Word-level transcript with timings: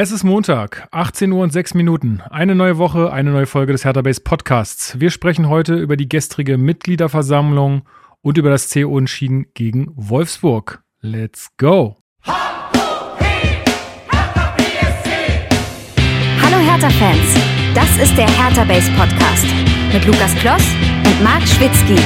Es 0.00 0.12
ist 0.12 0.22
Montag, 0.22 0.86
18 0.92 1.32
Uhr 1.32 1.42
und 1.42 1.52
6 1.52 1.74
Minuten. 1.74 2.22
Eine 2.30 2.54
neue 2.54 2.78
Woche, 2.78 3.12
eine 3.12 3.32
neue 3.32 3.46
Folge 3.46 3.72
des 3.72 3.84
Hertha 3.84 4.00
Base 4.00 4.20
Podcasts. 4.20 5.00
Wir 5.00 5.10
sprechen 5.10 5.48
heute 5.48 5.74
über 5.74 5.96
die 5.96 6.08
gestrige 6.08 6.56
Mitgliederversammlung 6.56 7.82
und 8.22 8.38
über 8.38 8.48
das 8.48 8.70
CO-Entschieden 8.72 9.46
gegen 9.54 9.88
Wolfsburg. 9.96 10.84
Let's 11.00 11.48
go! 11.56 11.96
Hallo 12.24 12.38
Hertha-Fans, 16.60 17.34
das 17.74 17.98
ist 18.00 18.16
der 18.16 18.28
Hertha 18.28 18.62
Base 18.62 18.92
Podcast 18.92 19.46
mit 19.92 20.06
Lukas 20.06 20.32
Kloss 20.36 20.62
und 21.06 21.24
Marc 21.24 21.42
Schwitzky. 21.42 21.96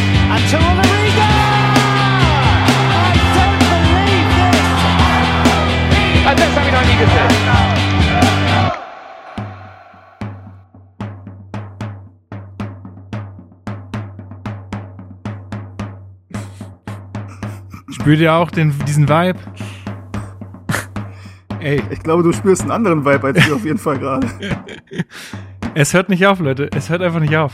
Das 6.24 6.56
habe 6.56 6.66
ich 6.66 6.72
noch 6.72 6.82
nie 6.82 6.96
gesehen. 6.96 7.71
Spürt 18.02 18.18
ihr 18.18 18.34
auch 18.34 18.50
den, 18.50 18.74
diesen 18.84 19.08
Vibe? 19.08 19.38
Ey. 21.60 21.80
Ich 21.88 22.00
glaube, 22.00 22.24
du 22.24 22.32
spürst 22.32 22.62
einen 22.62 22.72
anderen 22.72 23.04
Vibe 23.04 23.28
als 23.28 23.46
wir 23.46 23.54
auf 23.54 23.64
jeden 23.64 23.78
Fall 23.78 23.96
gerade. 23.96 24.26
Es 25.76 25.94
hört 25.94 26.08
nicht 26.08 26.26
auf, 26.26 26.40
Leute. 26.40 26.68
Es 26.74 26.90
hört 26.90 27.00
einfach 27.00 27.20
nicht 27.20 27.36
auf. 27.36 27.52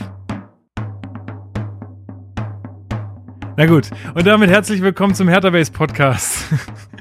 Na 3.57 3.67
gut, 3.67 3.91
und 4.15 4.25
damit 4.25 4.49
herzlich 4.49 4.81
willkommen 4.81 5.13
zum 5.13 5.27
Hertha 5.27 5.51
Base 5.51 5.71
Podcast. 5.71 6.45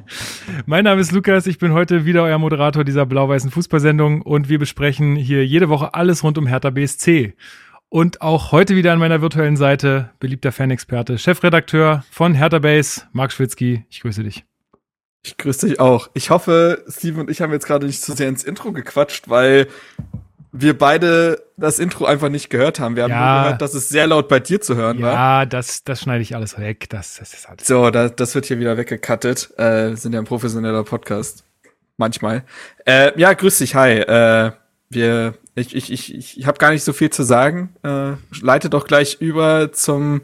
mein 0.66 0.84
Name 0.84 1.00
ist 1.00 1.12
Lukas, 1.12 1.46
ich 1.46 1.56
bin 1.56 1.72
heute 1.72 2.04
wieder 2.04 2.24
euer 2.24 2.38
Moderator 2.38 2.84
dieser 2.84 3.06
blau-weißen 3.06 3.50
Fußballsendung 3.50 4.20
und 4.20 4.50
wir 4.50 4.58
besprechen 4.58 5.16
hier 5.16 5.46
jede 5.46 5.70
Woche 5.70 5.94
alles 5.94 6.22
rund 6.22 6.36
um 6.36 6.46
Hertha 6.46 6.68
BSC. 6.68 7.34
Und 7.90 8.20
auch 8.20 8.52
heute 8.52 8.76
wieder 8.76 8.92
an 8.92 8.98
meiner 8.98 9.22
virtuellen 9.22 9.56
Seite 9.56 10.10
beliebter 10.20 10.52
Fanexperte, 10.52 11.16
Chefredakteur 11.16 12.04
von 12.10 12.34
Hertha 12.34 12.58
Base, 12.58 13.02
Marc 13.12 13.32
Schwitzky. 13.32 13.86
Ich 13.88 14.00
grüße 14.00 14.22
dich. 14.22 14.44
Ich 15.24 15.38
grüße 15.38 15.68
dich 15.68 15.80
auch. 15.80 16.10
Ich 16.12 16.28
hoffe, 16.28 16.84
Steven 16.88 17.20
und 17.22 17.30
ich 17.30 17.40
haben 17.40 17.52
jetzt 17.52 17.66
gerade 17.66 17.86
nicht 17.86 18.02
zu 18.02 18.12
sehr 18.12 18.28
ins 18.28 18.44
Intro 18.44 18.72
gequatscht, 18.72 19.30
weil 19.30 19.68
wir 20.52 20.76
beide 20.76 21.42
das 21.56 21.78
Intro 21.78 22.04
einfach 22.04 22.28
nicht 22.28 22.50
gehört 22.50 22.78
haben. 22.78 22.94
Wir 22.94 23.04
haben 23.04 23.10
ja. 23.10 23.34
nur 23.34 23.42
gehört, 23.44 23.62
dass 23.62 23.72
es 23.72 23.88
sehr 23.88 24.06
laut 24.06 24.28
bei 24.28 24.40
dir 24.40 24.60
zu 24.60 24.76
hören 24.76 24.98
ja, 24.98 25.06
war. 25.06 25.14
Ja, 25.14 25.46
das, 25.46 25.82
das 25.82 26.02
schneide 26.02 26.20
ich 26.20 26.34
alles 26.34 26.58
weg. 26.58 26.90
Das, 26.90 27.16
das 27.16 27.32
ist 27.32 27.48
alles 27.48 27.66
so, 27.66 27.90
das, 27.90 28.14
das 28.16 28.34
wird 28.34 28.44
hier 28.46 28.58
wieder 28.58 28.76
weggecuttet. 28.76 29.58
Äh, 29.58 29.94
sind 29.94 30.12
ja 30.12 30.18
ein 30.18 30.26
professioneller 30.26 30.84
Podcast. 30.84 31.44
Manchmal. 31.96 32.44
Äh, 32.84 33.18
ja, 33.18 33.32
grüß 33.32 33.58
dich, 33.58 33.74
hi. 33.74 33.98
Äh, 33.98 34.52
wir 34.90 35.34
ich, 35.54 35.74
ich, 35.74 35.90
ich, 35.90 36.38
ich 36.38 36.46
habe 36.46 36.58
gar 36.58 36.70
nicht 36.70 36.84
so 36.84 36.92
viel 36.92 37.10
zu 37.10 37.22
sagen. 37.24 37.70
Äh, 37.82 38.12
leite 38.40 38.70
doch 38.70 38.86
gleich 38.86 39.16
über 39.20 39.72
zum 39.72 40.22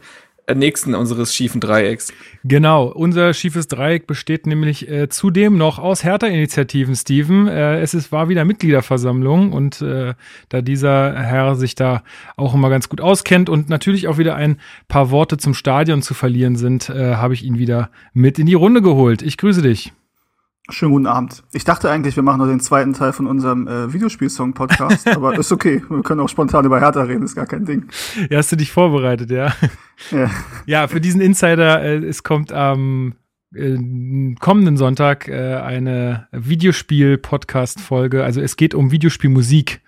nächsten 0.52 0.94
unseres 0.94 1.34
schiefen 1.34 1.60
Dreiecks. 1.60 2.12
Genau, 2.44 2.86
unser 2.86 3.32
schiefes 3.32 3.68
Dreieck 3.68 4.06
besteht 4.06 4.46
nämlich 4.46 4.88
äh, 4.88 5.08
zudem 5.08 5.56
noch 5.56 5.78
aus 5.78 6.04
Hertha-Initiativen, 6.04 6.94
Steven. 6.94 7.48
Äh, 7.48 7.80
es 7.80 7.94
ist, 7.94 8.12
war 8.12 8.28
wieder 8.28 8.44
Mitgliederversammlung 8.44 9.52
und 9.52 9.80
äh, 9.80 10.14
da 10.50 10.60
dieser 10.60 11.14
Herr 11.14 11.54
sich 11.54 11.74
da 11.74 12.02
auch 12.36 12.54
immer 12.54 12.68
ganz 12.68 12.88
gut 12.90 13.00
auskennt 13.00 13.48
und 13.48 13.70
natürlich 13.70 14.06
auch 14.08 14.18
wieder 14.18 14.36
ein 14.36 14.60
paar 14.88 15.10
Worte 15.10 15.38
zum 15.38 15.54
Stadion 15.54 16.02
zu 16.02 16.12
verlieren 16.12 16.56
sind, 16.56 16.90
äh, 16.90 17.14
habe 17.14 17.32
ich 17.32 17.42
ihn 17.42 17.58
wieder 17.58 17.90
mit 18.12 18.38
in 18.38 18.46
die 18.46 18.54
Runde 18.54 18.82
geholt. 18.82 19.22
Ich 19.22 19.38
grüße 19.38 19.62
dich. 19.62 19.92
Schönen 20.70 20.92
guten 20.92 21.06
Abend. 21.06 21.42
Ich 21.52 21.64
dachte 21.64 21.90
eigentlich, 21.90 22.16
wir 22.16 22.22
machen 22.22 22.38
nur 22.38 22.46
den 22.46 22.58
zweiten 22.58 22.94
Teil 22.94 23.12
von 23.12 23.26
unserem 23.26 23.68
äh, 23.68 23.92
Videospielsong-Podcast, 23.92 25.08
aber 25.08 25.38
ist 25.38 25.52
okay. 25.52 25.82
Wir 25.90 26.02
können 26.02 26.20
auch 26.20 26.28
spontan 26.28 26.64
über 26.64 26.80
Hertha 26.80 27.02
reden, 27.02 27.22
ist 27.22 27.34
gar 27.34 27.44
kein 27.44 27.66
Ding. 27.66 27.86
Ja, 28.30 28.38
hast 28.38 28.50
du 28.50 28.56
dich 28.56 28.72
vorbereitet, 28.72 29.30
ja? 29.30 29.52
Ja, 30.10 30.30
ja 30.64 30.89
für 30.89 31.02
diesen 31.02 31.20
Insider, 31.20 31.83
äh, 31.83 31.98
es 31.98 32.22
kommt 32.22 32.50
am 32.50 33.14
äh, 33.54 34.34
kommenden 34.40 34.76
Sonntag 34.76 35.28
äh, 35.28 35.54
eine 35.54 36.28
Videospiel-Podcast-Folge. 36.32 38.24
Also 38.24 38.40
es 38.40 38.56
geht 38.56 38.74
um 38.74 38.90
Videospielmusik. 38.90 39.80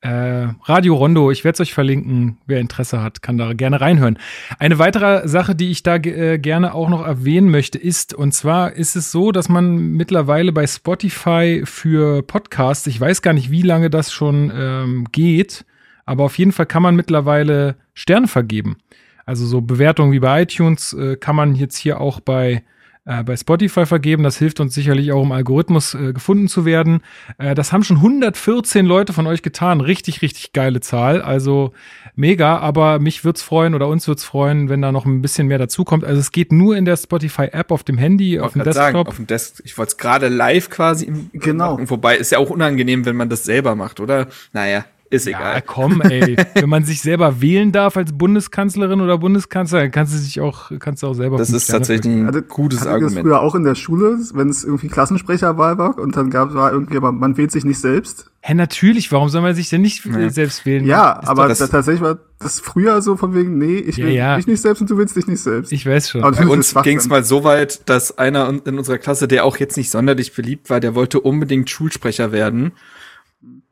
Äh, 0.00 0.48
Radio 0.64 0.96
Rondo, 0.96 1.30
ich 1.30 1.44
werde 1.44 1.54
es 1.54 1.60
euch 1.60 1.74
verlinken. 1.74 2.38
Wer 2.46 2.60
Interesse 2.60 3.02
hat, 3.02 3.22
kann 3.22 3.38
da 3.38 3.52
gerne 3.52 3.80
reinhören. 3.80 4.18
Eine 4.58 4.78
weitere 4.78 5.28
Sache, 5.28 5.54
die 5.54 5.70
ich 5.70 5.82
da 5.82 5.96
äh, 5.96 6.38
gerne 6.38 6.74
auch 6.74 6.88
noch 6.88 7.06
erwähnen 7.06 7.50
möchte, 7.50 7.78
ist, 7.78 8.12
und 8.12 8.32
zwar 8.32 8.72
ist 8.72 8.96
es 8.96 9.12
so, 9.12 9.32
dass 9.32 9.48
man 9.48 9.92
mittlerweile 9.92 10.52
bei 10.52 10.66
Spotify 10.66 11.62
für 11.64 12.22
Podcasts, 12.22 12.86
ich 12.86 13.00
weiß 13.00 13.22
gar 13.22 13.32
nicht, 13.32 13.50
wie 13.50 13.62
lange 13.62 13.90
das 13.90 14.12
schon 14.12 14.52
ähm, 14.54 15.06
geht, 15.12 15.64
aber 16.04 16.24
auf 16.24 16.36
jeden 16.38 16.52
Fall 16.52 16.66
kann 16.66 16.82
man 16.82 16.96
mittlerweile 16.96 17.76
Sterne 17.94 18.26
vergeben. 18.26 18.76
Also 19.24 19.46
so 19.46 19.60
Bewertungen 19.60 20.12
wie 20.12 20.18
bei 20.18 20.42
iTunes 20.42 20.92
äh, 20.94 21.16
kann 21.16 21.36
man 21.36 21.54
jetzt 21.54 21.76
hier 21.76 22.00
auch 22.00 22.20
bei 22.20 22.64
äh, 23.04 23.24
bei 23.24 23.36
Spotify 23.36 23.86
vergeben. 23.86 24.22
Das 24.22 24.38
hilft 24.38 24.60
uns 24.60 24.74
sicherlich 24.74 25.12
auch 25.12 25.22
im 25.22 25.32
Algorithmus 25.32 25.94
äh, 25.94 26.12
gefunden 26.12 26.48
zu 26.48 26.64
werden. 26.64 27.00
Äh, 27.38 27.54
das 27.54 27.72
haben 27.72 27.82
schon 27.82 27.96
114 27.96 28.86
Leute 28.86 29.12
von 29.12 29.26
euch 29.26 29.42
getan. 29.42 29.80
Richtig, 29.80 30.22
richtig 30.22 30.52
geile 30.52 30.80
Zahl. 30.80 31.20
Also 31.20 31.72
mega, 32.14 32.58
aber 32.58 32.98
mich 32.98 33.24
wird's 33.24 33.42
freuen 33.42 33.74
oder 33.74 33.88
uns 33.88 34.06
wird's 34.06 34.24
freuen, 34.24 34.68
wenn 34.68 34.82
da 34.82 34.92
noch 34.92 35.04
ein 35.04 35.22
bisschen 35.22 35.48
mehr 35.48 35.58
dazukommt. 35.58 36.04
Also 36.04 36.20
es 36.20 36.30
geht 36.30 36.52
nur 36.52 36.76
in 36.76 36.84
der 36.84 36.96
Spotify-App 36.96 37.70
auf 37.70 37.82
dem 37.82 37.98
Handy, 37.98 38.38
auf 38.38 38.52
dem 38.52 38.62
Desktop. 38.62 38.74
Sagen, 38.84 38.98
auf 39.08 39.16
dem 39.16 39.26
Desk 39.26 39.60
ich 39.64 39.76
wollte 39.78 39.90
es 39.90 39.96
gerade 39.96 40.28
live 40.28 40.70
quasi 40.70 41.06
im 41.06 41.30
Genau. 41.32 41.72
Machen. 41.72 41.90
Wobei 41.90 42.16
ist 42.16 42.32
ja 42.32 42.38
auch 42.38 42.50
unangenehm, 42.50 43.04
wenn 43.04 43.16
man 43.16 43.28
das 43.28 43.44
selber 43.44 43.74
macht, 43.74 44.00
oder? 44.00 44.28
Naja. 44.52 44.84
Ist 45.12 45.26
egal. 45.26 45.56
Ja, 45.56 45.60
komm, 45.60 46.00
ey. 46.00 46.36
Wenn 46.54 46.70
man 46.70 46.84
sich 46.84 47.02
selber 47.02 47.42
wählen 47.42 47.70
darf 47.70 47.98
als 47.98 48.14
Bundeskanzlerin 48.14 49.02
oder 49.02 49.18
Bundeskanzler, 49.18 49.80
dann 49.80 49.90
kannst 49.90 50.14
du 50.14 50.18
sich 50.18 50.40
auch, 50.40 50.70
kannst 50.78 51.02
du 51.02 51.08
auch 51.08 51.12
selber. 51.12 51.36
Das 51.36 51.50
ist 51.50 51.66
tatsächlich 51.66 52.14
ein 52.14 52.26
hatte, 52.26 52.40
gutes 52.40 52.80
hatte 52.80 52.92
Argument. 52.92 53.16
Das 53.16 53.22
früher 53.22 53.42
auch 53.42 53.54
in 53.54 53.64
der 53.64 53.74
Schule, 53.74 54.18
wenn 54.32 54.48
es 54.48 54.64
irgendwie 54.64 54.88
Klassensprecherwahl 54.88 55.76
war 55.76 55.98
und 55.98 56.16
dann 56.16 56.30
gab 56.30 56.54
war 56.54 56.72
irgendwie, 56.72 56.96
aber 56.96 57.12
man 57.12 57.36
wählt 57.36 57.52
sich 57.52 57.66
nicht 57.66 57.78
selbst. 57.78 58.30
Hä, 58.40 58.54
natürlich. 58.54 59.12
Warum 59.12 59.28
soll 59.28 59.42
man 59.42 59.54
sich 59.54 59.68
denn 59.68 59.82
nicht 59.82 60.02
ja. 60.06 60.30
selbst 60.30 60.64
wählen? 60.64 60.86
Ja, 60.86 61.20
ist 61.20 61.28
aber 61.28 61.46
das 61.46 61.58
tatsächlich 61.58 62.00
war 62.00 62.18
das 62.38 62.58
früher 62.58 63.02
so 63.02 63.18
von 63.18 63.34
wegen, 63.34 63.58
nee, 63.58 63.76
ich 63.76 63.98
will 63.98 64.08
ja, 64.08 64.30
ja. 64.30 64.36
mich 64.38 64.46
nicht 64.46 64.62
selbst 64.62 64.80
und 64.80 64.88
du 64.88 64.96
willst 64.96 65.14
dich 65.14 65.26
nicht 65.26 65.42
selbst. 65.42 65.72
Ich 65.72 65.84
weiß 65.84 66.08
schon. 66.08 66.24
Aber 66.24 66.34
bei 66.34 66.46
uns 66.46 66.74
ging 66.82 66.96
es 66.96 67.06
mal 67.06 67.22
so 67.22 67.44
weit, 67.44 67.88
dass 67.90 68.16
einer 68.16 68.48
in 68.48 68.78
unserer 68.78 68.96
Klasse, 68.96 69.28
der 69.28 69.44
auch 69.44 69.58
jetzt 69.58 69.76
nicht 69.76 69.90
sonderlich 69.90 70.34
beliebt 70.34 70.70
war, 70.70 70.80
der 70.80 70.94
wollte 70.94 71.20
unbedingt 71.20 71.68
Schulsprecher 71.68 72.32
werden 72.32 72.72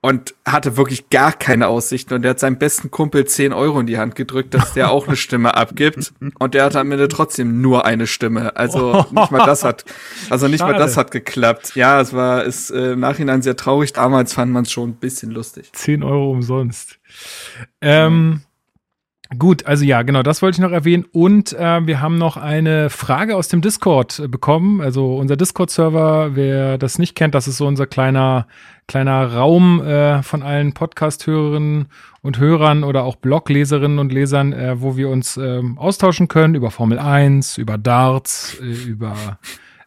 und 0.03 0.35
hatte 0.47 0.79
wirklich 0.79 1.11
gar 1.11 1.33
keine 1.33 1.69
Aussichten. 1.69 2.15
Und 2.15 2.23
der 2.23 2.31
hat 2.31 2.41
seinem 2.41 2.57
besten 2.57 2.91
Kumpel 2.91 3.27
10 3.27 3.53
Euro 3.53 3.81
in 3.81 3.87
die 3.87 3.99
Hand 3.99 4.15
gedrückt, 4.15 4.55
dass 4.55 4.73
der 4.73 4.91
auch 4.91 5.07
eine 5.07 5.17
Stimme 5.17 5.57
abgibt. 5.57 6.13
Und 6.39 6.55
der 6.55 6.65
hatte 6.65 6.81
am 6.81 6.91
Ende 6.91 7.09
trotzdem 7.09 7.61
nur 7.61 7.85
eine 7.85 8.07
Stimme. 8.07 8.57
Also 8.57 9.07
nicht 9.11 9.31
mal 9.31 9.45
das 9.45 9.63
hat, 9.63 9.85
also 10.31 10.49
nicht 10.49 10.61
Schade. 10.61 10.73
mal 10.73 10.79
das 10.79 10.97
hat 10.97 11.11
geklappt. 11.11 11.73
Ja, 11.75 12.01
es 12.01 12.15
war, 12.15 12.45
ist 12.45 12.71
äh, 12.71 12.93
im 12.93 13.01
Nachhinein 13.01 13.43
sehr 13.43 13.57
traurig. 13.57 13.93
Damals 13.93 14.33
fand 14.33 14.53
man 14.53 14.63
es 14.65 14.73
schon 14.73 14.91
ein 14.91 14.95
bisschen 14.95 15.33
lustig. 15.33 15.71
10 15.73 16.03
Euro 16.03 16.31
umsonst. 16.31 16.99
Ähm, 17.83 18.41
Gut, 19.39 19.65
also 19.65 19.85
ja, 19.85 20.03
genau, 20.03 20.25
das 20.25 20.43
wollte 20.43 20.57
ich 20.57 20.61
noch 20.61 20.73
erwähnen. 20.73 21.05
Und 21.13 21.53
äh, 21.53 21.87
wir 21.87 22.01
haben 22.01 22.19
noch 22.19 22.37
eine 22.37 22.91
Frage 22.91 23.37
aus 23.37 23.47
dem 23.47 23.61
Discord 23.61 24.19
äh, 24.19 24.27
bekommen. 24.27 24.81
Also 24.81 25.17
unser 25.17 25.37
Discord-Server, 25.37 26.35
wer 26.35 26.79
das 26.79 26.99
nicht 26.99 27.15
kennt, 27.15 27.37
das 27.37 27.47
ist 27.47 27.59
so 27.59 27.69
unser 27.69 27.87
kleiner, 27.87 28.49
kleiner 28.89 29.33
Raum 29.33 29.83
äh, 29.83 30.25
von 30.25 30.43
allen 30.43 30.73
Podcast-Hörerinnen 30.73 31.87
und 32.23 32.39
Hörern 32.41 32.83
oder 32.83 33.05
auch 33.05 33.15
Blogleserinnen 33.15 34.01
und 34.01 34.13
Lesern, 34.13 34.53
äh, 34.53 34.81
wo 34.81 34.97
wir 34.97 35.09
uns 35.09 35.37
äh, 35.37 35.63
austauschen 35.77 36.27
können 36.27 36.57
über 36.57 36.73
Formel 36.73 36.99
1, 36.99 37.57
über 37.59 37.79
Darts, 37.79 38.59
äh, 38.61 38.65
über 38.65 39.39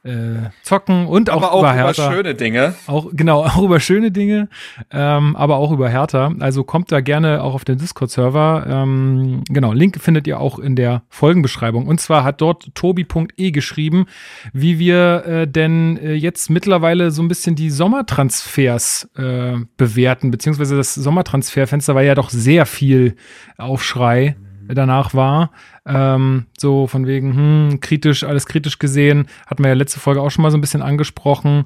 äh, 0.03 0.49
zocken 0.63 1.07
und 1.07 1.29
auch, 1.29 1.43
auch 1.43 1.59
über, 1.59 1.73
Hertha. 1.73 2.07
über 2.07 2.15
schöne 2.15 2.35
Dinge. 2.35 2.75
Auch 2.87 3.07
genau, 3.13 3.43
auch 3.45 3.63
über 3.63 3.79
schöne 3.79 4.11
Dinge, 4.11 4.49
ähm, 4.91 5.35
aber 5.35 5.57
auch 5.57 5.71
über 5.71 5.89
Hertha. 5.89 6.33
Also 6.39 6.63
kommt 6.63 6.91
da 6.91 7.01
gerne 7.01 7.41
auch 7.41 7.53
auf 7.53 7.65
den 7.65 7.77
Discord-Server. 7.77 8.65
Ähm, 8.67 9.43
genau, 9.49 9.71
Link 9.73 9.99
findet 10.01 10.27
ihr 10.27 10.39
auch 10.39 10.59
in 10.59 10.75
der 10.75 11.03
Folgenbeschreibung. 11.09 11.87
Und 11.87 12.01
zwar 12.01 12.23
hat 12.23 12.41
dort 12.41 12.75
tobi.e 12.75 13.51
geschrieben, 13.51 14.05
wie 14.51 14.77
wir 14.77 15.25
äh, 15.25 15.47
denn 15.47 15.97
äh, 15.97 16.13
jetzt 16.13 16.49
mittlerweile 16.49 17.11
so 17.11 17.21
ein 17.21 17.27
bisschen 17.27 17.55
die 17.55 17.69
Sommertransfers 17.69 19.09
äh, 19.15 19.53
bewerten, 19.77 20.31
beziehungsweise 20.31 20.75
das 20.75 20.93
Sommertransferfenster 20.95 21.95
war 21.95 22.03
ja 22.03 22.15
doch 22.15 22.29
sehr 22.29 22.65
viel 22.65 23.15
Aufschrei 23.57 24.35
danach 24.67 25.13
war. 25.13 25.51
Ähm, 25.85 26.45
so 26.57 26.87
von 26.87 27.07
wegen, 27.07 27.35
hm, 27.35 27.79
kritisch, 27.79 28.23
alles 28.23 28.45
kritisch 28.45 28.79
gesehen. 28.79 29.27
Hatten 29.47 29.63
wir 29.63 29.69
ja 29.69 29.75
letzte 29.75 29.99
Folge 29.99 30.21
auch 30.21 30.29
schon 30.29 30.43
mal 30.43 30.51
so 30.51 30.57
ein 30.57 30.61
bisschen 30.61 30.81
angesprochen. 30.81 31.65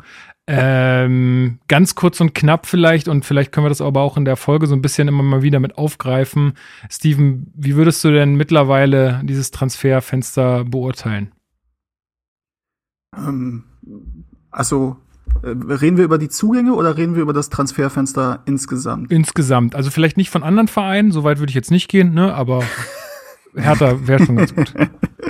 Ähm, 0.50 1.60
ganz 1.68 1.96
kurz 1.96 2.22
und 2.22 2.34
knapp 2.34 2.68
vielleicht, 2.68 3.10
und 3.10 3.26
vielleicht 3.26 3.52
können 3.52 3.66
wir 3.66 3.70
das 3.70 3.82
aber 3.82 4.02
auch 4.02 4.16
in 4.16 4.24
der 4.24 4.38
Folge 4.38 4.66
so 4.66 4.76
ein 4.76 4.82
bisschen 4.82 5.10
immer 5.10 5.22
mal 5.22 5.42
wieder 5.42 5.60
mit 5.60 5.78
aufgreifen. 5.78 6.54
Steven, 6.90 7.52
wie 7.54 7.76
würdest 7.76 8.02
du 8.04 8.12
denn 8.12 8.36
mittlerweile 8.36 9.20
dieses 9.26 9.52
Transferfenster 9.52 10.64
beurteilen? 10.64 11.34
Ähm, 13.16 13.66
also 14.52 14.98
reden 15.44 15.98
wir 15.98 16.04
über 16.04 16.18
die 16.18 16.30
Zugänge 16.30 16.74
oder 16.74 16.98
reden 16.98 17.16
wir 17.16 17.22
über 17.22 17.34
das 17.34 17.50
Transferfenster 17.50 18.42
insgesamt? 18.46 19.12
Insgesamt. 19.12 19.76
Also 19.76 19.92
vielleicht 19.92 20.18
nicht 20.18 20.30
von 20.30 20.44
anderen 20.44 20.68
Vereinen, 20.68 21.12
soweit 21.12 21.40
würde 21.40 21.50
ich 21.50 21.56
jetzt 21.56 21.72
nicht 21.72 21.88
gehen, 21.88 22.14
ne? 22.14 22.34
Aber 22.34 22.64
Hertha 23.56 24.08
wäre 24.08 24.26
schon 24.26 24.38
ganz 24.38 24.56
gut. 24.56 24.74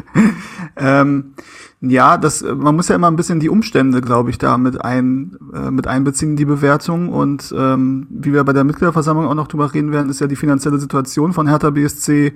ähm, 0.77 1.33
ja, 1.79 2.17
das, 2.17 2.41
man 2.43 2.75
muss 2.75 2.87
ja 2.87 2.95
immer 2.95 3.07
ein 3.07 3.15
bisschen 3.15 3.39
die 3.39 3.49
Umstände, 3.49 4.01
glaube 4.01 4.31
ich, 4.31 4.39
da 4.39 4.57
mit 4.57 4.83
ein, 4.83 5.37
äh, 5.53 5.69
mit 5.69 5.85
einbeziehen, 5.85 6.35
die 6.35 6.45
Bewertung. 6.45 7.09
Und 7.09 7.53
ähm, 7.55 8.07
wie 8.09 8.33
wir 8.33 8.43
bei 8.43 8.53
der 8.53 8.63
Mitgliederversammlung 8.63 9.27
auch 9.27 9.35
noch 9.35 9.47
drüber 9.47 9.73
reden 9.73 9.91
werden, 9.91 10.09
ist 10.09 10.19
ja 10.19 10.27
die 10.27 10.35
finanzielle 10.35 10.79
Situation 10.79 11.33
von 11.33 11.47
Hertha 11.47 11.69
BSC 11.69 12.33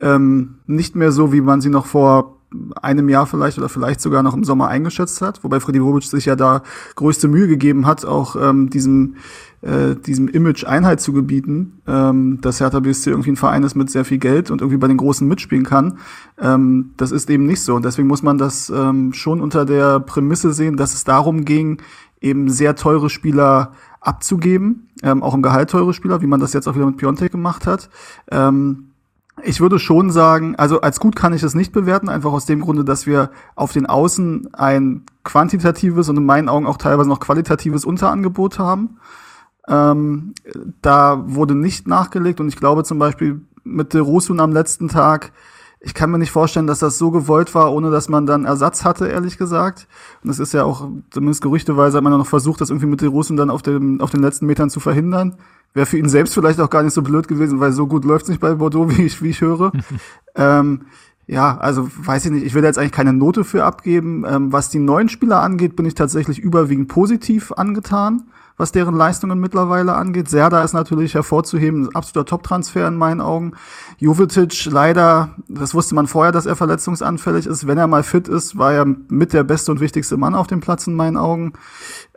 ähm, 0.00 0.58
nicht 0.66 0.94
mehr 0.94 1.10
so, 1.10 1.32
wie 1.32 1.40
man 1.40 1.60
sie 1.60 1.70
noch 1.70 1.86
vor 1.86 2.40
einem 2.80 3.08
Jahr 3.08 3.26
vielleicht 3.26 3.58
oder 3.58 3.68
vielleicht 3.68 4.00
sogar 4.00 4.22
noch 4.22 4.34
im 4.34 4.44
Sommer 4.44 4.68
eingeschätzt 4.68 5.20
hat, 5.22 5.42
wobei 5.44 5.60
Freddy 5.60 5.80
Bobic 5.80 6.04
sich 6.04 6.26
ja 6.26 6.36
da 6.36 6.62
größte 6.96 7.28
Mühe 7.28 7.48
gegeben 7.48 7.86
hat, 7.86 8.04
auch 8.04 8.36
ähm, 8.36 8.70
diesem 8.70 9.16
äh, 9.62 9.96
diesem 9.96 10.28
Image 10.28 10.64
Einheit 10.64 11.00
zu 11.00 11.12
gebieten, 11.12 11.80
ähm, 11.86 12.40
dass 12.42 12.60
Hertha 12.60 12.80
BSC 12.80 13.10
irgendwie 13.10 13.30
ein 13.30 13.36
Verein 13.36 13.62
ist 13.62 13.74
mit 13.74 13.90
sehr 13.90 14.04
viel 14.04 14.18
Geld 14.18 14.50
und 14.50 14.60
irgendwie 14.60 14.76
bei 14.76 14.88
den 14.88 14.98
Großen 14.98 15.26
mitspielen 15.26 15.64
kann. 15.64 15.98
Ähm, 16.38 16.90
das 16.98 17.12
ist 17.12 17.30
eben 17.30 17.46
nicht 17.46 17.62
so 17.62 17.74
und 17.74 17.84
deswegen 17.84 18.08
muss 18.08 18.22
man 18.22 18.36
das 18.36 18.70
ähm, 18.70 19.12
schon 19.14 19.40
unter 19.40 19.64
der 19.64 20.00
Prämisse 20.00 20.52
sehen, 20.52 20.76
dass 20.76 20.92
es 20.92 21.04
darum 21.04 21.44
ging, 21.44 21.80
eben 22.20 22.50
sehr 22.50 22.76
teure 22.76 23.08
Spieler 23.08 23.72
abzugeben, 24.00 24.88
ähm, 25.02 25.22
auch 25.22 25.34
im 25.34 25.42
Gehalt 25.42 25.70
teure 25.70 25.94
Spieler, 25.94 26.20
wie 26.20 26.26
man 26.26 26.40
das 26.40 26.52
jetzt 26.52 26.68
auch 26.68 26.74
wieder 26.74 26.86
mit 26.86 26.98
Piontek 26.98 27.32
gemacht 27.32 27.66
hat. 27.66 27.88
Ähm, 28.30 28.90
ich 29.42 29.60
würde 29.60 29.78
schon 29.78 30.10
sagen, 30.10 30.54
also 30.56 30.80
als 30.80 31.00
gut 31.00 31.16
kann 31.16 31.32
ich 31.32 31.42
es 31.42 31.54
nicht 31.54 31.72
bewerten, 31.72 32.08
einfach 32.08 32.32
aus 32.32 32.46
dem 32.46 32.60
Grunde, 32.60 32.84
dass 32.84 33.06
wir 33.06 33.30
auf 33.56 33.72
den 33.72 33.86
Außen 33.86 34.54
ein 34.54 35.02
quantitatives 35.24 36.08
und 36.08 36.16
in 36.16 36.26
meinen 36.26 36.48
Augen 36.48 36.66
auch 36.66 36.76
teilweise 36.76 37.08
noch 37.08 37.20
qualitatives 37.20 37.84
Unterangebot 37.84 38.58
haben. 38.58 38.98
Ähm, 39.66 40.34
da 40.82 41.24
wurde 41.26 41.54
nicht 41.54 41.88
nachgelegt 41.88 42.40
und 42.40 42.48
ich 42.48 42.56
glaube 42.56 42.84
zum 42.84 42.98
Beispiel 42.98 43.40
mit 43.64 43.94
De 43.94 44.00
Rosun 44.00 44.40
am 44.40 44.52
letzten 44.52 44.88
Tag, 44.88 45.32
ich 45.84 45.92
kann 45.92 46.10
mir 46.10 46.18
nicht 46.18 46.30
vorstellen, 46.30 46.66
dass 46.66 46.78
das 46.78 46.96
so 46.96 47.10
gewollt 47.10 47.54
war, 47.54 47.72
ohne 47.72 47.90
dass 47.90 48.08
man 48.08 48.24
dann 48.24 48.46
Ersatz 48.46 48.84
hatte, 48.84 49.06
ehrlich 49.06 49.36
gesagt. 49.36 49.86
Und 50.22 50.28
das 50.28 50.38
ist 50.38 50.54
ja 50.54 50.64
auch, 50.64 50.88
zumindest 51.10 51.42
gerüchteweise 51.42 51.98
hat 51.98 52.04
man 52.04 52.16
noch 52.16 52.26
versucht, 52.26 52.62
das 52.62 52.70
irgendwie 52.70 52.86
mit 52.86 53.02
De 53.02 53.08
Rosun 53.08 53.36
dann 53.36 53.50
auf, 53.50 53.60
dem, 53.60 54.00
auf 54.00 54.10
den 54.10 54.22
letzten 54.22 54.46
Metern 54.46 54.70
zu 54.70 54.80
verhindern. 54.80 55.36
Wäre 55.74 55.86
für 55.86 55.98
ihn 55.98 56.08
selbst 56.08 56.32
vielleicht 56.32 56.58
auch 56.60 56.70
gar 56.70 56.82
nicht 56.82 56.94
so 56.94 57.02
blöd 57.02 57.28
gewesen, 57.28 57.60
weil 57.60 57.72
so 57.72 57.86
gut 57.86 58.04
läuft's 58.04 58.30
nicht 58.30 58.40
bei 58.40 58.54
Bordeaux, 58.54 58.88
wie 58.96 59.02
ich, 59.02 59.22
wie 59.22 59.30
ich 59.30 59.42
höre. 59.42 59.72
ähm, 60.36 60.86
ja, 61.26 61.56
also 61.58 61.88
weiß 61.96 62.26
ich 62.26 62.32
nicht, 62.32 62.46
ich 62.46 62.54
will 62.54 62.64
jetzt 62.64 62.78
eigentlich 62.78 62.92
keine 62.92 63.12
Note 63.12 63.44
für 63.44 63.64
abgeben. 63.64 64.24
Ähm, 64.26 64.52
was 64.52 64.70
die 64.70 64.78
neuen 64.78 65.10
Spieler 65.10 65.42
angeht, 65.42 65.76
bin 65.76 65.84
ich 65.84 65.94
tatsächlich 65.94 66.38
überwiegend 66.38 66.88
positiv 66.88 67.52
angetan, 67.52 68.22
was 68.56 68.72
deren 68.72 68.94
Leistungen 68.94 69.40
mittlerweile 69.40 69.94
angeht. 69.94 70.28
Serda 70.28 70.62
ist 70.62 70.72
natürlich 70.72 71.14
hervorzuheben, 71.14 71.86
ein 71.86 71.94
absoluter 71.94 72.26
Top-Transfer 72.26 72.86
in 72.86 72.96
meinen 72.96 73.20
Augen. 73.20 73.52
Jovetic 73.98 74.66
leider, 74.66 75.34
das 75.48 75.74
wusste 75.74 75.94
man 75.94 76.06
vorher, 76.06 76.32
dass 76.32 76.46
er 76.46 76.56
verletzungsanfällig 76.56 77.46
ist. 77.46 77.66
Wenn 77.66 77.78
er 77.78 77.86
mal 77.86 78.02
fit 78.02 78.28
ist, 78.28 78.56
war 78.56 78.72
er 78.72 78.84
mit 78.84 79.32
der 79.32 79.44
beste 79.44 79.72
und 79.72 79.80
wichtigste 79.80 80.16
Mann 80.16 80.34
auf 80.34 80.46
dem 80.46 80.60
Platz 80.60 80.86
in 80.86 80.94
meinen 80.94 81.16
Augen. 81.16 81.54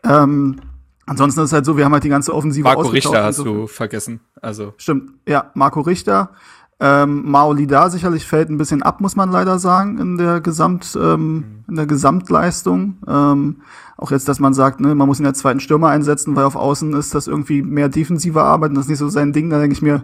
Ähm, 0.04 0.62
Ansonsten 1.08 1.40
ist 1.40 1.48
es 1.48 1.54
halt 1.54 1.66
so, 1.66 1.78
wir 1.78 1.86
haben 1.86 1.94
halt 1.94 2.04
die 2.04 2.10
ganze 2.10 2.36
Offensive 2.36 2.66
Marco 2.66 2.82
Richter 2.82 3.24
hast 3.24 3.38
so. 3.38 3.46
du 3.46 3.68
vergessen. 3.68 4.20
Also. 4.42 4.74
Stimmt, 4.76 5.14
ja, 5.26 5.52
Marco 5.54 5.80
Richter. 5.80 6.32
Ähm, 6.80 7.30
Maolida 7.30 7.90
sicherlich 7.90 8.28
fällt 8.28 8.50
ein 8.50 8.58
bisschen 8.58 8.84
ab, 8.84 9.02
muss 9.02 9.16
man 9.16 9.32
leider 9.32 9.58
sagen, 9.58 9.98
in 9.98 10.18
der 10.18 10.42
Gesamt, 10.42 10.98
ähm, 11.02 11.64
in 11.68 11.76
der 11.76 11.88
Gesamtleistung. 11.88 12.98
Ähm, 13.08 13.62
auch 13.98 14.12
jetzt, 14.12 14.28
dass 14.28 14.40
man 14.40 14.54
sagt, 14.54 14.80
ne, 14.80 14.94
man 14.94 15.08
muss 15.08 15.18
in 15.18 15.26
der 15.26 15.34
zweiten 15.34 15.60
Stürmer 15.60 15.90
einsetzen, 15.90 16.36
weil 16.36 16.46
auf 16.46 16.56
Außen 16.56 16.94
ist 16.94 17.16
das 17.16 17.26
irgendwie 17.26 17.64
mehr 17.64 17.90
defensive 17.90 18.44
Arbeit 18.44 18.70
und 18.70 18.76
das 18.76 18.86
ist 18.86 18.90
nicht 18.90 19.00
so 19.00 19.10
sein 19.10 19.34
Ding. 19.34 19.50
Da 19.50 19.60
denke 19.60 19.74
ich 19.74 19.82
mir, 19.82 20.04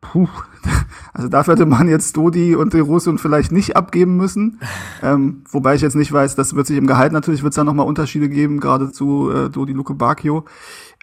puh, 0.00 0.26
also 1.12 1.28
dafür 1.28 1.54
hätte 1.54 1.66
man 1.66 1.88
jetzt 1.88 2.16
Dodi 2.16 2.56
und 2.56 2.72
De 2.72 2.80
Russen 2.80 3.18
vielleicht 3.18 3.52
nicht 3.52 3.76
abgeben 3.76 4.16
müssen. 4.16 4.58
Ähm, 5.02 5.44
wobei 5.50 5.76
ich 5.76 5.82
jetzt 5.82 5.96
nicht 5.96 6.12
weiß, 6.12 6.34
das 6.34 6.54
wird 6.54 6.66
sich 6.66 6.78
im 6.78 6.88
Gehalt 6.88 7.12
natürlich 7.12 7.44
wird 7.44 7.52
es 7.52 7.56
da 7.56 7.62
nochmal 7.64 7.86
Unterschiede 7.86 8.28
geben, 8.28 8.58
gerade 8.58 8.90
zu 8.90 9.30
äh, 9.30 9.50
Dodi 9.50 9.72
Luke 9.72 9.94
Bacchio. 9.94 10.44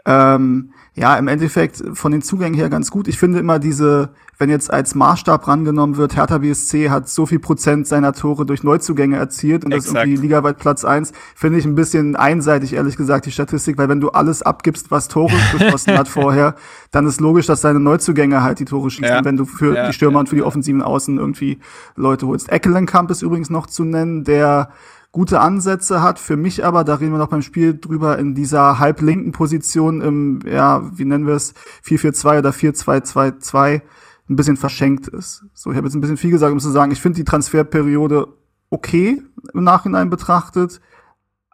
Ähm, 0.05 0.71
ja, 0.97 1.17
im 1.17 1.27
Endeffekt 1.27 1.83
von 1.93 2.13
den 2.13 2.21
Zugängen 2.21 2.53
her 2.53 2.69
ganz 2.69 2.89
gut. 2.89 3.09
Ich 3.09 3.19
finde 3.19 3.37
immer 3.37 3.59
diese, 3.59 4.11
wenn 4.37 4.49
jetzt 4.49 4.71
als 4.71 4.95
Maßstab 4.95 5.45
rangenommen 5.45 5.97
wird, 5.97 6.15
Hertha 6.15 6.37
BSC 6.37 6.89
hat 6.89 7.09
so 7.09 7.25
viel 7.25 7.39
Prozent 7.39 7.85
seiner 7.85 8.13
Tore 8.13 8.45
durch 8.45 8.63
Neuzugänge 8.63 9.17
erzielt 9.17 9.65
und 9.65 9.73
Exakt. 9.73 9.87
das 9.87 10.03
ist 10.03 10.07
irgendwie 10.07 10.21
ligaweit 10.21 10.57
Platz 10.57 10.85
eins, 10.85 11.11
finde 11.35 11.59
ich 11.59 11.65
ein 11.65 11.75
bisschen 11.75 12.15
einseitig, 12.15 12.73
ehrlich 12.73 12.95
gesagt, 12.95 13.25
die 13.25 13.31
Statistik, 13.31 13.77
weil 13.77 13.89
wenn 13.89 13.99
du 13.99 14.11
alles 14.11 14.41
abgibst, 14.41 14.89
was 14.89 15.09
Tore 15.09 15.33
geschossen 15.51 15.97
hat 15.97 16.07
vorher, 16.07 16.55
dann 16.91 17.05
ist 17.05 17.19
logisch, 17.19 17.45
dass 17.45 17.59
deine 17.59 17.81
Neuzugänge 17.81 18.41
halt 18.41 18.59
die 18.59 18.65
Tore 18.65 18.89
schießen, 18.89 19.15
ja. 19.15 19.25
wenn 19.25 19.35
du 19.35 19.43
für 19.43 19.75
ja, 19.75 19.87
die 19.87 19.93
Stürmer 19.93 20.15
ja, 20.15 20.19
und 20.21 20.29
für 20.29 20.37
die 20.37 20.43
offensiven 20.43 20.81
Außen 20.81 21.17
irgendwie 21.17 21.59
Leute 21.97 22.25
holst. 22.25 22.49
Eckelenkamp 22.49 23.11
ist 23.11 23.21
übrigens 23.21 23.49
noch 23.49 23.67
zu 23.67 23.83
nennen, 23.83 24.23
der 24.23 24.69
gute 25.15 25.39
Ansätze 25.39 26.01
hat. 26.01 26.19
Für 26.19 26.35
mich 26.35 26.65
aber, 26.65 26.83
da 26.83 26.95
reden 26.95 27.13
wir 27.13 27.17
noch 27.17 27.29
beim 27.29 27.41
Spiel 27.41 27.79
drüber, 27.79 28.19
in 28.19 28.35
dieser 28.35 28.79
halblinken 28.79 29.31
Position 29.31 30.01
im, 30.01 30.39
ja, 30.45 30.83
wie 30.93 31.05
nennen 31.05 31.25
wir 31.25 31.35
es, 31.35 31.53
4-4-2 31.85 32.39
oder 32.39 32.49
4-2-2-2 32.49 33.81
ein 34.29 34.35
bisschen 34.35 34.57
verschenkt 34.57 35.07
ist. 35.07 35.45
So, 35.53 35.71
ich 35.71 35.77
habe 35.77 35.87
jetzt 35.87 35.95
ein 35.95 36.01
bisschen 36.01 36.17
viel 36.17 36.31
gesagt, 36.31 36.51
um 36.51 36.59
zu 36.59 36.69
sagen, 36.69 36.91
ich 36.91 37.01
finde 37.01 37.15
die 37.15 37.23
Transferperiode 37.23 38.27
okay 38.69 39.21
im 39.53 39.63
Nachhinein 39.63 40.09
betrachtet. 40.09 40.81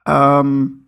Ähm, 0.08 0.88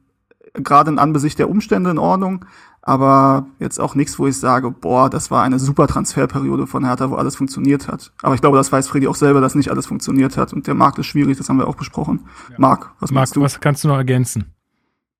Gerade 0.55 0.89
in 0.89 0.97
Anbesicht 0.97 1.37
der 1.37 1.51
Umstände 1.51 1.91
in 1.91 1.99
Ordnung 1.99 2.43
aber 2.85 3.47
jetzt 3.59 3.79
auch 3.79 3.95
nichts, 3.95 4.19
wo 4.19 4.27
ich 4.27 4.37
sage, 4.37 4.69
boah, 4.69 5.09
das 5.09 5.31
war 5.31 5.41
eine 5.41 5.57
super 5.57 5.87
Transferperiode 5.87 6.67
von 6.67 6.85
Hertha, 6.85 7.09
wo 7.09 7.15
alles 7.15 7.37
funktioniert 7.37 7.87
hat. 7.87 8.11
Aber 8.21 8.35
ich 8.35 8.41
glaube, 8.41 8.57
das 8.57 8.73
weiß 8.73 8.89
Freddy 8.89 9.07
auch 9.07 9.15
selber, 9.15 9.39
dass 9.39 9.55
nicht 9.55 9.71
alles 9.71 9.85
funktioniert 9.85 10.35
hat 10.35 10.51
und 10.51 10.67
der 10.67 10.73
Markt 10.73 10.99
ist 10.99 11.05
schwierig, 11.05 11.37
das 11.37 11.47
haben 11.47 11.57
wir 11.57 11.67
auch 11.67 11.75
besprochen. 11.75 12.25
Ja. 12.49 12.55
Marc, 12.57 12.91
was 12.99 13.11
Marc, 13.11 13.31
du? 13.31 13.41
was 13.41 13.61
kannst 13.61 13.85
du 13.85 13.87
noch 13.87 13.95
ergänzen? 13.95 14.53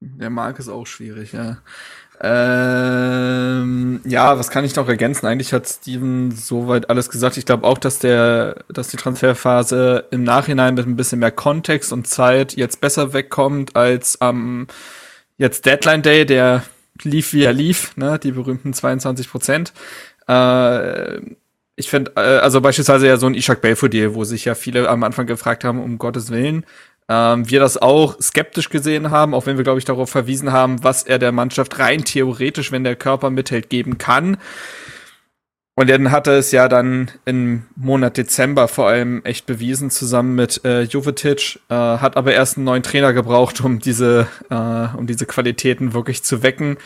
Der 0.02 0.30
Markt 0.30 0.60
ist 0.60 0.68
auch 0.68 0.86
schwierig, 0.86 1.32
ja. 1.32 1.60
Ähm, 2.20 4.02
ja, 4.04 4.38
was 4.38 4.50
kann 4.50 4.66
ich 4.66 4.76
noch 4.76 4.90
ergänzen? 4.90 5.26
Eigentlich 5.26 5.54
hat 5.54 5.68
Steven 5.68 6.32
soweit 6.32 6.90
alles 6.90 7.10
gesagt. 7.10 7.38
Ich 7.38 7.46
glaube 7.46 7.66
auch, 7.66 7.78
dass 7.78 8.00
der, 8.00 8.64
dass 8.68 8.90
die 8.90 8.98
Transferphase 8.98 10.06
im 10.12 10.24
Nachhinein 10.24 10.76
mit 10.76 10.86
ein 10.86 10.98
bisschen 10.98 11.20
mehr 11.20 11.32
Kontext 11.32 11.94
und 11.94 12.08
Zeit 12.08 12.54
jetzt 12.54 12.82
besser 12.82 13.14
wegkommt 13.14 13.78
als 13.78 14.20
am 14.20 14.68
jetzt 15.38 15.66
Deadline 15.66 16.02
Day, 16.02 16.26
der 16.26 16.64
lief 17.02 17.34
wie 17.34 17.44
er 17.44 17.54
lief, 17.54 17.96
ne, 17.98 18.20
die 18.20 18.32
berühmten 18.32 18.74
22 18.74 19.30
Prozent. 19.30 19.74
Äh, 20.28 21.20
ich 21.76 21.90
finde, 21.90 22.14
äh, 22.16 22.20
also 22.20 22.62
beispielsweise 22.62 23.08
ja 23.08 23.18
so 23.18 23.26
ein 23.26 23.34
Ishak 23.34 23.62
Belfodil, 23.62 24.14
wo 24.14 24.24
sich 24.24 24.46
ja 24.46 24.56
viele 24.56 24.88
am 24.90 25.04
Anfang 25.04 25.26
gefragt 25.26 25.64
haben, 25.64 25.82
um 25.82 25.98
Gottes 25.98 26.30
Willen, 26.30 26.66
ähm, 27.10 27.50
wir 27.50 27.60
das 27.60 27.78
auch 27.78 28.20
skeptisch 28.22 28.70
gesehen 28.70 29.12
haben, 29.12 29.34
auch 29.34 29.46
wenn 29.46 29.58
wir, 29.58 29.64
glaube 29.64 29.80
ich, 29.80 29.86
darauf 29.86 30.10
verwiesen 30.10 30.52
haben, 30.52 30.84
was 30.84 31.04
er 31.04 31.20
der 31.20 31.32
Mannschaft 31.32 31.80
rein 31.80 32.06
theoretisch, 32.06 32.72
wenn 32.72 32.84
der 32.84 32.96
Körper 32.96 33.30
mithält, 33.30 33.70
geben 33.70 33.98
kann. 33.98 34.38
Und 35.76 35.90
dann 35.90 36.12
hat 36.12 36.28
er 36.28 36.38
es 36.38 36.52
ja 36.52 36.68
dann 36.68 37.10
im 37.26 37.64
Monat 37.76 38.18
Dezember 38.18 38.68
vor 38.68 38.88
allem 38.88 39.24
echt 39.24 39.48
bewiesen, 39.48 39.90
zusammen 39.90 40.36
mit 40.36 40.64
äh, 40.66 40.84
Jovetic, 40.84 41.60
äh, 41.70 41.74
hat 41.74 42.16
aber 42.16 42.34
erst 42.34 42.58
einen 42.58 42.66
neuen 42.66 42.84
Trainer 42.84 43.12
gebraucht, 43.12 43.60
um 43.62 43.80
diese, 43.80 44.28
äh, 44.52 44.96
um 44.96 45.08
diese 45.08 45.26
Qualitäten 45.26 45.94
wirklich 45.94 46.24
zu 46.24 46.44
wecken. 46.44 46.78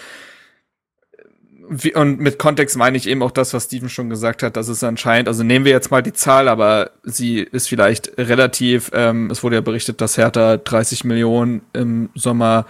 Wie, 1.69 1.93
und 1.93 2.21
mit 2.21 2.39
Kontext 2.39 2.77
meine 2.77 2.95
ich 2.95 3.09
eben 3.09 3.21
auch 3.21 3.31
das, 3.31 3.53
was 3.53 3.65
Steven 3.65 3.89
schon 3.89 4.09
gesagt 4.09 4.41
hat, 4.41 4.55
dass 4.55 4.69
es 4.69 4.81
anscheinend, 4.85 5.27
also 5.27 5.43
nehmen 5.43 5.65
wir 5.65 5.73
jetzt 5.73 5.91
mal 5.91 6.01
die 6.01 6.13
Zahl, 6.13 6.47
aber 6.47 6.91
sie 7.03 7.39
ist 7.39 7.67
vielleicht 7.67 8.17
relativ, 8.17 8.89
ähm, 8.93 9.29
es 9.29 9.43
wurde 9.43 9.57
ja 9.57 9.61
berichtet, 9.61 9.99
dass 9.99 10.17
Hertha 10.17 10.55
30 10.55 11.03
Millionen 11.03 11.61
im 11.73 12.09
Sommer 12.15 12.65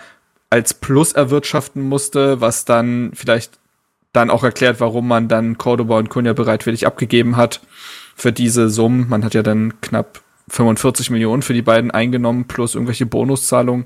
als 0.49 0.73
Plus 0.73 1.11
erwirtschaften 1.13 1.83
musste, 1.83 2.41
was 2.41 2.65
dann 2.65 3.11
vielleicht 3.13 3.59
dann 4.17 4.29
auch 4.29 4.43
erklärt, 4.43 4.79
warum 4.79 5.07
man 5.07 5.27
dann 5.27 5.57
Cordoba 5.57 5.97
und 5.97 6.09
Kunja 6.09 6.33
bereitwillig 6.33 6.87
abgegeben 6.87 7.37
hat 7.37 7.61
für 8.15 8.33
diese 8.33 8.69
Summen. 8.69 9.07
Man 9.07 9.23
hat 9.23 9.35
ja 9.35 9.43
dann 9.43 9.79
knapp 9.79 10.21
45 10.49 11.11
Millionen 11.11 11.43
für 11.43 11.53
die 11.53 11.61
beiden 11.61 11.91
eingenommen, 11.91 12.45
plus 12.45 12.73
irgendwelche 12.75 13.05
Bonuszahlungen. 13.05 13.85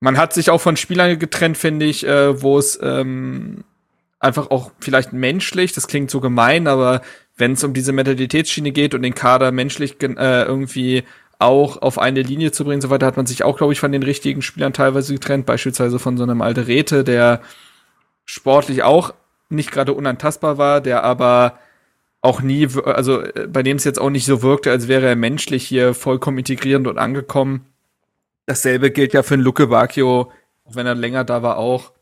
Man 0.00 0.18
hat 0.18 0.34
sich 0.34 0.50
auch 0.50 0.60
von 0.60 0.76
Spielern 0.76 1.18
getrennt, 1.18 1.56
finde 1.56 1.86
ich, 1.86 2.06
äh, 2.06 2.42
wo 2.42 2.58
es 2.58 2.78
ähm, 2.82 3.64
einfach 4.20 4.50
auch 4.50 4.72
vielleicht 4.78 5.12
menschlich, 5.12 5.72
das 5.72 5.86
klingt 5.86 6.10
so 6.10 6.20
gemein, 6.20 6.66
aber 6.66 7.00
wenn 7.36 7.52
es 7.52 7.64
um 7.64 7.72
diese 7.72 7.92
Mentalitätsschiene 7.92 8.72
geht 8.72 8.94
und 8.94 9.02
den 9.02 9.14
Kader 9.14 9.52
menschlich 9.52 9.96
äh, 10.02 10.42
irgendwie 10.42 11.04
auch 11.38 11.80
auf 11.82 11.98
eine 11.98 12.22
Linie 12.22 12.52
zu 12.52 12.64
bringen, 12.64 12.82
so 12.82 12.90
weiter, 12.90 13.06
hat 13.06 13.16
man 13.16 13.26
sich 13.26 13.42
auch, 13.42 13.56
glaube 13.56 13.72
ich, 13.72 13.80
von 13.80 13.92
den 13.92 14.02
richtigen 14.02 14.42
Spielern 14.42 14.72
teilweise 14.72 15.14
getrennt, 15.14 15.46
beispielsweise 15.46 15.98
von 15.98 16.16
so 16.16 16.22
einem 16.24 16.42
Alderete, 16.42 17.04
der 17.04 17.40
sportlich 18.24 18.82
auch 18.82 19.14
nicht 19.48 19.70
gerade 19.70 19.92
unantastbar 19.92 20.58
war, 20.58 20.80
der 20.80 21.04
aber 21.04 21.58
auch 22.20 22.40
nie, 22.40 22.68
also 22.84 23.20
äh, 23.20 23.46
bei 23.46 23.62
dem 23.62 23.76
es 23.76 23.84
jetzt 23.84 24.00
auch 24.00 24.10
nicht 24.10 24.26
so 24.26 24.42
wirkte, 24.42 24.70
als 24.70 24.88
wäre 24.88 25.06
er 25.06 25.16
menschlich 25.16 25.66
hier 25.66 25.94
vollkommen 25.94 26.38
integrierend 26.38 26.86
und 26.86 26.98
angekommen. 26.98 27.66
Dasselbe 28.46 28.90
gilt 28.90 29.12
ja 29.12 29.22
für 29.22 29.36
Luke 29.36 29.66
Bacchio 29.68 30.30
auch 30.64 30.76
wenn 30.76 30.86
er 30.86 30.94
länger 30.94 31.24
da 31.24 31.42
war, 31.42 31.58
auch. 31.58 31.92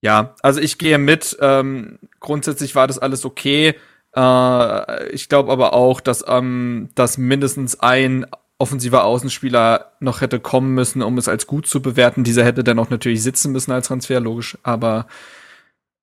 Ja, 0.00 0.34
also 0.42 0.60
ich 0.60 0.78
gehe 0.78 0.98
mit. 0.98 1.36
Ähm, 1.40 1.98
grundsätzlich 2.20 2.74
war 2.74 2.86
das 2.86 2.98
alles 2.98 3.24
okay. 3.24 3.74
Äh, 4.14 5.08
ich 5.08 5.28
glaube 5.28 5.50
aber 5.50 5.74
auch, 5.74 6.00
dass, 6.00 6.24
ähm, 6.26 6.90
dass 6.94 7.18
mindestens 7.18 7.80
ein 7.80 8.26
offensiver 8.58 9.04
Außenspieler 9.04 9.92
noch 10.00 10.20
hätte 10.20 10.40
kommen 10.40 10.74
müssen, 10.74 11.02
um 11.02 11.16
es 11.16 11.28
als 11.28 11.46
gut 11.46 11.66
zu 11.66 11.80
bewerten. 11.80 12.24
Dieser 12.24 12.44
hätte 12.44 12.64
dann 12.64 12.78
auch 12.78 12.90
natürlich 12.90 13.22
sitzen 13.22 13.52
müssen 13.52 13.70
als 13.70 13.86
Transfer, 13.86 14.20
logisch. 14.20 14.58
Aber 14.64 15.06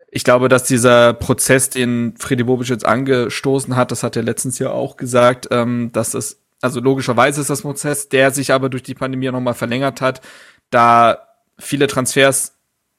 ich 0.09 0.23
glaube, 0.23 0.47
dass 0.47 0.63
dieser 0.63 1.13
Prozess, 1.13 1.69
den 1.69 2.15
Freddy 2.17 2.43
Bobic 2.43 2.69
jetzt 2.69 2.85
angestoßen 2.85 3.75
hat, 3.75 3.91
das 3.91 4.03
hat 4.03 4.15
er 4.15 4.23
letztens 4.23 4.57
ja 4.59 4.71
auch 4.71 4.95
gesagt, 4.95 5.49
ähm, 5.51 5.91
dass 5.91 6.13
es, 6.13 6.41
also 6.61 6.79
logischerweise 6.79 7.41
ist 7.41 7.49
das 7.49 7.63
Prozess, 7.63 8.07
der 8.07 8.31
sich 8.31 8.53
aber 8.53 8.69
durch 8.69 8.83
die 8.83 8.95
Pandemie 8.95 9.29
nochmal 9.29 9.53
verlängert 9.53 9.99
hat, 9.99 10.21
da 10.69 11.17
viele 11.59 11.87
Transfers 11.87 12.54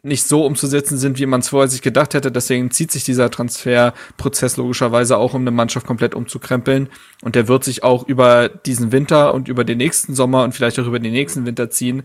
nicht 0.06 0.24
so 0.24 0.46
umzusetzen 0.46 0.96
sind, 0.96 1.18
wie 1.18 1.26
man 1.26 1.40
es 1.40 1.48
vorher 1.48 1.68
sich 1.68 1.82
gedacht 1.82 2.14
hätte. 2.14 2.32
Deswegen 2.32 2.70
zieht 2.70 2.90
sich 2.90 3.04
dieser 3.04 3.30
Transferprozess 3.30 4.56
logischerweise 4.56 5.18
auch, 5.18 5.34
um 5.34 5.42
eine 5.42 5.50
Mannschaft 5.50 5.86
komplett 5.86 6.14
umzukrempeln. 6.14 6.88
Und 7.22 7.34
der 7.34 7.48
wird 7.48 7.64
sich 7.64 7.82
auch 7.82 8.06
über 8.06 8.48
diesen 8.48 8.92
Winter 8.92 9.34
und 9.34 9.48
über 9.48 9.64
den 9.64 9.78
nächsten 9.78 10.14
Sommer 10.14 10.44
und 10.44 10.52
vielleicht 10.52 10.78
auch 10.78 10.86
über 10.86 10.98
den 10.98 11.12
nächsten 11.12 11.44
Winter 11.46 11.70
ziehen. 11.70 12.04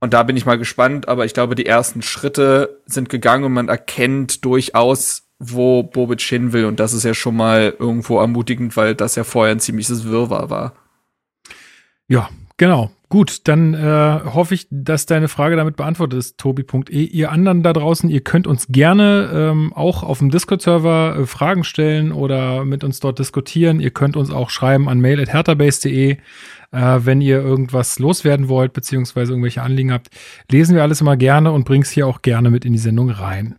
Und 0.00 0.14
da 0.14 0.24
bin 0.24 0.36
ich 0.36 0.46
mal 0.46 0.58
gespannt. 0.58 1.08
Aber 1.08 1.24
ich 1.24 1.32
glaube, 1.32 1.54
die 1.54 1.66
ersten 1.66 2.02
Schritte 2.02 2.80
sind 2.86 3.08
gegangen 3.08 3.44
und 3.44 3.52
man 3.52 3.68
erkennt 3.68 4.44
durchaus, 4.44 5.22
wo 5.38 5.82
Bobic 5.82 6.20
hin 6.20 6.52
will. 6.52 6.66
Und 6.66 6.80
das 6.80 6.92
ist 6.92 7.04
ja 7.04 7.14
schon 7.14 7.36
mal 7.36 7.74
irgendwo 7.78 8.18
ermutigend, 8.18 8.76
weil 8.76 8.94
das 8.94 9.14
ja 9.14 9.24
vorher 9.24 9.54
ein 9.54 9.60
ziemliches 9.60 10.04
Wirrwarr 10.04 10.50
war. 10.50 10.74
Ja, 12.08 12.28
genau. 12.56 12.90
Gut, 13.12 13.46
dann 13.46 13.74
äh, 13.74 14.20
hoffe 14.24 14.54
ich, 14.54 14.68
dass 14.70 15.04
deine 15.04 15.28
Frage 15.28 15.54
damit 15.54 15.76
beantwortet 15.76 16.18
ist, 16.18 16.38
tobi.e. 16.38 17.04
Ihr 17.04 17.30
anderen 17.30 17.62
da 17.62 17.74
draußen, 17.74 18.08
ihr 18.08 18.22
könnt 18.22 18.46
uns 18.46 18.68
gerne 18.68 19.30
ähm, 19.34 19.74
auch 19.74 20.02
auf 20.02 20.20
dem 20.20 20.30
Discord-Server 20.30 21.18
äh, 21.18 21.26
Fragen 21.26 21.62
stellen 21.62 22.12
oder 22.12 22.64
mit 22.64 22.84
uns 22.84 23.00
dort 23.00 23.18
diskutieren. 23.18 23.80
Ihr 23.80 23.90
könnt 23.90 24.16
uns 24.16 24.30
auch 24.30 24.48
schreiben 24.48 24.88
an 24.88 24.98
mail.herterbase.de, 25.00 26.12
äh, 26.12 26.18
wenn 26.70 27.20
ihr 27.20 27.42
irgendwas 27.42 27.98
loswerden 27.98 28.48
wollt, 28.48 28.72
beziehungsweise 28.72 29.32
irgendwelche 29.32 29.60
Anliegen 29.60 29.92
habt. 29.92 30.08
Lesen 30.50 30.74
wir 30.74 30.80
alles 30.80 31.02
immer 31.02 31.18
gerne 31.18 31.52
und 31.52 31.66
bring's 31.66 31.90
hier 31.90 32.06
auch 32.06 32.22
gerne 32.22 32.48
mit 32.48 32.64
in 32.64 32.72
die 32.72 32.78
Sendung 32.78 33.10
rein. 33.10 33.56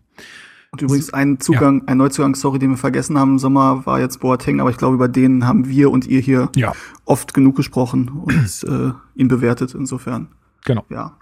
Und 0.74 0.82
übrigens 0.82 1.14
ein 1.14 1.40
Zugang, 1.40 1.82
ja. 1.82 1.88
ein 1.90 1.98
Neuzugang, 1.98 2.34
sorry, 2.34 2.58
den 2.58 2.72
wir 2.72 2.78
vergessen 2.78 3.16
haben 3.20 3.34
im 3.34 3.38
Sommer, 3.38 3.86
war 3.86 4.00
jetzt 4.00 4.20
Boateng, 4.22 4.60
aber 4.60 4.72
ich 4.72 4.78
glaube, 4.78 4.96
über 4.96 5.08
den 5.08 5.46
haben 5.46 5.68
wir 5.68 5.92
und 5.92 6.08
ihr 6.08 6.20
hier 6.20 6.50
ja. 6.56 6.74
oft 7.06 7.36
genug 7.36 7.56
gesprochen 7.56 8.10
und 8.10 8.64
äh, 8.68 8.92
ihn 9.14 9.28
bewertet 9.28 9.76
insofern. 9.76 10.30
Genau. 10.66 10.84
Ja. 10.90 11.16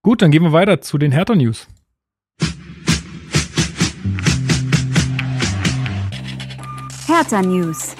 Gut, 0.00 0.22
dann 0.22 0.30
gehen 0.30 0.42
wir 0.42 0.52
weiter 0.52 0.80
zu 0.80 0.96
den 0.96 1.12
Hertha 1.12 1.34
News. 1.34 1.68
Hertha 7.06 7.42
News. 7.42 7.94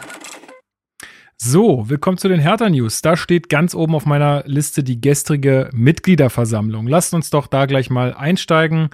So, 1.37 1.91
willkommen 1.91 2.17
zu 2.17 2.29
den 2.29 2.41
Hertha 2.41 2.71
News. 2.71 3.03
Da 3.03 3.19
steht 3.19 3.51
ganz 3.51 3.75
oben 3.75 3.95
auf 3.95 4.07
meiner 4.07 4.45
Liste 4.47 4.83
die 4.83 5.01
gestrige 5.01 5.69
Mitgliederversammlung. 5.75 6.87
Lasst 6.87 7.13
uns 7.13 7.29
doch 7.29 7.49
da 7.49 7.67
gleich 7.67 7.91
mal 7.91 8.15
einsteigen. 8.15 8.89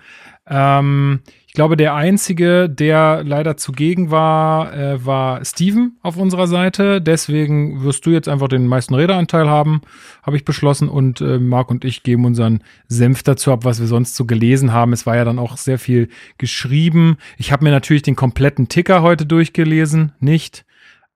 Ähm, 0.49 1.21
glaube, 1.57 1.79
der 1.79 1.95
einzige, 1.95 2.69
der 2.69 3.25
leider 3.25 3.57
zugegen 3.57 4.11
war, 4.11 4.75
äh, 4.75 5.05
war 5.05 5.43
Steven 5.43 5.97
auf 6.03 6.19
unserer 6.19 6.47
Seite. 6.47 7.01
Deswegen 7.01 7.83
wirst 7.83 8.05
du 8.05 8.11
jetzt 8.11 8.29
einfach 8.29 8.49
den 8.49 8.67
meisten 8.67 8.95
Redeanteil 8.95 9.49
haben, 9.49 9.81
habe 10.23 10.37
ich 10.37 10.45
beschlossen. 10.45 10.91
Und 10.91 11.23
äh, 11.23 11.39
Marc 11.39 11.71
und 11.71 11.87
ich 11.87 12.03
geben 12.03 12.27
unseren 12.27 12.63
Senf 12.89 13.23
dazu 13.23 13.53
ab, 13.53 13.65
was 13.65 13.81
wir 13.81 13.87
sonst 13.87 14.17
so 14.17 14.27
gelesen 14.27 14.75
haben. 14.75 14.93
Es 14.93 15.07
war 15.07 15.17
ja 15.17 15.25
dann 15.25 15.39
auch 15.39 15.57
sehr 15.57 15.79
viel 15.79 16.11
geschrieben. 16.37 17.17
Ich 17.39 17.53
habe 17.53 17.65
mir 17.65 17.71
natürlich 17.71 18.03
den 18.03 18.17
kompletten 18.17 18.69
Ticker 18.69 19.01
heute 19.01 19.25
durchgelesen, 19.25 20.13
nicht. 20.21 20.67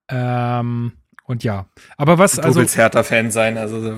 Ähm, 0.09 0.93
und 1.31 1.45
ja, 1.45 1.67
aber 1.97 2.19
was 2.19 2.33
du 2.33 2.43
also. 2.43 2.55
Du 2.55 2.61
willst 2.63 2.77
Hertha-Fan 2.77 3.31
sein, 3.31 3.57
also. 3.57 3.95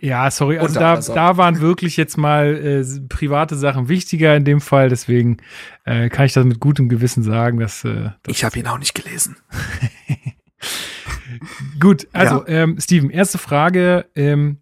Ja, 0.00 0.30
sorry, 0.30 0.58
also 0.58 0.80
da, 0.80 0.96
da 0.96 1.36
waren 1.36 1.60
wirklich 1.60 1.98
jetzt 1.98 2.16
mal 2.16 2.56
äh, 2.56 2.82
private 3.08 3.54
Sachen 3.54 3.90
wichtiger 3.90 4.34
in 4.34 4.46
dem 4.46 4.62
Fall, 4.62 4.88
deswegen 4.88 5.36
äh, 5.84 6.08
kann 6.08 6.24
ich 6.24 6.32
das 6.32 6.46
mit 6.46 6.58
gutem 6.58 6.88
Gewissen 6.88 7.22
sagen, 7.22 7.60
dass. 7.60 7.84
Äh, 7.84 8.12
das 8.22 8.34
ich 8.34 8.44
habe 8.44 8.58
ihn 8.58 8.66
auch 8.66 8.78
nicht 8.78 8.94
gelesen. 8.94 9.36
Gut, 11.80 12.08
also 12.12 12.46
ja. 12.46 12.62
ähm, 12.62 12.78
Steven, 12.80 13.10
erste 13.10 13.36
Frage. 13.36 14.06
Ähm, 14.14 14.59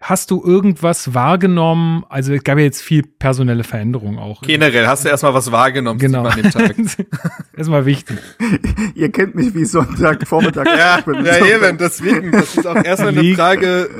Hast 0.00 0.30
du 0.30 0.44
irgendwas 0.44 1.12
wahrgenommen? 1.12 2.04
Also 2.08 2.32
es 2.32 2.44
gab 2.44 2.56
ja 2.56 2.64
jetzt 2.64 2.82
viel 2.82 3.02
personelle 3.02 3.64
Veränderung 3.64 4.16
auch. 4.16 4.42
Generell, 4.42 4.86
hast 4.86 5.04
du 5.04 5.08
erstmal 5.08 5.34
was 5.34 5.50
wahrgenommen 5.50 5.98
genau. 5.98 6.24
an 6.24 6.40
dem 6.40 6.52
Tag? 6.52 6.76
erstmal 7.56 7.84
wichtig. 7.84 8.16
Ihr 8.94 9.10
kennt 9.10 9.34
mich 9.34 9.52
wie 9.56 9.64
Sonntag, 9.64 10.24
Vormittag. 10.26 10.68
ja, 10.68 11.00
ja 11.04 11.46
eben, 11.46 11.78
deswegen. 11.78 12.30
Das 12.30 12.56
ist 12.56 12.64
auch 12.64 12.76
erstmal 12.76 13.18
eine 13.18 13.34
Frage. 13.34 13.90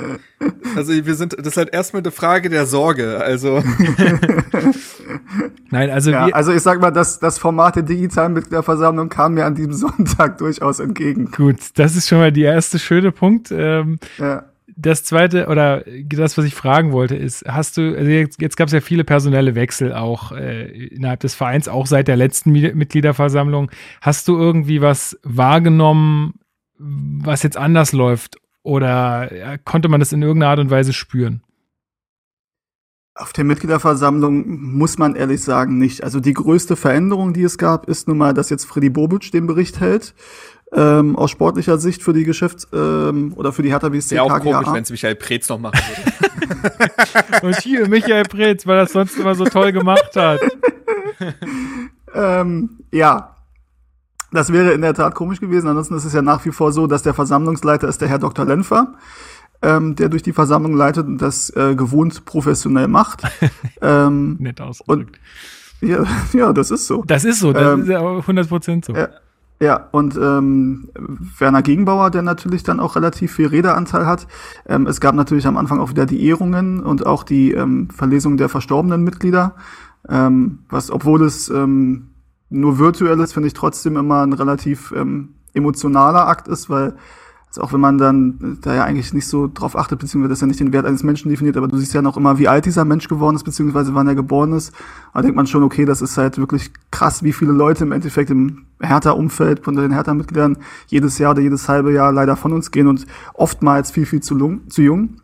Also 0.77 0.93
wir 0.93 1.15
sind, 1.17 1.37
das 1.37 1.49
ist 1.49 1.57
halt 1.57 1.75
erstmal 1.75 2.03
eine 2.03 2.13
Frage 2.13 2.49
der 2.49 2.67
Sorge. 2.67 3.19
Also. 3.19 3.59
Nein, 5.71 5.91
also 5.91 6.13
ja, 6.13 6.27
also 6.27 6.53
ich 6.53 6.63
sag 6.63 6.81
mal, 6.81 6.93
das, 6.93 7.19
das 7.19 7.41
Format 7.41 7.75
der 7.75 7.83
digitalen 7.83 8.35
Mitgliederversammlung 8.35 9.09
kam 9.09 9.35
mir 9.35 9.47
an 9.47 9.57
diesem 9.57 9.75
Sonntag 9.75 10.39
durchaus 10.39 10.79
entgegen. 10.79 11.33
Gut, 11.33 11.57
das 11.75 11.97
ist 11.97 12.09
schon 12.09 12.19
mal 12.19 12.31
der 12.31 12.55
erste 12.55 12.79
schöne 12.79 13.11
Punkt. 13.11 13.51
Ähm, 13.51 13.99
ja 14.19 14.45
das 14.81 15.03
zweite 15.03 15.49
oder 15.49 15.83
das, 16.05 16.39
was 16.39 16.45
ich 16.45 16.55
fragen 16.55 16.93
wollte, 16.93 17.17
ist, 17.17 17.45
hast 17.49 17.77
du, 17.77 17.97
also 17.97 18.09
jetzt, 18.09 18.41
jetzt 18.41 18.57
gab 18.57 18.69
es 18.69 18.73
ja 18.73 18.81
viele 18.81 19.03
personelle 19.03 19.57
Wechsel 19.57 19.93
auch 19.93 20.31
äh, 20.31 20.69
innerhalb 20.87 21.19
des 21.21 21.35
Vereins, 21.35 21.67
auch 21.67 21.87
seit 21.87 22.07
der 22.07 22.17
letzten 22.17 22.53
Mitgliederversammlung. 22.53 23.73
Hast 24.01 24.29
du 24.29 24.39
irgendwie 24.39 24.81
was 24.81 25.19
wahrgenommen, 25.25 26.35
was 26.79 27.43
jetzt 27.43 27.57
anders 27.57 27.93
läuft? 27.93 28.37
Oder 28.63 29.59
konnte 29.65 29.89
man 29.89 29.99
das 29.99 30.13
in 30.13 30.23
irgendeiner 30.23 30.51
Art 30.51 30.61
und 30.61 30.71
Weise 30.71 30.93
spüren? 30.93 31.43
Auf 33.15 33.33
der 33.33 33.43
Mitgliederversammlung 33.43 34.77
muss 34.77 34.97
man 34.97 35.17
ehrlich 35.17 35.43
sagen 35.43 35.79
nicht. 35.79 36.05
Also 36.05 36.21
die 36.21 36.35
größte 36.35 36.77
Veränderung, 36.77 37.33
die 37.33 37.43
es 37.43 37.59
gab, 37.59 37.89
ist 37.89 38.07
nun 38.07 38.19
mal, 38.19 38.33
dass 38.33 38.49
jetzt 38.49 38.65
Freddy 38.65 38.91
Bobic 38.91 39.33
den 39.33 39.49
Bericht 39.49 39.81
hält 39.81 40.15
ähm, 40.73 41.17
aus 41.17 41.31
sportlicher 41.31 41.79
Sicht 41.79 42.03
für 42.03 42.13
die 42.13 42.25
Geschäfts- 42.25 42.69
ähm, 42.73 43.33
oder 43.37 43.53
für 43.53 43.63
die 43.63 43.71
Hertha 43.71 43.89
BSC 43.89 44.17
Wäre 44.17 44.25
auch 44.25 44.41
komisch, 44.41 44.69
wenn 44.73 44.83
es 44.83 44.91
Michael 44.91 45.15
Preetz 45.15 45.49
noch 45.49 45.59
machen 45.59 45.81
würde. 45.81 47.43
Und 47.47 47.61
hier 47.61 47.89
Michael 47.89 48.25
Preetz, 48.25 48.67
weil 48.67 48.79
er 48.79 48.83
das 48.83 48.93
sonst 48.93 49.17
immer 49.19 49.35
so 49.35 49.45
toll 49.45 49.73
gemacht 49.73 50.15
hat. 50.15 50.41
ähm, 52.15 52.79
ja, 52.93 53.37
das 54.31 54.53
wäre 54.53 54.73
in 54.73 54.83
der 54.83 54.95
Tat 54.95 55.15
komisch 55.15 55.41
gewesen. 55.41 55.69
Ansonsten 55.69 55.95
ist 55.95 56.05
es 56.05 56.13
ja 56.13 56.23
nach 56.23 56.45
wie 56.45 56.51
vor 56.51 56.73
so, 56.73 56.87
dass 56.87 57.03
der 57.03 57.15
Versammlungsleiter 57.15 57.89
ist 57.89 58.01
der 58.01 58.09
Herr 58.09 58.19
Dr. 58.19 58.45
Lenfer, 58.45 58.95
ähm, 59.63 59.97
der 59.97 60.09
durch 60.09 60.23
die 60.23 60.33
Versammlung 60.33 60.75
leitet 60.75 61.07
und 61.07 61.19
das 61.19 61.51
äh, 61.51 61.75
gewohnt 61.75 62.25
professionell 62.25 62.89
macht. 62.89 63.23
ähm, 63.81 64.37
Nett 64.39 64.61
ausgedrückt. 64.61 65.19
Und, 65.81 65.89
ja, 65.89 66.05
ja, 66.33 66.53
das 66.53 66.71
ist 66.71 66.87
so. 66.87 67.05
Das 67.07 67.25
ist 67.25 67.41
so, 67.41 67.53
das 67.53 67.75
ähm, 67.75 67.83
ist 67.83 67.89
ja 67.89 68.01
100 68.01 68.49
Prozent 68.49 68.85
so. 68.85 68.95
Äh, 68.95 69.09
ja, 69.61 69.89
und 69.91 70.17
ähm, 70.17 70.89
Werner 71.39 71.63
Gegenbauer, 71.63 72.11
der 72.11 72.23
natürlich 72.23 72.63
dann 72.63 72.79
auch 72.79 72.95
relativ 72.95 73.33
viel 73.33 73.49
Redeanteil 73.49 74.07
hat. 74.07 74.29
Ähm, 74.67 74.87
es 74.87 75.01
gab 75.01 75.17
natürlich 75.17 75.47
am 75.47 75.57
Anfang 75.57 75.81
auch 75.81 75.91
wieder 75.91 76.07
die 76.07 76.25
Ehrungen 76.25 76.81
und 76.81 77.07
auch 77.07 77.25
die 77.25 77.53
ähm, 77.53 77.89
Verlesung 77.91 78.37
der 78.37 78.49
verstorbenen 78.49 79.03
Mitglieder. 79.03 79.57
Ähm, 80.09 80.61
was, 80.69 80.91
obwohl 80.91 81.23
es 81.23 81.49
ähm, 81.49 82.11
nur 82.51 82.79
virtuell 82.79 83.19
ist, 83.21 83.33
finde 83.33 83.49
ich 83.49 83.55
trotzdem 83.55 83.97
immer 83.97 84.23
ein 84.23 84.33
relativ 84.33 84.93
ähm, 84.97 85.35
emotionaler 85.55 86.29
Akt 86.29 86.47
ist, 86.47 86.71
weil 86.71 86.95
also 87.49 87.63
auch 87.63 87.73
wenn 87.73 87.81
man 87.81 87.97
dann 87.97 88.59
da 88.61 88.75
ja 88.75 88.85
eigentlich 88.85 89.15
nicht 89.15 89.27
so 89.27 89.51
drauf 89.53 89.77
achtet, 89.77 89.99
beziehungsweise 89.99 90.31
dass 90.31 90.43
er 90.43 90.49
nicht 90.49 90.61
den 90.61 90.73
Wert 90.73 90.85
eines 90.85 91.03
Menschen 91.03 91.31
definiert, 91.31 91.57
aber 91.57 91.67
du 91.67 91.79
siehst 91.79 91.95
ja 91.95 92.03
noch 92.03 92.17
immer, 92.17 92.39
wie 92.39 92.47
alt 92.47 92.67
dieser 92.67 92.85
Mensch 92.85 93.09
geworden 93.09 93.37
ist, 93.37 93.45
beziehungsweise 93.45 93.95
wann 93.95 94.07
er 94.07 94.15
geboren 94.15 94.53
ist. 94.53 94.73
Da 95.15 95.23
denkt 95.23 95.37
man 95.37 95.47
schon, 95.47 95.63
okay, 95.63 95.87
das 95.87 96.03
ist 96.03 96.19
halt 96.19 96.37
wirklich 96.39 96.71
krass, 96.91 97.23
wie 97.23 97.33
viele 97.33 97.53
Leute 97.53 97.85
im 97.85 97.93
Endeffekt 97.93 98.31
im 98.31 98.67
Hertha-Umfeld 98.81 99.65
von 99.65 99.75
den 99.77 99.93
Hertha-Mitgliedern 99.93 100.59
jedes 100.89 101.19
Jahr 101.19 101.33
oder 101.33 101.41
jedes 101.41 101.69
halbe 101.69 101.93
Jahr 101.93 102.13
leider 102.13 102.37
von 102.37 102.53
uns 102.53 102.71
gehen 102.71 102.87
und 102.87 103.07
oftmals 103.33 103.91
viel, 103.91 104.07
viel 104.07 104.21
zu, 104.21 104.35
lung, 104.35 104.69
zu 104.69 104.83
jung. 104.83 105.17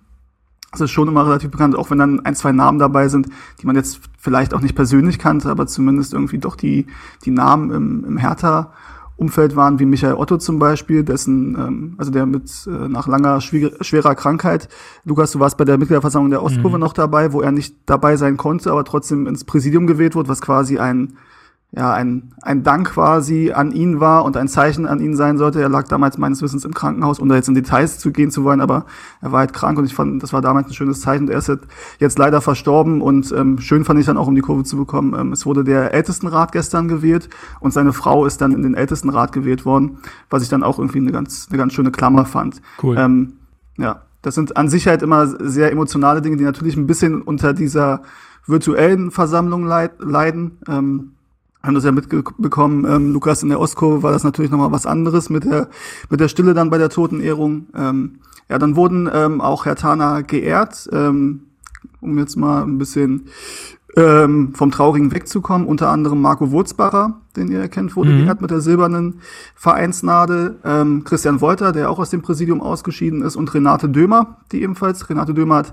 Das 0.73 0.81
ist 0.81 0.91
schon 0.91 1.07
immer 1.07 1.25
relativ 1.25 1.51
bekannt, 1.51 1.77
auch 1.77 1.91
wenn 1.91 1.99
dann 1.99 2.21
ein, 2.21 2.35
zwei 2.35 2.51
Namen 2.51 2.81
dabei 2.81 3.07
sind, 3.09 3.29
die 3.61 3.67
man 3.67 3.77
jetzt 3.77 4.01
vielleicht 4.19 4.55
auch 4.55 4.61
nicht 4.61 4.75
persönlich 4.75 5.21
kannte, 5.21 5.49
aber 5.51 5.69
zumindest 5.69 6.15
irgendwie 6.15 6.39
doch 6.39 6.57
die, 6.57 6.87
die 7.25 7.31
Namen 7.31 7.71
im, 7.71 8.05
im 8.05 8.17
Hertha 8.17 8.73
Umfeld 9.17 9.55
waren, 9.55 9.79
wie 9.79 9.87
Michael 9.87 10.15
Otto 10.15 10.39
zum 10.39 10.59
Beispiel, 10.59 11.05
dessen, 11.05 11.55
ähm, 11.55 11.95
also 11.99 12.11
der 12.11 12.27
mit 12.27 12.51
äh, 12.67 12.89
nach 12.89 13.07
langer 13.07 13.41
schwerer 13.41 14.15
Krankheit, 14.15 14.69
Lukas, 15.05 15.31
du 15.33 15.41
warst 15.41 15.57
bei 15.57 15.65
der 15.65 15.79
Mitgliederversammlung 15.79 16.31
der 16.31 16.43
Ostkurve 16.43 16.77
mhm. 16.77 16.81
noch 16.81 16.93
dabei, 16.93 17.33
wo 17.33 17.41
er 17.41 17.53
nicht 17.53 17.77
dabei 17.87 18.17
sein 18.17 18.37
konnte, 18.37 18.73
aber 18.73 18.85
trotzdem 18.85 19.27
ins 19.27 19.45
Präsidium 19.45 19.87
gewählt 19.87 20.17
wurde, 20.17 20.29
was 20.29 20.41
quasi 20.41 20.79
ein 20.79 21.17
ja, 21.77 21.93
ein, 21.93 22.33
ein 22.41 22.63
Dank 22.63 22.93
quasi 22.93 23.51
an 23.51 23.73
ihn 23.73 23.99
war 23.99 24.25
und 24.25 24.37
ein 24.37 24.47
Zeichen 24.47 24.87
an 24.87 25.01
ihn 25.01 25.17
sein 25.17 25.39
sollte. 25.39 25.61
Er 25.61 25.69
lag 25.69 25.89
damals 25.89 26.19
meines 26.19 26.41
Wissens 26.41 26.65
im 26.65 26.73
Krankenhaus, 26.73 27.19
um 27.19 27.29
da 27.29 27.35
jetzt 27.35 27.49
in 27.49 27.55
Details 27.55 27.99
zu 27.99 28.13
gehen 28.13 28.31
zu 28.31 28.45
wollen, 28.45 28.61
aber 28.61 28.87
er 29.21 29.33
war 29.33 29.41
halt 29.41 29.53
krank 29.53 29.77
und 29.79 29.85
ich 29.85 29.95
fand, 29.95 30.23
das 30.23 30.33
war 30.33 30.41
damals 30.41 30.69
ein 30.69 30.73
schönes 30.73 31.01
Zeichen. 31.01 31.29
Er 31.29 31.39
ist 31.39 31.51
jetzt 31.99 32.19
leider 32.19 32.41
verstorben 32.41 33.01
und 33.01 33.33
ähm, 33.33 33.59
schön 33.59 33.85
fand 33.85 33.99
ich 33.99 34.07
dann 34.07 34.17
auch, 34.17 34.29
um 34.29 34.37
die 34.37 34.41
Kurve 34.41 34.63
zu 34.63 34.77
bekommen, 34.77 35.15
ähm, 35.19 35.33
es 35.33 35.47
wurde 35.47 35.65
der 35.65 35.93
Ältestenrat 35.93 36.53
gestern 36.53 36.87
gewählt 36.87 37.29
und 37.59 37.73
seine 37.73 37.93
Frau 37.93 38.25
ist 38.25 38.41
dann 38.41 38.53
in 38.53 38.63
den 38.63 38.75
Ältestenrat 38.75 39.33
gewählt 39.33 39.67
worden, 39.67 39.99
was 40.31 40.45
ich 40.45 40.49
dann 40.49 40.63
auch 40.63 40.79
irgendwie 40.79 40.99
eine 40.99 41.11
ganz, 41.11 41.49
eine 41.49 41.59
ganz 41.59 41.73
schöne 41.73 41.91
Klammer 41.91 42.25
fand. 42.25 42.63
Cool. 42.81 42.97
Ähm, 42.97 43.33
ja, 43.79 44.03
das 44.23 44.37
sind 44.37 44.57
an 44.57 44.69
sich 44.69 44.87
halt 44.87 45.03
immer 45.03 45.27
sehr 45.27 45.73
emotionale 45.73 46.23
Dinge, 46.23 46.37
die 46.37 46.45
natürlich 46.45 46.77
ein 46.77 46.87
bisschen 46.87 47.21
unter 47.21 47.53
dieser 47.53 48.03
virtuellen 48.47 49.11
Versammlung 49.11 49.65
leid, 49.65 49.93
leiden. 49.99 50.59
Ähm, 50.69 51.11
haben 51.65 51.75
das 51.75 51.85
ja 51.85 51.93
mitbekommen, 51.93 52.85
ähm, 52.89 53.13
Lukas, 53.13 53.43
in 53.43 53.49
der 53.49 53.59
Ostkurve 53.59 54.03
war 54.03 54.13
das 54.13 54.23
natürlich 54.23 54.51
nochmal 54.51 54.73
was 54.73 54.87
anderes 54.87 55.31
mit 55.31 55.45
der, 55.45 55.69
mit 56.11 56.21
der 56.21 56.29
Stille 56.29 56.53
dann 56.53 56.71
bei 56.71 56.79
der 56.79 56.91
Totenehrung. 56.91 57.69
Ähm, 57.75 58.21
ja, 58.51 58.59
dann 58.59 58.77
wurden 58.77 59.09
ähm, 59.13 59.41
auch 59.41 59.65
Herr 59.65 59.77
Tana 59.77 60.21
geehrt, 60.21 60.89
ähm, 60.93 61.45
um 62.01 62.19
jetzt 62.19 62.37
mal 62.37 62.63
ein 62.63 62.77
bisschen 62.77 63.29
ähm, 63.97 64.53
vom 64.55 64.71
Traurigen 64.71 65.13
wegzukommen. 65.13 65.67
Unter 65.67 65.89
anderem 65.89 66.21
Marco 66.21 66.51
Wurzbacher, 66.51 67.21
den 67.37 67.51
ihr 67.51 67.67
kennt, 67.69 67.97
wurde 67.97 68.11
mhm. 68.11 68.19
geehrt 68.25 68.43
mit 68.43 68.51
der 68.51 68.61
silbernen 68.61 69.21
Vereinsnadel. 69.55 70.59
Ähm, 70.65 71.05
Christian 71.05 71.41
Wolter, 71.41 71.73
der 71.73 71.91
auch 71.91 71.99
aus 71.99 72.11
dem 72.11 72.21
Präsidium 72.21 72.61
ausgeschieden 72.61 73.23
ist. 73.23 73.37
Und 73.37 73.55
Renate 73.55 73.89
Dömer, 73.89 74.39
die 74.53 74.63
ebenfalls, 74.63 75.09
Renate 75.09 75.33
Dömer 75.33 75.57
hat, 75.57 75.73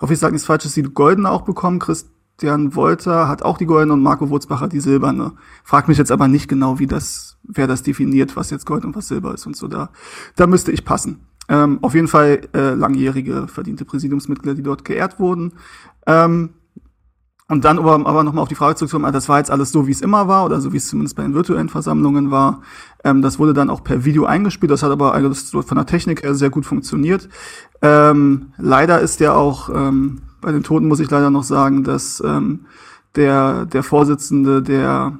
hoffe, 0.00 0.14
ich 0.14 0.18
sage 0.18 0.32
nichts 0.32 0.46
Falsches, 0.46 0.74
die 0.74 0.82
goldene 0.82 1.30
auch 1.30 1.42
bekommen. 1.42 1.78
Christ 1.78 2.08
Christian 2.38 2.76
Wolter 2.76 3.26
hat 3.26 3.42
auch 3.42 3.58
die 3.58 3.66
goldene 3.66 3.94
und 3.94 4.02
Marco 4.02 4.30
Wurzbacher 4.30 4.68
die 4.68 4.78
silberne. 4.78 5.32
Frag 5.64 5.88
mich 5.88 5.98
jetzt 5.98 6.12
aber 6.12 6.28
nicht 6.28 6.46
genau, 6.46 6.78
wie 6.78 6.86
das, 6.86 7.36
wer 7.42 7.66
das 7.66 7.82
definiert, 7.82 8.36
was 8.36 8.50
jetzt 8.50 8.64
Gold 8.64 8.84
und 8.84 8.94
was 8.94 9.08
Silber 9.08 9.34
ist 9.34 9.44
und 9.48 9.56
so. 9.56 9.66
Da, 9.66 9.90
da 10.36 10.46
müsste 10.46 10.70
ich 10.70 10.84
passen. 10.84 11.18
Ähm, 11.48 11.80
auf 11.82 11.94
jeden 11.94 12.06
Fall 12.06 12.42
äh, 12.54 12.74
langjährige 12.74 13.48
verdiente 13.48 13.84
Präsidiumsmitglieder, 13.84 14.54
die 14.54 14.62
dort 14.62 14.84
geehrt 14.84 15.18
wurden. 15.18 15.54
Ähm, 16.06 16.50
und 17.48 17.64
dann 17.64 17.78
aber, 17.78 17.94
aber 18.06 18.24
nochmal 18.24 18.42
auf 18.42 18.48
die 18.48 18.54
Frage 18.54 18.76
zurückzukommen, 18.76 19.06
ah, 19.06 19.12
das 19.12 19.28
war 19.28 19.38
jetzt 19.38 19.50
alles 19.50 19.72
so, 19.72 19.86
wie 19.86 19.92
es 19.92 20.02
immer 20.02 20.28
war, 20.28 20.44
oder 20.44 20.60
so 20.60 20.72
wie 20.72 20.76
es 20.76 20.88
zumindest 20.88 21.16
bei 21.16 21.22
den 21.22 21.34
virtuellen 21.34 21.68
Versammlungen 21.68 22.30
war. 22.30 22.62
Ähm, 23.04 23.22
das 23.22 23.38
wurde 23.38 23.54
dann 23.54 23.70
auch 23.70 23.82
per 23.82 24.04
Video 24.04 24.26
eingespielt, 24.26 24.70
das 24.70 24.82
hat 24.82 24.90
aber 24.90 25.14
alles 25.14 25.50
von 25.50 25.76
der 25.76 25.86
Technik 25.86 26.22
her 26.22 26.34
sehr 26.34 26.50
gut 26.50 26.66
funktioniert. 26.66 27.28
Ähm, 27.80 28.52
leider 28.58 29.00
ist 29.00 29.20
ja 29.20 29.34
auch 29.34 29.70
ähm, 29.70 30.22
bei 30.40 30.52
den 30.52 30.62
Toten 30.62 30.88
muss 30.88 31.00
ich 31.00 31.10
leider 31.10 31.30
noch 31.30 31.42
sagen, 31.42 31.84
dass 31.84 32.22
ähm, 32.24 32.66
der, 33.16 33.66
der 33.66 33.82
Vorsitzende 33.82 34.62
der, 34.62 35.18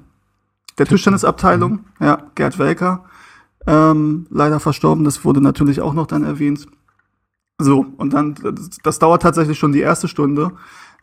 der 0.78 0.86
Tischtennisabteilung, 0.86 1.72
mhm. 1.72 1.80
ja, 2.00 2.18
Gerd 2.34 2.58
Welker, 2.58 3.04
ähm, 3.66 4.26
leider 4.30 4.60
verstorben. 4.60 5.04
Das 5.04 5.24
wurde 5.24 5.40
natürlich 5.40 5.80
auch 5.80 5.94
noch 5.94 6.06
dann 6.06 6.24
erwähnt. 6.24 6.66
So, 7.58 7.86
und 7.96 8.12
dann, 8.12 8.34
das, 8.34 8.78
das 8.82 8.98
dauert 8.98 9.22
tatsächlich 9.22 9.58
schon 9.58 9.72
die 9.72 9.80
erste 9.80 10.06
Stunde. 10.06 10.52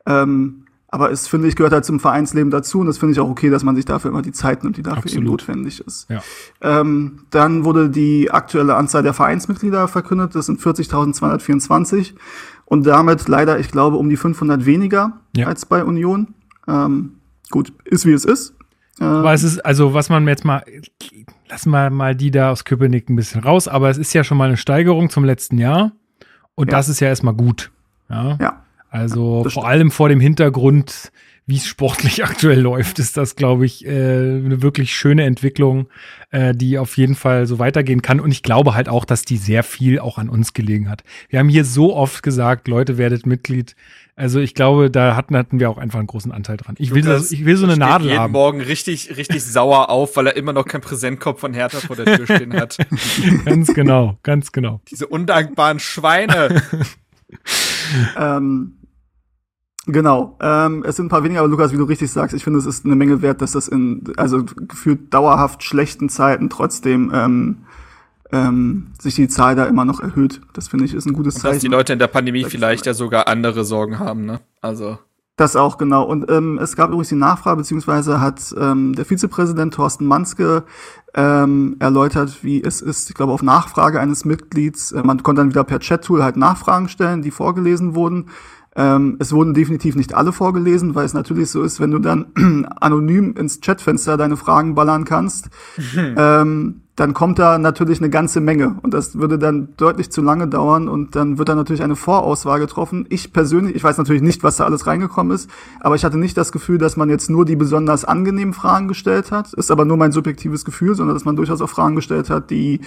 Ähm, 0.05 0.64
aber 0.87 1.11
es, 1.11 1.27
finde 1.27 1.47
ich, 1.47 1.55
gehört 1.55 1.73
halt 1.73 1.85
zum 1.85 1.99
Vereinsleben 1.99 2.51
dazu 2.51 2.79
und 2.79 2.87
das 2.87 2.97
finde 2.97 3.13
ich 3.13 3.19
auch 3.19 3.29
okay, 3.29 3.49
dass 3.49 3.63
man 3.63 3.75
sich 3.75 3.85
dafür 3.85 4.11
immer 4.11 4.21
die 4.21 4.31
Zeit 4.31 4.63
nimmt, 4.63 4.77
die 4.77 4.81
dafür 4.81 4.99
Absolut. 4.99 5.17
eben 5.17 5.25
notwendig 5.25 5.81
ist. 5.85 6.09
Ja. 6.09 6.21
Ähm, 6.61 7.25
dann 7.31 7.65
wurde 7.65 7.89
die 7.89 8.31
aktuelle 8.31 8.75
Anzahl 8.75 9.03
der 9.03 9.13
Vereinsmitglieder 9.13 9.87
verkündet, 9.87 10.35
das 10.35 10.45
sind 10.45 10.59
40.224 10.61 12.13
und 12.65 12.85
damit 12.85 13.27
leider, 13.27 13.59
ich 13.59 13.71
glaube, 13.71 13.97
um 13.97 14.09
die 14.09 14.17
500 14.17 14.65
weniger 14.65 15.19
ja. 15.35 15.47
als 15.47 15.65
bei 15.65 15.83
Union. 15.83 16.33
Ähm, 16.67 17.19
gut, 17.51 17.73
ist 17.83 18.05
wie 18.05 18.13
es 18.13 18.25
ist. 18.25 18.55
Ähm, 18.99 19.07
aber 19.07 19.33
es 19.33 19.43
ist, 19.43 19.65
also 19.65 19.93
was 19.93 20.09
man 20.09 20.27
jetzt 20.27 20.45
mal, 20.45 20.63
lassen 21.49 21.69
wir 21.69 21.89
mal 21.89 22.15
die 22.15 22.31
da 22.31 22.51
aus 22.51 22.63
Köpenick 22.63 23.09
ein 23.09 23.15
bisschen 23.15 23.43
raus, 23.43 23.67
aber 23.67 23.89
es 23.89 23.97
ist 23.97 24.13
ja 24.13 24.23
schon 24.23 24.37
mal 24.37 24.47
eine 24.47 24.57
Steigerung 24.57 25.09
zum 25.09 25.25
letzten 25.25 25.57
Jahr 25.57 25.91
und 26.55 26.71
ja. 26.71 26.77
das 26.77 26.89
ist 26.89 26.99
ja 26.99 27.07
erstmal 27.07 27.33
gut. 27.33 27.71
Ja. 28.09 28.37
ja. 28.39 28.64
Also 28.89 29.43
vor 29.43 29.51
stimmt. 29.51 29.65
allem 29.65 29.91
vor 29.91 30.09
dem 30.09 30.19
Hintergrund, 30.19 31.11
wie 31.45 31.57
es 31.57 31.67
sportlich 31.67 32.23
aktuell 32.25 32.59
läuft, 32.59 32.99
ist 32.99 33.17
das, 33.17 33.35
glaube 33.35 33.65
ich, 33.65 33.85
äh, 33.85 33.89
eine 33.89 34.61
wirklich 34.61 34.93
schöne 34.95 35.25
Entwicklung, 35.25 35.87
äh, 36.31 36.53
die 36.55 36.77
auf 36.77 36.97
jeden 36.97 37.15
Fall 37.15 37.45
so 37.45 37.59
weitergehen 37.59 38.01
kann. 38.01 38.19
Und 38.19 38.31
ich 38.31 38.43
glaube 38.43 38.73
halt 38.73 38.89
auch, 38.89 39.05
dass 39.05 39.23
die 39.23 39.37
sehr 39.37 39.63
viel 39.63 39.99
auch 39.99 40.17
an 40.17 40.29
uns 40.29 40.53
gelegen 40.53 40.89
hat. 40.89 41.03
Wir 41.29 41.39
haben 41.39 41.49
hier 41.49 41.65
so 41.65 41.95
oft 41.95 42.23
gesagt, 42.23 42.67
Leute, 42.67 42.97
werdet 42.97 43.25
Mitglied. 43.25 43.75
Also 44.17 44.39
ich 44.39 44.53
glaube, 44.53 44.89
da 44.89 45.17
hatten, 45.17 45.35
hatten 45.35 45.59
wir 45.59 45.69
auch 45.69 45.77
einfach 45.77 45.99
einen 45.99 46.07
großen 46.07 46.31
Anteil 46.31 46.55
dran. 46.55 46.75
Ich 46.79 46.93
will, 46.93 47.01
das, 47.01 47.33
ich 47.33 47.43
will 47.43 47.57
so 47.57 47.65
eine 47.65 47.75
Nadel 47.75 48.07
jeden 48.07 48.19
haben. 48.21 48.31
Morgen 48.31 48.61
richtig, 48.61 49.17
richtig 49.17 49.43
sauer 49.43 49.89
auf, 49.89 50.15
weil 50.15 50.27
er 50.27 50.37
immer 50.37 50.53
noch 50.53 50.65
kein 50.65 50.79
Präsentkopf 50.79 51.41
von 51.41 51.53
Hertha 51.53 51.79
vor 51.79 51.97
der 51.97 52.05
Tür 52.05 52.25
stehen 52.25 52.53
hat. 52.53 52.77
ganz 53.45 53.73
genau, 53.73 54.17
ganz 54.23 54.53
genau. 54.53 54.79
Diese 54.89 55.07
undankbaren 55.07 55.79
Schweine. 55.79 56.63
ähm, 58.17 58.77
Genau. 59.87 60.35
Ähm, 60.41 60.83
es 60.85 60.95
sind 60.95 61.05
ein 61.05 61.09
paar 61.09 61.23
weniger, 61.23 61.41
aber 61.41 61.49
Lukas, 61.49 61.71
wie 61.71 61.77
du 61.77 61.83
richtig 61.83 62.11
sagst, 62.11 62.35
ich 62.35 62.43
finde, 62.43 62.59
es 62.59 62.65
ist 62.65 62.85
eine 62.85 62.95
Menge 62.95 63.21
wert, 63.21 63.41
dass 63.41 63.51
das 63.51 63.67
in, 63.67 64.03
also 64.17 64.43
gefühlt 64.43 65.13
dauerhaft 65.13 65.63
schlechten 65.63 66.09
Zeiten 66.09 66.49
trotzdem 66.49 67.11
ähm, 67.13 67.57
ähm, 68.31 68.87
sich 68.99 69.15
die 69.15 69.27
Zahl 69.27 69.55
da 69.55 69.65
immer 69.65 69.85
noch 69.85 69.99
erhöht. 69.99 70.41
Das 70.53 70.67
finde 70.67 70.85
ich 70.85 70.93
ist 70.93 71.05
ein 71.05 71.13
gutes 71.13 71.35
Zeichen. 71.35 71.55
Dass 71.55 71.61
die 71.61 71.67
Leute 71.67 71.93
in 71.93 71.99
der 71.99 72.07
Pandemie 72.07 72.45
vielleicht 72.45 72.87
ja 72.87 72.93
sogar 72.93 73.27
andere 73.27 73.63
Sorgen 73.63 73.99
haben, 73.99 74.25
ne? 74.25 74.39
Also. 74.61 74.97
Das 75.37 75.57
auch, 75.57 75.77
genau. 75.77 76.03
Und 76.03 76.31
ähm, 76.31 76.57
es 76.59 76.77
gab 76.77 76.89
übrigens 76.89 77.09
die 77.09 77.15
Nachfrage, 77.15 77.57
beziehungsweise 77.57 78.21
hat 78.21 78.55
ähm, 78.57 78.93
der 78.95 79.03
Vizepräsident 79.03 79.73
Thorsten 79.73 80.05
Manske 80.05 80.63
ähm, 81.13 81.75
erläutert, 81.79 82.41
wie 82.41 82.63
es 82.63 82.81
ist, 82.81 83.09
ich 83.09 83.15
glaube, 83.15 83.33
auf 83.33 83.43
Nachfrage 83.43 83.99
eines 83.99 84.23
Mitglieds, 84.23 84.93
äh, 84.93 85.03
man 85.03 85.21
konnte 85.23 85.41
dann 85.41 85.49
wieder 85.49 85.65
per 85.65 85.79
Chat-Tool 85.79 86.23
halt 86.23 86.37
Nachfragen 86.37 86.87
stellen, 86.87 87.21
die 87.21 87.31
vorgelesen 87.31 87.95
wurden. 87.95 88.29
Ähm, 88.75 89.15
es 89.19 89.31
wurden 89.31 89.53
definitiv 89.53 89.95
nicht 89.95 90.13
alle 90.13 90.33
vorgelesen, 90.33 90.95
weil 90.95 91.05
es 91.05 91.13
natürlich 91.13 91.49
so 91.49 91.63
ist, 91.63 91.79
wenn 91.79 91.91
du 91.91 91.99
dann 91.99 92.25
anonym 92.79 93.35
ins 93.37 93.61
Chatfenster 93.61 94.17
deine 94.17 94.35
Fragen 94.35 94.75
ballern 94.75 95.05
kannst, 95.05 95.49
ähm, 95.97 96.81
dann 96.95 97.13
kommt 97.13 97.39
da 97.39 97.57
natürlich 97.57 97.99
eine 97.99 98.09
ganze 98.09 98.39
Menge 98.39 98.77
und 98.81 98.93
das 98.93 99.19
würde 99.19 99.37
dann 99.37 99.69
deutlich 99.75 100.11
zu 100.11 100.21
lange 100.21 100.47
dauern 100.47 100.87
und 100.87 101.15
dann 101.15 101.37
wird 101.37 101.49
da 101.49 101.55
natürlich 101.55 101.83
eine 101.83 101.97
Vorauswahl 101.97 102.59
getroffen. 102.59 103.05
Ich 103.09 103.33
persönlich, 103.33 103.75
ich 103.75 103.83
weiß 103.83 103.97
natürlich 103.97 104.21
nicht, 104.21 104.43
was 104.43 104.57
da 104.57 104.65
alles 104.65 104.87
reingekommen 104.87 105.35
ist, 105.35 105.49
aber 105.81 105.95
ich 105.95 106.05
hatte 106.05 106.17
nicht 106.17 106.37
das 106.37 106.53
Gefühl, 106.53 106.77
dass 106.77 106.95
man 106.95 107.09
jetzt 107.09 107.29
nur 107.29 107.43
die 107.43 107.57
besonders 107.57 108.05
angenehmen 108.05 108.53
Fragen 108.53 108.87
gestellt 108.87 109.31
hat, 109.31 109.53
ist 109.53 109.71
aber 109.71 109.83
nur 109.83 109.97
mein 109.97 110.13
subjektives 110.13 110.63
Gefühl, 110.63 110.95
sondern 110.95 111.15
dass 111.15 111.25
man 111.25 111.35
durchaus 111.35 111.61
auch 111.61 111.69
Fragen 111.69 111.97
gestellt 111.97 112.29
hat, 112.29 112.49
die 112.49 112.79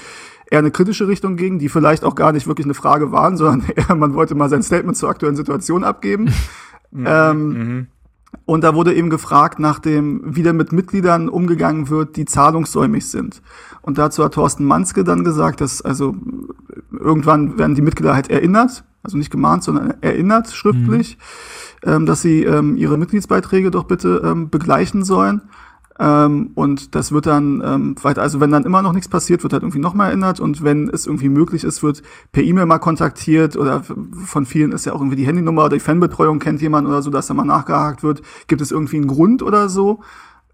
eher 0.50 0.60
eine 0.60 0.70
kritische 0.70 1.08
Richtung 1.08 1.36
gingen, 1.36 1.58
die 1.58 1.68
vielleicht 1.68 2.04
auch 2.04 2.14
gar 2.14 2.32
nicht 2.32 2.46
wirklich 2.46 2.66
eine 2.66 2.74
Frage 2.74 3.12
waren, 3.12 3.36
sondern 3.36 3.68
eher 3.76 3.94
man 3.94 4.14
wollte 4.14 4.34
mal 4.34 4.48
sein 4.48 4.62
Statement 4.62 4.96
zur 4.96 5.10
aktuellen 5.10 5.36
Situation 5.36 5.84
abgeben. 5.84 6.24
Mhm. 6.24 6.32
Ähm, 7.04 7.48
mhm. 7.48 7.86
Und 8.46 8.64
da 8.64 8.74
wurde 8.74 8.94
eben 8.94 9.10
gefragt 9.10 9.58
nach 9.58 9.78
dem, 9.78 10.22
wie 10.24 10.42
denn 10.42 10.56
mit 10.56 10.72
Mitgliedern 10.72 11.28
umgegangen 11.28 11.90
wird, 11.90 12.16
die 12.16 12.24
zahlungssäumig 12.24 13.06
sind. 13.10 13.42
Und 13.82 13.98
dazu 13.98 14.24
hat 14.24 14.34
Thorsten 14.34 14.64
Manske 14.64 15.04
dann 15.04 15.22
gesagt, 15.22 15.60
dass 15.60 15.82
also 15.82 16.14
irgendwann 16.90 17.58
werden 17.58 17.74
die 17.74 17.82
Mitglieder 17.82 18.14
halt 18.14 18.30
erinnert, 18.30 18.84
also 19.02 19.18
nicht 19.18 19.30
gemahnt, 19.30 19.64
sondern 19.64 19.94
erinnert 20.00 20.50
schriftlich, 20.50 21.18
mhm. 21.84 21.90
ähm, 21.90 22.06
dass 22.06 22.22
sie 22.22 22.44
ähm, 22.44 22.76
ihre 22.76 22.96
Mitgliedsbeiträge 22.96 23.70
doch 23.70 23.84
bitte 23.84 24.22
ähm, 24.24 24.48
begleichen 24.48 25.04
sollen. 25.04 25.42
Ähm, 25.98 26.52
und 26.54 26.94
das 26.94 27.10
wird 27.12 27.26
dann 27.26 27.62
ähm, 27.64 27.96
weiter, 28.02 28.22
also 28.22 28.40
wenn 28.40 28.52
dann 28.52 28.64
immer 28.64 28.82
noch 28.82 28.92
nichts 28.92 29.08
passiert, 29.08 29.42
wird 29.42 29.52
halt 29.52 29.62
irgendwie 29.62 29.80
nochmal 29.80 30.08
erinnert 30.08 30.38
und 30.38 30.62
wenn 30.62 30.88
es 30.88 31.06
irgendwie 31.06 31.28
möglich 31.28 31.64
ist, 31.64 31.82
wird 31.82 32.02
per 32.30 32.42
E-Mail 32.42 32.66
mal 32.66 32.78
kontaktiert 32.78 33.56
oder 33.56 33.82
von 34.24 34.46
vielen 34.46 34.72
ist 34.72 34.86
ja 34.86 34.92
auch 34.92 35.00
irgendwie 35.00 35.16
die 35.16 35.26
Handynummer 35.26 35.64
oder 35.64 35.76
die 35.76 35.80
Fanbetreuung 35.80 36.38
kennt 36.38 36.62
jemand 36.62 36.86
oder 36.86 37.02
so, 37.02 37.10
dass 37.10 37.26
da 37.26 37.34
mal 37.34 37.44
nachgehakt 37.44 38.02
wird. 38.02 38.22
Gibt 38.46 38.60
es 38.60 38.70
irgendwie 38.70 38.96
einen 38.96 39.08
Grund 39.08 39.42
oder 39.42 39.68
so? 39.68 40.00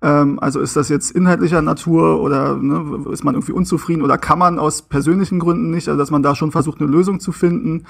Ähm, 0.05 0.39
also 0.39 0.61
ist 0.61 0.77
das 0.77 0.91
jetzt 0.91 1.13
inhaltlicher 1.13 1.63
Natur 1.63 2.21
oder 2.21 2.57
ne, 2.57 3.05
ist 3.11 3.25
man 3.25 3.35
irgendwie 3.35 3.53
unzufrieden 3.53 4.03
oder 4.03 4.19
kann 4.19 4.39
man 4.39 4.59
aus 4.59 4.83
persönlichen 4.83 5.39
Gründen 5.39 5.71
nicht, 5.71 5.89
also 5.89 5.99
dass 5.99 6.11
man 6.11 6.23
da 6.23 6.35
schon 6.35 6.53
versucht, 6.53 6.81
eine 6.81 6.91
Lösung 6.91 7.21
zu 7.21 7.33
finden. 7.33 7.85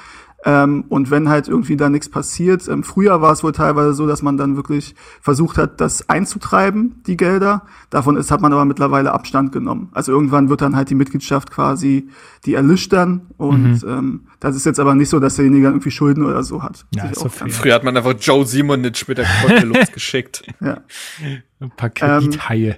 Ähm, 0.46 0.84
und 0.90 1.10
wenn 1.10 1.28
halt 1.28 1.48
irgendwie 1.48 1.76
da 1.76 1.88
nichts 1.88 2.08
passiert, 2.08 2.68
ähm, 2.68 2.84
früher 2.84 3.20
war 3.20 3.32
es 3.32 3.42
wohl 3.42 3.50
teilweise 3.50 3.94
so, 3.94 4.06
dass 4.06 4.22
man 4.22 4.36
dann 4.36 4.54
wirklich 4.54 4.94
versucht 5.20 5.58
hat, 5.58 5.80
das 5.80 6.08
einzutreiben, 6.08 7.02
die 7.06 7.16
Gelder. 7.16 7.62
Davon 7.90 8.16
ist, 8.16 8.30
hat 8.30 8.42
man 8.42 8.52
aber 8.52 8.64
mittlerweile 8.64 9.12
Abstand 9.12 9.50
genommen. 9.50 9.88
Also 9.92 10.12
irgendwann 10.12 10.50
wird 10.50 10.60
dann 10.60 10.76
halt 10.76 10.90
die 10.90 10.94
Mitgliedschaft 10.94 11.50
quasi, 11.50 12.10
die 12.44 12.54
erlischt 12.54 12.92
dann. 12.92 13.22
Und 13.38 13.82
mhm. 13.82 13.88
ähm, 13.88 14.20
das 14.38 14.54
ist 14.54 14.66
jetzt 14.66 14.78
aber 14.78 14.94
nicht 14.94 15.08
so, 15.08 15.18
dass 15.18 15.34
derjenige 15.36 15.66
irgendwie 15.66 15.90
Schulden 15.90 16.24
oder 16.24 16.44
so 16.44 16.62
hat. 16.62 16.84
Ja, 16.94 17.12
so 17.12 17.28
früher 17.28 17.74
hat 17.74 17.82
man 17.82 17.96
einfach 17.96 18.14
Joe 18.20 18.46
Simonitsch 18.46 19.08
mit 19.08 19.18
der 19.18 19.26
Konto 19.42 19.66
losgeschickt. 19.78 20.44
Ja. 20.60 20.82
Ein 21.64 21.70
paar 21.70 21.90
Kredithaie. 21.90 22.76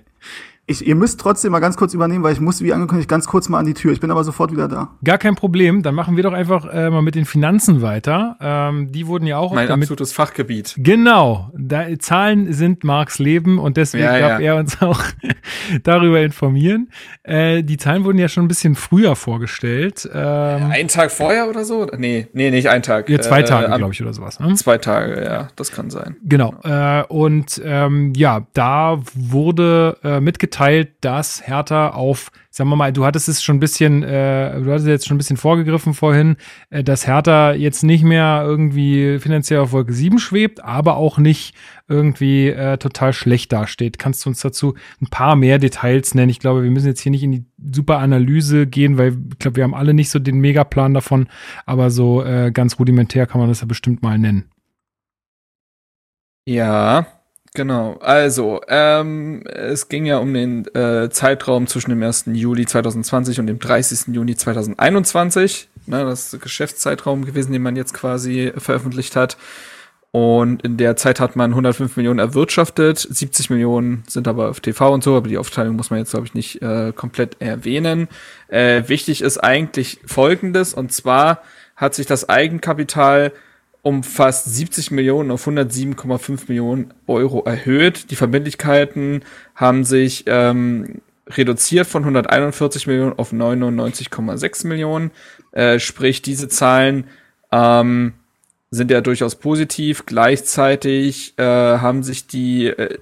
Ich, 0.68 0.84
ihr 0.84 0.96
müsst 0.96 1.20
trotzdem 1.20 1.52
mal 1.52 1.60
ganz 1.60 1.76
kurz 1.76 1.94
übernehmen, 1.94 2.24
weil 2.24 2.32
ich 2.32 2.40
muss, 2.40 2.60
wie 2.60 2.72
angekündigt, 2.72 3.08
ganz 3.08 3.26
kurz 3.28 3.48
mal 3.48 3.60
an 3.60 3.66
die 3.66 3.74
Tür. 3.74 3.92
Ich 3.92 4.00
bin 4.00 4.10
aber 4.10 4.24
sofort 4.24 4.50
wieder 4.50 4.66
da. 4.66 4.88
Gar 5.04 5.18
kein 5.18 5.36
Problem. 5.36 5.84
Dann 5.84 5.94
machen 5.94 6.16
wir 6.16 6.24
doch 6.24 6.32
einfach 6.32 6.66
äh, 6.72 6.90
mal 6.90 7.02
mit 7.02 7.14
den 7.14 7.24
Finanzen 7.24 7.82
weiter. 7.82 8.36
Ähm, 8.40 8.90
die 8.90 9.06
wurden 9.06 9.26
ja 9.28 9.38
auch 9.38 9.54
Mein 9.54 9.68
damit 9.68 9.84
absolutes 9.84 10.12
Fachgebiet. 10.12 10.74
Genau, 10.78 11.52
da, 11.56 11.84
Zahlen 12.00 12.52
sind 12.52 12.82
Marks 12.82 13.20
Leben 13.20 13.60
und 13.60 13.76
deswegen 13.76 14.02
Ja, 14.04 14.18
darf 14.18 14.40
ja. 14.40 14.54
er 14.54 14.56
uns 14.56 14.82
auch 14.82 15.00
darüber 15.84 16.20
informieren. 16.20 16.90
Äh, 17.22 17.62
die 17.62 17.76
Zahlen 17.76 18.04
wurden 18.04 18.18
ja 18.18 18.28
schon 18.28 18.44
ein 18.44 18.48
bisschen 18.48 18.74
früher 18.74 19.14
vorgestellt. 19.14 20.08
Ähm, 20.12 20.70
Einen 20.70 20.88
Tag 20.88 21.12
vorher 21.12 21.48
oder 21.48 21.64
so? 21.64 21.86
Nee, 21.96 22.26
nee, 22.32 22.50
nicht 22.50 22.68
einen 22.68 22.82
Tag. 22.82 23.08
ja, 23.08 23.20
zwei 23.20 23.40
Äh, 23.42 23.44
Tage, 23.44 23.70
am- 23.70 23.78
glaube 23.78 23.92
ich, 23.92 24.02
oder 24.02 24.12
sowas. 24.12 24.40
Ne? 24.40 24.52
Zwei 24.54 24.78
Tage, 24.78 25.22
ja, 25.24 25.48
das 25.54 25.70
kann 25.70 25.90
sein. 25.90 26.16
Genau. 26.24 26.54
Äh, 26.64 27.04
und 27.08 27.60
ähm, 27.64 28.12
ja, 28.16 28.46
da 28.52 28.98
wurde 29.14 29.96
äh, 30.02 30.20
mitgeteilt, 30.56 30.96
dass 31.00 31.46
Hertha 31.46 31.90
auf, 31.90 32.30
sagen 32.50 32.70
wir 32.70 32.76
mal, 32.76 32.92
du 32.92 33.04
hattest 33.04 33.28
es 33.28 33.42
schon 33.42 33.56
ein 33.56 33.60
bisschen, 33.60 34.02
äh, 34.02 34.60
du 34.60 34.70
hattest 34.70 34.86
jetzt 34.86 35.06
schon 35.06 35.16
ein 35.16 35.18
bisschen 35.18 35.36
vorgegriffen 35.36 35.94
vorhin, 35.94 36.36
äh, 36.70 36.82
dass 36.82 37.06
Hertha 37.06 37.52
jetzt 37.52 37.82
nicht 37.82 38.04
mehr 38.04 38.42
irgendwie 38.44 39.18
finanziell 39.18 39.60
auf 39.60 39.72
Wolke 39.72 39.92
7 39.92 40.18
schwebt, 40.18 40.64
aber 40.64 40.96
auch 40.96 41.18
nicht 41.18 41.54
irgendwie 41.88 42.48
äh, 42.48 42.78
total 42.78 43.12
schlecht 43.12 43.52
dasteht. 43.52 43.98
Kannst 43.98 44.24
du 44.24 44.30
uns 44.30 44.40
dazu 44.40 44.74
ein 45.00 45.08
paar 45.08 45.36
mehr 45.36 45.58
Details 45.58 46.14
nennen? 46.14 46.30
Ich 46.30 46.40
glaube, 46.40 46.62
wir 46.62 46.70
müssen 46.70 46.88
jetzt 46.88 47.00
hier 47.00 47.12
nicht 47.12 47.22
in 47.22 47.32
die 47.32 47.44
super 47.72 47.98
Analyse 47.98 48.66
gehen, 48.66 48.98
weil 48.98 49.16
ich 49.32 49.38
glaube, 49.38 49.56
wir 49.56 49.64
haben 49.64 49.74
alle 49.74 49.94
nicht 49.94 50.10
so 50.10 50.18
den 50.18 50.40
Megaplan 50.40 50.94
davon, 50.94 51.28
aber 51.66 51.90
so 51.90 52.24
äh, 52.24 52.50
ganz 52.52 52.78
rudimentär 52.78 53.26
kann 53.26 53.40
man 53.40 53.48
das 53.48 53.60
ja 53.60 53.66
bestimmt 53.66 54.02
mal 54.02 54.18
nennen. 54.18 54.50
Ja, 56.48 57.15
genau. 57.56 57.96
Also, 58.00 58.60
ähm, 58.68 59.42
es 59.46 59.88
ging 59.88 60.06
ja 60.06 60.18
um 60.18 60.32
den 60.32 60.66
äh, 60.76 61.10
Zeitraum 61.10 61.66
zwischen 61.66 61.90
dem 61.90 62.00
1. 62.00 62.26
Juli 62.32 62.66
2020 62.66 63.40
und 63.40 63.48
dem 63.48 63.58
30. 63.58 64.14
Juni 64.14 64.36
2021. 64.36 65.68
Ne, 65.86 66.04
das 66.04 66.24
ist 66.24 66.32
der 66.34 66.40
Geschäftszeitraum 66.40 67.24
gewesen, 67.24 67.52
den 67.52 67.62
man 67.62 67.74
jetzt 67.74 67.94
quasi 67.94 68.52
veröffentlicht 68.56 69.16
hat. 69.16 69.36
Und 70.12 70.62
in 70.62 70.76
der 70.76 70.96
Zeit 70.96 71.20
hat 71.20 71.36
man 71.36 71.50
105 71.50 71.96
Millionen 71.96 72.20
erwirtschaftet, 72.20 72.98
70 72.98 73.50
Millionen 73.50 74.02
sind 74.08 74.28
aber 74.28 74.48
auf 74.48 74.60
TV 74.60 74.94
und 74.94 75.04
so, 75.04 75.16
aber 75.16 75.28
die 75.28 75.36
Aufteilung 75.36 75.76
muss 75.76 75.90
man 75.90 75.98
jetzt, 75.98 76.12
glaube 76.12 76.26
ich, 76.26 76.32
nicht 76.32 76.62
äh, 76.62 76.92
komplett 76.94 77.36
erwähnen. 77.40 78.08
Äh, 78.48 78.84
wichtig 78.86 79.20
ist 79.20 79.38
eigentlich 79.38 80.00
Folgendes, 80.06 80.72
und 80.72 80.92
zwar 80.92 81.42
hat 81.74 81.94
sich 81.94 82.06
das 82.06 82.28
Eigenkapital 82.28 83.32
um 83.86 84.02
fast 84.02 84.52
70 84.52 84.90
Millionen 84.90 85.30
auf 85.30 85.46
107,5 85.46 86.48
Millionen 86.48 86.92
Euro 87.06 87.44
erhöht. 87.44 88.10
Die 88.10 88.16
Verbindlichkeiten 88.16 89.22
haben 89.54 89.84
sich 89.84 90.24
ähm, 90.26 91.02
reduziert 91.28 91.86
von 91.86 92.02
141 92.02 92.88
Millionen 92.88 93.16
auf 93.16 93.32
99,6 93.32 94.66
Millionen. 94.66 95.12
Äh, 95.52 95.78
sprich, 95.78 96.20
diese 96.20 96.48
Zahlen 96.48 97.06
ähm, 97.52 98.14
sind 98.72 98.90
ja 98.90 99.00
durchaus 99.00 99.36
positiv. 99.36 100.04
Gleichzeitig 100.04 101.34
äh, 101.38 101.44
haben 101.44 102.02
sich 102.02 102.26
die 102.26 102.66
äh, 102.66 102.98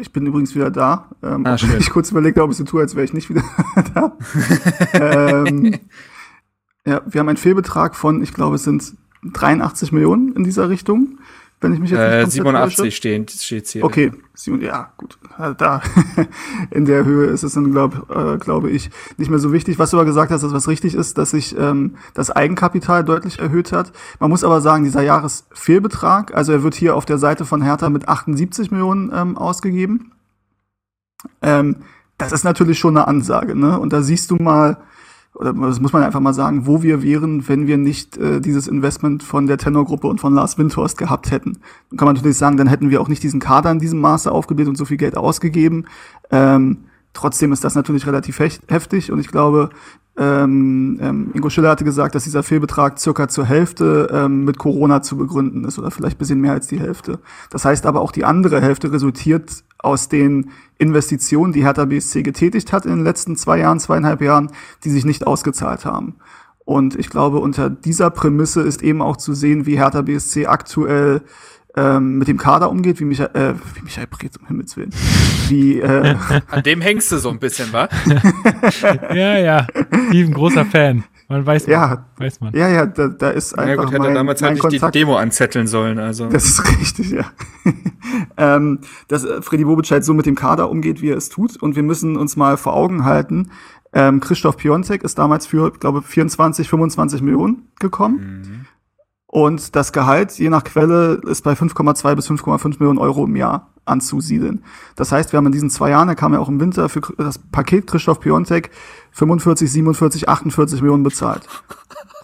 Ich 0.00 0.12
bin 0.12 0.26
übrigens 0.26 0.56
wieder 0.56 0.72
da. 0.72 1.08
Ähm, 1.22 1.46
Ah, 1.46 1.56
schön. 1.56 1.76
ich 1.78 1.90
kurz 1.90 2.10
überlegt, 2.10 2.36
ob 2.40 2.50
ich 2.50 2.56
so 2.56 2.64
tue, 2.64 2.80
als 2.80 2.96
wäre 2.96 3.04
ich 3.04 3.12
nicht 3.12 3.30
wieder 3.30 3.44
da. 3.94 4.18
ähm, 5.46 5.78
ja, 6.84 7.00
wir 7.06 7.20
haben 7.20 7.28
einen 7.28 7.36
Fehlbetrag 7.36 7.94
von, 7.94 8.24
ich 8.24 8.34
glaube, 8.34 8.56
es 8.56 8.64
sind 8.64 8.96
83 9.22 9.92
Millionen 9.92 10.34
in 10.34 10.44
dieser 10.44 10.68
Richtung, 10.68 11.18
wenn 11.60 11.74
ich 11.74 11.80
mich 11.80 11.90
jetzt 11.90 11.98
nicht 11.98 12.08
äh, 12.08 12.22
komplett 12.22 12.32
87 12.32 12.76
täusche. 12.76 12.90
stehen, 12.90 13.28
steht's 13.28 13.72
hier. 13.72 13.84
Okay, 13.84 14.12
ja, 14.60 14.92
gut. 14.96 15.18
Äh, 15.38 15.54
Da 15.56 15.82
in 16.70 16.86
der 16.86 17.04
Höhe 17.04 17.26
ist 17.26 17.42
es 17.42 17.52
dann, 17.52 17.70
glaube 17.70 18.06
äh, 18.08 18.38
glaube 18.38 18.70
ich, 18.70 18.90
nicht 19.18 19.30
mehr 19.30 19.38
so 19.38 19.52
wichtig. 19.52 19.78
Was 19.78 19.90
du 19.90 19.98
aber 19.98 20.06
gesagt 20.06 20.32
hast, 20.32 20.42
dass 20.42 20.54
was 20.54 20.68
richtig 20.68 20.94
ist, 20.94 21.18
dass 21.18 21.32
sich 21.32 21.54
ähm, 21.58 21.96
das 22.14 22.30
Eigenkapital 22.30 23.04
deutlich 23.04 23.38
erhöht 23.40 23.72
hat. 23.72 23.92
Man 24.20 24.30
muss 24.30 24.42
aber 24.42 24.62
sagen, 24.62 24.84
dieser 24.84 25.02
Jahresfehlbetrag, 25.02 26.34
also 26.34 26.52
er 26.52 26.62
wird 26.62 26.74
hier 26.74 26.96
auf 26.96 27.04
der 27.04 27.18
Seite 27.18 27.44
von 27.44 27.60
Hertha 27.60 27.90
mit 27.90 28.08
78 28.08 28.70
Millionen 28.70 29.12
ähm, 29.14 29.36
ausgegeben. 29.36 30.12
Ähm, 31.42 31.76
das 32.16 32.32
ist 32.32 32.44
natürlich 32.44 32.78
schon 32.78 32.96
eine 32.96 33.06
Ansage, 33.06 33.54
ne? 33.54 33.78
Und 33.78 33.92
da 33.92 34.02
siehst 34.02 34.30
du 34.30 34.36
mal, 34.36 34.78
oder 35.40 35.54
das 35.54 35.80
muss 35.80 35.92
man 35.92 36.02
einfach 36.02 36.20
mal 36.20 36.34
sagen, 36.34 36.66
wo 36.66 36.82
wir 36.82 37.02
wären, 37.02 37.48
wenn 37.48 37.66
wir 37.66 37.78
nicht 37.78 38.18
äh, 38.18 38.40
dieses 38.40 38.68
Investment 38.68 39.22
von 39.22 39.46
der 39.46 39.56
Tenor-Gruppe 39.56 40.06
und 40.06 40.20
von 40.20 40.34
Lars 40.34 40.58
Windhorst 40.58 40.98
gehabt 40.98 41.30
hätten. 41.30 41.58
Dann 41.88 41.96
kann 41.96 42.06
man 42.06 42.14
natürlich 42.14 42.36
sagen, 42.36 42.58
dann 42.58 42.66
hätten 42.66 42.90
wir 42.90 43.00
auch 43.00 43.08
nicht 43.08 43.22
diesen 43.22 43.40
Kader 43.40 43.70
in 43.70 43.78
diesem 43.78 44.00
Maße 44.00 44.30
aufgebildet 44.30 44.70
und 44.70 44.76
so 44.76 44.84
viel 44.84 44.98
Geld 44.98 45.16
ausgegeben. 45.16 45.86
Ähm, 46.30 46.84
trotzdem 47.14 47.52
ist 47.52 47.64
das 47.64 47.74
natürlich 47.74 48.06
relativ 48.06 48.38
heftig 48.38 49.10
und 49.10 49.18
ich 49.18 49.28
glaube, 49.28 49.70
ähm, 50.18 50.98
ähm, 51.00 51.30
Ingo 51.32 51.48
Schiller 51.48 51.70
hatte 51.70 51.84
gesagt, 51.84 52.14
dass 52.14 52.24
dieser 52.24 52.42
Fehlbetrag 52.42 52.98
circa 52.98 53.28
zur 53.28 53.46
Hälfte 53.46 54.10
ähm, 54.12 54.44
mit 54.44 54.58
Corona 54.58 55.00
zu 55.00 55.16
begründen 55.16 55.64
ist 55.64 55.78
oder 55.78 55.90
vielleicht 55.90 56.18
bisschen 56.18 56.40
mehr 56.40 56.52
als 56.52 56.66
die 56.66 56.78
Hälfte. 56.78 57.20
Das 57.48 57.64
heißt 57.64 57.86
aber 57.86 58.02
auch 58.02 58.12
die 58.12 58.26
andere 58.26 58.60
Hälfte 58.60 58.92
resultiert 58.92 59.64
aus 59.82 60.08
den 60.08 60.50
Investitionen, 60.78 61.52
die 61.52 61.64
Hertha 61.64 61.84
BSC 61.84 62.22
getätigt 62.22 62.72
hat 62.72 62.86
in 62.86 62.92
den 62.92 63.04
letzten 63.04 63.36
zwei 63.36 63.58
Jahren, 63.58 63.80
zweieinhalb 63.80 64.22
Jahren, 64.22 64.50
die 64.84 64.90
sich 64.90 65.04
nicht 65.04 65.26
ausgezahlt 65.26 65.84
haben. 65.84 66.16
Und 66.64 66.96
ich 66.96 67.10
glaube, 67.10 67.38
unter 67.38 67.68
dieser 67.68 68.10
Prämisse 68.10 68.62
ist 68.62 68.82
eben 68.82 69.02
auch 69.02 69.16
zu 69.16 69.34
sehen, 69.34 69.66
wie 69.66 69.76
Hertha 69.76 70.02
BSC 70.02 70.46
aktuell 70.46 71.22
ähm, 71.76 72.18
mit 72.18 72.28
dem 72.28 72.36
Kader 72.36 72.70
umgeht, 72.70 73.00
wie 73.00 73.04
Michael, 73.04 73.30
äh, 73.34 73.54
wie 73.74 73.82
Michael 73.82 74.06
Preetz, 74.06 74.36
um 74.36 74.46
Himmels 74.46 74.76
Willen. 74.76 74.90
Wie, 75.48 75.80
äh, 75.80 76.16
An 76.48 76.62
dem 76.62 76.80
hängst 76.80 77.12
du 77.12 77.18
so 77.18 77.30
ein 77.30 77.38
bisschen, 77.38 77.72
wa? 77.72 77.88
Ja, 79.14 79.38
ja. 79.38 79.66
Steven, 80.08 80.32
großer 80.32 80.64
Fan. 80.64 81.04
Man 81.30 81.46
weiß, 81.46 81.66
Ja. 81.66 82.06
weiß 82.18 82.40
man. 82.40 82.52
ja, 82.54 82.68
ja, 82.68 82.86
da, 82.86 83.06
da 83.08 83.30
ist 83.30 83.56
einfach 83.56 83.68
Ja 83.68 83.76
gut, 83.76 83.86
hätte 83.92 83.98
mein, 84.00 84.08
er 84.10 84.14
damals 84.14 84.40
mein 84.40 84.58
halt 84.60 84.72
nicht 84.72 84.82
die. 84.84 84.90
Demo 84.90 85.16
anzetteln 85.16 85.68
sollen, 85.68 85.98
also. 86.00 86.26
Das 86.28 86.44
ist 86.44 86.66
richtig, 86.80 87.12
ja. 87.12 87.24
ähm, 88.36 88.80
dass 89.08 89.24
äh, 89.24 89.40
Freddy 89.40 89.64
Bobic 89.64 89.90
halt 89.92 90.04
so 90.04 90.12
mit 90.12 90.26
dem 90.26 90.34
Kader 90.34 90.68
umgeht, 90.68 91.02
wie 91.02 91.10
er 91.10 91.16
es 91.16 91.28
tut. 91.28 91.56
Und 91.62 91.76
wir 91.76 91.84
müssen 91.84 92.16
uns 92.16 92.36
mal 92.36 92.56
vor 92.56 92.74
Augen 92.74 93.04
halten, 93.04 93.50
ähm, 93.92 94.20
Christoph 94.20 94.56
Piontek 94.56 95.02
ist 95.02 95.18
damals 95.18 95.46
für, 95.46 95.72
ich 95.72 95.80
glaube, 95.80 96.02
24, 96.02 96.68
25 96.68 97.22
Millionen 97.22 97.68
gekommen. 97.80 98.59
Und 99.32 99.76
das 99.76 99.92
Gehalt, 99.92 100.32
je 100.38 100.50
nach 100.50 100.64
Quelle, 100.64 101.20
ist 101.24 101.44
bei 101.44 101.52
5,2 101.52 102.16
bis 102.16 102.28
5,5 102.28 102.80
Millionen 102.80 102.98
Euro 102.98 103.24
im 103.26 103.36
Jahr 103.36 103.68
anzusiedeln. 103.84 104.64
Das 104.96 105.12
heißt, 105.12 105.32
wir 105.32 105.36
haben 105.36 105.46
in 105.46 105.52
diesen 105.52 105.70
zwei 105.70 105.90
Jahren, 105.90 106.08
er 106.08 106.16
kam 106.16 106.32
ja 106.32 106.40
auch 106.40 106.48
im 106.48 106.58
Winter 106.58 106.88
für 106.88 107.00
das 107.16 107.38
Paket 107.38 107.86
Christoph 107.86 108.18
Piontek 108.18 108.70
45, 109.12 109.70
47, 109.70 110.28
48 110.28 110.82
Millionen 110.82 111.04
bezahlt. 111.04 111.46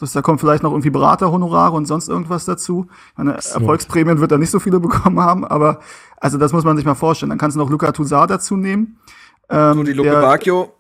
Das, 0.00 0.12
da 0.12 0.20
kommt 0.20 0.40
vielleicht 0.40 0.64
noch 0.64 0.72
irgendwie 0.72 0.90
Beraterhonorare 0.90 1.76
und 1.76 1.86
sonst 1.86 2.08
irgendwas 2.08 2.44
dazu. 2.44 2.88
Meine 3.16 3.34
Erfolgsprämien 3.34 4.20
wird 4.20 4.32
er 4.32 4.38
nicht 4.38 4.50
so 4.50 4.58
viele 4.58 4.80
bekommen 4.80 5.20
haben, 5.20 5.44
aber 5.44 5.78
also 6.18 6.38
das 6.38 6.52
muss 6.52 6.64
man 6.64 6.76
sich 6.76 6.84
mal 6.86 6.94
vorstellen. 6.96 7.30
Dann 7.30 7.38
kannst 7.38 7.54
du 7.56 7.60
noch 7.60 7.70
Luca 7.70 7.92
Toussaint 7.92 8.30
dazu 8.30 8.56
nehmen. 8.56 8.98
Ähm, 9.48 9.84
der- 9.84 9.94
Luke 9.94 10.10
Bacchio. 10.10 10.72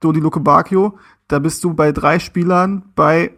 Dodi 0.00 0.20
Luke 0.20 0.40
Bacchio, 0.40 0.98
da 1.28 1.38
bist 1.38 1.64
du 1.64 1.72
bei 1.72 1.92
drei 1.92 2.18
Spielern 2.18 2.82
bei 2.94 3.32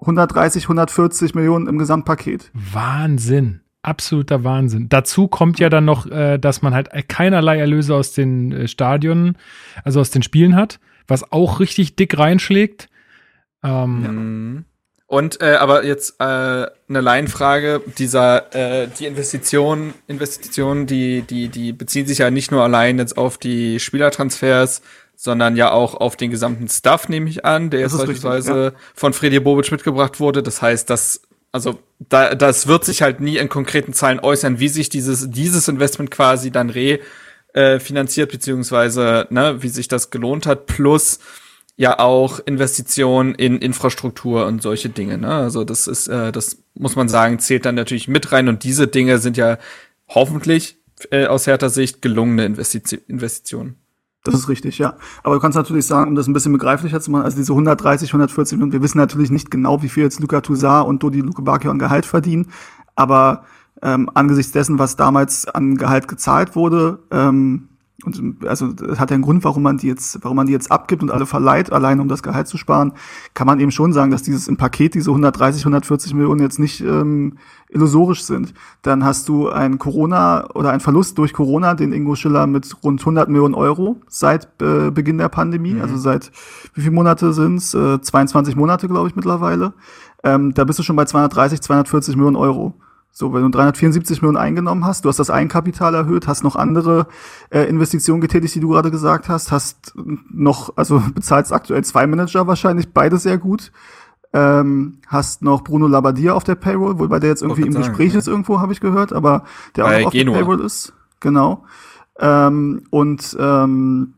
130, 0.00 0.64
140 0.64 1.34
Millionen 1.34 1.66
im 1.66 1.78
Gesamtpaket. 1.78 2.50
Wahnsinn. 2.52 3.60
Absoluter 3.82 4.44
Wahnsinn. 4.44 4.88
Dazu 4.88 5.28
kommt 5.28 5.60
ja 5.60 5.68
dann 5.68 5.84
noch, 5.84 6.06
äh, 6.06 6.38
dass 6.38 6.62
man 6.62 6.74
halt 6.74 6.90
keinerlei 7.08 7.58
Erlöse 7.58 7.94
aus 7.94 8.12
den 8.12 8.52
äh, 8.52 8.68
Stadionen, 8.68 9.38
also 9.84 10.00
aus 10.00 10.10
den 10.10 10.22
Spielen 10.22 10.56
hat, 10.56 10.80
was 11.06 11.32
auch 11.32 11.60
richtig 11.60 11.96
dick 11.96 12.18
reinschlägt. 12.18 12.88
Ähm, 13.62 14.02
Mhm. 14.02 14.64
Und 15.10 15.40
äh, 15.40 15.54
aber 15.54 15.86
jetzt 15.86 16.20
äh, 16.20 16.24
eine 16.24 16.70
Laienfrage, 16.88 17.80
dieser 17.96 18.54
äh, 18.54 18.88
die 18.88 19.06
Investitionen, 19.06 19.94
Investitionen, 20.06 20.86
die 20.86 21.22
die 21.22 21.48
die 21.48 21.72
beziehen 21.72 22.06
sich 22.06 22.18
ja 22.18 22.30
nicht 22.30 22.50
nur 22.50 22.62
allein 22.62 22.98
jetzt 22.98 23.16
auf 23.16 23.38
die 23.38 23.80
Spielertransfers, 23.80 24.82
sondern 25.20 25.56
ja 25.56 25.72
auch 25.72 25.94
auf 25.94 26.14
den 26.14 26.30
gesamten 26.30 26.68
Stuff, 26.68 27.08
nehme 27.08 27.28
ich 27.28 27.44
an, 27.44 27.70
der 27.70 27.80
Das 27.80 27.92
jetzt 27.92 28.02
ist 28.02 28.08
richtig, 28.08 28.22
beispielsweise 28.22 28.74
von 28.94 29.12
Freddy 29.12 29.40
Bobic 29.40 29.72
mitgebracht 29.72 30.20
wurde. 30.20 30.44
Das 30.44 30.62
heißt, 30.62 30.88
dass 30.88 31.22
also 31.50 31.80
da, 31.98 32.36
das 32.36 32.68
wird 32.68 32.84
sich 32.84 33.02
halt 33.02 33.18
nie 33.20 33.36
in 33.36 33.48
konkreten 33.48 33.92
Zahlen 33.92 34.20
äußern, 34.20 34.60
wie 34.60 34.68
sich 34.68 34.90
dieses 34.90 35.28
dieses 35.28 35.66
Investment 35.66 36.12
quasi 36.12 36.52
dann 36.52 36.70
re 36.70 37.00
äh, 37.52 37.80
finanziert 37.80 38.30
beziehungsweise 38.30 39.26
ne, 39.30 39.60
wie 39.60 39.70
sich 39.70 39.88
das 39.88 40.10
gelohnt 40.10 40.46
hat 40.46 40.66
plus 40.66 41.18
ja 41.76 41.98
auch 41.98 42.38
Investitionen 42.44 43.34
in 43.34 43.58
Infrastruktur 43.58 44.46
und 44.46 44.62
solche 44.62 44.88
Dinge. 44.88 45.18
Ne? 45.18 45.34
Also 45.34 45.64
das 45.64 45.88
ist, 45.88 46.06
äh, 46.06 46.30
das 46.30 46.58
muss 46.74 46.94
man 46.94 47.08
sagen, 47.08 47.40
zählt 47.40 47.64
dann 47.64 47.74
natürlich 47.74 48.06
mit 48.06 48.30
rein 48.30 48.48
und 48.48 48.62
diese 48.62 48.86
Dinge 48.86 49.18
sind 49.18 49.36
ja 49.36 49.58
hoffentlich 50.08 50.76
äh, 51.10 51.26
aus 51.26 51.48
härter 51.48 51.70
Sicht 51.70 52.02
gelungene 52.02 52.44
Investiti 52.44 53.00
Investitionen. 53.08 53.76
Das 54.32 54.40
ist 54.40 54.48
richtig, 54.48 54.78
ja. 54.78 54.94
Aber 55.22 55.34
du 55.34 55.40
kannst 55.40 55.56
natürlich 55.56 55.86
sagen, 55.86 56.10
um 56.10 56.14
das 56.14 56.26
ein 56.26 56.32
bisschen 56.32 56.52
begreiflicher 56.52 57.00
zu 57.00 57.10
machen, 57.10 57.24
also 57.24 57.36
diese 57.36 57.52
130, 57.52 58.10
140 58.10 58.56
Millionen, 58.56 58.72
wir 58.72 58.82
wissen 58.82 58.98
natürlich 58.98 59.30
nicht 59.30 59.50
genau, 59.50 59.82
wie 59.82 59.88
viel 59.88 60.04
jetzt 60.04 60.20
Luca 60.20 60.40
Toussaint 60.40 60.86
und 60.86 61.02
Dodi 61.02 61.20
Luke 61.20 61.42
Bacchio 61.42 61.70
an 61.70 61.78
Gehalt 61.78 62.06
verdienen, 62.06 62.48
aber 62.94 63.44
ähm, 63.82 64.10
angesichts 64.14 64.52
dessen, 64.52 64.78
was 64.78 64.96
damals 64.96 65.46
an 65.46 65.76
Gehalt 65.76 66.08
gezahlt 66.08 66.56
wurde, 66.56 66.98
ähm, 67.10 67.68
und 68.04 68.46
also 68.46 68.68
das 68.68 69.00
hat 69.00 69.10
ja 69.10 69.14
einen 69.14 69.24
Grund, 69.24 69.42
warum 69.42 69.64
man 69.64 69.78
die 69.78 69.88
jetzt, 69.88 70.22
warum 70.22 70.36
man 70.36 70.46
die 70.46 70.52
jetzt 70.52 70.70
abgibt 70.70 71.02
und 71.02 71.10
alle 71.10 71.26
verleiht, 71.26 71.72
allein 71.72 71.98
um 71.98 72.06
das 72.06 72.22
Gehalt 72.22 72.46
zu 72.46 72.56
sparen, 72.56 72.92
kann 73.34 73.48
man 73.48 73.58
eben 73.58 73.72
schon 73.72 73.92
sagen, 73.92 74.12
dass 74.12 74.22
dieses 74.22 74.46
im 74.46 74.56
Paket 74.56 74.94
diese 74.94 75.10
130, 75.10 75.62
140 75.62 76.14
Millionen 76.14 76.40
jetzt 76.40 76.60
nicht 76.60 76.80
ähm, 76.80 77.38
illusorisch 77.68 78.22
sind. 78.22 78.54
Dann 78.82 79.04
hast 79.04 79.28
du 79.28 79.48
ein 79.48 79.78
Corona 79.78 80.48
oder 80.54 80.70
ein 80.70 80.78
Verlust 80.78 81.18
durch 81.18 81.32
Corona, 81.32 81.74
den 81.74 81.92
Ingo 81.92 82.14
Schiller 82.14 82.46
mit 82.46 82.72
rund 82.84 83.00
100 83.00 83.28
Millionen 83.28 83.54
Euro 83.54 83.96
seit 84.06 84.48
äh, 84.62 84.92
Beginn 84.92 85.18
der 85.18 85.28
Pandemie, 85.28 85.74
mhm. 85.74 85.82
also 85.82 85.96
seit 85.96 86.30
wie 86.74 86.82
viele 86.82 86.94
Monate 86.94 87.32
sind's? 87.32 87.74
Äh, 87.74 88.00
22 88.00 88.54
Monate, 88.54 88.86
glaube 88.86 89.08
ich, 89.08 89.16
mittlerweile. 89.16 89.72
Ähm, 90.22 90.54
da 90.54 90.62
bist 90.62 90.78
du 90.78 90.84
schon 90.84 90.94
bei 90.94 91.04
230, 91.04 91.60
240 91.62 92.14
Millionen 92.14 92.36
Euro. 92.36 92.74
So, 93.18 93.32
wenn 93.32 93.42
du 93.42 93.48
374 93.48 94.22
Millionen 94.22 94.36
eingenommen 94.36 94.84
hast, 94.84 95.04
du 95.04 95.08
hast 95.08 95.18
das 95.18 95.28
Eigenkapital 95.28 95.92
erhöht, 95.92 96.28
hast 96.28 96.44
noch 96.44 96.54
andere 96.54 97.08
äh, 97.50 97.62
Investitionen 97.64 98.20
getätigt, 98.20 98.54
die 98.54 98.60
du 98.60 98.68
gerade 98.68 98.92
gesagt 98.92 99.28
hast, 99.28 99.50
hast 99.50 99.92
noch, 100.30 100.76
also 100.76 101.02
bezahlst 101.14 101.52
aktuell 101.52 101.82
zwei 101.82 102.06
Manager 102.06 102.46
wahrscheinlich, 102.46 102.92
beide 102.92 103.18
sehr 103.18 103.36
gut. 103.36 103.72
Ähm, 104.32 104.98
hast 105.08 105.42
noch 105.42 105.64
Bruno 105.64 105.88
Labbadia 105.88 106.32
auf 106.32 106.44
der 106.44 106.54
Payroll, 106.54 107.00
wobei 107.00 107.18
der 107.18 107.30
jetzt 107.30 107.42
irgendwie 107.42 107.62
im 107.62 107.72
sagen, 107.72 107.86
Gespräch 107.86 108.12
ja. 108.12 108.20
ist 108.20 108.28
irgendwo, 108.28 108.60
habe 108.60 108.72
ich 108.72 108.78
gehört, 108.78 109.12
aber 109.12 109.42
der 109.74 109.82
Bei 109.82 110.02
auch 110.02 110.06
auf 110.06 110.12
Genua. 110.12 110.34
der 110.34 110.40
Payroll 110.44 110.60
ist. 110.60 110.92
Genau. 111.18 111.64
Ähm, 112.20 112.84
und 112.90 113.36
ähm, 113.40 114.14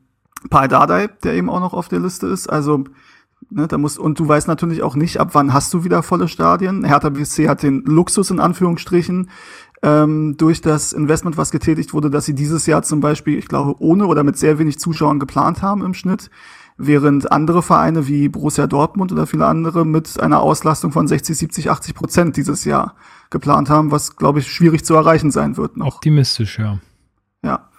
Paul 0.50 0.68
Dardai, 0.68 1.08
der 1.24 1.32
eben 1.32 1.48
auch 1.48 1.60
noch 1.60 1.72
auf 1.72 1.88
der 1.88 2.00
Liste 2.00 2.26
ist. 2.26 2.50
Also 2.50 2.84
Ne, 3.52 3.66
da 3.66 3.78
muss, 3.78 3.98
und 3.98 4.18
du 4.20 4.28
weißt 4.28 4.46
natürlich 4.46 4.82
auch 4.82 4.94
nicht, 4.94 5.18
ab 5.18 5.30
wann 5.32 5.52
hast 5.52 5.74
du 5.74 5.82
wieder 5.82 6.04
volle 6.04 6.28
Stadien. 6.28 6.84
Hertha 6.84 7.08
BSC 7.08 7.48
hat 7.48 7.64
den 7.64 7.82
Luxus 7.84 8.30
in 8.30 8.38
Anführungsstrichen 8.38 9.28
ähm, 9.82 10.36
durch 10.36 10.60
das 10.60 10.92
Investment, 10.92 11.36
was 11.36 11.50
getätigt 11.50 11.92
wurde, 11.92 12.10
dass 12.10 12.26
sie 12.26 12.34
dieses 12.34 12.66
Jahr 12.66 12.82
zum 12.82 13.00
Beispiel, 13.00 13.38
ich 13.38 13.48
glaube, 13.48 13.74
ohne 13.80 14.06
oder 14.06 14.22
mit 14.22 14.38
sehr 14.38 14.60
wenig 14.60 14.78
Zuschauern 14.78 15.18
geplant 15.18 15.62
haben 15.62 15.84
im 15.84 15.94
Schnitt, 15.94 16.30
während 16.76 17.32
andere 17.32 17.62
Vereine 17.62 18.06
wie 18.06 18.28
Borussia 18.28 18.68
Dortmund 18.68 19.10
oder 19.10 19.26
viele 19.26 19.46
andere 19.46 19.84
mit 19.84 20.20
einer 20.20 20.40
Auslastung 20.40 20.92
von 20.92 21.08
60, 21.08 21.36
70, 21.36 21.70
80 21.70 21.94
Prozent 21.94 22.36
dieses 22.36 22.64
Jahr 22.64 22.94
geplant 23.30 23.68
haben, 23.68 23.90
was, 23.90 24.16
glaube 24.16 24.38
ich, 24.38 24.46
schwierig 24.46 24.84
zu 24.84 24.94
erreichen 24.94 25.30
sein 25.32 25.56
wird 25.56 25.76
noch. 25.76 25.96
Optimistisch, 25.96 26.58
ja. 26.58 26.78
Ja. 27.42 27.69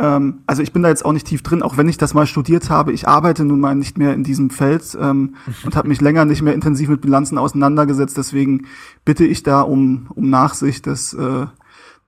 Ähm, 0.00 0.40
also 0.46 0.62
ich 0.62 0.72
bin 0.72 0.82
da 0.82 0.88
jetzt 0.88 1.04
auch 1.04 1.12
nicht 1.12 1.26
tief 1.26 1.42
drin, 1.42 1.62
auch 1.62 1.76
wenn 1.76 1.88
ich 1.88 1.98
das 1.98 2.14
mal 2.14 2.26
studiert 2.26 2.70
habe. 2.70 2.92
Ich 2.92 3.06
arbeite 3.06 3.44
nun 3.44 3.60
mal 3.60 3.74
nicht 3.74 3.98
mehr 3.98 4.14
in 4.14 4.24
diesem 4.24 4.48
Feld 4.48 4.96
ähm, 4.98 5.34
und 5.64 5.76
habe 5.76 5.88
mich 5.88 6.00
länger 6.00 6.24
nicht 6.24 6.40
mehr 6.40 6.54
intensiv 6.54 6.88
mit 6.88 7.02
Bilanzen 7.02 7.36
auseinandergesetzt. 7.36 8.16
Deswegen 8.16 8.66
bitte 9.04 9.26
ich 9.26 9.42
da 9.42 9.60
um, 9.60 10.06
um 10.14 10.30
Nachsicht, 10.30 10.86
dass, 10.86 11.12
äh, 11.12 11.46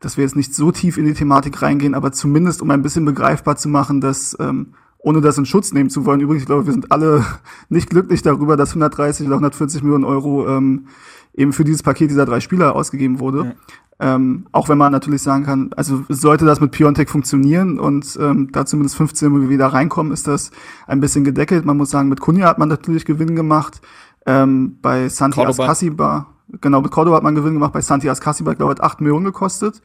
dass 0.00 0.16
wir 0.16 0.24
jetzt 0.24 0.36
nicht 0.36 0.54
so 0.54 0.72
tief 0.72 0.96
in 0.96 1.04
die 1.04 1.12
Thematik 1.12 1.60
reingehen, 1.60 1.94
aber 1.94 2.12
zumindest 2.12 2.62
um 2.62 2.70
ein 2.70 2.82
bisschen 2.82 3.04
begreifbar 3.04 3.56
zu 3.56 3.68
machen, 3.68 4.00
dass 4.00 4.36
ähm, 4.40 4.74
ohne 4.98 5.20
das 5.20 5.36
in 5.36 5.44
Schutz 5.44 5.72
nehmen 5.72 5.90
zu 5.90 6.06
wollen. 6.06 6.20
Übrigens, 6.20 6.42
ich 6.42 6.46
glaube, 6.46 6.64
wir 6.64 6.72
sind 6.72 6.90
alle 6.90 7.24
nicht 7.68 7.90
glücklich 7.90 8.22
darüber, 8.22 8.56
dass 8.56 8.70
130 8.70 9.26
oder 9.26 9.36
140 9.36 9.82
Millionen 9.82 10.04
Euro 10.04 10.48
ähm, 10.48 10.86
eben 11.34 11.52
für 11.52 11.64
dieses 11.64 11.82
Paket 11.82 12.10
dieser 12.10 12.24
drei 12.24 12.40
Spieler 12.40 12.74
ausgegeben 12.74 13.18
wurde. 13.18 13.54
Ähm, 14.02 14.46
auch 14.50 14.68
wenn 14.68 14.78
man 14.78 14.90
natürlich 14.90 15.22
sagen 15.22 15.44
kann, 15.44 15.70
also 15.76 16.02
sollte 16.08 16.44
das 16.44 16.60
mit 16.60 16.72
Piontech 16.72 17.08
funktionieren 17.08 17.78
und 17.78 18.18
ähm, 18.20 18.50
da 18.50 18.66
zumindest 18.66 18.96
15 18.96 19.48
wieder 19.48 19.68
reinkommen, 19.68 20.12
ist 20.12 20.26
das 20.26 20.50
ein 20.88 20.98
bisschen 20.98 21.22
gedeckelt. 21.22 21.64
Man 21.64 21.76
muss 21.76 21.90
sagen, 21.90 22.08
mit 22.08 22.18
Kunja 22.18 22.48
hat 22.48 22.58
man 22.58 22.68
natürlich 22.68 23.04
Gewinn 23.04 23.36
gemacht. 23.36 23.80
Ähm, 24.26 24.76
bei 24.82 25.08
Santi 25.08 25.40
Ascasiba, 25.40 26.26
genau, 26.60 26.80
mit 26.80 26.90
Cordoba 26.90 27.16
hat 27.16 27.22
man 27.22 27.36
Gewinn 27.36 27.54
gemacht. 27.54 27.72
Bei 27.72 27.80
Santi 27.80 28.10
Ascasiba, 28.10 28.54
glaube 28.54 28.72
ich, 28.72 28.80
hat 28.80 28.84
8 28.84 29.02
Millionen 29.02 29.26
gekostet. 29.26 29.82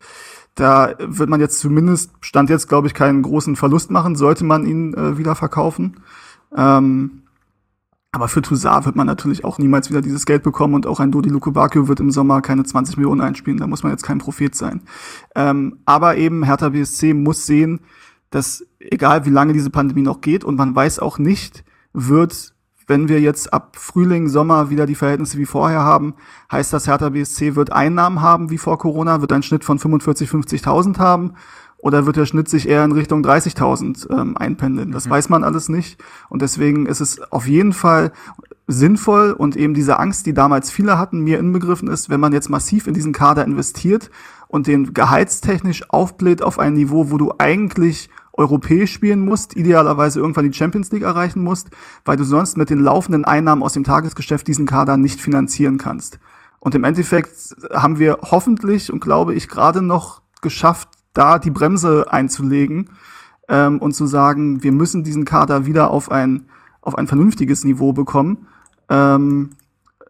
Da 0.56 0.96
wird 0.98 1.30
man 1.30 1.40
jetzt 1.40 1.60
zumindest, 1.60 2.10
stand 2.22 2.50
jetzt, 2.50 2.68
glaube 2.68 2.88
ich, 2.88 2.96
keinen 2.96 3.22
großen 3.22 3.56
Verlust 3.56 3.92
machen, 3.92 4.16
sollte 4.16 4.46
man 4.46 4.66
ihn 4.66 4.96
äh, 4.96 5.20
wieder 5.20 5.36
verkaufen. 5.36 5.98
Ähm, 6.56 7.22
aber 8.18 8.30
für 8.30 8.42
Toussaint 8.42 8.88
wird 8.88 8.96
man 8.96 9.06
natürlich 9.06 9.46
auch 9.46 9.60
niemals 9.60 9.92
wieder 9.92 10.02
dieses 10.02 10.26
Geld 10.26 10.42
bekommen 10.42 10.74
und 10.74 10.88
auch 10.88 11.00
ein 11.00 11.12
Dodi 11.12 11.30
Lukubakio 11.30 11.88
wird 11.88 12.00
im 12.00 12.10
Sommer 12.10 12.42
keine 12.42 12.64
20 12.64 12.98
Millionen 12.98 13.22
einspielen. 13.22 13.60
Da 13.60 13.68
muss 13.68 13.84
man 13.84 13.92
jetzt 13.92 14.02
kein 14.02 14.18
Prophet 14.18 14.56
sein. 14.56 14.82
Ähm, 15.36 15.82
aber 15.86 16.18
eben 16.18 16.42
Hertha 16.42 16.70
BSC 16.70 17.14
muss 17.14 17.46
sehen, 17.46 17.80
dass 18.32 18.66
egal 18.80 19.28
wie 19.28 19.30
lange 19.30 19.54
diese 19.54 19.70
Pandemie 19.70 20.02
noch 20.02 20.22
geht 20.22 20.44
und 20.44 20.56
man 20.56 20.76
weiß 20.76 20.98
auch 20.98 21.20
nicht, 21.20 21.64
wird, 21.94 22.56
wenn 22.88 23.08
wir 23.08 23.22
jetzt 23.22 23.54
ab 23.54 23.76
Frühling, 23.76 24.30
Sommer 24.30 24.72
wieder 24.72 24.88
die 24.88 24.96
Verhältnisse 24.96 25.38
wie 25.38 25.46
vorher 25.46 25.84
haben, 25.84 26.16
heißt 26.52 26.74
das 26.74 26.88
Hertha 26.88 27.10
BSC 27.10 27.56
wird 27.56 27.72
Einnahmen 27.72 28.24
haben 28.24 28.50
wie 28.50 28.58
vor 28.58 28.80
Corona, 28.80 29.22
wird 29.22 29.32
einen 29.32 29.44
Schnitt 29.44 29.64
von 29.64 29.78
45, 29.78 30.28
50.000 30.28 30.98
haben 30.98 31.34
oder 31.78 32.06
wird 32.06 32.16
der 32.16 32.26
Schnitt 32.26 32.50
sich 32.50 32.68
eher 32.68 32.84
in 32.84 32.92
Richtung 32.92 33.24
30.000 33.24 34.10
ähm, 34.12 34.38
einpendeln? 34.38 34.92
Das 34.92 35.06
mhm. 35.06 35.12
weiß 35.12 35.30
man 35.30 35.44
alles 35.44 35.70
nicht. 35.70 36.04
Und 36.30 36.42
deswegen 36.42 36.86
ist 36.86 37.02
es 37.02 37.22
auf 37.32 37.48
jeden 37.48 37.74
Fall 37.74 38.12
sinnvoll 38.68 39.32
und 39.32 39.56
eben 39.56 39.74
diese 39.74 40.00
Angst, 40.00 40.26
die 40.26 40.34
damals 40.34 40.72
viele 40.72 40.98
hatten, 40.98 41.22
mir 41.22 41.40
inbegriffen 41.40 41.88
ist, 41.88 42.10
wenn 42.10 42.20
man 42.20 42.34
jetzt 42.34 42.50
massiv 42.50 42.88
in 42.88 42.94
diesen 42.94 43.14
Kader 43.14 43.46
investiert 43.46 44.10
und 44.48 44.68
den 44.68 44.94
gehaltstechnisch 44.94 45.90
aufbläht 45.90 46.42
auf 46.42 46.60
ein 46.60 46.74
Niveau, 46.74 47.12
wo 47.12 47.18
du 47.18 47.34
eigentlich 47.38 48.10
europäisch 48.34 48.94
spielen 48.94 49.26
musst, 49.26 49.56
idealerweise 49.56 50.20
irgendwann 50.20 50.50
die 50.50 50.58
Champions 50.58 50.92
League 50.92 51.04
erreichen 51.04 51.44
musst, 51.44 51.70
weil 52.06 52.18
du 52.18 52.24
sonst 52.24 52.58
mit 52.58 52.70
den 52.70 52.80
laufenden 52.80 53.26
Einnahmen 53.26 53.64
aus 53.64 53.74
dem 53.74 53.84
Tagesgeschäft 53.84 54.48
diesen 54.48 54.68
Kader 54.68 54.98
nicht 54.98 55.20
finanzieren 55.20 55.78
kannst. 55.78 56.20
Und 56.60 56.76
im 56.76 56.84
Endeffekt 56.84 57.56
haben 57.74 58.00
wir 58.00 58.20
hoffentlich 58.24 58.92
und 58.92 59.00
glaube 59.00 59.34
ich 59.34 59.48
gerade 59.48 59.82
noch 59.82 60.22
geschafft, 60.42 60.90
da 61.18 61.40
die 61.40 61.52
Bremse 61.52 62.06
einzulegen 62.10 62.90
ähm, 63.48 63.80
und 63.80 63.94
zu 63.94 64.06
sagen, 64.06 64.64
wir 64.64 64.72
müssen 64.72 65.04
diesen 65.04 65.26
Kader 65.26 65.66
wieder 65.66 65.90
auf 65.92 66.12
ein, 66.12 66.46
auf 66.82 66.98
ein 66.98 67.08
vernünftiges 67.08 67.64
Niveau 67.64 67.94
bekommen. 67.94 68.48
Ähm, 68.90 69.52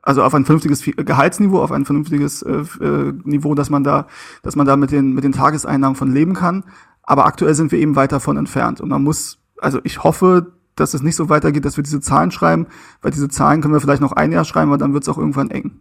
also 0.01 0.23
auf 0.23 0.33
ein 0.33 0.45
vernünftiges 0.45 0.83
Gehaltsniveau, 0.83 1.61
auf 1.61 1.71
ein 1.71 1.85
vernünftiges 1.85 2.41
äh, 2.41 2.63
äh, 2.81 3.13
Niveau, 3.23 3.55
dass 3.55 3.69
man 3.69 3.83
da, 3.83 4.07
dass 4.41 4.55
man 4.55 4.65
da 4.65 4.77
mit 4.77 4.91
den, 4.91 5.13
mit 5.13 5.23
den 5.23 5.33
Tageseinnahmen 5.33 5.95
von 5.95 6.11
leben 6.11 6.33
kann. 6.33 6.63
Aber 7.03 7.25
aktuell 7.25 7.55
sind 7.55 7.71
wir 7.71 7.79
eben 7.79 7.95
weit 7.95 8.11
davon 8.11 8.37
entfernt. 8.37 8.79
Und 8.79 8.89
man 8.89 9.03
muss, 9.03 9.39
also 9.57 9.79
ich 9.83 10.03
hoffe, 10.03 10.53
dass 10.75 10.93
es 10.93 11.01
nicht 11.01 11.15
so 11.15 11.29
weitergeht, 11.29 11.65
dass 11.65 11.77
wir 11.77 11.83
diese 11.83 11.99
Zahlen 11.99 12.31
schreiben, 12.31 12.67
weil 13.01 13.11
diese 13.11 13.27
Zahlen 13.29 13.61
können 13.61 13.73
wir 13.73 13.81
vielleicht 13.81 14.01
noch 14.01 14.13
ein 14.13 14.31
Jahr 14.31 14.45
schreiben, 14.45 14.69
aber 14.69 14.77
dann 14.77 14.93
wird 14.93 15.03
es 15.03 15.09
auch 15.09 15.17
irgendwann 15.17 15.51
eng. 15.51 15.79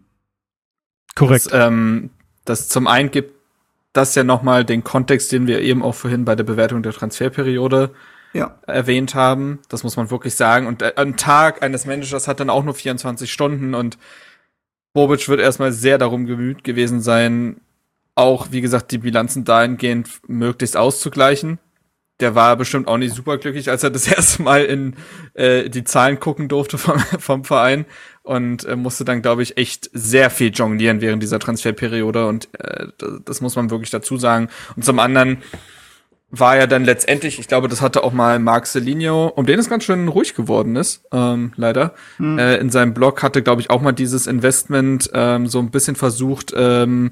Korrekt. 1.15 1.47
Das, 1.47 1.67
ähm, 1.67 2.09
das 2.45 2.67
zum 2.69 2.87
einen 2.87 3.11
gibt 3.11 3.36
das 3.97 4.15
ja 4.15 4.23
nochmal 4.23 4.63
den 4.63 4.83
Kontext, 4.83 5.31
den 5.31 5.47
wir 5.47 5.61
eben 5.61 5.83
auch 5.83 5.95
vorhin 5.95 6.23
bei 6.23 6.35
der 6.35 6.43
Bewertung 6.43 6.83
der 6.83 6.93
Transferperiode 6.93 7.91
ja. 8.33 8.59
erwähnt 8.67 9.15
haben. 9.15 9.59
Das 9.69 9.83
muss 9.83 9.97
man 9.97 10.11
wirklich 10.11 10.35
sagen. 10.35 10.67
Und 10.67 10.81
äh, 10.81 10.93
ein 10.95 11.17
Tag 11.17 11.63
eines 11.63 11.85
Managers 11.85 12.27
hat 12.27 12.39
dann 12.39 12.49
auch 12.49 12.63
nur 12.63 12.75
24 12.75 13.31
Stunden 13.31 13.73
und 13.73 13.97
Bobic 14.93 15.27
wird 15.29 15.39
erstmal 15.39 15.71
sehr 15.71 15.97
darum 15.97 16.25
gemüht 16.25 16.63
gewesen 16.63 17.01
sein, 17.01 17.61
auch, 18.15 18.47
wie 18.51 18.61
gesagt, 18.61 18.91
die 18.91 18.97
Bilanzen 18.97 19.45
dahingehend 19.45 20.09
möglichst 20.27 20.75
auszugleichen. 20.75 21.59
Der 22.19 22.33
war 22.33 22.55
bestimmt 22.55 22.87
auch 22.87 22.97
nicht 22.97 23.13
superglücklich, 23.13 23.69
als 23.69 23.83
er 23.83 23.91
das 23.91 24.07
erste 24.11 24.41
Mal 24.41 24.65
in 24.65 24.95
äh, 25.35 25.69
die 25.69 25.83
Zahlen 25.83 26.19
gucken 26.19 26.47
durfte 26.47 26.77
vom, 26.77 26.99
vom 26.99 27.43
Verein 27.43 27.85
und 28.27 28.65
äh, 28.65 28.75
musste 28.75 29.05
dann, 29.05 29.21
glaube 29.21 29.43
ich, 29.43 29.57
echt 29.57 29.89
sehr 29.93 30.29
viel 30.29 30.51
jonglieren 30.51 31.01
während 31.01 31.23
dieser 31.23 31.39
Transferperiode 31.39 32.27
und 32.27 32.49
äh, 32.59 32.87
das, 33.23 33.41
muss 33.41 33.55
man 33.55 33.69
wirklich 33.69 33.89
dazu 33.89 34.17
sagen. 34.17 34.49
Und 34.75 34.83
zum 34.83 34.99
anderen 34.99 35.37
war 36.29 36.57
ja 36.57 36.67
dann 36.67 36.83
letztendlich, 36.83 37.39
ich 37.39 37.47
glaube, 37.47 37.69
das 37.69 37.81
hatte 37.81 38.03
auch 38.03 38.11
mal 38.11 38.37
Marc 38.39 38.67
Celinho, 38.67 39.27
um 39.27 39.45
den 39.45 39.59
es 39.59 39.69
ganz 39.69 39.85
schön 39.85 40.09
ruhig 40.09 40.35
geworden 40.35 40.75
ist, 40.75 41.05
ähm, 41.13 41.53
leider. 41.55 41.93
Hm. 42.17 42.37
Äh, 42.37 42.57
in 42.57 42.69
seinem 42.69 42.93
Blog 42.93 43.23
hatte, 43.23 43.41
glaube 43.41 43.61
ich, 43.61 43.69
auch 43.69 43.81
mal 43.81 43.93
dieses 43.93 44.27
Investment 44.27 45.09
ähm, 45.13 45.47
so 45.47 45.59
ein 45.59 45.71
bisschen 45.71 45.95
versucht 45.95 46.53
ähm, 46.55 47.11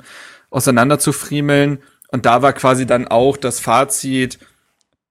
auseinander 0.49 0.99
zu 0.99 1.13
friemeln. 1.13 1.79
Und 2.09 2.25
da 2.25 2.41
war 2.41 2.51
quasi 2.51 2.85
dann 2.85 3.07
auch 3.07 3.37
das 3.37 3.61
Fazit, 3.61 4.37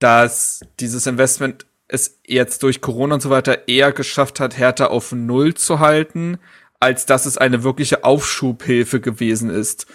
dass 0.00 0.60
dieses 0.80 1.06
Investment 1.06 1.64
es 1.94 2.20
jetzt 2.26 2.62
durch 2.62 2.80
Corona 2.80 3.14
und 3.14 3.20
so 3.20 3.30
weiter 3.30 3.68
eher 3.68 3.92
geschafft 3.92 4.40
hat, 4.40 4.58
Hertha 4.58 4.86
auf 4.86 5.12
Null 5.12 5.54
zu 5.54 5.80
halten, 5.80 6.38
als 6.80 7.06
dass 7.06 7.24
es 7.24 7.38
eine 7.38 7.62
wirkliche 7.62 8.04
Aufschubhilfe 8.04 9.00
gewesen 9.00 9.48
ist. 9.48 9.86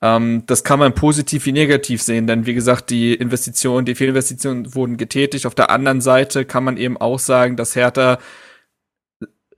Ähm, 0.00 0.44
das 0.46 0.64
kann 0.64 0.78
man 0.78 0.94
positiv 0.94 1.44
wie 1.46 1.52
negativ 1.52 2.02
sehen, 2.02 2.26
denn 2.26 2.46
wie 2.46 2.54
gesagt, 2.54 2.90
die 2.90 3.14
Investitionen, 3.14 3.84
die 3.84 3.94
Fehlinvestitionen 3.94 4.74
wurden 4.74 4.96
getätigt. 4.96 5.44
Auf 5.46 5.54
der 5.54 5.70
anderen 5.70 6.00
Seite 6.00 6.44
kann 6.44 6.64
man 6.64 6.76
eben 6.76 6.96
auch 6.96 7.18
sagen, 7.18 7.56
dass 7.56 7.76
Hertha 7.76 8.18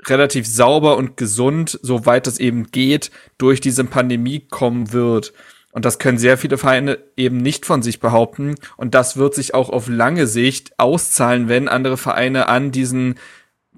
relativ 0.06 0.46
sauber 0.46 0.96
und 0.96 1.16
gesund, 1.16 1.78
soweit 1.82 2.26
es 2.26 2.40
eben 2.40 2.70
geht, 2.70 3.10
durch 3.38 3.60
diese 3.60 3.84
Pandemie 3.84 4.40
kommen 4.40 4.92
wird. 4.92 5.32
Und 5.72 5.84
das 5.84 5.98
können 5.98 6.18
sehr 6.18 6.36
viele 6.36 6.58
Vereine 6.58 6.98
eben 7.16 7.36
nicht 7.36 7.64
von 7.64 7.82
sich 7.82 8.00
behaupten. 8.00 8.56
Und 8.76 8.94
das 8.94 9.16
wird 9.16 9.34
sich 9.34 9.54
auch 9.54 9.70
auf 9.70 9.88
lange 9.88 10.26
Sicht 10.26 10.78
auszahlen, 10.78 11.48
wenn 11.48 11.68
andere 11.68 11.96
Vereine 11.96 12.48
an 12.48 12.72
diesen 12.72 13.16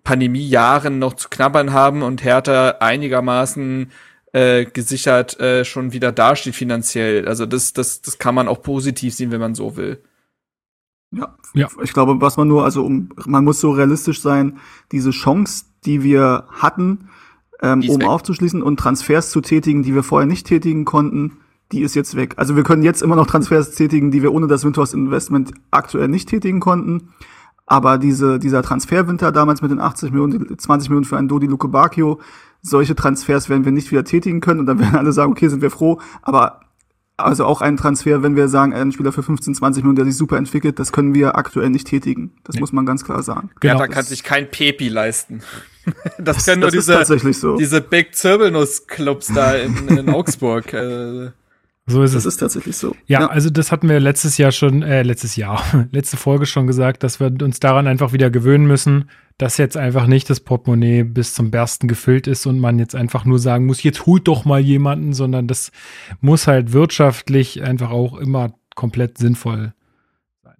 Pandemiejahren 0.02 0.98
noch 0.98 1.14
zu 1.14 1.28
knabbern 1.28 1.72
haben 1.72 2.02
und 2.02 2.24
Hertha 2.24 2.76
einigermaßen 2.80 3.90
äh, 4.32 4.64
gesichert 4.64 5.38
äh, 5.40 5.64
schon 5.64 5.92
wieder 5.92 6.12
dasteht 6.12 6.54
finanziell. 6.54 7.28
Also 7.28 7.46
das, 7.46 7.72
das, 7.74 8.00
das 8.00 8.18
kann 8.18 8.34
man 8.34 8.48
auch 8.48 8.62
positiv 8.62 9.14
sehen, 9.14 9.30
wenn 9.30 9.40
man 9.40 9.54
so 9.54 9.76
will. 9.76 10.02
Ja. 11.10 11.36
ja. 11.52 11.68
Ich 11.82 11.92
glaube, 11.92 12.20
was 12.20 12.38
man 12.38 12.48
nur, 12.48 12.64
also 12.64 12.84
um, 12.84 13.10
man 13.26 13.44
muss 13.44 13.60
so 13.60 13.70
realistisch 13.70 14.22
sein, 14.22 14.58
diese 14.90 15.10
Chance, 15.10 15.66
die 15.84 16.02
wir 16.02 16.46
hatten, 16.50 17.10
ähm, 17.60 17.82
um 17.88 18.00
weg. 18.00 18.08
aufzuschließen 18.08 18.62
und 18.62 18.78
Transfers 18.78 19.30
zu 19.30 19.42
tätigen, 19.42 19.82
die 19.82 19.94
wir 19.94 20.02
vorher 20.02 20.26
nicht 20.26 20.46
tätigen 20.46 20.86
konnten, 20.86 21.41
die 21.72 21.82
ist 21.82 21.94
jetzt 21.94 22.16
weg. 22.16 22.34
Also 22.36 22.56
wir 22.56 22.62
können 22.62 22.82
jetzt 22.82 23.02
immer 23.02 23.16
noch 23.16 23.26
Transfers 23.26 23.72
tätigen, 23.72 24.10
die 24.10 24.22
wir 24.22 24.32
ohne 24.32 24.46
das 24.46 24.64
Windhorst 24.64 24.94
Investment 24.94 25.52
aktuell 25.70 26.08
nicht 26.08 26.28
tätigen 26.28 26.60
konnten. 26.60 27.08
Aber 27.66 27.98
diese, 27.98 28.38
dieser 28.38 28.62
Transferwinter 28.62 29.32
damals 29.32 29.62
mit 29.62 29.70
den 29.70 29.80
80 29.80 30.10
Millionen, 30.10 30.58
20 30.58 30.90
Millionen 30.90 31.04
für 31.04 31.16
einen 31.16 31.28
Dodi 31.28 31.46
Luke 31.46 31.68
Bacchio, 31.68 32.20
solche 32.60 32.94
Transfers 32.94 33.48
werden 33.48 33.64
wir 33.64 33.72
nicht 33.72 33.90
wieder 33.90 34.04
tätigen 34.04 34.40
können 34.40 34.60
und 34.60 34.66
dann 34.66 34.78
werden 34.78 34.96
alle 34.96 35.12
sagen, 35.12 35.32
okay, 35.32 35.48
sind 35.48 35.62
wir 35.62 35.70
froh. 35.70 36.00
Aber 36.22 36.60
also 37.16 37.44
auch 37.44 37.60
ein 37.60 37.76
Transfer, 37.76 38.22
wenn 38.22 38.36
wir 38.36 38.48
sagen, 38.48 38.72
ein 38.72 38.92
Spieler 38.92 39.12
für 39.12 39.22
15, 39.22 39.54
20 39.54 39.82
Millionen, 39.82 39.96
der 39.96 40.04
sich 40.04 40.16
super 40.16 40.36
entwickelt, 40.36 40.78
das 40.78 40.92
können 40.92 41.14
wir 41.14 41.36
aktuell 41.36 41.70
nicht 41.70 41.86
tätigen. 41.86 42.32
Das 42.44 42.54
nee. 42.54 42.60
muss 42.60 42.72
man 42.72 42.86
ganz 42.86 43.04
klar 43.04 43.22
sagen. 43.22 43.50
Genau. 43.60 43.74
Ja, 43.74 43.78
da 43.78 43.86
kann 43.86 44.04
sich 44.04 44.22
kein 44.24 44.50
Pepi 44.50 44.88
leisten. 44.88 45.42
das, 46.18 46.36
das 46.36 46.44
können 46.44 46.60
nur 46.60 46.70
das 46.70 46.86
diese, 46.86 47.32
so. 47.32 47.56
diese 47.56 47.80
Big 47.80 48.14
Zirbelnuss 48.14 48.86
Clubs 48.86 49.28
da 49.34 49.54
in, 49.54 49.88
in 49.88 50.08
Augsburg. 50.14 50.72
So 51.86 52.02
ist 52.02 52.14
das 52.14 52.24
es. 52.24 52.34
ist 52.34 52.36
tatsächlich 52.38 52.76
so. 52.76 52.94
Ja, 53.06 53.22
ja, 53.22 53.26
also 53.26 53.50
das 53.50 53.72
hatten 53.72 53.88
wir 53.88 53.98
letztes 53.98 54.38
Jahr 54.38 54.52
schon, 54.52 54.82
äh, 54.82 55.02
letztes 55.02 55.34
Jahr, 55.34 55.62
letzte 55.90 56.16
Folge 56.16 56.46
schon 56.46 56.66
gesagt, 56.66 57.02
dass 57.02 57.18
wir 57.18 57.26
uns 57.42 57.58
daran 57.58 57.88
einfach 57.88 58.12
wieder 58.12 58.30
gewöhnen 58.30 58.66
müssen, 58.66 59.10
dass 59.36 59.56
jetzt 59.56 59.76
einfach 59.76 60.06
nicht 60.06 60.30
das 60.30 60.38
Portemonnaie 60.38 61.02
bis 61.02 61.34
zum 61.34 61.50
Bersten 61.50 61.88
gefüllt 61.88 62.28
ist 62.28 62.46
und 62.46 62.60
man 62.60 62.78
jetzt 62.78 62.94
einfach 62.94 63.24
nur 63.24 63.40
sagen 63.40 63.66
muss, 63.66 63.82
jetzt 63.82 64.06
holt 64.06 64.28
doch 64.28 64.44
mal 64.44 64.60
jemanden, 64.60 65.12
sondern 65.12 65.48
das 65.48 65.72
muss 66.20 66.46
halt 66.46 66.72
wirtschaftlich 66.72 67.62
einfach 67.62 67.90
auch 67.90 68.16
immer 68.16 68.54
komplett 68.76 69.18
sinnvoll 69.18 69.72
sein. 70.44 70.54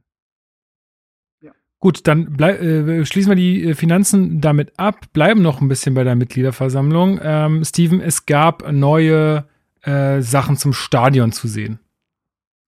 Ja. 1.41 1.53
Gut, 1.79 2.09
dann 2.09 2.37
äh, 2.41 3.07
schließen 3.07 3.31
wir 3.31 3.37
die 3.37 3.69
äh, 3.69 3.75
Finanzen 3.75 4.41
damit 4.41 4.73
ab, 4.77 5.07
bleiben 5.13 5.41
noch 5.41 5.61
ein 5.61 5.69
bisschen 5.69 5.95
bei 5.95 6.03
der 6.03 6.17
Mitgliederversammlung. 6.17 7.21
Ähm, 7.23 7.65
Steven, 7.65 8.01
es 8.01 8.27
gab 8.27 8.73
neue 8.73 9.45
äh, 9.83 10.23
Sachen 10.23 10.57
zum 10.57 10.73
Stadion 10.73 11.33
zu 11.33 11.49
sehen. 11.49 11.79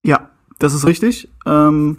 Ja, 0.05 0.31
das 0.59 0.75
ist 0.75 0.87
richtig. 0.87 1.29
Ähm, 1.47 1.99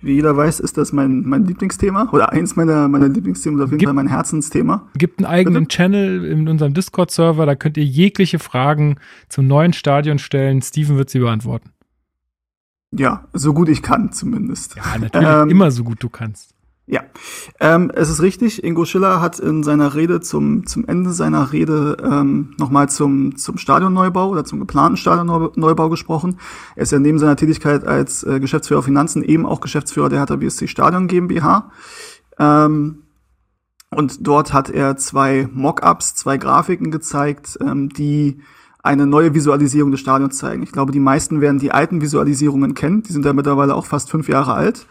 wie 0.00 0.14
jeder 0.14 0.36
weiß, 0.36 0.60
ist 0.60 0.76
das 0.76 0.92
mein, 0.92 1.22
mein 1.22 1.44
Lieblingsthema 1.44 2.08
oder 2.12 2.32
eins 2.32 2.54
meiner, 2.54 2.86
meiner 2.88 3.08
Lieblingsthemen, 3.08 3.60
auf 3.60 3.70
jeden 3.70 3.78
Gibt, 3.78 3.88
Fall 3.88 3.94
mein 3.94 4.06
Herzensthema. 4.06 4.88
Gibt 4.96 5.18
einen 5.18 5.26
eigenen 5.26 5.64
Bitte? 5.64 5.76
Channel 5.76 6.24
in 6.24 6.48
unserem 6.48 6.72
Discord-Server, 6.72 7.46
da 7.46 7.56
könnt 7.56 7.76
ihr 7.76 7.84
jegliche 7.84 8.38
Fragen 8.38 8.96
zum 9.28 9.48
neuen 9.48 9.72
Stadion 9.72 10.18
stellen. 10.18 10.62
Steven 10.62 10.96
wird 10.96 11.10
sie 11.10 11.18
beantworten. 11.18 11.70
Ja, 12.92 13.26
so 13.32 13.52
gut 13.52 13.68
ich 13.68 13.82
kann 13.82 14.12
zumindest. 14.12 14.76
Ja, 14.76 14.98
natürlich 14.98 15.28
ähm, 15.28 15.50
immer 15.50 15.70
so 15.70 15.84
gut 15.84 16.02
du 16.02 16.08
kannst. 16.08 16.54
Ja, 16.90 17.02
ähm, 17.60 17.92
es 17.94 18.08
ist 18.08 18.22
richtig. 18.22 18.64
Ingo 18.64 18.86
Schiller 18.86 19.20
hat 19.20 19.38
in 19.38 19.62
seiner 19.62 19.94
Rede 19.94 20.22
zum, 20.22 20.66
zum 20.66 20.86
Ende 20.86 21.12
seiner 21.12 21.52
Rede 21.52 21.98
ähm, 22.02 22.54
nochmal 22.56 22.88
zum, 22.88 23.36
zum 23.36 23.58
Stadionneubau 23.58 24.30
oder 24.30 24.46
zum 24.46 24.58
geplanten 24.58 24.96
Stadionneubau 24.96 25.90
gesprochen. 25.90 26.38
Er 26.76 26.84
ist 26.84 26.92
ja 26.92 26.98
neben 26.98 27.18
seiner 27.18 27.36
Tätigkeit 27.36 27.86
als 27.86 28.24
äh, 28.24 28.40
Geschäftsführer 28.40 28.82
Finanzen 28.82 29.22
eben 29.22 29.44
auch 29.44 29.60
Geschäftsführer 29.60 30.08
der 30.08 30.20
Hertha 30.20 30.38
Stadion 30.48 31.08
GmbH. 31.08 31.70
Ähm, 32.38 33.02
und 33.90 34.26
dort 34.26 34.54
hat 34.54 34.70
er 34.70 34.96
zwei 34.96 35.46
Mockups, 35.52 36.14
zwei 36.14 36.38
Grafiken 36.38 36.90
gezeigt, 36.90 37.58
ähm, 37.60 37.90
die 37.90 38.40
eine 38.82 39.06
neue 39.06 39.34
Visualisierung 39.34 39.90
des 39.90 40.00
Stadions 40.00 40.38
zeigen. 40.38 40.62
Ich 40.62 40.72
glaube, 40.72 40.92
die 40.92 41.00
meisten 41.00 41.42
werden 41.42 41.58
die 41.58 41.72
alten 41.72 42.00
Visualisierungen 42.00 42.72
kennen. 42.72 43.02
Die 43.02 43.12
sind 43.12 43.26
ja 43.26 43.34
mittlerweile 43.34 43.74
auch 43.74 43.84
fast 43.84 44.10
fünf 44.10 44.26
Jahre 44.28 44.54
alt 44.54 44.86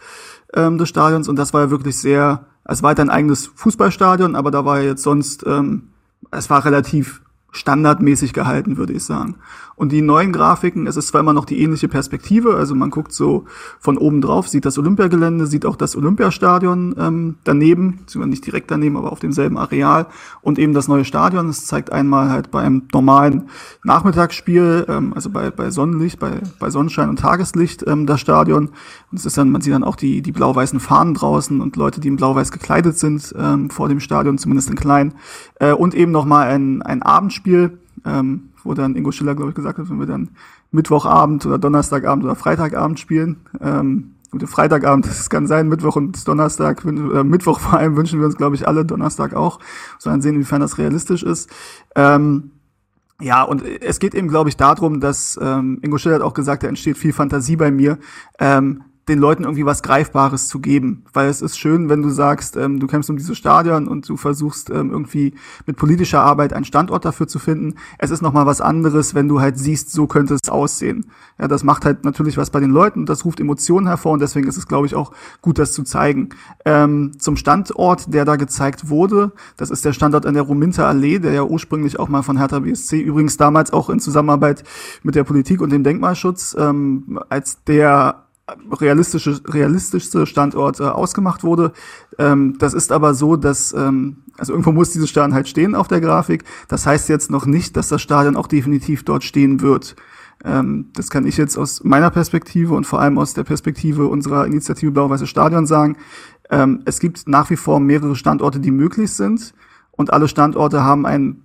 ähm, 0.54 0.78
des 0.78 0.88
Stadions. 0.88 1.28
Und 1.28 1.36
das 1.36 1.52
war 1.52 1.62
ja 1.62 1.70
wirklich 1.70 1.98
sehr, 1.98 2.46
es 2.64 2.82
war 2.82 2.88
halt 2.88 3.00
ein 3.00 3.10
eigenes 3.10 3.46
Fußballstadion, 3.46 4.34
aber 4.36 4.50
da 4.50 4.64
war 4.64 4.80
ja 4.80 4.90
jetzt 4.90 5.02
sonst, 5.02 5.44
ähm, 5.46 5.88
es 6.30 6.50
war 6.50 6.64
relativ 6.64 7.22
standardmäßig 7.50 8.32
gehalten, 8.32 8.76
würde 8.76 8.92
ich 8.92 9.04
sagen. 9.04 9.36
Und 9.78 9.92
die 9.92 10.02
neuen 10.02 10.32
Grafiken, 10.32 10.88
es 10.88 10.96
ist 10.96 11.06
zwar 11.06 11.20
immer 11.20 11.32
noch 11.32 11.44
die 11.44 11.62
ähnliche 11.62 11.86
Perspektive, 11.86 12.56
also 12.56 12.74
man 12.74 12.90
guckt 12.90 13.12
so 13.12 13.44
von 13.78 13.96
oben 13.96 14.20
drauf, 14.20 14.48
sieht 14.48 14.64
das 14.64 14.76
Olympiagelände, 14.76 15.46
sieht 15.46 15.64
auch 15.64 15.76
das 15.76 15.94
Olympiastadion 15.94 16.96
ähm, 16.98 17.36
daneben, 17.44 18.00
nicht 18.12 18.44
direkt 18.44 18.72
daneben, 18.72 18.96
aber 18.96 19.12
auf 19.12 19.20
demselben 19.20 19.56
Areal 19.56 20.06
und 20.42 20.58
eben 20.58 20.74
das 20.74 20.88
neue 20.88 21.04
Stadion. 21.04 21.48
Es 21.48 21.64
zeigt 21.66 21.92
einmal 21.92 22.28
halt 22.28 22.50
bei 22.50 22.60
einem 22.62 22.88
normalen 22.92 23.48
Nachmittagsspiel, 23.84 24.86
ähm, 24.88 25.12
also 25.14 25.30
bei, 25.30 25.52
bei 25.52 25.70
Sonnenlicht, 25.70 26.18
bei, 26.18 26.40
bei 26.58 26.70
Sonnenschein 26.70 27.08
und 27.08 27.20
Tageslicht 27.20 27.84
ähm, 27.86 28.04
das 28.04 28.20
Stadion. 28.20 28.70
Und 29.12 29.18
es 29.18 29.26
ist 29.26 29.38
dann, 29.38 29.50
man 29.50 29.60
sieht 29.60 29.74
dann 29.74 29.84
auch 29.84 29.96
die, 29.96 30.22
die 30.22 30.32
blau-weißen 30.32 30.80
Fahnen 30.80 31.14
draußen 31.14 31.60
und 31.60 31.76
Leute, 31.76 32.00
die 32.00 32.08
in 32.08 32.16
blau-weiß 32.16 32.50
gekleidet 32.50 32.98
sind 32.98 33.32
ähm, 33.38 33.70
vor 33.70 33.88
dem 33.88 34.00
Stadion, 34.00 34.38
zumindest 34.38 34.70
in 34.70 34.76
klein. 34.76 35.14
Äh, 35.60 35.72
und 35.72 35.94
eben 35.94 36.10
nochmal 36.10 36.48
ein, 36.48 36.82
ein 36.82 37.02
Abendspiel, 37.02 37.37
ähm, 38.04 38.50
wo 38.64 38.74
dann 38.74 38.96
Ingo 38.96 39.12
Schiller, 39.12 39.34
glaube 39.34 39.50
ich, 39.50 39.54
gesagt 39.54 39.78
hat, 39.78 39.88
wenn 39.88 39.98
wir 39.98 40.06
dann 40.06 40.30
Mittwochabend 40.70 41.46
oder 41.46 41.58
Donnerstagabend 41.58 42.24
oder 42.24 42.34
Freitagabend 42.34 43.00
spielen. 43.00 43.36
Ähm, 43.60 44.14
Freitagabend, 44.44 45.06
das 45.08 45.30
kann 45.30 45.46
sein, 45.46 45.68
Mittwoch 45.68 45.96
und 45.96 46.26
Donnerstag, 46.26 46.84
äh, 46.84 47.24
Mittwoch 47.24 47.60
vor 47.60 47.78
allem 47.78 47.96
wünschen 47.96 48.18
wir 48.20 48.26
uns, 48.26 48.36
glaube 48.36 48.56
ich, 48.56 48.66
alle, 48.66 48.84
Donnerstag 48.84 49.34
auch. 49.34 49.58
Sondern 49.98 50.20
sehen, 50.20 50.34
inwiefern 50.34 50.60
das 50.60 50.78
realistisch 50.78 51.22
ist. 51.22 51.50
Ähm, 51.94 52.50
ja, 53.20 53.42
und 53.42 53.62
es 53.64 53.98
geht 53.98 54.14
eben, 54.14 54.28
glaube 54.28 54.48
ich, 54.48 54.56
darum, 54.56 55.00
dass 55.00 55.38
ähm, 55.42 55.78
Ingo 55.82 55.98
Schiller 55.98 56.16
hat 56.16 56.22
auch 56.22 56.34
gesagt, 56.34 56.62
da 56.62 56.68
entsteht 56.68 56.98
viel 56.98 57.12
Fantasie 57.12 57.56
bei 57.56 57.70
mir. 57.70 57.98
Ähm, 58.38 58.82
den 59.08 59.18
Leuten 59.18 59.44
irgendwie 59.44 59.64
was 59.64 59.82
Greifbares 59.82 60.48
zu 60.48 60.60
geben. 60.60 61.04
Weil 61.12 61.28
es 61.28 61.42
ist 61.42 61.58
schön, 61.58 61.88
wenn 61.88 62.02
du 62.02 62.10
sagst, 62.10 62.56
ähm, 62.56 62.78
du 62.80 62.86
kämpfst 62.86 63.10
um 63.10 63.16
dieses 63.16 63.36
Stadion 63.36 63.88
und 63.88 64.08
du 64.08 64.16
versuchst 64.16 64.70
ähm, 64.70 64.90
irgendwie 64.90 65.34
mit 65.66 65.76
politischer 65.76 66.20
Arbeit 66.20 66.52
einen 66.52 66.64
Standort 66.64 67.04
dafür 67.04 67.26
zu 67.26 67.38
finden. 67.38 67.74
Es 67.98 68.10
ist 68.10 68.22
nochmal 68.22 68.46
was 68.46 68.60
anderes, 68.60 69.14
wenn 69.14 69.28
du 69.28 69.40
halt 69.40 69.58
siehst, 69.58 69.90
so 69.92 70.06
könnte 70.06 70.34
es 70.34 70.48
aussehen. 70.48 71.06
Ja, 71.38 71.48
das 71.48 71.64
macht 71.64 71.84
halt 71.84 72.04
natürlich 72.04 72.36
was 72.36 72.50
bei 72.50 72.60
den 72.60 72.70
Leuten, 72.70 73.06
das 73.06 73.24
ruft 73.24 73.40
Emotionen 73.40 73.86
hervor 73.86 74.12
und 74.12 74.20
deswegen 74.20 74.48
ist 74.48 74.56
es, 74.56 74.68
glaube 74.68 74.86
ich, 74.86 74.94
auch 74.94 75.12
gut, 75.40 75.58
das 75.58 75.72
zu 75.72 75.82
zeigen. 75.82 76.30
Ähm, 76.64 77.12
zum 77.18 77.36
Standort, 77.36 78.12
der 78.12 78.24
da 78.24 78.36
gezeigt 78.36 78.88
wurde, 78.88 79.32
das 79.56 79.70
ist 79.70 79.84
der 79.84 79.92
Standort 79.92 80.26
an 80.26 80.34
der 80.34 80.42
Rominter 80.42 80.86
Allee, 80.86 81.18
der 81.18 81.32
ja 81.32 81.42
ursprünglich 81.42 81.98
auch 81.98 82.08
mal 82.08 82.22
von 82.22 82.36
Hertha 82.36 82.58
BSC, 82.58 83.00
übrigens 83.00 83.36
damals 83.36 83.72
auch 83.72 83.90
in 83.90 84.00
Zusammenarbeit 84.00 84.64
mit 85.02 85.14
der 85.14 85.24
Politik 85.24 85.60
und 85.60 85.70
dem 85.70 85.84
Denkmalschutz, 85.84 86.56
ähm, 86.58 87.18
als 87.28 87.64
der 87.64 88.27
realistische, 88.70 89.40
realistischste 89.46 90.26
Standort 90.26 90.80
äh, 90.80 90.84
ausgemacht 90.84 91.44
wurde. 91.44 91.72
Ähm, 92.18 92.56
das 92.58 92.74
ist 92.74 92.92
aber 92.92 93.14
so, 93.14 93.36
dass, 93.36 93.72
ähm, 93.72 94.18
also 94.36 94.52
irgendwo 94.52 94.72
muss 94.72 94.90
dieses 94.90 95.10
Stadion 95.10 95.34
halt 95.34 95.48
stehen 95.48 95.74
auf 95.74 95.88
der 95.88 96.00
Grafik. 96.00 96.44
Das 96.68 96.86
heißt 96.86 97.08
jetzt 97.08 97.30
noch 97.30 97.46
nicht, 97.46 97.76
dass 97.76 97.88
das 97.88 98.02
Stadion 98.02 98.36
auch 98.36 98.46
definitiv 98.46 99.04
dort 99.04 99.24
stehen 99.24 99.60
wird. 99.60 99.96
Ähm, 100.44 100.86
das 100.94 101.10
kann 101.10 101.26
ich 101.26 101.36
jetzt 101.36 101.56
aus 101.56 101.82
meiner 101.84 102.10
Perspektive 102.10 102.74
und 102.74 102.84
vor 102.84 103.00
allem 103.00 103.18
aus 103.18 103.34
der 103.34 103.44
Perspektive 103.44 104.06
unserer 104.06 104.46
Initiative 104.46 104.92
Blau-Weiße 104.92 105.26
Stadion 105.26 105.66
sagen. 105.66 105.96
Ähm, 106.50 106.82
es 106.84 107.00
gibt 107.00 107.28
nach 107.28 107.50
wie 107.50 107.56
vor 107.56 107.80
mehrere 107.80 108.16
Standorte, 108.16 108.60
die 108.60 108.70
möglich 108.70 109.12
sind. 109.12 109.52
Und 109.90 110.12
alle 110.12 110.28
Standorte 110.28 110.84
haben 110.84 111.06
ein, 111.06 111.42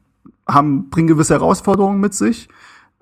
haben, 0.47 0.89
bringen 0.89 1.07
gewisse 1.07 1.33
Herausforderungen 1.33 1.99
mit 1.99 2.13
sich. 2.13 2.49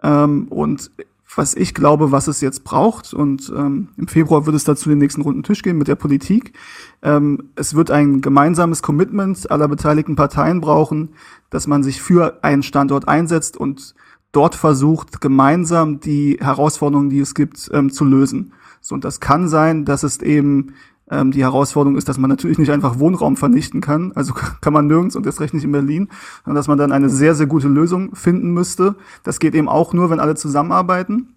Ähm, 0.02 0.48
und 0.48 0.92
was 1.36 1.56
ich 1.56 1.74
glaube, 1.74 2.12
was 2.12 2.28
es 2.28 2.42
jetzt 2.42 2.64
braucht. 2.64 3.14
Und 3.14 3.52
ähm, 3.56 3.90
im 3.98 4.08
Februar 4.08 4.46
wird 4.46 4.56
es 4.56 4.64
dazu 4.64 4.90
den 4.90 4.98
nächsten 4.98 5.22
runden 5.22 5.44
Tisch 5.44 5.62
gehen 5.62 5.78
mit 5.78 5.88
der 5.88 5.96
Politik. 5.96 6.54
Ähm, 7.02 7.52
es 7.56 7.76
wird 7.76 7.92
ein 7.92 8.22
gemeinsames 8.22 8.82
Commitment 8.82 9.50
aller 9.50 9.68
beteiligten 9.68 10.16
Parteien 10.16 10.62
brauchen, 10.62 11.10
dass 11.50 11.68
man 11.68 11.84
sich 11.84 12.02
für 12.02 12.44
einen 12.44 12.64
Standort 12.64 13.08
einsetzt 13.08 13.58
und 13.58 13.96
dort 14.32 14.56
versucht, 14.56 15.22
gemeinsam 15.22 16.00
die 16.00 16.38
Herausforderungen, 16.40 17.10
die 17.10 17.20
es 17.20 17.36
gibt, 17.36 17.70
ähm, 17.74 17.92
zu 17.92 18.06
lösen. 18.06 18.54
So, 18.80 18.96
und 18.96 19.06
das 19.06 19.20
kann 19.20 19.48
sein, 19.48 19.86
dass 19.86 20.04
es 20.04 20.22
eben 20.22 20.74
ähm, 21.12 21.32
die 21.32 21.44
Herausforderung 21.44 21.98
ist, 21.98 22.10
dass 22.10 22.18
man 22.18 22.30
natürlich 22.30 22.58
nicht 22.58 22.72
einfach 22.72 22.98
Wohnraum 22.98 23.38
vernichten 23.38 23.82
kann. 23.82 24.14
Also 24.16 24.34
kann 24.62 24.74
man 24.74 24.88
nirgends 24.88 25.16
und 25.16 25.26
erst 25.26 25.42
recht 25.42 25.54
nicht 25.54 25.66
in 25.66 25.72
Berlin, 25.72 26.10
sondern 26.46 26.56
dass 26.56 26.68
man 26.68 26.78
dann 26.78 26.92
eine 26.92 27.10
sehr, 27.10 27.36
sehr 27.36 27.48
gute 27.48 27.68
Lösung 27.68 28.16
finden 28.16 28.52
müsste. 28.52 28.96
Das 29.24 29.40
geht 29.40 29.54
eben 29.54 29.70
auch 29.70 29.94
nur, 29.94 30.10
wenn 30.10 30.20
alle 30.20 30.36
zusammenarbeiten. 30.36 31.36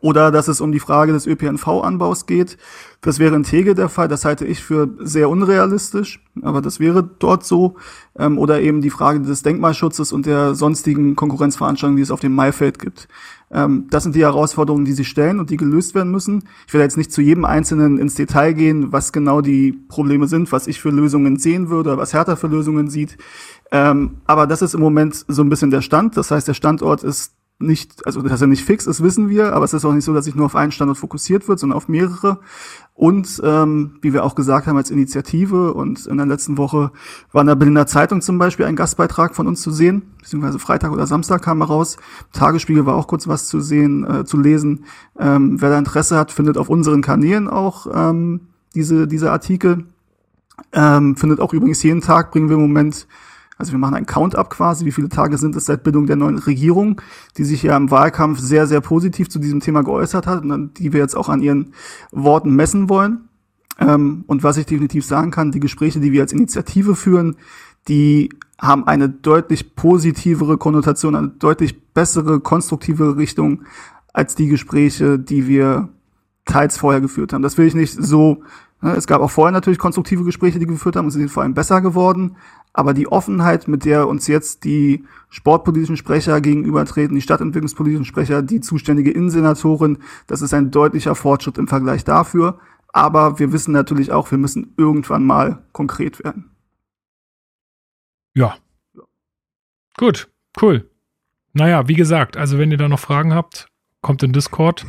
Oder 0.00 0.30
dass 0.30 0.46
es 0.46 0.60
um 0.60 0.70
die 0.70 0.78
Frage 0.78 1.12
des 1.12 1.26
ÖPNV-Anbaus 1.26 2.26
geht. 2.26 2.58
Das 3.00 3.18
wäre 3.18 3.34
in 3.34 3.42
Tegel 3.42 3.74
der 3.74 3.88
Fall. 3.88 4.06
Das 4.06 4.24
halte 4.24 4.44
ich 4.44 4.62
für 4.62 4.88
sehr 5.00 5.28
unrealistisch, 5.28 6.24
aber 6.42 6.60
das 6.60 6.78
wäre 6.78 7.02
dort 7.02 7.44
so. 7.44 7.74
Ähm, 8.16 8.38
oder 8.38 8.60
eben 8.60 8.82
die 8.82 8.90
Frage 8.90 9.20
des 9.20 9.42
Denkmalschutzes 9.42 10.12
und 10.12 10.26
der 10.26 10.54
sonstigen 10.54 11.16
Konkurrenzveranstaltungen, 11.16 11.96
die 11.96 12.02
es 12.02 12.12
auf 12.12 12.20
dem 12.20 12.34
Maifeld 12.34 12.78
gibt. 12.78 13.08
Ähm, 13.52 13.86
das 13.90 14.04
sind 14.04 14.14
die 14.14 14.22
Herausforderungen, 14.22 14.84
die 14.84 14.92
sie 14.92 15.04
stellen 15.04 15.40
und 15.40 15.50
die 15.50 15.56
gelöst 15.56 15.94
werden 15.94 16.12
müssen. 16.12 16.44
Ich 16.66 16.74
will 16.74 16.80
jetzt 16.80 16.96
nicht 16.96 17.12
zu 17.12 17.20
jedem 17.20 17.44
Einzelnen 17.44 17.98
ins 17.98 18.14
Detail 18.14 18.52
gehen, 18.52 18.92
was 18.92 19.12
genau 19.12 19.40
die 19.40 19.72
Probleme 19.72 20.28
sind, 20.28 20.52
was 20.52 20.66
ich 20.66 20.80
für 20.80 20.90
Lösungen 20.90 21.36
sehen 21.36 21.68
würde, 21.68 21.96
was 21.96 22.14
Hertha 22.14 22.36
für 22.36 22.46
Lösungen 22.46 22.88
sieht. 22.88 23.18
Ähm, 23.72 24.18
aber 24.26 24.46
das 24.46 24.62
ist 24.62 24.74
im 24.74 24.80
Moment 24.80 25.24
so 25.26 25.42
ein 25.42 25.48
bisschen 25.48 25.70
der 25.70 25.82
Stand. 25.82 26.16
Das 26.16 26.30
heißt, 26.30 26.46
der 26.46 26.54
Standort 26.54 27.02
ist 27.02 27.32
nicht, 27.60 28.06
also 28.06 28.22
dass 28.22 28.40
er 28.40 28.46
nicht 28.46 28.64
fix 28.64 28.86
ist, 28.86 29.02
wissen 29.02 29.28
wir, 29.28 29.52
aber 29.52 29.64
es 29.64 29.74
ist 29.74 29.84
auch 29.84 29.92
nicht 29.92 30.04
so, 30.04 30.14
dass 30.14 30.24
sich 30.24 30.34
nur 30.34 30.46
auf 30.46 30.56
einen 30.56 30.72
Standort 30.72 30.98
fokussiert 30.98 31.46
wird, 31.46 31.58
sondern 31.58 31.76
auf 31.76 31.88
mehrere. 31.88 32.40
Und 32.94 33.40
ähm, 33.44 33.98
wie 34.02 34.12
wir 34.12 34.24
auch 34.24 34.34
gesagt 34.34 34.66
haben 34.66 34.76
als 34.76 34.90
Initiative 34.90 35.74
und 35.74 36.06
in 36.06 36.16
der 36.16 36.26
letzten 36.26 36.58
Woche 36.58 36.90
war 37.32 37.42
in 37.42 37.46
der 37.46 37.54
Berliner 37.54 37.86
Zeitung 37.86 38.22
zum 38.22 38.38
Beispiel 38.38 38.66
ein 38.66 38.76
Gastbeitrag 38.76 39.34
von 39.34 39.46
uns 39.46 39.60
zu 39.60 39.70
sehen, 39.70 40.02
beziehungsweise 40.18 40.58
Freitag 40.58 40.90
oder 40.92 41.06
Samstag 41.06 41.42
kam 41.42 41.60
er 41.60 41.68
raus. 41.68 41.98
Tagesspiegel 42.32 42.86
war 42.86 42.96
auch 42.96 43.06
kurz 43.06 43.28
was 43.28 43.46
zu 43.46 43.60
sehen, 43.60 44.04
äh, 44.04 44.24
zu 44.24 44.38
lesen. 44.38 44.84
Ähm, 45.18 45.60
wer 45.60 45.70
da 45.70 45.78
Interesse 45.78 46.16
hat, 46.16 46.32
findet 46.32 46.56
auf 46.56 46.68
unseren 46.68 47.02
Kanälen 47.02 47.48
auch 47.48 47.86
ähm, 47.92 48.40
diese, 48.74 49.06
diese 49.06 49.30
Artikel. 49.30 49.84
Ähm, 50.72 51.16
findet 51.16 51.40
auch 51.40 51.52
übrigens 51.52 51.82
jeden 51.82 52.00
Tag, 52.00 52.32
bringen 52.32 52.48
wir 52.48 52.56
im 52.56 52.62
Moment 52.62 53.06
also 53.60 53.72
wir 53.72 53.78
machen 53.78 53.94
einen 53.94 54.06
Count-up 54.06 54.50
quasi, 54.50 54.86
wie 54.86 54.92
viele 54.92 55.10
Tage 55.10 55.38
sind 55.38 55.54
es 55.54 55.66
seit 55.66 55.84
Bildung 55.84 56.06
der 56.06 56.16
neuen 56.16 56.38
Regierung, 56.38 57.00
die 57.36 57.44
sich 57.44 57.62
ja 57.62 57.76
im 57.76 57.90
Wahlkampf 57.90 58.40
sehr, 58.40 58.66
sehr 58.66 58.80
positiv 58.80 59.28
zu 59.28 59.38
diesem 59.38 59.60
Thema 59.60 59.82
geäußert 59.84 60.26
hat 60.26 60.44
und 60.44 60.78
die 60.78 60.92
wir 60.92 61.00
jetzt 61.00 61.14
auch 61.14 61.28
an 61.28 61.42
ihren 61.42 61.74
Worten 62.10 62.56
messen 62.56 62.88
wollen. 62.88 63.28
Ähm, 63.78 64.24
und 64.26 64.42
was 64.42 64.56
ich 64.56 64.66
definitiv 64.66 65.04
sagen 65.04 65.30
kann, 65.30 65.52
die 65.52 65.60
Gespräche, 65.60 66.00
die 66.00 66.10
wir 66.10 66.22
als 66.22 66.32
Initiative 66.32 66.96
führen, 66.96 67.36
die 67.86 68.30
haben 68.58 68.86
eine 68.86 69.08
deutlich 69.08 69.76
positivere 69.76 70.58
Konnotation, 70.58 71.14
eine 71.14 71.28
deutlich 71.28 71.92
bessere, 71.92 72.40
konstruktive 72.40 73.16
Richtung 73.16 73.62
als 74.12 74.34
die 74.34 74.48
Gespräche, 74.48 75.18
die 75.18 75.46
wir 75.46 75.90
teils 76.46 76.78
vorher 76.78 77.00
geführt 77.00 77.32
haben. 77.32 77.42
Das 77.42 77.58
will 77.58 77.66
ich 77.66 77.74
nicht 77.74 77.92
so 77.92 78.42
es 78.82 79.06
gab 79.06 79.20
auch 79.20 79.30
vorher 79.30 79.52
natürlich 79.52 79.78
konstruktive 79.78 80.24
Gespräche, 80.24 80.58
die 80.58 80.66
geführt 80.66 80.96
haben 80.96 81.04
und 81.04 81.10
sind 81.10 81.28
vor 81.30 81.42
allem 81.42 81.54
besser 81.54 81.80
geworden. 81.82 82.36
Aber 82.72 82.94
die 82.94 83.08
Offenheit, 83.08 83.68
mit 83.68 83.84
der 83.84 84.08
uns 84.08 84.26
jetzt 84.26 84.64
die 84.64 85.04
sportpolitischen 85.28 85.96
Sprecher 85.96 86.40
gegenübertreten, 86.40 87.14
die 87.14 87.20
stadtentwicklungspolitischen 87.20 88.06
Sprecher, 88.06 88.42
die 88.42 88.60
zuständige 88.60 89.10
Innensenatorin, 89.10 89.98
das 90.26 90.40
ist 90.40 90.54
ein 90.54 90.70
deutlicher 90.70 91.14
Fortschritt 91.14 91.58
im 91.58 91.68
Vergleich 91.68 92.04
dafür. 92.04 92.58
Aber 92.92 93.38
wir 93.38 93.52
wissen 93.52 93.72
natürlich 93.72 94.12
auch, 94.12 94.30
wir 94.30 94.38
müssen 94.38 94.72
irgendwann 94.76 95.24
mal 95.24 95.62
konkret 95.72 96.22
werden. 96.24 96.50
Ja. 98.34 98.56
Gut, 99.96 100.30
cool. 100.62 100.88
Naja, 101.52 101.88
wie 101.88 101.94
gesagt, 101.94 102.36
also 102.36 102.58
wenn 102.58 102.70
ihr 102.70 102.78
da 102.78 102.88
noch 102.88 103.00
Fragen 103.00 103.34
habt, 103.34 103.68
kommt 104.00 104.22
in 104.22 104.32
Discord. 104.32 104.86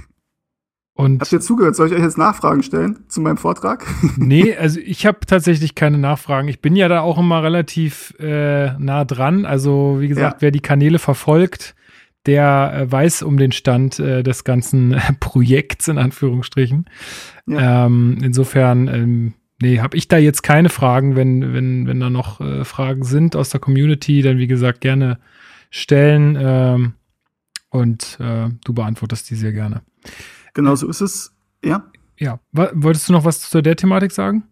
Und 0.94 1.22
Habt 1.22 1.32
ihr 1.32 1.40
zugehört? 1.40 1.76
Soll 1.76 1.88
ich 1.88 1.94
euch 1.94 2.02
jetzt 2.02 2.18
Nachfragen 2.18 2.64
stellen 2.64 3.06
zu 3.08 3.22
meinem 3.22 3.38
Vortrag? 3.38 3.88
nee, 4.18 4.56
also 4.56 4.80
ich 4.80 5.06
habe 5.06 5.20
tatsächlich 5.26 5.74
keine 5.74 5.98
Nachfragen. 5.98 6.48
Ich 6.48 6.62
bin 6.62 6.76
ja 6.76 6.88
da 6.90 7.02
auch 7.02 7.18
immer 7.18 7.44
relativ 7.44 8.14
äh, 8.20 8.74
nah 8.78 9.06
dran. 9.06 9.46
Also 9.46 9.98
wie 10.00 10.10
gesagt, 10.10 10.38
ja. 10.38 10.42
wer 10.42 10.52
die 10.52 10.60
Kanäle 10.60 11.00
verfolgt, 11.00 11.76
der 12.26 12.74
äh, 12.74 12.92
weiß 12.92 13.24
um 13.24 13.38
den 13.38 13.52
Stand 13.52 14.00
äh, 14.00 14.22
des 14.22 14.44
ganzen 14.44 14.96
Projekts 15.20 15.88
in 15.88 15.98
Anführungsstrichen. 15.98 16.86
Ja. 17.48 17.86
Ähm, 17.86 18.18
insofern, 18.22 18.88
ähm, 18.88 19.34
nee, 19.62 19.80
habe 19.80 19.96
ich 19.96 20.08
da 20.08 20.18
jetzt 20.18 20.44
keine 20.44 20.70
Fragen. 20.70 21.16
Wenn, 21.16 21.54
wenn, 21.54 21.88
wenn 21.88 22.00
da 22.00 22.10
noch 22.10 22.42
äh, 22.42 22.66
Fragen 22.66 23.04
sind 23.04 23.36
aus 23.36 23.50
der 23.50 23.62
Community, 23.62 24.22
dann 24.22 24.38
wie 24.38 24.48
gesagt 24.48 24.82
gerne 24.82 25.20
stellen 25.70 26.38
ähm, 26.40 26.94
und 27.70 28.20
äh, 28.20 28.50
du 28.64 28.74
beantwortest 28.74 29.30
die 29.30 29.36
sehr 29.36 29.54
gerne. 29.54 29.82
Genau 30.54 30.76
so 30.76 30.88
ist 30.88 31.02
es. 31.02 31.34
Ja. 31.64 31.84
Ja. 32.18 32.40
Wolltest 32.52 33.10
du 33.10 33.14
noch 33.14 33.26
was 33.26 33.50
zu 33.50 33.62
der 33.62 33.76
Thematik 33.76 34.12
sagen? 34.12 34.44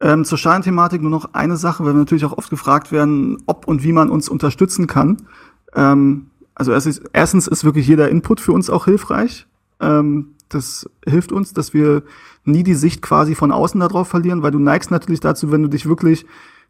Ähm, 0.00 0.24
zur 0.24 0.38
Schadenthematik 0.38 1.02
nur 1.02 1.10
noch 1.10 1.34
eine 1.34 1.56
Sache, 1.56 1.84
weil 1.84 1.92
wir 1.92 1.98
natürlich 1.98 2.24
auch 2.24 2.38
oft 2.38 2.48
gefragt 2.48 2.90
werden, 2.90 3.36
ob 3.46 3.68
und 3.68 3.82
wie 3.82 3.92
man 3.92 4.08
uns 4.08 4.28
unterstützen 4.30 4.86
kann. 4.86 5.18
Ähm, 5.74 6.30
also 6.54 6.72
ist, 6.72 7.02
erstens 7.12 7.46
ist 7.46 7.64
wirklich 7.64 7.86
jeder 7.86 8.08
Input 8.08 8.40
für 8.40 8.52
uns 8.52 8.70
auch 8.70 8.86
hilfreich. 8.86 9.46
Ähm, 9.78 10.34
das 10.48 10.88
hilft 11.06 11.32
uns, 11.32 11.52
dass 11.52 11.74
wir 11.74 12.02
nie 12.44 12.62
die 12.62 12.74
Sicht 12.74 13.02
quasi 13.02 13.34
von 13.34 13.52
außen 13.52 13.80
darauf 13.80 14.08
verlieren, 14.08 14.42
weil 14.42 14.50
du 14.50 14.58
neigst 14.58 14.90
natürlich 14.90 15.20
dazu, 15.20 15.52
wenn 15.52 15.62
du 15.62 15.68
dich 15.68 15.86
wirklich 15.86 16.26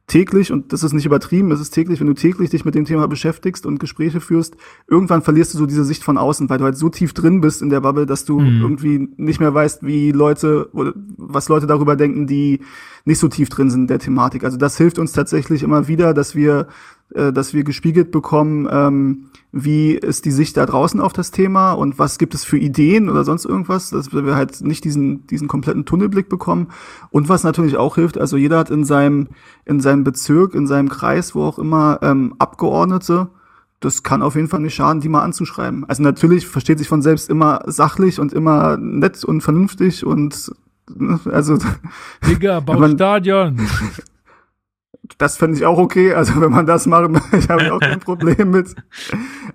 täglich, 0.07 0.51
und 0.51 0.73
das 0.73 0.83
ist 0.83 0.93
nicht 0.93 1.07
übertrieben, 1.07 1.53
es 1.53 1.61
ist 1.61 1.71
täglich, 1.71 2.01
wenn 2.01 2.07
du 2.07 2.15
täglich 2.15 2.51
dich 2.51 2.65
mit 2.65 2.75
dem 2.75 2.85
Thema 2.85 3.07
beschäftigst 3.07 3.65
und 3.65 3.79
Gespräche 3.79 4.21
führst, 4.21 4.57
irgendwann 4.89 5.23
verlierst 5.23 5.55
du 5.55 5.59
so 5.59 5.67
diese 5.67 5.85
Sicht 5.85 6.03
von 6.03 6.19
außen, 6.19 6.51
weil 6.51 6.59
du 6.59 6.65
halt 6.65 6.77
so 6.77 6.89
tief 6.89 7.13
drin 7.13 7.41
bist 7.41 7.63
in 7.63 7.71
der 7.71 7.81
Bubble, 7.81 8.07
dass 8.07 8.25
du 8.25 8.41
mhm. 8.41 8.61
irgendwie 8.61 9.09
nicht 9.17 9.41
mehr 9.41 9.55
weißt, 9.55 9.85
wie 9.85 10.11
Leute, 10.11 10.69
oder 10.73 10.95
was 11.17 11.49
Leute 11.49 11.67
darüber 11.67 11.95
denken, 11.95 12.27
die 12.27 12.61
nicht 13.05 13.19
so 13.19 13.29
tief 13.29 13.49
drin 13.49 13.71
sind 13.71 13.83
in 13.83 13.87
der 13.87 13.99
Thematik. 13.99 14.45
Also 14.45 14.57
das 14.57 14.77
hilft 14.77 14.99
uns 14.99 15.13
tatsächlich 15.13 15.63
immer 15.63 15.87
wieder, 15.87 16.13
dass 16.13 16.35
wir 16.35 16.67
äh, 17.15 17.33
dass 17.33 17.55
wir 17.55 17.65
gespiegelt 17.65 18.11
bekommen, 18.11 18.69
ähm, 18.71 19.27
wie 19.53 19.95
ist 19.95 20.25
die 20.25 20.31
Sicht 20.31 20.57
da 20.57 20.67
draußen 20.67 21.01
auf 21.01 21.13
das 21.13 21.31
Thema 21.31 21.73
und 21.73 21.99
was 21.99 22.19
gibt 22.19 22.35
es 22.35 22.45
für 22.45 22.59
Ideen 22.59 23.09
oder 23.09 23.25
sonst 23.25 23.45
irgendwas, 23.45 23.91
dass 23.91 24.13
wir 24.13 24.37
halt 24.37 24.61
nicht 24.61 24.85
diesen, 24.85 25.27
diesen 25.27 25.49
kompletten 25.49 25.85
Tunnelblick 25.85 26.29
bekommen. 26.29 26.69
Und 27.11 27.29
was 27.29 27.43
natürlich 27.43 27.77
auch 27.77 27.97
hilft, 27.97 28.19
also 28.19 28.37
jeder 28.37 28.59
hat 28.59 28.71
in 28.71 28.85
seinem, 28.85 29.29
in 29.65 29.81
seinem 29.81 30.05
Bezirk, 30.05 30.55
in 30.55 30.67
seinem 30.67 30.89
Kreis, 30.89 31.35
wo 31.35 31.43
auch 31.43 31.59
immer, 31.59 31.99
ähm, 32.03 32.35
Abgeordnete, 32.39 33.29
das 33.81 34.03
kann 34.03 34.23
auf 34.23 34.37
jeden 34.37 34.49
Fall 34.49 34.61
nicht 34.61 34.75
schaden, 34.75 35.01
die 35.01 35.09
mal 35.09 35.23
anzuschreiben. 35.23 35.87
Also 35.89 36.03
natürlich 36.03 36.47
versteht 36.47 36.79
sich 36.79 36.89
von 36.89 37.03
selbst 37.03 37.31
immer 37.31 37.63
sachlich 37.67 38.21
und 38.21 38.33
immer 38.33 38.77
nett 38.77 39.25
und 39.25 39.41
vernünftig 39.41 40.05
und 40.05 40.53
ne, 40.95 41.19
also 41.25 41.59
Digga, 42.27 42.61
Baustadion. 42.67 43.59
das 45.19 45.37
fände 45.37 45.57
ich 45.57 45.67
auch 45.67 45.79
okay. 45.79 46.15
Also 46.15 46.41
wenn 46.41 46.51
man 46.51 46.67
das 46.67 46.87
macht, 46.87 47.11
ich 47.33 47.49
habe 47.49 47.73
auch 47.73 47.81
kein 47.81 48.01
Problem 48.01 48.51
mit. 48.51 48.75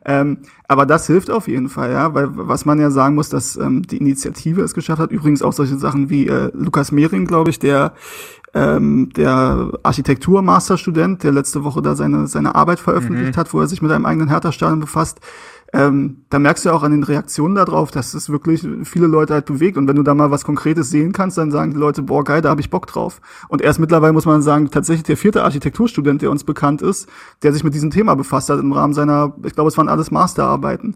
Ähm, 0.06 0.38
aber 0.68 0.86
das 0.86 1.08
hilft 1.08 1.30
auf 1.30 1.48
jeden 1.48 1.70
Fall, 1.70 1.92
ja, 1.92 2.14
weil 2.14 2.30
was 2.32 2.66
man 2.66 2.80
ja 2.80 2.92
sagen 2.92 3.16
muss, 3.16 3.30
dass 3.30 3.56
ähm, 3.56 3.84
die 3.84 3.98
Initiative 3.98 4.62
es 4.62 4.74
geschafft 4.74 5.02
hat. 5.02 5.12
Übrigens 5.12 5.42
auch 5.42 5.54
solche 5.54 5.78
Sachen 5.78 6.10
wie 6.10 6.28
äh, 6.28 6.52
Lukas 6.54 6.92
Mehring, 6.92 7.26
glaube 7.26 7.50
ich, 7.50 7.60
der 7.60 7.94
ähm, 8.54 9.10
der 9.16 9.72
Architektur-Masterstudent, 9.84 11.24
der 11.24 11.34
letzte 11.34 11.64
Woche 11.64 11.82
da 11.82 11.96
seine 11.96 12.28
seine 12.28 12.56
Arbeit 12.56 12.80
veröffentlicht 12.80 13.36
mhm. 13.36 13.40
hat, 13.40 13.54
wo 13.54 13.60
er 13.60 13.68
sich 13.68 13.82
mit 13.82 13.92
einem 13.92 14.06
eigenen 14.06 14.30
Hertha-Stadion 14.30 14.80
befasst 14.80 15.20
ähm, 15.76 16.24
da 16.30 16.40
merkst 16.40 16.64
du 16.64 16.70
ja 16.70 16.76
auch 16.76 16.84
an 16.84 16.92
den 16.92 17.04
Reaktionen 17.04 17.56
darauf, 17.56 17.92
dass 17.92 18.14
es 18.14 18.30
wirklich 18.30 18.66
viele 18.84 19.08
Leute 19.08 19.34
halt 19.34 19.46
bewegt. 19.46 19.78
Und 19.78 19.90
wenn 19.90 19.98
du 19.98 20.04
da 20.04 20.16
mal 20.16 20.32
was 20.32 20.46
Konkretes 20.46 20.90
sehen 20.90 21.12
kannst, 21.12 21.38
dann 21.38 21.52
sagen 21.52 21.72
die 21.72 21.78
Leute, 21.78 22.02
boah, 22.02 22.24
geil, 22.24 22.42
da 22.42 22.50
habe 22.50 22.62
ich 22.62 22.70
Bock 22.70 22.88
drauf. 22.88 23.20
Und 23.50 23.62
erst 23.62 23.80
mittlerweile 23.80 24.14
muss 24.14 24.26
man 24.26 24.42
sagen, 24.42 24.72
tatsächlich 24.72 25.04
der 25.04 25.18
vierte 25.18 25.44
Architekturstudent, 25.44 26.22
der 26.22 26.32
uns 26.32 26.46
bekannt 26.46 26.82
ist, 26.82 27.10
der 27.44 27.52
sich 27.52 27.66
mit 27.66 27.74
diesem 27.74 27.92
Thema 27.92 28.16
befasst 28.16 28.50
hat 28.50 28.58
im 28.62 28.72
Rahmen 28.72 28.94
seiner, 28.94 29.36
ich 29.44 29.54
glaube, 29.54 29.68
es 29.68 29.78
waren 29.78 29.90
alles 29.90 30.12
Masterarbeiten. 30.12 30.96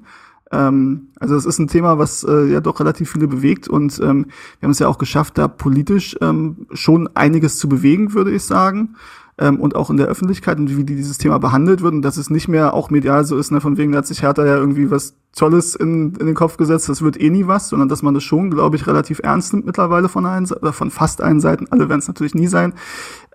Ähm, 0.50 1.10
also 1.20 1.36
es 1.36 1.46
ist 1.46 1.60
ein 1.60 1.68
Thema, 1.68 1.98
was 1.98 2.24
äh, 2.24 2.46
ja 2.46 2.62
doch 2.62 2.80
relativ 2.80 3.12
viele 3.12 3.28
bewegt 3.28 3.68
und 3.68 4.00
ähm, 4.00 4.28
wir 4.60 4.68
haben 4.68 4.72
es 4.72 4.80
ja 4.80 4.88
auch 4.88 4.98
geschafft, 4.98 5.38
da 5.38 5.50
politisch 5.50 6.16
ähm, 6.22 6.68
schon 6.72 7.10
einiges 7.16 7.60
zu 7.60 7.68
bewegen, 7.68 8.14
würde 8.14 8.32
ich 8.32 8.44
sagen 8.44 8.96
ähm, 9.40 9.60
und 9.60 9.76
auch 9.76 9.90
in 9.90 9.98
der 9.98 10.08
Öffentlichkeit 10.08 10.60
und 10.60 10.76
wie 10.76 10.84
dieses 10.84 11.18
Thema 11.18 11.40
behandelt 11.40 11.82
wird 11.82 11.94
und 11.94 12.02
dass 12.02 12.18
es 12.18 12.30
nicht 12.30 12.48
mehr 12.48 12.74
auch 12.74 12.90
medial 12.90 13.24
so 13.26 13.38
ist, 13.38 13.52
ne, 13.52 13.62
von 13.62 13.78
wegen, 13.78 13.94
da 13.94 14.00
hat 14.00 14.08
sich 14.08 14.22
Hertha 14.22 14.46
ja 14.46 14.58
irgendwie 14.58 14.92
was 14.92 15.16
Tolles 15.36 15.76
in, 15.76 16.16
in 16.16 16.26
den 16.26 16.36
Kopf 16.36 16.58
gesetzt, 16.58 16.90
das 16.90 17.02
wird 17.02 17.20
eh 17.20 17.30
nie 17.30 17.48
was, 17.48 17.70
sondern 17.70 17.88
dass 17.88 18.04
man 18.04 18.14
das 18.14 18.24
schon, 18.24 18.52
glaube 18.52 18.76
ich, 18.76 18.86
relativ 18.86 19.20
ernst 19.24 19.54
nimmt 19.54 19.66
mittlerweile 19.66 20.10
von 20.10 20.26
allen, 20.26 20.52
oder 20.52 20.74
von 20.74 20.92
fast 20.92 21.22
allen 21.22 21.40
Seiten, 21.40 21.68
alle 21.70 21.88
werden 21.88 22.00
es 22.00 22.08
natürlich 22.08 22.36
nie 22.36 22.48
sein, 22.48 22.74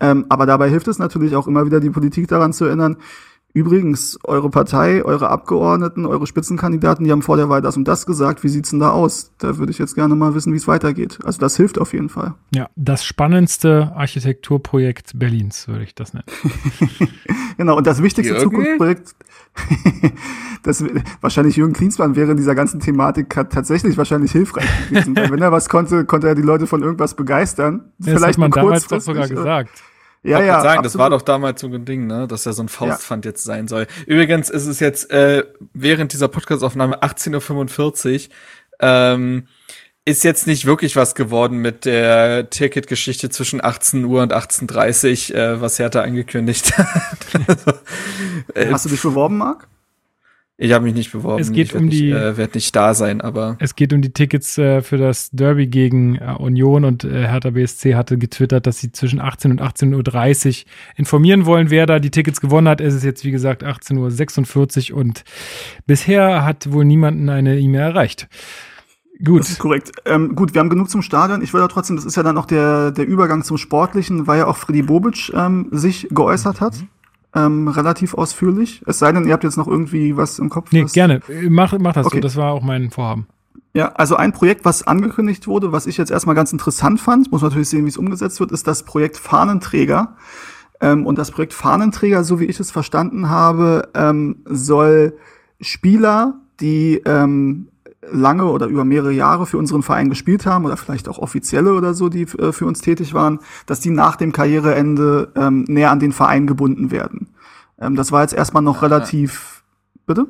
ähm, 0.01 0.27
aber 0.29 0.45
dabei 0.47 0.69
hilft 0.69 0.89
es 0.89 0.99
natürlich 0.99 1.35
auch 1.37 1.47
immer 1.47 1.65
wieder, 1.65 1.81
die 1.81 1.91
Politik 1.91 2.29
daran 2.29 2.53
zu 2.53 2.67
erinnern, 2.67 2.97
Übrigens, 3.55 4.19
eure 4.25 4.51
Partei, 4.51 5.05
eure 5.05 5.29
Abgeordneten, 5.29 6.07
eure 6.07 6.27
Spitzenkandidaten, 6.27 7.05
die 7.05 7.13
haben 7.13 7.23
vor 7.23 7.37
der 7.37 7.49
Wahl 7.49 7.63
das 7.63 7.77
und 7.77 7.87
das 7.87 8.05
gesagt. 8.05 8.43
Wie 8.43 8.49
sieht's 8.49 8.71
denn 8.71 8.81
da 8.81 8.91
aus? 8.91 9.31
Da 9.39 9.59
würde 9.59 9.71
ich 9.71 9.79
jetzt 9.79 9.95
gerne 9.95 10.17
mal 10.17 10.35
wissen, 10.35 10.53
wie 10.53 10.57
es 10.57 10.67
weitergeht. 10.67 11.21
Also 11.23 11.39
das 11.39 11.57
hilft 11.57 11.79
auf 11.79 11.93
jeden 11.93 12.09
Fall. 12.09 12.35
Ja, 12.53 12.69
das 12.75 13.05
spannendste 13.05 13.93
Architekturprojekt 13.95 15.17
Berlins, 15.17 15.69
würde 15.69 15.85
ich 15.85 15.95
das 15.95 16.15
nennen. 16.15 16.27
genau, 17.57 17.77
und 17.77 17.87
das 17.87 18.03
wichtigste 18.03 18.35
Jürgen? 18.35 18.51
Zukunftsprojekt, 18.51 19.15
das 20.65 20.85
wahrscheinlich 21.21 21.55
Jürgen 21.55 21.75
Klinsmann 21.75 22.17
wäre 22.17 22.33
in 22.33 22.37
dieser 22.37 22.57
ganzen 22.57 22.81
Thematik 22.81 23.31
tatsächlich 23.31 23.97
wahrscheinlich 23.97 24.33
hilfreich 24.33 24.67
gewesen. 24.89 25.15
Weil 25.15 25.31
wenn 25.31 25.43
er 25.43 25.53
was 25.53 25.69
konnte, 25.69 26.05
konnte 26.05 26.27
er 26.27 26.35
die 26.35 26.43
Leute 26.43 26.67
von 26.67 26.83
irgendwas 26.83 27.15
begeistern. 27.15 27.85
Ja, 27.99 28.07
Vielleicht 28.07 28.17
das 28.17 28.29
hat 28.31 28.39
man 28.39 28.51
damals 28.51 28.89
doch 28.89 29.01
sogar 29.01 29.29
gesagt. 29.29 29.71
Ja, 30.25 30.43
ja. 30.43 30.61
sagen, 30.62 30.83
das 30.83 30.97
war 30.97 31.11
doch 31.11 31.22
damals 31.22 31.61
so 31.61 31.66
ein 31.66 31.85
Ding, 31.85 32.07
ne, 32.07 32.27
dass 32.27 32.47
er 32.47 32.55
so 32.55 32.62
ein 32.62 32.68
Faustpfand 32.68 33.27
ja. 33.27 33.31
jetzt 33.31 33.45
sein 33.45 33.68
soll. 33.68 33.87
Übrigens 34.07 34.49
ist 34.49 34.66
es 34.66 34.81
jetzt 34.81 35.11
äh, 35.11 35.45
während 35.75 36.14
dieser 36.14 36.29
Podcastaufnahme 36.29 37.03
18.45 37.03 38.29
Uhr. 38.29 38.35
Ähm, 38.81 39.47
ist 40.07 40.25
jetzt 40.25 40.47
nicht 40.47 40.66
wirklich 40.66 40.97
was 40.97 41.14
geworden 41.14 41.59
mit 41.59 41.85
der 41.85 42.51
Ticket-Geschichte 42.51 43.31
zwischen 43.31 43.64
18 43.64 44.05
Uhr 44.05 44.22
und 44.22 44.35
18.30 44.35 45.33
Uhr, 45.33 45.39
äh, 45.39 45.61
was 45.61 45.79
Hertha 45.79 46.01
angekündigt 46.01 46.77
hat. 46.77 47.49
also, 47.49 47.72
äh, 48.55 48.70
Hast 48.70 48.85
du 48.87 48.91
dich 48.91 49.03
beworben, 49.03 49.39
Marc? 49.39 49.68
Ich 50.57 50.73
habe 50.73 50.85
mich 50.85 50.95
nicht 50.95 51.11
beworben. 51.11 51.41
Es 51.43 51.51
geht 51.51 51.71
ich 51.71 51.75
um 51.75 51.87
nicht, 51.87 52.01
die- 52.01 52.11
Äh, 52.11 52.37
werd 52.37 52.55
nicht 52.55 52.75
da 52.77 52.95
sein, 52.95 53.21
aber 53.21 53.57
Es 53.59 53.75
geht 53.75 53.93
um 53.93 54.03
die 54.03 54.13
Tickets 54.13 54.57
äh, 54.57 54.83
für 54.83 54.99
das 54.99 55.31
Derby 55.33 55.67
gegen 55.67 56.15
äh, 56.15 56.37
Union 56.39 56.85
und 56.85 57.03
äh, 57.03 57.27
Hertha 57.27 57.51
BSC 57.51 57.97
hatte 57.97 58.19
getwittert, 58.19 58.67
dass 58.67 58.79
sie 58.79 58.93
zwischen 58.93 59.21
18 59.21 59.51
und 59.51 59.61
18.30 59.61 60.63
Uhr 60.63 60.71
informieren 60.97 61.45
wollen, 61.45 61.71
wer 61.71 61.87
da 61.87 61.99
die 61.99 62.11
Tickets 62.13 62.41
gewonnen 62.41 62.69
hat. 62.69 62.81
Es 62.81 62.95
ist 62.95 63.03
jetzt, 63.03 63.25
wie 63.25 63.33
gesagt, 63.33 63.65
18.46 63.65 64.93
Uhr 64.93 64.99
und 65.01 65.25
bisher 65.87 66.45
hat 66.45 66.71
wohl 66.73 66.85
niemanden 66.85 67.29
eine 67.29 67.59
E-Mail 67.59 67.81
erreicht. 67.81 68.29
Gut. 69.25 69.41
Das 69.41 69.51
ist 69.51 69.59
korrekt. 69.59 69.91
Ähm, 70.07 70.35
gut, 70.37 70.55
wir 70.55 70.61
haben 70.61 70.71
genug 70.71 70.91
zum 70.91 71.03
Stadion. 71.03 71.43
Ich 71.43 71.53
ja 71.53 71.69
trotzdem, 71.69 71.97
das 71.97 72.05
ist 72.05 72.17
ja 72.17 72.23
dann 72.23 72.37
auch 72.39 72.47
der, 72.47 72.91
der 72.91 73.07
Übergang 73.07 73.43
zum 73.43 73.59
Sportlichen, 73.59 74.27
weil 74.27 74.39
ja 74.39 74.47
auch 74.47 74.57
Freddy 74.57 74.83
Bobic 74.83 75.33
ähm, 75.35 75.69
sich 75.71 76.09
geäußert 76.11 76.61
hat. 76.61 76.75
Ähm, 77.35 77.66
relativ 77.68 78.14
ausführlich. 78.14 78.82
Es 78.87 79.01
sei 79.01 79.11
denn, 79.11 79.26
ihr 79.26 79.32
habt 79.32 79.43
jetzt 79.45 79.57
noch 79.57 79.66
irgendwie 79.66 80.16
was 80.16 80.39
im 80.39 80.51
Kopf. 80.51 80.70
Nee, 80.70 80.85
gerne. 80.85 81.20
Äh, 81.28 81.49
Mach, 81.51 81.76
mach 81.78 81.93
das 81.93 82.07
Okay. 82.07 82.18
so. 82.18 82.20
Das 82.20 82.37
war 82.37 82.53
auch 82.53 82.62
mein 82.62 82.91
Vorhaben. 82.91 83.26
Ja, 83.76 83.89
also 83.95 84.14
ein 84.14 84.32
Projekt, 84.32 84.64
was 84.64 84.87
angekündigt 84.87 85.49
wurde, 85.49 85.72
was 85.72 85.87
ich 85.89 85.97
jetzt 85.97 86.12
erstmal 86.12 86.37
ganz 86.37 86.53
interessant 86.53 87.01
fand, 87.01 87.32
muss 87.32 87.43
man 87.43 87.51
natürlich 87.51 87.68
sehen, 87.70 87.85
wie 87.85 87.89
es 87.89 87.97
umgesetzt 87.97 88.39
wird, 88.39 88.53
ist 88.53 88.68
das 88.68 88.85
Projekt 88.85 89.16
Fahnenträger. 89.16 90.14
Ähm, 90.80 91.07
und 91.07 91.18
das 91.18 91.32
Projekt 91.32 91.55
Fahnenträger, 91.55 92.22
so 92.22 92.39
wie 92.39 92.45
ich 92.45 92.61
es 92.61 92.70
verstanden 92.70 93.28
habe, 93.30 93.89
ähm, 93.95 94.37
soll 94.45 95.16
Spieler, 95.61 96.35
die 96.61 97.03
ähm, 97.05 97.68
lange 98.11 98.45
oder 98.45 98.67
über 98.67 98.85
mehrere 98.85 99.13
Jahre 99.13 99.47
für 99.47 99.59
unseren 99.59 99.83
Verein 99.83 100.11
gespielt 100.11 100.47
haben 100.47 100.65
oder 100.65 100.77
vielleicht 100.77 101.09
auch 101.09 101.19
Offizielle 101.19 101.75
oder 101.75 101.95
so, 101.95 102.09
die 102.09 102.23
äh, 102.23 102.53
für 102.53 102.67
uns 102.67 102.81
tätig 102.81 103.15
waren, 103.15 103.41
dass 103.67 103.81
die 103.81 103.91
nach 103.91 104.17
dem 104.17 104.33
Karriereende 104.33 105.33
ähm, 105.37 105.65
näher 105.69 105.91
an 105.91 106.01
den 106.01 106.13
Verein 106.13 106.47
gebunden 106.47 106.91
werden. 106.91 107.35
Ähm, 107.79 107.97
das 107.97 108.13
war 108.13 108.23
jetzt 108.23 108.35
erstmal 108.35 108.63
noch 108.63 108.83
relativ, 108.83 109.65
bitte? 110.07 110.27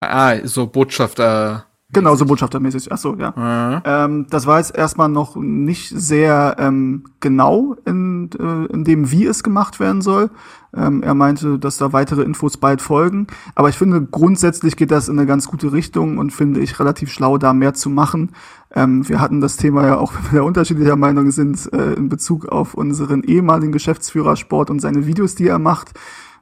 ah, 0.00 0.36
so 0.44 0.66
Botschafter. 0.66 1.66
Genau, 1.96 2.14
so 2.14 2.26
botschaftermäßig. 2.26 2.92
Ach 2.92 2.98
so, 2.98 3.16
ja. 3.16 3.80
Äh, 3.82 4.04
Ähm, 4.04 4.26
das 4.28 4.46
war 4.46 4.58
jetzt 4.58 4.76
erstmal 4.76 5.08
noch 5.08 5.34
nicht 5.34 5.88
sehr 5.88 6.56
ähm, 6.58 7.04
genau 7.20 7.74
in, 7.86 8.28
äh, 8.38 8.72
in 8.72 8.84
dem, 8.84 9.10
wie 9.10 9.24
es 9.24 9.42
gemacht 9.42 9.80
werden 9.80 10.02
soll. 10.02 10.28
Ähm, 10.76 11.02
er 11.02 11.14
meinte, 11.14 11.58
dass 11.58 11.78
da 11.78 11.94
weitere 11.94 12.20
Infos 12.22 12.58
bald 12.58 12.82
folgen. 12.82 13.28
Aber 13.54 13.70
ich 13.70 13.78
finde, 13.78 14.02
grundsätzlich 14.02 14.76
geht 14.76 14.90
das 14.90 15.08
in 15.08 15.18
eine 15.18 15.26
ganz 15.26 15.48
gute 15.48 15.72
Richtung 15.72 16.18
und 16.18 16.34
finde 16.34 16.60
ich 16.60 16.78
relativ 16.78 17.10
schlau, 17.10 17.38
da 17.38 17.54
mehr 17.54 17.72
zu 17.72 17.88
machen. 17.88 18.32
Ähm, 18.74 19.08
wir 19.08 19.18
hatten 19.18 19.40
das 19.40 19.56
Thema 19.56 19.86
ja 19.86 19.96
auch, 19.96 20.12
wenn 20.24 20.32
wir 20.32 20.44
unterschiedlicher 20.44 20.96
Meinung 20.96 21.30
sind, 21.30 21.72
äh, 21.72 21.94
in 21.94 22.10
Bezug 22.10 22.46
auf 22.46 22.74
unseren 22.74 23.22
ehemaligen 23.22 23.72
Geschäftsführer 23.72 24.36
Sport 24.36 24.68
und 24.68 24.80
seine 24.80 25.06
Videos, 25.06 25.34
die 25.34 25.48
er 25.48 25.58
macht 25.58 25.92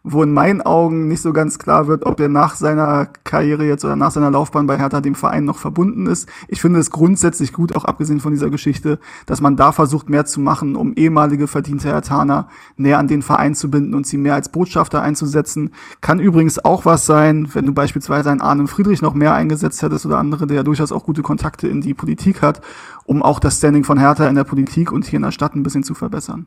wo 0.06 0.22
in 0.22 0.34
meinen 0.34 0.60
Augen 0.60 1.08
nicht 1.08 1.22
so 1.22 1.32
ganz 1.32 1.58
klar 1.58 1.88
wird, 1.88 2.04
ob 2.04 2.20
er 2.20 2.28
nach 2.28 2.56
seiner 2.56 3.08
Karriere 3.24 3.64
jetzt 3.64 3.86
oder 3.86 3.96
nach 3.96 4.10
seiner 4.10 4.30
Laufbahn 4.30 4.66
bei 4.66 4.76
Hertha 4.76 5.00
dem 5.00 5.14
Verein 5.14 5.46
noch 5.46 5.56
verbunden 5.56 6.06
ist. 6.06 6.28
Ich 6.46 6.60
finde 6.60 6.78
es 6.78 6.90
grundsätzlich 6.90 7.54
gut, 7.54 7.74
auch 7.74 7.86
abgesehen 7.86 8.20
von 8.20 8.32
dieser 8.32 8.50
Geschichte, 8.50 8.98
dass 9.24 9.40
man 9.40 9.56
da 9.56 9.72
versucht, 9.72 10.10
mehr 10.10 10.26
zu 10.26 10.40
machen, 10.40 10.76
um 10.76 10.92
ehemalige 10.92 11.46
verdiente 11.46 11.88
Hertaner 11.88 12.48
näher 12.76 12.98
an 12.98 13.08
den 13.08 13.22
Verein 13.22 13.54
zu 13.54 13.70
binden 13.70 13.94
und 13.94 14.06
sie 14.06 14.18
mehr 14.18 14.34
als 14.34 14.50
Botschafter 14.50 15.00
einzusetzen. 15.00 15.70
Kann 16.02 16.20
übrigens 16.20 16.62
auch 16.62 16.84
was 16.84 17.06
sein, 17.06 17.48
wenn 17.54 17.64
du 17.64 17.72
beispielsweise 17.72 18.30
einen 18.30 18.42
Arne 18.42 18.66
Friedrich 18.66 19.00
noch 19.00 19.14
mehr 19.14 19.32
eingesetzt 19.32 19.82
hättest 19.82 20.04
oder 20.04 20.18
andere, 20.18 20.46
der 20.46 20.58
ja 20.58 20.62
durchaus 20.62 20.92
auch 20.92 21.06
gute 21.06 21.22
Kontakte 21.22 21.66
in 21.66 21.80
die 21.80 21.94
Politik 21.94 22.42
hat, 22.42 22.60
um 23.06 23.22
auch 23.22 23.40
das 23.40 23.56
Standing 23.56 23.84
von 23.84 23.98
Hertha 23.98 24.28
in 24.28 24.34
der 24.34 24.44
Politik 24.44 24.92
und 24.92 25.06
hier 25.06 25.16
in 25.16 25.22
der 25.22 25.32
Stadt 25.32 25.54
ein 25.56 25.62
bisschen 25.62 25.82
zu 25.82 25.94
verbessern. 25.94 26.46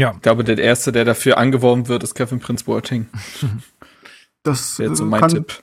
Ja. 0.00 0.12
ich 0.14 0.22
glaube, 0.22 0.44
der 0.44 0.58
erste, 0.58 0.92
der 0.92 1.04
dafür 1.04 1.36
angeworben 1.36 1.88
wird, 1.88 2.02
ist 2.02 2.14
Kevin 2.14 2.40
Prince 2.40 2.64
Boateng. 2.64 3.06
Das 4.42 4.78
Wäre 4.78 4.96
so 4.96 5.04
äh, 5.04 5.06
mein 5.06 5.20
kann, 5.20 5.28
Tipp. 5.28 5.62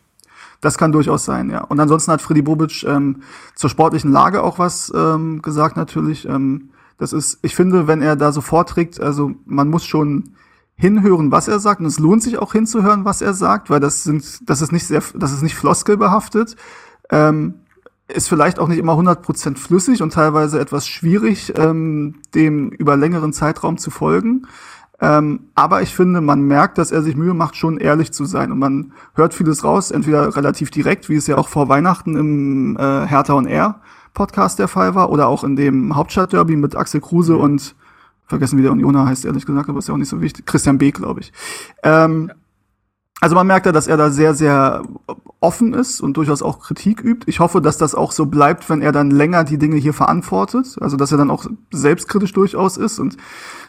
Das 0.61 0.77
kann 0.77 0.91
durchaus 0.91 1.25
sein, 1.25 1.49
ja. 1.49 1.61
Und 1.63 1.79
ansonsten 1.79 2.11
hat 2.11 2.21
Freddy 2.21 2.43
Bobic 2.43 2.83
ähm, 2.83 3.23
zur 3.55 3.71
sportlichen 3.71 4.11
Lage 4.11 4.43
auch 4.43 4.59
was 4.59 4.93
ähm, 4.95 5.41
gesagt 5.41 5.77
natürlich. 5.77 6.29
Ähm, 6.29 6.69
das 6.99 7.11
ist, 7.11 7.39
ich 7.41 7.55
finde, 7.55 7.87
wenn 7.87 8.03
er 8.03 8.15
da 8.15 8.31
so 8.31 8.41
vorträgt, 8.41 9.01
also 9.01 9.31
man 9.45 9.69
muss 9.69 9.83
schon 9.83 10.35
hinhören, 10.75 11.31
was 11.31 11.47
er 11.47 11.59
sagt. 11.59 11.79
Und 11.81 11.87
es 11.87 11.97
lohnt 11.97 12.21
sich 12.21 12.37
auch 12.37 12.51
hinzuhören, 12.51 13.03
was 13.03 13.23
er 13.23 13.33
sagt, 13.33 13.71
weil 13.71 13.79
das 13.79 14.03
sind, 14.03 14.47
das 14.47 14.61
ist 14.61 14.71
nicht 14.71 14.85
sehr, 14.85 15.01
das 15.15 15.31
ist 15.31 15.41
nicht 15.41 15.55
floskelbehaftet. 15.55 16.55
Ähm, 17.09 17.61
ist 18.07 18.29
vielleicht 18.29 18.59
auch 18.59 18.67
nicht 18.67 18.77
immer 18.77 18.93
100% 18.93 19.57
flüssig 19.57 20.01
und 20.01 20.13
teilweise 20.13 20.59
etwas 20.59 20.87
schwierig, 20.87 21.53
ähm, 21.57 22.15
dem 22.33 22.69
über 22.69 22.95
längeren 22.95 23.33
Zeitraum 23.33 23.77
zu 23.77 23.91
folgen. 23.91 24.47
Ähm, 24.99 25.41
aber 25.53 25.81
ich 25.81 25.93
finde, 25.93 26.21
man 26.21 26.41
merkt, 26.41 26.77
dass 26.77 26.91
er 26.91 27.03
sich 27.03 27.15
Mühe 27.15 27.33
macht, 27.33 27.55
schon 27.55 27.77
ehrlich 27.77 28.11
zu 28.11 28.25
sein. 28.25 28.51
Und 28.51 28.59
man 28.59 28.93
hört 29.13 29.33
vieles 29.33 29.63
raus, 29.63 29.91
entweder 29.91 30.35
relativ 30.35 30.71
direkt, 30.71 31.09
wie 31.09 31.15
es 31.15 31.27
ja 31.27 31.37
auch 31.37 31.49
vor 31.49 31.69
Weihnachten 31.69 32.15
im 32.15 32.77
äh, 32.77 33.05
Hertha 33.05 33.33
und 33.33 33.47
Air 33.47 33.81
Podcast 34.13 34.57
der 34.57 34.67
Fall 34.67 34.95
war, 34.95 35.11
oder 35.11 35.27
auch 35.27 35.43
in 35.43 35.55
dem 35.55 35.95
Hauptstadtderby 35.95 36.55
mit 36.55 36.75
Axel 36.75 37.01
Kruse 37.01 37.37
und 37.37 37.75
vergessen, 38.25 38.57
wie 38.57 38.63
der 38.63 38.71
Unioner 38.71 39.05
heißt, 39.05 39.25
ehrlich 39.25 39.45
gesagt, 39.45 39.69
aber 39.69 39.77
ist 39.77 39.87
ja 39.87 39.93
auch 39.93 39.99
nicht 39.99 40.09
so 40.09 40.21
wichtig. 40.21 40.47
Christian 40.47 40.79
B., 40.79 40.89
glaube 40.91 41.19
ich. 41.19 41.31
Ähm, 41.83 42.31
also 43.19 43.35
man 43.35 43.47
merkt 43.47 43.65
ja, 43.65 43.71
dass 43.71 43.87
er 43.87 43.97
da 43.97 44.11
sehr, 44.11 44.35
sehr 44.35 44.83
offen 45.39 45.73
ist 45.73 46.01
und 46.01 46.17
durchaus 46.17 46.41
auch 46.41 46.59
Kritik 46.59 47.03
übt. 47.03 47.25
Ich 47.27 47.39
hoffe, 47.39 47.61
dass 47.61 47.77
das 47.77 47.95
auch 47.95 48.11
so 48.11 48.27
bleibt, 48.27 48.69
wenn 48.69 48.81
er 48.81 48.91
dann 48.91 49.09
länger 49.09 49.43
die 49.43 49.57
Dinge 49.57 49.77
hier 49.77 49.93
verantwortet. 49.93 50.77
Also 50.81 50.97
dass 50.97 51.11
er 51.11 51.17
dann 51.17 51.31
auch 51.31 51.45
selbstkritisch 51.71 52.33
durchaus 52.33 52.77
ist 52.77 52.99
und 52.99 53.17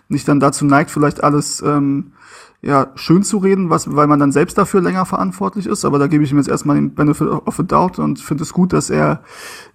nicht 0.09 0.29
dann 0.29 0.41
dazu 0.41 0.65
neigt, 0.65 0.91
vielleicht 0.91 1.23
alles 1.23 1.63
ähm, 1.63 2.13
ja, 2.61 2.89
schön 2.97 3.23
zu 3.23 3.39
reden, 3.39 3.71
was, 3.71 3.95
weil 3.95 4.09
man 4.09 4.19
dann 4.19 4.33
selbst 4.33 4.59
dafür 4.59 4.81
länger 4.81 5.07
verantwortlich 5.07 5.67
ist. 5.67 5.85
Aber 5.85 6.01
da 6.01 6.09
gebe 6.09 6.25
ich 6.25 6.33
ihm 6.33 6.39
jetzt 6.39 6.49
erstmal 6.49 6.75
den 6.75 6.93
Benefit 6.93 7.29
of 7.29 7.57
the 7.57 7.65
Doubt 7.65 8.01
und 8.01 8.19
finde 8.19 8.43
es 8.43 8.53
gut, 8.53 8.73
dass 8.73 8.91
er, 8.91 9.23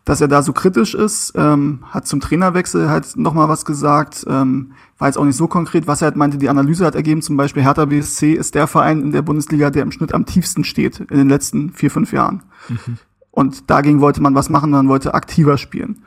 dass 0.03 0.19
er 0.19 0.27
da 0.27 0.43
so 0.43 0.51
kritisch 0.51 0.93
ist. 0.93 1.31
Ähm, 1.35 1.79
hat 1.89 2.07
zum 2.07 2.19
Trainerwechsel 2.19 2.89
halt 2.89 3.15
nochmal 3.15 3.47
was 3.47 3.63
gesagt. 3.63 4.25
Ähm, 4.27 4.73
war 4.97 5.07
jetzt 5.07 5.17
auch 5.17 5.23
nicht 5.23 5.37
so 5.37 5.47
konkret. 5.47 5.87
Was 5.87 6.01
er 6.01 6.07
halt 6.07 6.17
meinte, 6.17 6.37
die 6.37 6.49
Analyse 6.49 6.85
hat 6.85 6.95
ergeben, 6.95 7.21
zum 7.21 7.37
Beispiel 7.37 7.63
Hertha 7.63 7.85
BSC 7.85 8.33
ist 8.33 8.53
der 8.53 8.67
Verein 8.67 9.01
in 9.01 9.11
der 9.11 9.21
Bundesliga, 9.21 9.69
der 9.69 9.83
im 9.83 9.91
Schnitt 9.91 10.13
am 10.13 10.25
tiefsten 10.25 10.65
steht 10.65 10.99
in 10.99 11.17
den 11.17 11.29
letzten 11.29 11.69
vier, 11.69 11.89
fünf 11.89 12.11
Jahren. 12.11 12.43
Und 13.31 13.69
dagegen 13.69 14.01
wollte 14.01 14.21
man 14.21 14.35
was 14.35 14.49
machen, 14.49 14.71
man 14.71 14.89
wollte 14.89 15.13
aktiver 15.13 15.57
spielen. 15.57 16.03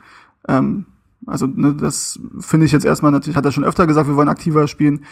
Ähm, 0.47 0.85
also 1.27 1.45
ne, 1.45 1.75
das 1.75 2.19
finde 2.39 2.65
ich 2.65 2.71
jetzt 2.71 2.85
erstmal 2.85 3.11
natürlich, 3.11 3.35
hat 3.35 3.45
er 3.45 3.51
schon 3.51 3.65
öfter 3.65 3.85
gesagt, 3.85 4.07
wir 4.07 4.15
wollen 4.15 4.29
aktiver 4.29 4.67
spielen. 4.67 5.03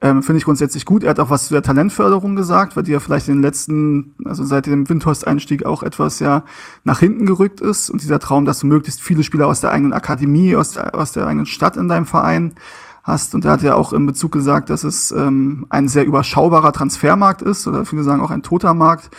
Ähm, 0.00 0.22
finde 0.22 0.38
ich 0.38 0.44
grundsätzlich 0.44 0.84
gut. 0.84 1.02
Er 1.02 1.10
hat 1.10 1.20
auch 1.20 1.30
was 1.30 1.48
zu 1.48 1.54
der 1.54 1.62
Talentförderung 1.62 2.36
gesagt, 2.36 2.76
weil 2.76 2.84
die 2.84 2.92
ja 2.92 3.00
vielleicht 3.00 3.28
in 3.28 3.34
den 3.34 3.42
letzten, 3.42 4.14
also 4.24 4.44
seit 4.44 4.66
dem 4.66 4.88
Windhorst-Einstieg 4.88 5.66
auch 5.66 5.82
etwas 5.82 6.20
ja 6.20 6.44
nach 6.84 7.00
hinten 7.00 7.26
gerückt 7.26 7.60
ist. 7.60 7.90
Und 7.90 8.02
dieser 8.02 8.20
Traum, 8.20 8.44
dass 8.44 8.60
du 8.60 8.68
möglichst 8.68 9.02
viele 9.02 9.24
Spieler 9.24 9.48
aus 9.48 9.60
der 9.60 9.72
eigenen 9.72 9.92
Akademie, 9.92 10.54
aus 10.54 10.70
der, 10.70 10.94
aus 10.94 11.10
der 11.10 11.26
eigenen 11.26 11.46
Stadt 11.46 11.76
in 11.76 11.88
deinem 11.88 12.06
Verein 12.06 12.54
hast. 13.02 13.34
Und 13.34 13.44
er 13.44 13.50
hat 13.50 13.62
ja 13.62 13.74
auch 13.74 13.92
in 13.92 14.06
Bezug 14.06 14.30
gesagt, 14.30 14.70
dass 14.70 14.84
es 14.84 15.10
ähm, 15.10 15.66
ein 15.70 15.88
sehr 15.88 16.06
überschaubarer 16.06 16.72
Transfermarkt 16.72 17.42
ist, 17.42 17.66
oder 17.66 17.84
viele 17.84 18.04
sagen 18.04 18.22
auch 18.22 18.30
ein 18.30 18.42
toter 18.42 18.74
Markt. 18.74 19.10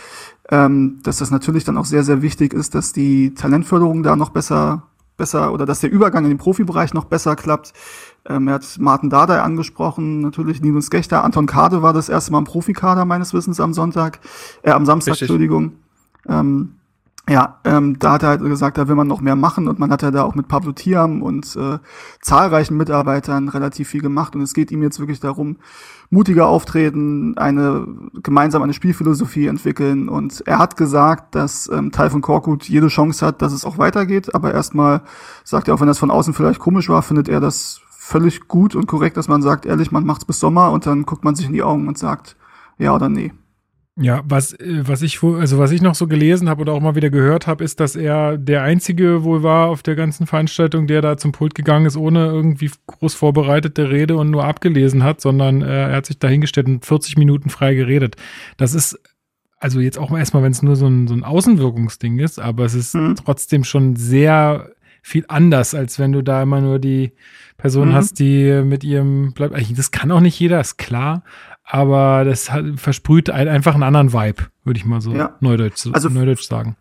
Ähm, 0.48 1.00
dass 1.02 1.18
das 1.18 1.30
natürlich 1.30 1.64
dann 1.64 1.76
auch 1.76 1.86
sehr, 1.86 2.04
sehr 2.04 2.22
wichtig 2.22 2.54
ist, 2.54 2.74
dass 2.76 2.92
die 2.92 3.34
Talentförderung 3.34 4.04
da 4.04 4.14
noch 4.14 4.30
besser 4.30 4.84
besser 5.16 5.52
oder 5.52 5.66
dass 5.66 5.80
der 5.80 5.90
Übergang 5.90 6.24
in 6.24 6.30
den 6.30 6.38
Profibereich 6.38 6.94
noch 6.94 7.04
besser 7.04 7.36
klappt. 7.36 7.72
Ähm, 8.28 8.48
er 8.48 8.54
hat 8.54 8.76
Martin 8.78 9.10
Dardai 9.10 9.40
angesprochen, 9.40 10.20
natürlich 10.20 10.60
Linus 10.60 10.90
Gechter, 10.90 11.24
Anton 11.24 11.46
Kade 11.46 11.82
war 11.82 11.92
das 11.92 12.08
erste 12.08 12.32
Mal 12.32 12.38
im 12.38 12.44
Profikader 12.44 13.04
meines 13.04 13.32
Wissens 13.32 13.60
am 13.60 13.72
Sonntag, 13.72 14.20
äh, 14.62 14.70
am 14.70 14.86
Samstag, 14.86 15.12
Richtig. 15.12 15.28
Entschuldigung. 15.28 15.72
Ähm, 16.28 16.76
ja, 17.28 17.58
ähm, 17.64 17.98
da 17.98 18.12
hat 18.12 18.22
er 18.22 18.28
halt 18.28 18.40
gesagt, 18.40 18.78
da 18.78 18.86
will 18.86 18.94
man 18.94 19.08
noch 19.08 19.20
mehr 19.20 19.34
machen 19.34 19.66
und 19.66 19.80
man 19.80 19.90
hat 19.90 20.02
ja 20.02 20.12
da 20.12 20.22
auch 20.22 20.36
mit 20.36 20.46
Pablo 20.46 20.70
Tiam 20.70 21.22
und 21.22 21.56
äh, 21.56 21.78
zahlreichen 22.20 22.76
Mitarbeitern 22.76 23.48
relativ 23.48 23.88
viel 23.88 24.00
gemacht 24.00 24.36
und 24.36 24.42
es 24.42 24.54
geht 24.54 24.70
ihm 24.70 24.80
jetzt 24.82 25.00
wirklich 25.00 25.18
darum, 25.18 25.56
mutiger 26.08 26.46
auftreten, 26.46 27.36
eine 27.36 27.84
gemeinsam 28.22 28.62
eine 28.62 28.74
Spielphilosophie 28.74 29.48
entwickeln 29.48 30.08
und 30.08 30.44
er 30.46 30.60
hat 30.60 30.76
gesagt, 30.76 31.34
dass 31.34 31.68
ähm, 31.68 31.90
Teil 31.90 32.10
von 32.10 32.20
Korkut 32.20 32.68
jede 32.68 32.86
Chance 32.86 33.26
hat, 33.26 33.42
dass 33.42 33.52
es 33.52 33.64
auch 33.64 33.76
weitergeht, 33.76 34.32
aber 34.32 34.54
erstmal 34.54 35.02
sagt 35.42 35.66
er 35.66 35.74
auch, 35.74 35.80
wenn 35.80 35.88
das 35.88 35.98
von 35.98 36.12
außen 36.12 36.32
vielleicht 36.32 36.60
komisch 36.60 36.88
war, 36.88 37.02
findet 37.02 37.28
er 37.28 37.40
das 37.40 37.80
völlig 37.90 38.46
gut 38.46 38.76
und 38.76 38.86
korrekt, 38.86 39.16
dass 39.16 39.26
man 39.26 39.42
sagt, 39.42 39.66
ehrlich, 39.66 39.90
man 39.90 40.06
macht's 40.06 40.24
bis 40.24 40.38
Sommer 40.38 40.70
und 40.70 40.86
dann 40.86 41.02
guckt 41.02 41.24
man 41.24 41.34
sich 41.34 41.46
in 41.46 41.54
die 41.54 41.64
Augen 41.64 41.88
und 41.88 41.98
sagt 41.98 42.36
ja 42.78 42.94
oder 42.94 43.08
nee. 43.08 43.32
Ja, 43.98 44.22
was, 44.26 44.52
äh, 44.52 44.82
was 44.86 45.00
ich 45.00 45.22
also 45.22 45.58
was 45.58 45.70
ich 45.70 45.80
noch 45.80 45.94
so 45.94 46.06
gelesen 46.06 46.50
habe 46.50 46.60
oder 46.60 46.74
auch 46.74 46.80
mal 46.80 46.96
wieder 46.96 47.08
gehört 47.08 47.46
habe, 47.46 47.64
ist, 47.64 47.80
dass 47.80 47.96
er 47.96 48.36
der 48.36 48.62
einzige 48.62 49.24
wohl 49.24 49.42
war 49.42 49.68
auf 49.68 49.82
der 49.82 49.94
ganzen 49.94 50.26
Veranstaltung, 50.26 50.86
der 50.86 51.00
da 51.00 51.16
zum 51.16 51.32
Pult 51.32 51.54
gegangen 51.54 51.86
ist, 51.86 51.96
ohne 51.96 52.26
irgendwie 52.26 52.70
groß 52.86 53.14
vorbereitete 53.14 53.90
Rede 53.90 54.16
und 54.16 54.30
nur 54.30 54.44
abgelesen 54.44 55.02
hat, 55.02 55.22
sondern 55.22 55.62
äh, 55.62 55.88
er 55.90 55.96
hat 55.96 56.06
sich 56.06 56.18
dahingestellt 56.18 56.66
und 56.66 56.84
40 56.84 57.16
Minuten 57.16 57.48
frei 57.48 57.74
geredet. 57.74 58.16
Das 58.58 58.74
ist 58.74 59.00
also 59.58 59.80
jetzt 59.80 59.98
auch 59.98 60.14
erstmal, 60.16 60.42
wenn 60.42 60.52
es 60.52 60.62
nur 60.62 60.76
so 60.76 60.86
ein, 60.86 61.08
so 61.08 61.14
ein 61.14 61.24
Außenwirkungsding 61.24 62.18
ist, 62.18 62.38
aber 62.38 62.66
es 62.66 62.74
ist 62.74 62.94
Mhm. 62.94 63.16
trotzdem 63.16 63.64
schon 63.64 63.96
sehr 63.96 64.72
viel 65.00 65.24
anders, 65.28 65.74
als 65.74 65.98
wenn 65.98 66.12
du 66.12 66.20
da 66.22 66.42
immer 66.42 66.60
nur 66.60 66.78
die 66.78 67.12
Person 67.56 67.88
Mhm. 67.88 67.94
hast, 67.94 68.18
die 68.18 68.60
mit 68.62 68.84
ihrem, 68.84 69.32
bleib, 69.32 69.52
das 69.74 69.90
kann 69.90 70.10
auch 70.10 70.20
nicht 70.20 70.38
jeder, 70.38 70.60
ist 70.60 70.76
klar, 70.76 71.22
aber 71.66 72.24
das 72.24 72.50
hat, 72.52 72.64
versprüht 72.76 73.28
ein, 73.30 73.48
einfach 73.48 73.74
einen 73.74 73.82
anderen 73.82 74.12
Vibe, 74.12 74.44
würde 74.64 74.78
ich 74.78 74.84
mal 74.86 75.00
so 75.00 75.12
Ja. 75.12 75.34
neudeutsch, 75.40 75.86
Also- 75.92 76.08
neudeutsch 76.08 76.46
sagen. 76.46 76.76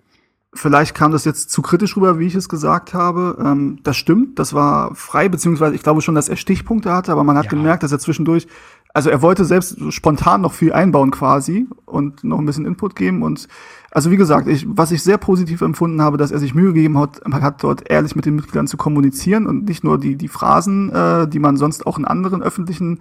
Vielleicht 0.58 0.96
kam 0.96 1.12
das 1.12 1.26
jetzt 1.26 1.52
zu 1.52 1.62
kritisch 1.62 1.98
rüber, 1.98 2.18
wie 2.18 2.28
ich 2.28 2.36
es 2.36 2.48
gesagt 2.48 2.94
habe. 2.94 3.38
Ähm, 3.44 3.80
das 3.84 3.98
stimmt, 3.98 4.40
das 4.40 4.54
war 4.54 4.96
frei, 4.96 5.28
beziehungsweise 5.28 5.76
ich 5.76 5.84
glaube 5.84 6.02
schon, 6.02 6.16
dass 6.16 6.30
er 6.30 6.38
Stichpunkte 6.38 6.94
hatte, 6.94 7.12
aber 7.12 7.26
man 7.26 7.38
hat 7.38 7.46
Ja. 7.46 7.50
gemerkt, 7.50 7.84
dass 7.84 7.92
er 7.92 8.00
zwischendurch, 8.00 8.48
also 8.94 9.10
er 9.10 9.22
wollte 9.22 9.44
selbst 9.44 9.78
spontan 9.92 10.40
noch 10.40 10.54
viel 10.54 10.72
einbauen 10.72 11.12
quasi 11.12 11.68
und 11.86 12.24
noch 12.24 12.40
ein 12.40 12.46
bisschen 12.46 12.66
Input 12.66 12.96
geben 12.96 13.22
und 13.22 13.50
also 13.96 14.12
wie 14.12 14.18
gesagt, 14.18 14.50
ich, 14.50 14.66
was 14.68 14.92
ich 14.92 15.02
sehr 15.02 15.18
positiv 15.18 15.62
empfunden 15.62 16.02
habe, 16.02 16.18
dass 16.18 16.32
er 16.32 16.40
sich 16.40 16.54
Mühe 16.54 16.74
gegeben 16.74 17.00
hat, 17.00 17.22
hat 17.32 17.64
dort 17.64 17.90
ehrlich 17.90 18.14
mit 18.14 18.26
den 18.26 18.36
Mitgliedern 18.36 18.68
zu 18.68 18.76
kommunizieren 18.76 19.48
und 19.48 19.70
nicht 19.70 19.86
nur 19.86 19.98
die, 19.98 20.18
die 20.18 20.28
Phrasen, 20.28 20.92
äh, 20.92 21.30
die 21.30 21.40
man 21.40 21.56
sonst 21.56 21.88
auch 21.88 21.98
in 21.98 22.04
anderen 22.04 22.44
öffentlichen 22.44 23.00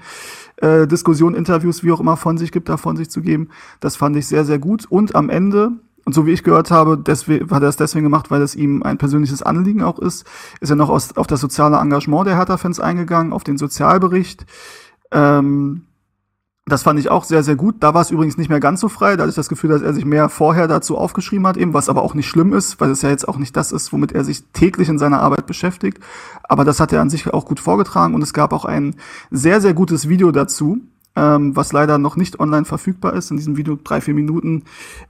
äh, 0.59 0.87
Diskussionen, 0.87 1.35
Interviews, 1.35 1.83
wie 1.83 1.91
auch 1.91 1.99
immer 1.99 2.17
von 2.17 2.39
sich 2.39 2.53
gibt, 2.53 2.69
da 2.69 2.77
von 2.77 2.97
sich 2.97 3.11
zu 3.11 3.23
geben. 3.23 3.49
Das 3.81 3.97
fand 3.97 4.15
ich 4.15 4.29
sehr, 4.29 4.45
sehr 4.45 4.61
gut. 4.61 4.87
Und 4.89 5.17
am 5.17 5.31
Ende, 5.31 5.73
und 6.05 6.15
so 6.15 6.27
wie 6.27 6.31
ich 6.31 6.45
gehört 6.45 6.71
habe, 6.71 6.97
deswegen, 6.97 7.51
hat 7.51 7.65
er 7.65 7.71
es 7.71 7.77
deswegen 7.77 8.05
gemacht, 8.05 8.31
weil 8.31 8.43
es 8.43 8.55
ihm 8.55 8.85
ein 8.85 8.97
persönliches 8.97 9.43
Anliegen 9.43 9.83
auch 9.83 9.99
ist, 9.99 10.25
ist 10.61 10.71
er 10.71 10.77
noch 10.77 10.91
aus, 10.91 11.17
auf 11.17 11.27
das 11.27 11.41
soziale 11.41 11.77
Engagement 11.79 12.29
der 12.29 12.37
Hertha-Fans 12.37 12.79
eingegangen, 12.79 13.33
auf 13.33 13.43
den 13.43 13.59
Sozialbericht. 13.59 14.47
Ähm, 15.11 15.87
das 16.67 16.83
fand 16.83 16.99
ich 16.99 17.11
auch 17.11 17.25
sehr, 17.25 17.43
sehr 17.43 17.57
gut. 17.57 17.77
Da 17.81 17.93
war 17.93 18.01
es 18.01 18.11
übrigens 18.11 18.39
nicht 18.39 18.49
mehr 18.49 18.61
ganz 18.61 18.81
so 18.81 18.89
frei. 18.89 19.17
Da 19.17 19.23
hatte 19.23 19.31
ich 19.31 19.37
das 19.37 19.51
Gefühl, 19.51 19.69
dass 19.69 19.83
er 19.83 19.93
sich 19.93 20.07
mehr 20.07 20.31
vorher 20.31 20.67
dazu 20.67 20.97
aufgeschrieben 20.97 21.47
hat, 21.47 21.59
eben, 21.59 21.75
was 21.75 21.91
aber 21.91 22.03
auch 22.03 22.15
nicht 22.15 22.29
schlimm 22.29 22.55
ist, 22.55 22.81
weil 22.81 22.91
es 22.91 23.03
ja 23.03 23.11
jetzt 23.11 23.29
auch 23.29 23.37
nicht 23.37 23.55
das 23.55 23.71
ist, 23.71 23.93
womit 23.93 24.13
er 24.13 24.25
sich 24.25 24.45
täglich 24.55 24.89
in 24.89 24.99
seiner 24.99 25.21
Arbeit 25.21 25.47
beschäftigt. 25.47 25.99
Aber 26.43 26.65
das 26.65 26.81
hat 26.81 26.93
er 26.93 27.03
an 27.03 27.11
sich 27.11 27.27
auch 27.29 27.45
gut 27.45 27.61
vorgetragen 27.61 28.15
und 28.15 28.23
es 28.23 28.33
gab 28.33 28.55
auch 28.55 28.65
ein 28.65 28.97
sehr, 29.31 29.61
sehr 29.61 29.75
gutes 29.75 30.09
Video 30.09 30.31
dazu, 30.31 30.79
ähm, 31.17 31.55
was 31.55 31.75
leider 31.75 31.99
noch 31.99 32.17
nicht 32.17 32.41
online 32.41 32.65
verfügbar 32.65 33.13
ist. 33.13 33.31
In 33.31 33.37
diesem 33.37 33.59
Video 33.59 33.77
drei, 33.83 34.01
vier 34.01 34.15
Minuten 34.15 34.63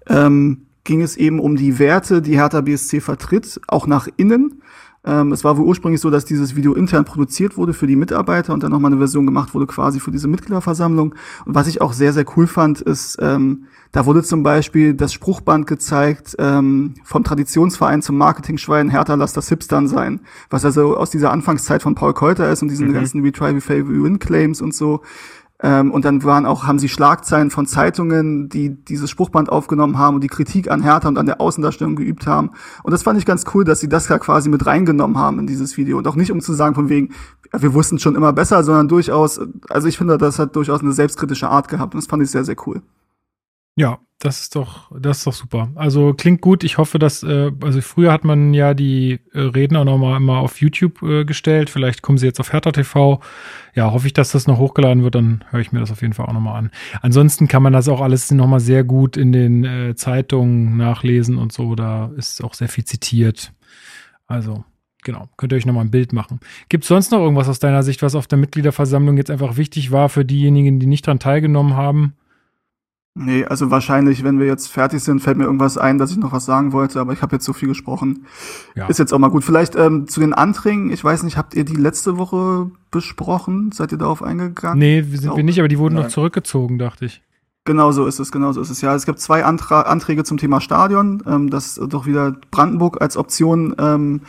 ähm, 0.08 0.66
ging 0.82 1.02
es 1.02 1.16
eben 1.16 1.38
um 1.38 1.54
die 1.54 1.78
Werte, 1.78 2.20
die 2.20 2.36
Hertha 2.36 2.62
BSC 2.62 3.00
vertritt, 3.00 3.60
auch 3.68 3.86
nach 3.86 4.08
innen. 4.16 4.60
Ähm, 5.04 5.32
es 5.32 5.44
war 5.44 5.56
wohl 5.58 5.64
ursprünglich 5.64 6.00
so, 6.00 6.10
dass 6.10 6.24
dieses 6.24 6.56
Video 6.56 6.74
intern 6.74 7.04
produziert 7.04 7.56
wurde 7.56 7.74
für 7.74 7.86
die 7.86 7.96
Mitarbeiter 7.96 8.54
und 8.54 8.62
dann 8.62 8.70
nochmal 8.70 8.90
eine 8.90 8.98
Version 8.98 9.26
gemacht 9.26 9.54
wurde 9.54 9.66
quasi 9.66 10.00
für 10.00 10.10
diese 10.10 10.28
Mitgliederversammlung. 10.28 11.14
Und 11.44 11.54
was 11.54 11.66
ich 11.66 11.80
auch 11.80 11.92
sehr, 11.92 12.12
sehr 12.12 12.24
cool 12.36 12.46
fand, 12.46 12.80
ist, 12.80 13.18
ähm, 13.20 13.66
da 13.92 14.06
wurde 14.06 14.22
zum 14.22 14.42
Beispiel 14.42 14.94
das 14.94 15.12
Spruchband 15.12 15.66
gezeigt 15.66 16.34
ähm, 16.38 16.94
vom 17.04 17.22
Traditionsverein 17.22 18.02
zum 18.02 18.16
Marketing-Schwein 18.18 18.90
Hertha 18.90 19.14
lass 19.14 19.32
das 19.32 19.48
Hipstern 19.48 19.88
sein, 19.88 20.20
was 20.50 20.64
also 20.64 20.96
aus 20.96 21.10
dieser 21.10 21.30
Anfangszeit 21.30 21.82
von 21.82 21.94
Paul 21.94 22.14
Keuter 22.14 22.50
ist 22.50 22.62
und 22.62 22.68
diesen 22.68 22.92
ganzen 22.92 23.22
We 23.22 23.32
Try, 23.32 23.54
We 23.54 23.60
Fail, 23.60 23.86
We 23.86 24.02
Win 24.02 24.18
Claims 24.18 24.60
und 24.60 24.74
so. 24.74 25.02
Ähm, 25.64 25.92
und 25.92 26.04
dann 26.04 26.22
waren 26.24 26.44
auch, 26.44 26.66
haben 26.66 26.78
sie 26.78 26.90
Schlagzeilen 26.90 27.50
von 27.50 27.64
Zeitungen, 27.64 28.50
die 28.50 28.68
dieses 28.68 29.08
Spruchband 29.08 29.48
aufgenommen 29.48 29.96
haben 29.96 30.16
und 30.16 30.20
die 30.20 30.28
Kritik 30.28 30.70
an 30.70 30.82
Hertha 30.82 31.08
und 31.08 31.16
an 31.16 31.24
der 31.24 31.40
Außendarstellung 31.40 31.96
geübt 31.96 32.26
haben. 32.26 32.50
Und 32.82 32.90
das 32.90 33.02
fand 33.02 33.18
ich 33.18 33.24
ganz 33.24 33.46
cool, 33.54 33.64
dass 33.64 33.80
sie 33.80 33.88
das 33.88 34.06
ja 34.08 34.18
quasi 34.18 34.50
mit 34.50 34.66
reingenommen 34.66 35.16
haben 35.16 35.38
in 35.38 35.46
dieses 35.46 35.78
Video. 35.78 35.96
Und 35.96 36.06
auch 36.06 36.16
nicht, 36.16 36.30
um 36.30 36.42
zu 36.42 36.52
sagen, 36.52 36.74
von 36.74 36.90
wegen, 36.90 37.14
wir 37.50 37.72
wussten 37.72 37.98
schon 37.98 38.14
immer 38.14 38.34
besser, 38.34 38.62
sondern 38.62 38.88
durchaus, 38.88 39.40
also 39.70 39.88
ich 39.88 39.96
finde, 39.96 40.18
das 40.18 40.38
hat 40.38 40.54
durchaus 40.54 40.82
eine 40.82 40.92
selbstkritische 40.92 41.48
Art 41.48 41.68
gehabt 41.68 41.94
und 41.94 42.02
das 42.02 42.08
fand 42.08 42.22
ich 42.22 42.30
sehr, 42.30 42.44
sehr 42.44 42.56
cool. 42.66 42.82
Ja, 43.76 43.98
das 44.24 44.40
ist 44.40 44.56
doch, 44.56 44.90
das 44.98 45.18
ist 45.18 45.26
doch 45.26 45.32
super. 45.34 45.70
Also 45.74 46.14
klingt 46.14 46.40
gut. 46.40 46.64
Ich 46.64 46.78
hoffe, 46.78 46.98
dass, 46.98 47.22
äh, 47.22 47.50
also 47.62 47.80
früher 47.82 48.10
hat 48.10 48.24
man 48.24 48.54
ja 48.54 48.72
die 48.72 49.20
äh, 49.34 49.76
auch 49.76 49.84
nochmal 49.84 50.16
immer 50.16 50.38
auf 50.38 50.60
YouTube 50.60 51.02
äh, 51.02 51.24
gestellt. 51.24 51.68
Vielleicht 51.68 52.00
kommen 52.00 52.16
sie 52.16 52.26
jetzt 52.26 52.40
auf 52.40 52.52
Hertha 52.52 52.72
TV. 52.72 53.20
Ja, 53.74 53.92
hoffe 53.92 54.06
ich, 54.06 54.14
dass 54.14 54.32
das 54.32 54.46
noch 54.46 54.58
hochgeladen 54.58 55.02
wird. 55.02 55.16
Dann 55.16 55.44
höre 55.50 55.60
ich 55.60 55.72
mir 55.72 55.80
das 55.80 55.90
auf 55.90 56.00
jeden 56.00 56.14
Fall 56.14 56.26
auch 56.26 56.32
nochmal 56.32 56.56
an. 56.56 56.70
Ansonsten 57.02 57.48
kann 57.48 57.62
man 57.62 57.74
das 57.74 57.88
auch 57.88 58.00
alles 58.00 58.30
nochmal 58.30 58.60
sehr 58.60 58.82
gut 58.82 59.18
in 59.18 59.32
den 59.32 59.64
äh, 59.64 59.94
Zeitungen 59.94 60.76
nachlesen 60.78 61.36
und 61.36 61.52
so. 61.52 61.74
Da 61.74 62.10
ist 62.16 62.42
auch 62.42 62.54
sehr 62.54 62.68
viel 62.68 62.84
zitiert. 62.84 63.52
Also, 64.26 64.64
genau, 65.02 65.28
könnt 65.36 65.52
ihr 65.52 65.56
euch 65.56 65.66
nochmal 65.66 65.84
ein 65.84 65.90
Bild 65.90 66.14
machen. 66.14 66.40
Gibt 66.70 66.84
es 66.84 66.88
sonst 66.88 67.10
noch 67.10 67.20
irgendwas 67.20 67.50
aus 67.50 67.58
deiner 67.58 67.82
Sicht, 67.82 68.00
was 68.00 68.14
auf 68.14 68.26
der 68.26 68.38
Mitgliederversammlung 68.38 69.18
jetzt 69.18 69.30
einfach 69.30 69.58
wichtig 69.58 69.90
war 69.90 70.08
für 70.08 70.24
diejenigen, 70.24 70.80
die 70.80 70.86
nicht 70.86 71.06
dran 71.06 71.18
teilgenommen 71.18 71.74
haben? 71.74 72.14
Nee, 73.16 73.44
also 73.44 73.70
wahrscheinlich, 73.70 74.24
wenn 74.24 74.40
wir 74.40 74.46
jetzt 74.46 74.66
fertig 74.68 75.00
sind, 75.02 75.20
fällt 75.20 75.36
mir 75.38 75.44
irgendwas 75.44 75.78
ein, 75.78 75.98
dass 75.98 76.10
ich 76.10 76.16
noch 76.16 76.32
was 76.32 76.44
sagen 76.44 76.72
wollte, 76.72 76.98
aber 77.00 77.12
ich 77.12 77.22
habe 77.22 77.36
jetzt 77.36 77.44
so 77.44 77.52
viel 77.52 77.68
gesprochen. 77.68 78.26
Ja. 78.74 78.86
Ist 78.88 78.98
jetzt 78.98 79.14
auch 79.14 79.20
mal 79.20 79.28
gut. 79.30 79.44
Vielleicht 79.44 79.76
ähm, 79.76 80.08
zu 80.08 80.18
den 80.18 80.32
Anträgen, 80.34 80.90
ich 80.90 81.04
weiß 81.04 81.22
nicht, 81.22 81.36
habt 81.36 81.54
ihr 81.54 81.64
die 81.64 81.76
letzte 81.76 82.18
Woche 82.18 82.70
besprochen? 82.90 83.70
Seid 83.72 83.92
ihr 83.92 83.98
darauf 83.98 84.20
eingegangen? 84.20 84.80
Nee, 84.80 85.04
wir 85.06 85.18
sind 85.20 85.30
Oh. 85.30 85.36
wir 85.36 85.44
nicht, 85.44 85.60
aber 85.60 85.68
die 85.68 85.78
wurden 85.78 85.94
noch 85.94 86.02
Nein. 86.02 86.10
zurückgezogen, 86.10 86.76
dachte 86.78 87.04
ich. 87.04 87.22
Genau 87.66 87.92
so 87.92 88.04
ist 88.06 88.18
es, 88.18 88.32
genau 88.32 88.50
so 88.52 88.60
ist 88.60 88.70
es. 88.70 88.80
Ja, 88.80 88.94
es 88.96 89.06
gibt 89.06 89.20
zwei 89.20 89.44
Antra 89.44 89.82
Anträge 89.82 90.24
zum 90.24 90.36
Thema 90.36 90.60
Stadion, 90.60 91.22
ähm, 91.26 91.50
dass 91.50 91.76
doch 91.76 92.06
wieder 92.06 92.36
Brandenburg 92.50 93.00
als 93.00 93.16
Option 93.16 93.76
ähm, 93.78 94.22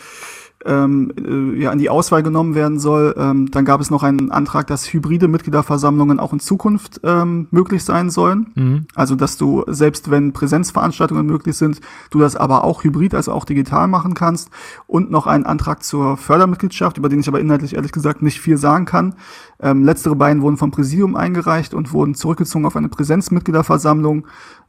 ähm, 0.66 1.12
äh, 1.56 1.62
ja, 1.62 1.72
in 1.72 1.80
die 1.80 1.90
Auswahl 1.90 2.24
genommen 2.24 2.56
werden 2.56 2.80
soll. 2.80 3.16
Ähm, 3.18 3.50
dann 3.52 3.66
gab 3.66 3.82
es 3.82 3.90
noch 3.90 4.04
einen 4.04 4.32
Antrag, 4.32 4.68
dass 4.68 4.92
hybride 4.92 5.28
Mitgliederversammlungen 5.28 6.20
auch 6.20 6.34
in 6.34 6.40
Zukunft 6.40 7.02
ähm, 7.04 7.48
möglich 7.52 7.84
sein 7.84 8.10
sollen. 8.10 8.48
Mhm. 8.56 8.88
Also, 8.96 9.16
dass 9.16 9.38
du, 9.38 9.64
selbst 9.68 10.12
wenn 10.12 10.34
Präsenzveranstaltungen 10.34 11.26
möglich 11.26 11.56
sind, 11.56 11.82
du 12.10 12.20
das 12.20 12.36
aber 12.36 12.64
auch 12.64 12.84
hybrid, 12.84 13.14
also 13.14 13.32
auch 13.32 13.46
digital 13.46 13.88
machen 13.88 14.14
kannst. 14.14 14.50
Und 14.88 15.12
noch 15.12 15.28
einen 15.28 15.46
Antrag 15.46 15.84
zur 15.84 16.18
Fördermitgliedschaft, 16.18 16.98
über 16.98 17.10
den 17.10 17.20
ich 17.20 17.28
aber 17.28 17.40
inhaltlich 17.40 17.76
ehrlich 17.76 17.92
gesagt 17.92 18.22
nicht 18.22 18.42
viel 18.42 18.58
sagen 18.58 18.86
kann. 18.86 19.16
Ähm, 19.60 19.84
letztere 19.84 20.16
beiden 20.16 20.42
wurden 20.42 20.58
vom 20.58 20.72
Präsidium 20.72 21.16
eingereicht 21.16 21.74
und 21.74 21.94
wurden 21.94 22.16
zurückgezogen 22.16 22.66
auf 22.66 22.76
eine 22.76 22.90
Präsenzmitgliederversammlung. 22.90 24.28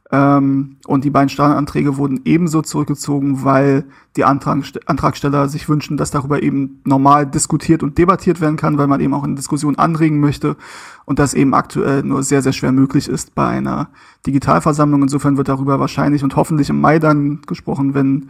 Ähm, 0.09 0.77
und 0.87 1.03
die 1.03 1.09
beiden 1.09 1.27
Steueranträge 1.27 1.97
wurden 1.97 2.21
ebenso 2.23 2.61
zurückgezogen, 2.61 3.43
weil 3.43 3.83
die 4.15 4.23
Antrag, 4.23 4.63
Antragsteller 4.85 5.49
sich 5.49 5.67
wünschen, 5.67 5.97
dass 5.97 6.11
darüber 6.11 6.41
eben 6.41 6.81
normal 6.85 7.25
diskutiert 7.25 7.83
und 7.83 7.97
debattiert 7.97 8.39
werden 8.39 8.55
kann, 8.55 8.77
weil 8.77 8.87
man 8.87 9.01
eben 9.01 9.13
auch 9.13 9.23
eine 9.23 9.35
Diskussion 9.35 9.77
anregen 9.77 10.19
möchte 10.21 10.55
und 11.05 11.19
das 11.19 11.33
eben 11.33 11.53
aktuell 11.53 12.03
nur 12.03 12.23
sehr, 12.23 12.41
sehr 12.41 12.53
schwer 12.53 12.71
möglich 12.71 13.09
ist 13.09 13.35
bei 13.35 13.47
einer 13.47 13.89
Digitalversammlung. 14.25 15.01
Insofern 15.01 15.35
wird 15.35 15.49
darüber 15.49 15.79
wahrscheinlich 15.79 16.23
und 16.23 16.37
hoffentlich 16.37 16.69
im 16.69 16.79
Mai 16.79 16.99
dann 16.99 17.41
gesprochen, 17.41 17.93
wenn, 17.93 18.29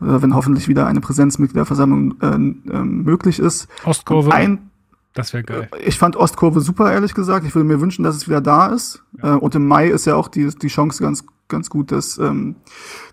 äh, 0.00 0.22
wenn 0.22 0.34
hoffentlich 0.34 0.66
wieder 0.66 0.86
eine 0.86 1.00
Präsenzmitgliederversammlung 1.00 2.14
äh, 2.22 2.26
äh, 2.26 2.84
möglich 2.84 3.38
ist. 3.38 3.68
Ostkurve, 3.84 4.30
Und 4.30 4.34
ein, 4.34 4.70
das 5.18 5.32
wäre 5.32 5.44
geil. 5.44 5.68
ich 5.84 5.98
fand 5.98 6.16
Ostkurve 6.16 6.60
super, 6.60 6.92
ehrlich 6.92 7.12
gesagt. 7.12 7.44
Ich 7.44 7.54
würde 7.54 7.66
mir 7.66 7.80
wünschen, 7.80 8.04
dass 8.04 8.16
es 8.16 8.28
wieder 8.28 8.40
da 8.40 8.68
ist. 8.68 9.02
Äh, 9.20 9.30
und 9.30 9.54
im 9.54 9.66
Mai 9.66 9.88
ist 9.88 10.06
ja 10.06 10.14
auch 10.14 10.28
die, 10.28 10.48
die 10.48 10.68
Chance 10.68 11.02
ganz, 11.02 11.24
ganz 11.48 11.68
gut, 11.70 11.92
dass, 11.92 12.18
ähm, 12.18 12.56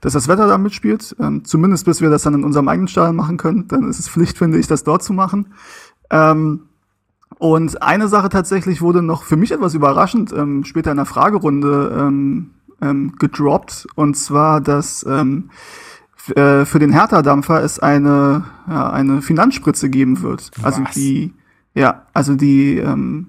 dass 0.01 0.13
das 0.13 0.27
Wetter 0.27 0.47
da 0.47 0.57
mitspielt. 0.57 1.15
Ähm, 1.19 1.43
zumindest 1.45 1.85
bis 1.85 2.01
wir 2.01 2.09
das 2.09 2.23
dann 2.23 2.35
in 2.35 2.43
unserem 2.43 2.67
eigenen 2.67 2.87
Stadion 2.87 3.15
machen 3.15 3.37
können. 3.37 3.67
Dann 3.67 3.89
ist 3.89 3.99
es 3.99 4.07
Pflicht, 4.07 4.37
finde 4.37 4.59
ich, 4.59 4.67
das 4.67 4.83
dort 4.83 5.03
zu 5.03 5.13
machen. 5.13 5.53
Ähm, 6.09 6.61
und 7.37 7.81
eine 7.81 8.07
Sache 8.07 8.29
tatsächlich 8.29 8.81
wurde 8.81 9.01
noch 9.01 9.23
für 9.23 9.35
mich 9.35 9.51
etwas 9.51 9.73
überraschend 9.73 10.31
ähm, 10.31 10.63
später 10.63 10.91
in 10.91 10.97
der 10.97 11.05
Fragerunde 11.05 11.97
ähm, 11.99 12.51
ähm, 12.81 13.15
gedroppt. 13.17 13.87
Und 13.95 14.15
zwar, 14.15 14.61
dass 14.61 15.05
ähm, 15.09 15.49
äh, 16.35 16.65
für 16.65 16.79
den 16.79 16.91
Hertha-Dampfer 16.91 17.61
es 17.61 17.79
eine, 17.79 18.45
ja, 18.67 18.89
eine 18.89 19.21
Finanzspritze 19.21 19.89
geben 19.89 20.21
wird. 20.21 20.51
Also 20.63 20.83
Was? 20.83 20.91
die, 20.91 21.33
ja, 21.75 22.03
also 22.13 22.35
die, 22.35 22.77
ähm, 22.77 23.27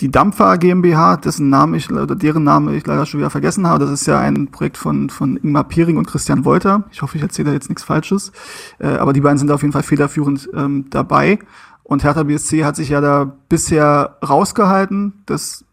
die 0.00 0.10
Dampfer 0.10 0.56
GmbH, 0.56 1.18
dessen 1.18 1.50
Name 1.50 1.76
ich, 1.76 1.90
oder 1.92 2.16
deren 2.16 2.42
Name 2.42 2.74
ich 2.74 2.86
leider 2.86 3.04
schon 3.04 3.20
wieder 3.20 3.30
vergessen 3.30 3.66
habe, 3.66 3.84
das 3.84 3.90
ist 3.90 4.06
ja 4.06 4.18
ein 4.18 4.50
Projekt 4.50 4.78
von, 4.78 5.10
von 5.10 5.36
Ingmar 5.36 5.64
Piering 5.64 5.98
und 5.98 6.06
Christian 6.06 6.44
Wolter. 6.44 6.84
Ich 6.90 7.02
hoffe, 7.02 7.18
ich 7.18 7.22
erzähle 7.22 7.48
da 7.48 7.52
jetzt 7.52 7.68
nichts 7.68 7.84
Falsches. 7.84 8.32
Äh, 8.78 8.88
aber 8.88 9.12
die 9.12 9.20
beiden 9.20 9.38
sind 9.38 9.50
auf 9.50 9.60
jeden 9.60 9.72
Fall 9.72 9.82
federführend 9.82 10.48
ähm, 10.54 10.86
dabei. 10.88 11.38
Und 11.82 12.02
Hertha 12.02 12.22
BSC 12.22 12.64
hat 12.64 12.76
sich 12.76 12.88
ja 12.88 13.00
da 13.00 13.36
bisher 13.48 14.16
rausgehalten. 14.26 15.22
Das 15.26 15.64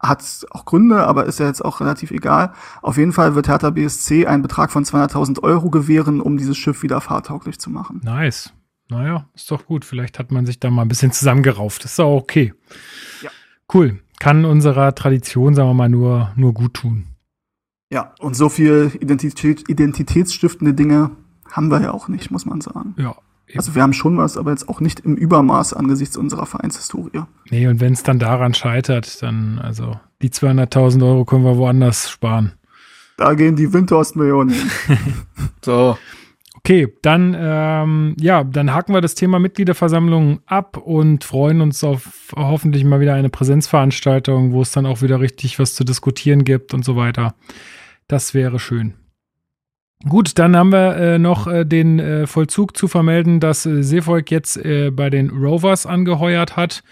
hat 0.00 0.46
auch 0.50 0.64
Gründe, 0.64 1.06
aber 1.06 1.26
ist 1.26 1.40
ja 1.40 1.46
jetzt 1.46 1.64
auch 1.64 1.80
relativ 1.80 2.10
egal. 2.10 2.52
Auf 2.80 2.96
jeden 2.96 3.12
Fall 3.12 3.34
wird 3.34 3.48
Hertha 3.48 3.70
BSC 3.70 4.26
einen 4.26 4.42
Betrag 4.42 4.70
von 4.70 4.84
200.000 4.84 5.42
Euro 5.42 5.70
gewähren, 5.70 6.20
um 6.20 6.36
dieses 6.36 6.56
Schiff 6.56 6.82
wieder 6.82 7.00
fahrtauglich 7.00 7.58
zu 7.58 7.70
machen. 7.70 8.00
Nice. 8.02 8.52
Naja, 8.88 9.28
ist 9.34 9.50
doch 9.50 9.66
gut. 9.66 9.84
Vielleicht 9.84 10.18
hat 10.18 10.30
man 10.30 10.46
sich 10.46 10.60
da 10.60 10.70
mal 10.70 10.82
ein 10.82 10.88
bisschen 10.88 11.12
zusammengerauft. 11.12 11.84
ist 11.84 12.00
auch 12.00 12.16
okay. 12.16 12.52
Ja. 13.22 13.30
Cool. 13.72 14.00
Kann 14.20 14.44
unserer 14.44 14.94
Tradition, 14.94 15.54
sagen 15.54 15.68
wir 15.70 15.74
mal, 15.74 15.88
nur, 15.88 16.32
nur 16.36 16.54
gut 16.54 16.74
tun. 16.74 17.06
Ja, 17.90 18.14
und 18.18 18.34
so 18.34 18.48
viel 18.48 18.92
Identität, 19.00 19.68
identitätsstiftende 19.68 20.74
Dinge 20.74 21.10
haben 21.50 21.70
wir 21.70 21.80
ja 21.80 21.92
auch 21.92 22.08
nicht, 22.08 22.30
muss 22.30 22.46
man 22.46 22.60
sagen. 22.60 22.94
Ja. 22.98 23.14
eben. 23.46 23.58
Also 23.58 23.74
wir 23.74 23.82
haben 23.82 23.92
schon 23.92 24.16
was, 24.16 24.36
aber 24.36 24.50
jetzt 24.50 24.68
auch 24.68 24.80
nicht 24.80 25.00
im 25.00 25.16
Übermaß 25.16 25.74
angesichts 25.74 26.16
unserer 26.16 26.46
Vereinshistorie. 26.46 27.22
Nee, 27.50 27.66
und 27.68 27.80
wenn 27.80 27.92
es 27.92 28.02
dann 28.02 28.18
daran 28.18 28.54
scheitert, 28.54 29.22
dann, 29.22 29.58
also, 29.58 29.98
die 30.22 30.30
200.000 30.30 31.04
Euro 31.06 31.24
können 31.24 31.44
wir 31.44 31.56
woanders 31.56 32.10
sparen. 32.10 32.52
Da 33.16 33.34
gehen 33.34 33.56
die 33.56 33.72
Windhorst-Millionen 33.72 34.50
hin. 34.50 34.70
So, 35.64 35.96
Okay, 36.66 36.88
dann 37.02 37.36
ähm, 37.38 38.16
ja, 38.18 38.42
dann 38.42 38.72
haken 38.72 38.94
wir 38.94 39.02
das 39.02 39.14
Thema 39.14 39.38
Mitgliederversammlung 39.38 40.40
ab 40.46 40.78
und 40.78 41.22
freuen 41.22 41.60
uns 41.60 41.84
auf 41.84 42.32
hoffentlich 42.34 42.84
mal 42.84 43.00
wieder 43.00 43.12
eine 43.12 43.28
Präsenzveranstaltung, 43.28 44.52
wo 44.52 44.62
es 44.62 44.72
dann 44.72 44.86
auch 44.86 45.02
wieder 45.02 45.20
richtig 45.20 45.58
was 45.58 45.74
zu 45.74 45.84
diskutieren 45.84 46.42
gibt 46.42 46.72
und 46.72 46.82
so 46.82 46.96
weiter. 46.96 47.34
Das 48.08 48.32
wäre 48.32 48.58
schön. 48.58 48.94
Gut, 50.08 50.38
dann 50.38 50.56
haben 50.56 50.72
wir 50.72 50.96
äh, 50.96 51.18
noch 51.18 51.46
äh, 51.46 51.66
den 51.66 51.98
äh, 51.98 52.26
Vollzug 52.26 52.74
zu 52.78 52.88
vermelden, 52.88 53.40
dass 53.40 53.66
äh, 53.66 53.82
Seevolk 53.82 54.30
jetzt 54.30 54.56
äh, 54.56 54.90
bei 54.90 55.10
den 55.10 55.28
Rovers 55.28 55.84
angeheuert 55.84 56.56
hat. 56.56 56.82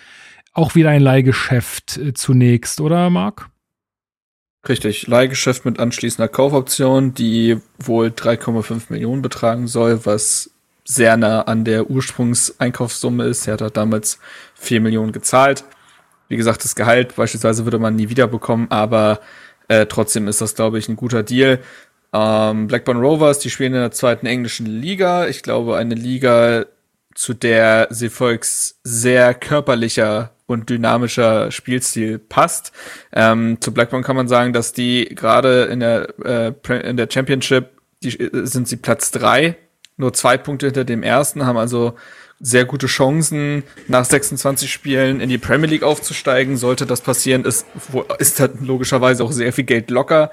Auch 0.52 0.74
wieder 0.74 0.90
ein 0.90 1.00
Leihgeschäft 1.00 1.96
äh, 1.96 2.12
zunächst, 2.12 2.78
oder 2.82 3.08
Marc? 3.08 3.51
Richtig, 4.68 5.08
Leihgeschäft 5.08 5.64
mit 5.64 5.80
anschließender 5.80 6.28
Kaufoption, 6.28 7.14
die 7.14 7.58
wohl 7.78 8.08
3,5 8.08 8.84
Millionen 8.90 9.20
betragen 9.20 9.66
soll, 9.66 10.06
was 10.06 10.50
sehr 10.84 11.16
nah 11.16 11.42
an 11.42 11.64
der 11.64 11.90
Ursprungseinkaufssumme 11.90 13.24
ist. 13.24 13.46
Er 13.48 13.58
hat 13.58 13.76
damals 13.76 14.18
4 14.54 14.80
Millionen 14.80 15.10
gezahlt. 15.10 15.64
Wie 16.28 16.36
gesagt, 16.36 16.64
das 16.64 16.76
Gehalt 16.76 17.16
beispielsweise 17.16 17.64
würde 17.64 17.80
man 17.80 17.96
nie 17.96 18.08
wieder 18.08 18.28
bekommen, 18.28 18.68
aber 18.70 19.20
äh, 19.68 19.86
trotzdem 19.86 20.28
ist 20.28 20.40
das, 20.40 20.54
glaube 20.54 20.78
ich, 20.78 20.88
ein 20.88 20.96
guter 20.96 21.24
Deal. 21.24 21.58
Ähm, 22.12 22.68
Blackburn 22.68 22.98
Rovers, 23.00 23.40
die 23.40 23.50
spielen 23.50 23.74
in 23.74 23.80
der 23.80 23.90
zweiten 23.90 24.26
englischen 24.26 24.66
Liga. 24.66 25.26
Ich 25.26 25.42
glaube, 25.42 25.76
eine 25.76 25.94
Liga, 25.94 26.66
zu 27.14 27.34
der 27.34 27.88
sie 27.90 28.10
Volks 28.10 28.78
sehr 28.84 29.34
körperlicher 29.34 30.30
und 30.52 30.70
dynamischer 30.70 31.50
Spielstil 31.50 32.18
passt. 32.18 32.72
Ähm, 33.12 33.58
zu 33.60 33.72
Blackburn 33.72 34.02
kann 34.02 34.16
man 34.16 34.28
sagen, 34.28 34.52
dass 34.52 34.72
die 34.72 35.06
gerade 35.14 35.64
in 35.64 35.80
der 35.80 36.14
äh, 36.24 36.88
in 36.88 36.96
der 36.96 37.08
Championship 37.10 37.70
die, 38.02 38.18
äh, 38.18 38.46
sind 38.46 38.68
sie 38.68 38.76
Platz 38.76 39.10
drei, 39.10 39.56
nur 39.96 40.12
zwei 40.12 40.36
Punkte 40.36 40.66
hinter 40.66 40.84
dem 40.84 41.02
ersten, 41.02 41.46
haben 41.46 41.58
also 41.58 41.94
sehr 42.42 42.64
gute 42.64 42.88
Chancen, 42.88 43.62
nach 43.86 44.04
26 44.04 44.70
Spielen 44.70 45.20
in 45.20 45.28
die 45.28 45.38
Premier 45.38 45.68
League 45.68 45.84
aufzusteigen. 45.84 46.56
Sollte 46.56 46.86
das 46.86 47.00
passieren, 47.00 47.44
ist, 47.44 47.66
ist 48.18 48.40
da 48.40 48.48
logischerweise 48.60 49.22
auch 49.22 49.30
sehr 49.30 49.52
viel 49.52 49.64
Geld 49.64 49.90
locker. 49.90 50.32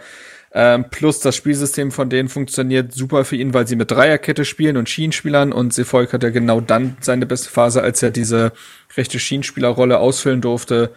Ähm, 0.52 0.86
plus 0.90 1.20
das 1.20 1.36
Spielsystem 1.36 1.92
von 1.92 2.10
denen 2.10 2.28
funktioniert 2.28 2.92
super 2.92 3.24
für 3.24 3.36
ihn, 3.36 3.54
weil 3.54 3.68
sie 3.68 3.76
mit 3.76 3.92
Dreierkette 3.92 4.46
spielen 4.46 4.78
und 4.78 4.90
Schienenspielern 4.90 5.52
und 5.52 5.74
Sefolk 5.74 6.12
hat 6.12 6.24
ja 6.24 6.32
genau 6.32 6.60
dann 6.60 6.98
seine 7.02 7.28
beste 7.28 7.50
Phase, 7.50 7.84
als 7.84 8.02
er 8.02 8.10
diese 8.10 8.52
rechte 8.98 9.20
Schienenspielerrolle 9.20 10.00
ausfüllen 10.00 10.42
durfte. 10.42 10.92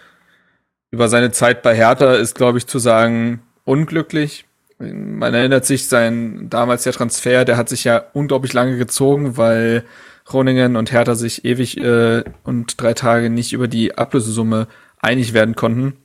Über 0.90 1.08
seine 1.08 1.32
Zeit 1.32 1.62
bei 1.62 1.74
Hertha 1.74 2.14
ist, 2.14 2.34
glaube 2.34 2.58
ich, 2.58 2.66
zu 2.66 2.78
sagen, 2.78 3.42
unglücklich. 3.64 4.46
Man 4.78 5.34
erinnert 5.34 5.66
sich 5.66 5.86
sein 5.86 6.48
damals 6.48 6.84
der 6.84 6.92
Transfer, 6.92 7.44
der 7.44 7.56
hat 7.56 7.68
sich 7.68 7.84
ja 7.84 8.04
unglaublich 8.14 8.52
lange 8.52 8.78
gezogen, 8.78 9.36
weil 9.36 9.84
Groningen 10.24 10.76
und 10.76 10.92
Hertha 10.92 11.14
sich 11.14 11.44
ewig 11.44 11.76
äh, 11.78 12.24
und 12.44 12.80
drei 12.80 12.94
Tage 12.94 13.28
nicht 13.28 13.52
über 13.52 13.68
die 13.68 13.96
Ablösesumme 13.98 14.66
einig 14.98 15.34
werden 15.34 15.56
konnten. 15.56 15.98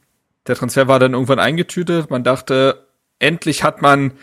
Der 0.48 0.56
Transfer 0.56 0.88
war 0.88 1.00
dann 1.00 1.14
irgendwann 1.14 1.40
eingetütet. 1.40 2.10
Man 2.10 2.24
dachte, 2.24 2.87
endlich 3.20 3.64
hat 3.64 3.82
man 3.82 4.14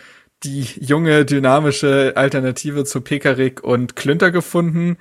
die 0.43 0.67
junge, 0.79 1.25
dynamische 1.25 2.13
Alternative 2.15 2.85
zu 2.85 3.01
Pekarik 3.01 3.63
und 3.63 3.95
Klünter 3.95 4.31
gefunden. 4.31 4.97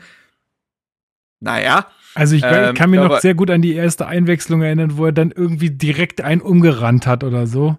Naja. 1.41 1.87
Also 2.15 2.37
ich 2.37 2.45
ähm, 2.45 2.75
kann 2.75 2.91
mir 2.91 3.01
noch 3.01 3.21
sehr 3.21 3.35
gut 3.35 3.51
an 3.51 3.61
die 3.61 3.75
erste 3.75 4.07
Einwechslung 4.07 4.63
erinnern, 4.63 4.97
wo 4.97 5.07
er 5.07 5.13
dann 5.13 5.33
irgendwie 5.33 5.71
direkt 5.71 6.21
einen 6.21 6.41
umgerannt 6.41 7.07
hat 7.07 7.25
oder 7.25 7.47
so. 7.47 7.77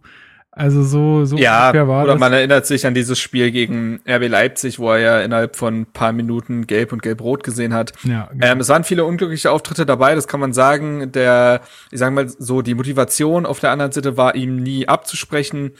Also 0.57 0.83
so, 0.83 1.25
so 1.25 1.35
ja, 1.35 1.73
war 1.87 2.03
oder 2.03 2.13
das. 2.13 2.19
man 2.19 2.31
erinnert 2.31 2.65
sich 2.65 2.87
an 2.87 2.93
dieses 2.93 3.19
Spiel 3.19 3.51
gegen 3.51 3.99
RB 4.07 4.29
Leipzig, 4.29 4.79
wo 4.79 4.89
er 4.91 4.99
ja 4.99 5.19
innerhalb 5.19 5.57
von 5.57 5.81
ein 5.81 5.85
paar 5.85 6.13
Minuten 6.13 6.65
gelb 6.65 6.93
und 6.93 7.01
gelb-rot 7.01 7.43
gesehen 7.43 7.73
hat. 7.73 7.91
Ja, 8.03 8.29
genau. 8.31 8.45
ähm, 8.45 8.59
es 8.61 8.69
waren 8.69 8.85
viele 8.85 9.03
unglückliche 9.03 9.51
Auftritte 9.51 9.85
dabei, 9.85 10.15
das 10.15 10.29
kann 10.29 10.39
man 10.39 10.53
sagen. 10.53 11.11
Der, 11.11 11.59
ich 11.91 11.99
sag 11.99 12.13
mal 12.13 12.29
so, 12.29 12.61
die 12.61 12.73
Motivation 12.73 13.45
auf 13.45 13.59
der 13.59 13.71
anderen 13.71 13.91
Seite 13.91 14.15
war 14.15 14.35
ihm 14.35 14.55
nie 14.55 14.87
abzusprechen. 14.87 15.71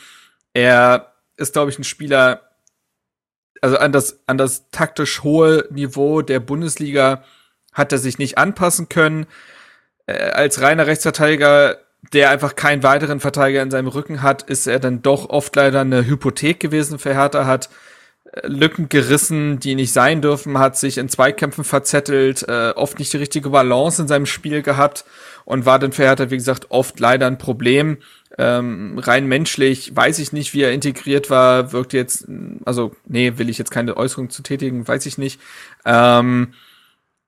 Er 0.56 1.14
ist, 1.36 1.52
glaube 1.52 1.70
ich, 1.70 1.78
ein 1.78 1.84
Spieler, 1.84 2.50
also 3.62 3.78
an 3.78 3.92
das, 3.92 4.22
an 4.26 4.38
das 4.38 4.70
taktisch 4.72 5.22
hohe 5.22 5.68
Niveau 5.70 6.22
der 6.22 6.40
Bundesliga 6.40 7.24
hat 7.74 7.92
er 7.92 7.98
sich 7.98 8.20
nicht 8.20 8.38
anpassen 8.38 8.88
können. 8.88 9.28
Äh, 10.08 10.14
als 10.14 10.62
reiner 10.62 10.88
Rechtsverteidiger, 10.88 11.78
der 12.14 12.30
einfach 12.30 12.56
keinen 12.56 12.84
weiteren 12.84 13.20
Verteidiger 13.20 13.62
in 13.62 13.70
seinem 13.70 13.90
Rücken 13.90 14.22
hat, 14.22 14.44
ist 14.44 14.66
er 14.66 14.80
dann 14.80 15.02
doch 15.02 15.30
oft 15.30 15.54
leider 15.58 15.82
eine 15.82 16.08
Hypothek 16.08 16.62
gewesen 16.62 17.00
für 17.00 17.14
Hertha, 17.14 17.46
hat 17.46 17.70
äh, 18.32 18.48
Lücken 18.48 18.88
gerissen, 18.88 19.60
die 19.60 19.76
nicht 19.76 19.92
sein 19.92 20.22
dürfen, 20.22 20.58
hat 20.58 20.78
sich 20.78 20.98
in 20.98 21.10
Zweikämpfen 21.10 21.66
verzettelt, 21.66 22.48
äh, 22.48 22.70
oft 22.78 22.98
nicht 22.98 23.12
die 23.12 23.18
richtige 23.18 23.50
Balance 23.50 24.02
in 24.02 24.08
seinem 24.08 24.26
Spiel 24.26 24.62
gehabt 24.62 25.04
und 25.44 25.66
war 25.66 25.80
dann 25.80 25.92
für 25.92 26.04
Hertha, 26.04 26.32
wie 26.32 26.38
gesagt, 26.38 26.68
oft 26.70 26.98
leider 27.02 27.28
ein 27.28 27.40
Problem. 27.40 27.98
Ähm, 28.38 29.00
rein 29.00 29.28
menschlich 29.28 29.96
weiß 29.96 30.20
ich 30.20 30.34
nicht, 30.34 30.54
wie 30.54 30.62
er 30.62 30.74
integriert 30.74 31.30
war, 31.30 31.72
wirkt 31.72 31.94
jetzt, 31.94 32.28
also 32.66 32.94
nee, 33.06 33.38
will 33.38 33.50
ich 33.50 33.58
jetzt 33.58 33.72
keine 33.72 33.96
Äußerung 33.96 34.30
zu 34.30 34.44
tätigen, 34.44 34.88
weiß 34.88 35.06
ich 35.06 35.18
nicht. 35.18 35.40
Ähm, 35.86 36.54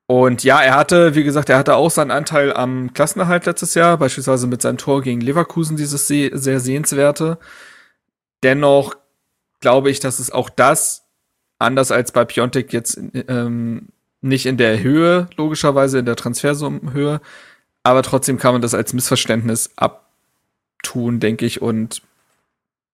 und 0.05 0.43
ja, 0.43 0.61
er 0.61 0.75
hatte, 0.75 1.15
wie 1.15 1.23
gesagt, 1.23 1.49
er 1.49 1.57
hatte 1.57 1.75
auch 1.75 1.91
seinen 1.91 2.11
Anteil 2.11 2.53
am 2.53 2.93
Klassenerhalt 2.93 3.45
letztes 3.45 3.73
Jahr, 3.73 3.97
beispielsweise 3.97 4.47
mit 4.47 4.61
seinem 4.61 4.77
Tor 4.77 5.01
gegen 5.01 5.21
Leverkusen, 5.21 5.77
dieses 5.77 6.07
sehr 6.07 6.59
sehenswerte. 6.59 7.37
Dennoch 8.43 8.95
glaube 9.59 9.89
ich, 9.89 9.99
dass 9.99 10.19
es 10.19 10.31
auch 10.31 10.49
das, 10.49 11.05
anders 11.59 11.91
als 11.91 12.11
bei 12.11 12.23
Piontek 12.25 12.71
jetzt 12.71 12.99
ähm, 13.27 13.89
nicht 14.21 14.45
in 14.45 14.57
der 14.57 14.81
Höhe, 14.81 15.27
logischerweise 15.35 15.99
in 15.99 16.05
der 16.05 16.15
Transfersummenhöhe, 16.15 17.21
aber 17.83 18.03
trotzdem 18.03 18.37
kann 18.37 18.53
man 18.53 18.61
das 18.61 18.73
als 18.73 18.93
Missverständnis 18.93 19.71
ab 19.75 20.06
tun, 20.87 21.19
denke 21.19 21.45
ich. 21.45 21.61
Und 21.61 22.01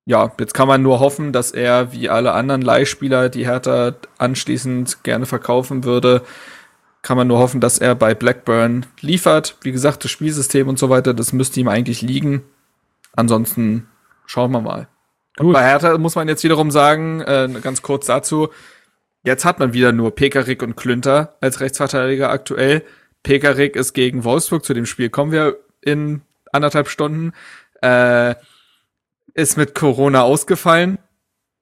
ja, 0.05 0.31
jetzt 0.39 0.53
kann 0.53 0.67
man 0.67 0.81
nur 0.81 0.99
hoffen, 0.99 1.31
dass 1.31 1.51
er 1.51 1.93
wie 1.93 2.09
alle 2.09 2.33
anderen 2.33 2.61
Leihspieler, 2.61 3.29
die 3.29 3.45
Hertha 3.45 3.93
anschließend 4.17 5.03
gerne 5.03 5.25
verkaufen 5.25 5.83
würde, 5.83 6.23
kann 7.03 7.17
man 7.17 7.27
nur 7.27 7.39
hoffen, 7.39 7.61
dass 7.61 7.77
er 7.77 7.95
bei 7.95 8.15
Blackburn 8.15 8.85
liefert. 9.01 9.57
Wie 9.61 9.71
gesagt, 9.71 10.03
das 10.03 10.11
Spielsystem 10.11 10.67
und 10.67 10.79
so 10.79 10.89
weiter, 10.89 11.13
das 11.13 11.33
müsste 11.33 11.59
ihm 11.59 11.67
eigentlich 11.67 12.01
liegen. 12.01 12.43
Ansonsten 13.15 13.87
schauen 14.25 14.51
wir 14.51 14.61
mal. 14.61 14.87
Und 15.37 15.51
bei 15.51 15.63
Hertha 15.63 15.97
muss 15.97 16.15
man 16.15 16.27
jetzt 16.27 16.43
wiederum 16.43 16.71
sagen, 16.71 17.21
äh, 17.21 17.49
ganz 17.61 17.81
kurz 17.81 18.05
dazu, 18.05 18.49
jetzt 19.23 19.45
hat 19.45 19.59
man 19.59 19.73
wieder 19.73 19.91
nur 19.91 20.15
Pekarik 20.15 20.63
und 20.63 20.75
Klünter 20.75 21.35
als 21.41 21.59
Rechtsverteidiger 21.59 22.29
aktuell. 22.29 22.83
Pekarik 23.23 23.75
ist 23.75 23.93
gegen 23.93 24.23
Wolfsburg, 24.23 24.65
zu 24.65 24.73
dem 24.73 24.85
Spiel 24.85 25.09
kommen 25.09 25.31
wir 25.31 25.57
in 25.81 26.21
anderthalb 26.51 26.87
Stunden 26.87 27.33
äh, 27.83 28.35
ist 29.33 29.57
mit 29.57 29.75
Corona 29.75 30.23
ausgefallen 30.23 30.97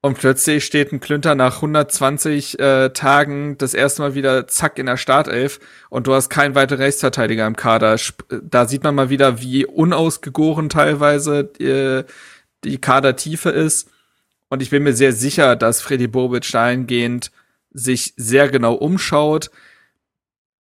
und 0.02 0.18
plötzlich 0.18 0.66
steht 0.66 0.92
ein 0.92 1.00
Klünter 1.00 1.36
nach 1.36 1.58
120 1.58 2.60
äh, 2.60 2.90
Tagen 2.90 3.58
das 3.60 3.76
erste 3.76 4.02
Mal 4.02 4.16
wieder 4.16 4.48
zack 4.48 4.80
in 4.80 4.88
der 4.88 4.98
Startelf 4.98 5.60
und 5.90 6.08
du 6.08 6.14
hast 6.16 6.30
keinen 6.30 6.56
weiteren 6.56 6.82
Rechtsverteidiger 6.82 7.46
im 7.46 7.56
Kader. 7.56 7.98
Da 8.42 8.68
sieht 8.68 8.84
man 8.84 8.96
mal 8.96 9.12
wieder, 9.12 9.42
wie 9.42 9.66
unausgegoren 9.66 10.70
teilweise 10.70 11.44
die, 11.44 12.04
die 12.64 12.78
Kadertiefe 12.80 13.52
ist. 13.52 13.90
Und 14.50 14.64
ich 14.64 14.72
bin 14.72 14.84
mir 14.84 14.94
sehr 14.94 15.14
sicher, 15.14 15.56
dass 15.56 15.82
Freddy 15.82 16.08
Bobic 16.08 16.52
dahingehend 16.52 17.32
sich 17.72 18.14
sehr 18.18 18.50
genau 18.50 18.74
umschaut. 18.74 19.52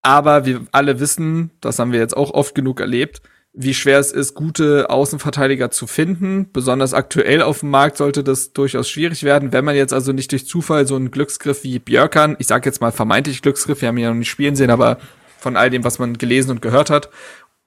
Aber 0.03 0.45
wir 0.45 0.65
alle 0.71 0.99
wissen, 0.99 1.49
das 1.61 1.79
haben 1.79 1.91
wir 1.91 1.99
jetzt 1.99 2.15
auch 2.15 2.31
oft 2.31 2.53
genug 2.53 2.79
erlebt, 2.79 3.21
wie 3.53 3.73
schwer 3.73 3.99
es 3.99 4.11
ist, 4.11 4.33
gute 4.33 4.89
Außenverteidiger 4.89 5.71
zu 5.71 5.85
finden. 5.85 6.49
Besonders 6.53 6.93
aktuell 6.93 7.41
auf 7.41 7.59
dem 7.59 7.69
Markt 7.69 7.97
sollte 7.97 8.23
das 8.23 8.53
durchaus 8.53 8.89
schwierig 8.89 9.23
werden. 9.23 9.51
Wenn 9.51 9.65
man 9.65 9.75
jetzt 9.75 9.93
also 9.93 10.13
nicht 10.13 10.31
durch 10.31 10.47
Zufall 10.47 10.87
so 10.87 10.95
einen 10.95 11.11
Glücksgriff 11.11 11.63
wie 11.63 11.79
Björkan, 11.79 12.37
ich 12.39 12.47
sage 12.47 12.69
jetzt 12.69 12.79
mal 12.79 12.91
vermeintlich 12.91 13.41
Glücksgriff, 13.41 13.81
wir 13.81 13.89
haben 13.89 13.97
ihn 13.97 14.03
ja 14.03 14.09
noch 14.09 14.17
nicht 14.17 14.29
spielen 14.29 14.55
sehen, 14.55 14.69
aber 14.69 14.99
von 15.37 15.57
all 15.57 15.69
dem, 15.69 15.83
was 15.83 15.99
man 15.99 16.17
gelesen 16.17 16.51
und 16.51 16.61
gehört 16.61 16.89
hat, 16.89 17.09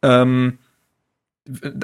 ähm, 0.02 0.58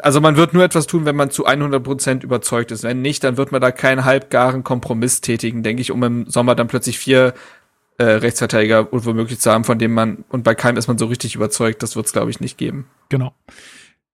also 0.03 0.23
man 0.23 0.37
wird 0.37 0.55
nur 0.55 0.65
etwas 0.65 0.87
tun, 0.87 1.05
wenn 1.05 1.17
man 1.17 1.31
zu 1.31 1.45
100 1.45 1.83
Prozent 1.83 2.25
überzeugt 2.25 2.71
ist. 2.71 2.83
Wenn 2.83 3.03
nicht, 3.03 3.23
dann 3.25 3.37
wird 3.37 3.53
man 3.53 3.61
da 3.61 3.71
keinen 3.71 4.07
halbgaren 4.07 4.65
Kompromiss 4.65 5.21
tätigen, 5.21 5.63
denke 5.63 5.83
ich, 5.83 5.91
um 5.91 6.03
im 6.03 6.27
Sommer 6.31 6.55
dann 6.55 6.69
plötzlich 6.69 6.99
vier 6.99 7.35
äh, 7.99 8.05
Rechtsverteidiger 8.05 8.89
womöglich 8.91 9.41
zu 9.41 9.51
haben, 9.51 9.65
von 9.65 9.79
dem 9.79 9.93
man, 9.93 10.25
und 10.31 10.43
bei 10.43 10.55
keinem 10.55 10.79
ist 10.79 10.89
man 10.89 10.97
so 10.97 11.05
richtig 11.05 11.35
überzeugt, 11.35 11.83
das 11.83 11.97
wird 11.97 12.07
es, 12.07 12.13
glaube 12.13 12.31
ich, 12.31 12.41
nicht 12.41 12.57
geben. 12.57 12.87
Genau. 13.11 13.35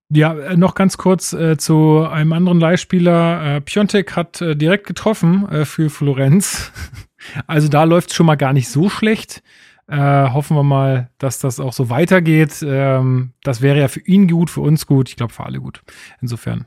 Ja, 0.09 0.35
äh, 0.35 0.57
noch 0.57 0.75
ganz 0.75 0.99
kurz 0.99 1.33
äh, 1.33 1.57
zu 1.57 2.07
einem 2.07 2.33
anderen 2.33 2.61
Leihspieler. 2.61 3.57
Äh, 3.57 3.61
Piontek 3.61 4.15
hat 4.15 4.41
äh, 4.41 4.55
direkt 4.55 4.87
getroffen 4.87 5.49
äh, 5.49 5.65
für 5.65 5.91
Florenz. 5.91 6.73
also 7.47 7.69
da 7.69 7.85
läuft 7.85 8.11
es 8.11 8.17
schon 8.17 8.27
mal 8.27 8.37
gar 8.37 8.53
nicht 8.53 8.69
so 8.69 8.89
schlecht. 8.89 9.43
Äh, 9.89 9.97
hoffen 10.31 10.57
wir 10.57 10.63
mal, 10.63 11.11
dass 11.19 11.39
das 11.39 11.61
auch 11.61 11.73
so 11.73 11.91
weitergeht. 11.91 12.65
Ähm, 12.67 13.33
das 13.43 13.63
wäre 13.63 13.79
ja 13.79 13.89
für 13.89 14.01
ihn 14.01 14.29
gut, 14.29 14.51
für 14.51 14.61
uns 14.61 14.87
gut, 14.87 15.09
ich 15.09 15.17
glaube 15.17 15.33
für 15.33 15.45
alle 15.45 15.61
gut. 15.61 15.83
Insofern 16.21 16.67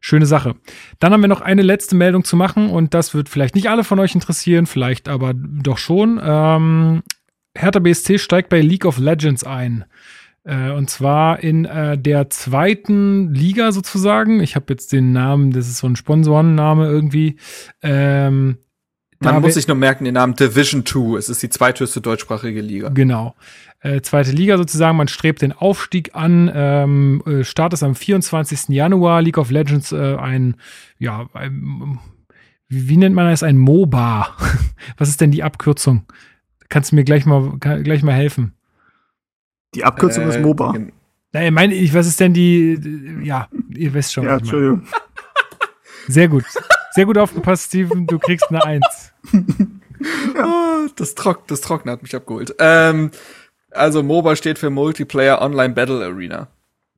schöne 0.00 0.26
Sache. 0.26 0.56
Dann 0.98 1.12
haben 1.12 1.20
wir 1.20 1.28
noch 1.28 1.42
eine 1.42 1.62
letzte 1.62 1.94
Meldung 1.94 2.24
zu 2.24 2.36
machen 2.36 2.70
und 2.70 2.94
das 2.94 3.14
wird 3.14 3.28
vielleicht 3.28 3.54
nicht 3.54 3.68
alle 3.68 3.84
von 3.84 3.98
euch 3.98 4.14
interessieren, 4.14 4.66
vielleicht 4.66 5.08
aber 5.08 5.34
doch 5.34 5.78
schon. 5.78 6.20
Ähm, 6.22 7.02
Hertha 7.56 7.80
BSC 7.80 8.18
steigt 8.18 8.48
bei 8.48 8.60
League 8.60 8.84
of 8.84 8.98
Legends 8.98 9.44
ein. 9.44 9.84
Äh, 10.44 10.70
und 10.70 10.88
zwar 10.88 11.42
in 11.42 11.64
äh, 11.66 11.98
der 11.98 12.30
zweiten 12.30 13.34
Liga 13.34 13.72
sozusagen. 13.72 14.40
Ich 14.40 14.56
habe 14.56 14.66
jetzt 14.70 14.92
den 14.92 15.12
Namen, 15.12 15.50
das 15.50 15.68
ist 15.68 15.78
so 15.78 15.86
ein 15.86 15.96
Sponsorenname 15.96 16.86
irgendwie. 16.86 17.36
Ähm, 17.82 18.58
Man 19.20 19.42
muss 19.42 19.54
sich 19.54 19.68
nur 19.68 19.76
merken, 19.76 20.04
den 20.04 20.14
Namen 20.14 20.34
Division 20.34 20.86
2. 20.86 21.18
Es 21.18 21.28
ist 21.28 21.42
die 21.42 21.50
zweithöchste 21.50 22.00
deutschsprachige 22.00 22.62
Liga. 22.62 22.88
Genau. 22.88 23.34
Äh, 23.80 24.00
zweite 24.00 24.32
Liga 24.32 24.56
sozusagen. 24.56 24.96
Man 24.96 25.08
strebt 25.08 25.42
den 25.42 25.52
Aufstieg 25.52 26.14
an. 26.14 26.50
Ähm, 26.54 27.22
äh, 27.26 27.44
Start 27.44 27.74
ist 27.74 27.82
am 27.82 27.94
24. 27.94 28.68
Januar. 28.68 29.20
League 29.20 29.38
of 29.38 29.50
Legends 29.50 29.92
äh, 29.92 30.16
ein, 30.16 30.56
ja, 30.98 31.28
ein, 31.34 31.98
wie, 32.66 32.88
wie 32.88 32.96
nennt 32.96 33.14
man 33.14 33.28
das? 33.28 33.42
Ein 33.42 33.58
MOBA. 33.58 34.36
Was 34.96 35.10
ist 35.10 35.20
denn 35.20 35.32
die 35.32 35.42
Abkürzung? 35.42 36.06
Kannst 36.70 36.92
du 36.92 36.96
mir 36.96 37.04
gleich 37.04 37.26
mal, 37.26 37.58
gleich 37.58 38.02
mal 38.02 38.14
helfen? 38.14 38.54
Die 39.74 39.84
Abkürzung 39.84 40.28
ist 40.28 40.40
MOBA. 40.40 40.72
gen- 40.72 40.92
Nein, 41.32 41.54
meine 41.54 41.74
ich, 41.74 41.94
was 41.94 42.06
ist 42.08 42.18
denn 42.18 42.32
die, 42.34 42.78
ja, 43.22 43.48
ihr 43.74 43.94
wisst 43.94 44.12
schon. 44.12 44.24
Ja, 44.24 44.34
was 44.40 44.42
ich 44.42 44.52
meine. 44.52 44.66
Entschuldigung. 44.66 44.88
Sehr 46.08 46.28
gut. 46.28 46.44
Sehr 46.92 47.06
gut 47.06 47.18
aufgepasst, 47.18 47.66
Steven. 47.66 48.06
Du 48.06 48.18
kriegst 48.18 48.48
eine 48.48 48.64
Eins. 48.64 49.12
Ah, 50.38 50.86
das, 50.96 51.14
Trock, 51.14 51.46
das 51.48 51.60
Trockene 51.60 51.92
hat 51.92 52.02
mich 52.02 52.16
abgeholt. 52.16 52.54
Ähm, 52.58 53.10
also 53.70 54.02
MOBA 54.02 54.34
steht 54.34 54.58
für 54.58 54.70
Multiplayer 54.70 55.42
Online 55.42 55.74
Battle 55.74 56.02
Arena. 56.02 56.48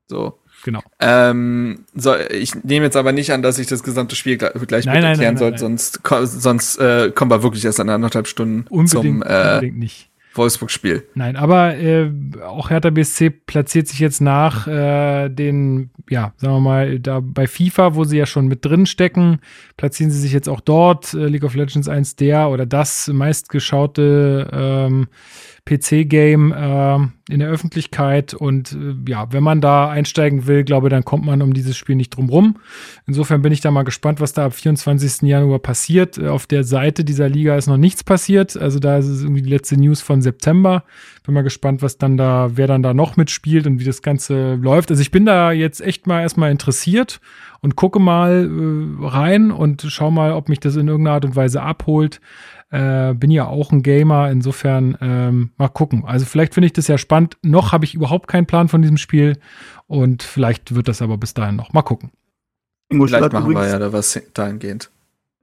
So. 0.07 0.39
Genau. 0.63 0.81
Ähm, 1.01 1.83
so, 1.93 2.15
ich 2.15 2.55
nehme 2.63 2.85
jetzt 2.85 2.95
aber 2.95 3.11
nicht 3.11 3.33
an, 3.33 3.41
dass 3.41 3.59
ich 3.59 3.67
das 3.67 3.83
gesamte 3.83 4.15
Spiel 4.15 4.37
gleich, 4.37 4.53
gleich 4.67 4.85
Nein, 4.85 4.95
mit 4.95 5.03
nein, 5.03 5.11
erklären 5.11 5.33
nein, 5.33 5.37
soll, 5.37 5.49
nein, 5.49 5.59
sonst, 5.59 6.03
ko- 6.03 6.23
sonst 6.25 6.77
äh, 6.77 7.11
kommen 7.13 7.29
wir 7.29 7.43
wirklich 7.43 7.65
erst 7.65 7.79
in 7.79 7.89
anderthalb 7.89 8.27
Stunden 8.29 8.65
Unbedingt, 8.69 8.89
zum 8.89 9.21
äh, 9.23 9.53
unbedingt 9.55 9.79
nicht. 9.79 10.09
Wolfsburg-Spiel. 10.33 11.03
Nein, 11.15 11.35
aber 11.35 11.75
äh, 11.75 12.09
auch 12.45 12.69
Hertha 12.69 12.89
BSC 12.89 13.29
platziert 13.29 13.87
sich 13.87 13.99
jetzt 13.99 14.21
nach 14.21 14.67
äh, 14.67 15.29
den, 15.29 15.91
ja, 16.09 16.33
sagen 16.37 16.55
wir 16.55 16.59
mal, 16.59 16.99
da 16.99 17.19
bei 17.21 17.47
FIFA, 17.47 17.95
wo 17.95 18.03
sie 18.03 18.17
ja 18.17 18.25
schon 18.25 18.47
mit 18.47 18.65
drin 18.65 18.85
stecken, 18.85 19.39
platzieren 19.77 20.11
sie 20.11 20.19
sich 20.19 20.33
jetzt 20.33 20.49
auch 20.49 20.59
dort. 20.61 21.13
Äh, 21.13 21.27
League 21.27 21.43
of 21.43 21.55
Legends 21.55 21.87
eins 21.87 22.15
der 22.15 22.49
oder 22.49 22.65
das 22.65 23.07
meistgeschaute 23.07 24.49
ähm, 24.51 25.07
PC-Game 25.65 26.51
äh, 26.51 26.95
in 27.31 27.39
der 27.39 27.49
Öffentlichkeit. 27.49 28.33
Und 28.33 28.73
äh, 28.73 29.09
ja, 29.09 29.31
wenn 29.31 29.43
man 29.43 29.61
da 29.61 29.89
einsteigen 29.89 30.45
will, 30.45 30.63
glaube 30.63 30.89
dann 30.89 31.05
kommt 31.05 31.25
man 31.25 31.41
um 31.41 31.53
dieses 31.53 31.77
Spiel 31.77 31.95
nicht 31.95 32.11
drum 32.11 32.29
rum. 32.29 32.57
Insofern 33.07 33.41
bin 33.41 33.53
ich 33.53 33.61
da 33.61 33.71
mal 33.71 33.83
gespannt, 33.83 34.19
was 34.19 34.33
da 34.33 34.45
ab 34.45 34.53
24. 34.53 35.21
Januar 35.21 35.59
passiert. 35.59 36.17
Äh, 36.17 36.27
Auf 36.27 36.47
der 36.47 36.63
Seite 36.65 37.05
dieser 37.05 37.29
Liga 37.29 37.55
ist 37.55 37.67
noch 37.67 37.77
nichts 37.77 38.03
passiert. 38.03 38.57
Also 38.57 38.79
da 38.79 38.97
ist 38.97 39.07
es 39.07 39.23
irgendwie 39.23 39.41
die 39.41 39.49
letzte 39.49 39.77
News 39.77 40.01
von 40.01 40.21
September. 40.21 40.83
Bin 41.25 41.33
mal 41.33 41.43
gespannt, 41.43 41.81
was 41.81 41.97
dann 41.97 42.17
da, 42.17 42.51
wer 42.55 42.67
dann 42.67 42.83
da 42.83 42.93
noch 42.93 43.15
mitspielt 43.15 43.65
und 43.65 43.79
wie 43.79 43.85
das 43.85 44.01
Ganze 44.01 44.55
läuft. 44.55 44.91
Also 44.91 45.01
ich 45.01 45.11
bin 45.11 45.25
da 45.25 45.53
jetzt 45.53 45.79
echt 45.79 46.05
mal 46.07 46.21
erstmal 46.21 46.51
interessiert 46.51 47.21
und 47.63 47.77
gucke 47.77 47.99
mal 47.99 48.45
äh, 48.45 49.07
rein 49.07 49.49
und 49.49 49.83
schau 49.87 50.11
mal, 50.11 50.33
ob 50.33 50.49
mich 50.49 50.59
das 50.59 50.75
in 50.75 50.87
irgendeiner 50.89 51.15
Art 51.15 51.25
und 51.25 51.35
Weise 51.35 51.61
abholt. 51.61 52.19
Äh, 52.69 53.13
bin 53.13 53.31
ja 53.31 53.47
auch 53.47 53.71
ein 53.71 53.83
Gamer, 53.83 54.29
insofern 54.29 54.97
ähm, 54.99 55.51
mal 55.57 55.69
gucken. 55.69 56.03
Also 56.05 56.25
vielleicht 56.25 56.53
finde 56.53 56.65
ich 56.67 56.73
das 56.73 56.87
ja 56.87 56.97
spannend. 56.97 57.37
Noch 57.41 57.71
habe 57.71 57.85
ich 57.85 57.95
überhaupt 57.95 58.27
keinen 58.27 58.47
Plan 58.47 58.67
von 58.67 58.81
diesem 58.81 58.97
Spiel 58.97 59.39
und 59.87 60.23
vielleicht 60.23 60.75
wird 60.75 60.89
das 60.89 61.01
aber 61.01 61.17
bis 61.17 61.33
dahin 61.33 61.55
noch. 61.55 61.71
Mal 61.71 61.83
gucken. 61.83 62.11
Vielleicht 62.91 63.31
machen 63.31 63.55
wir 63.55 63.67
ja 63.67 63.79
da 63.79 63.93
was 63.93 64.21
dahingehend. 64.33 64.91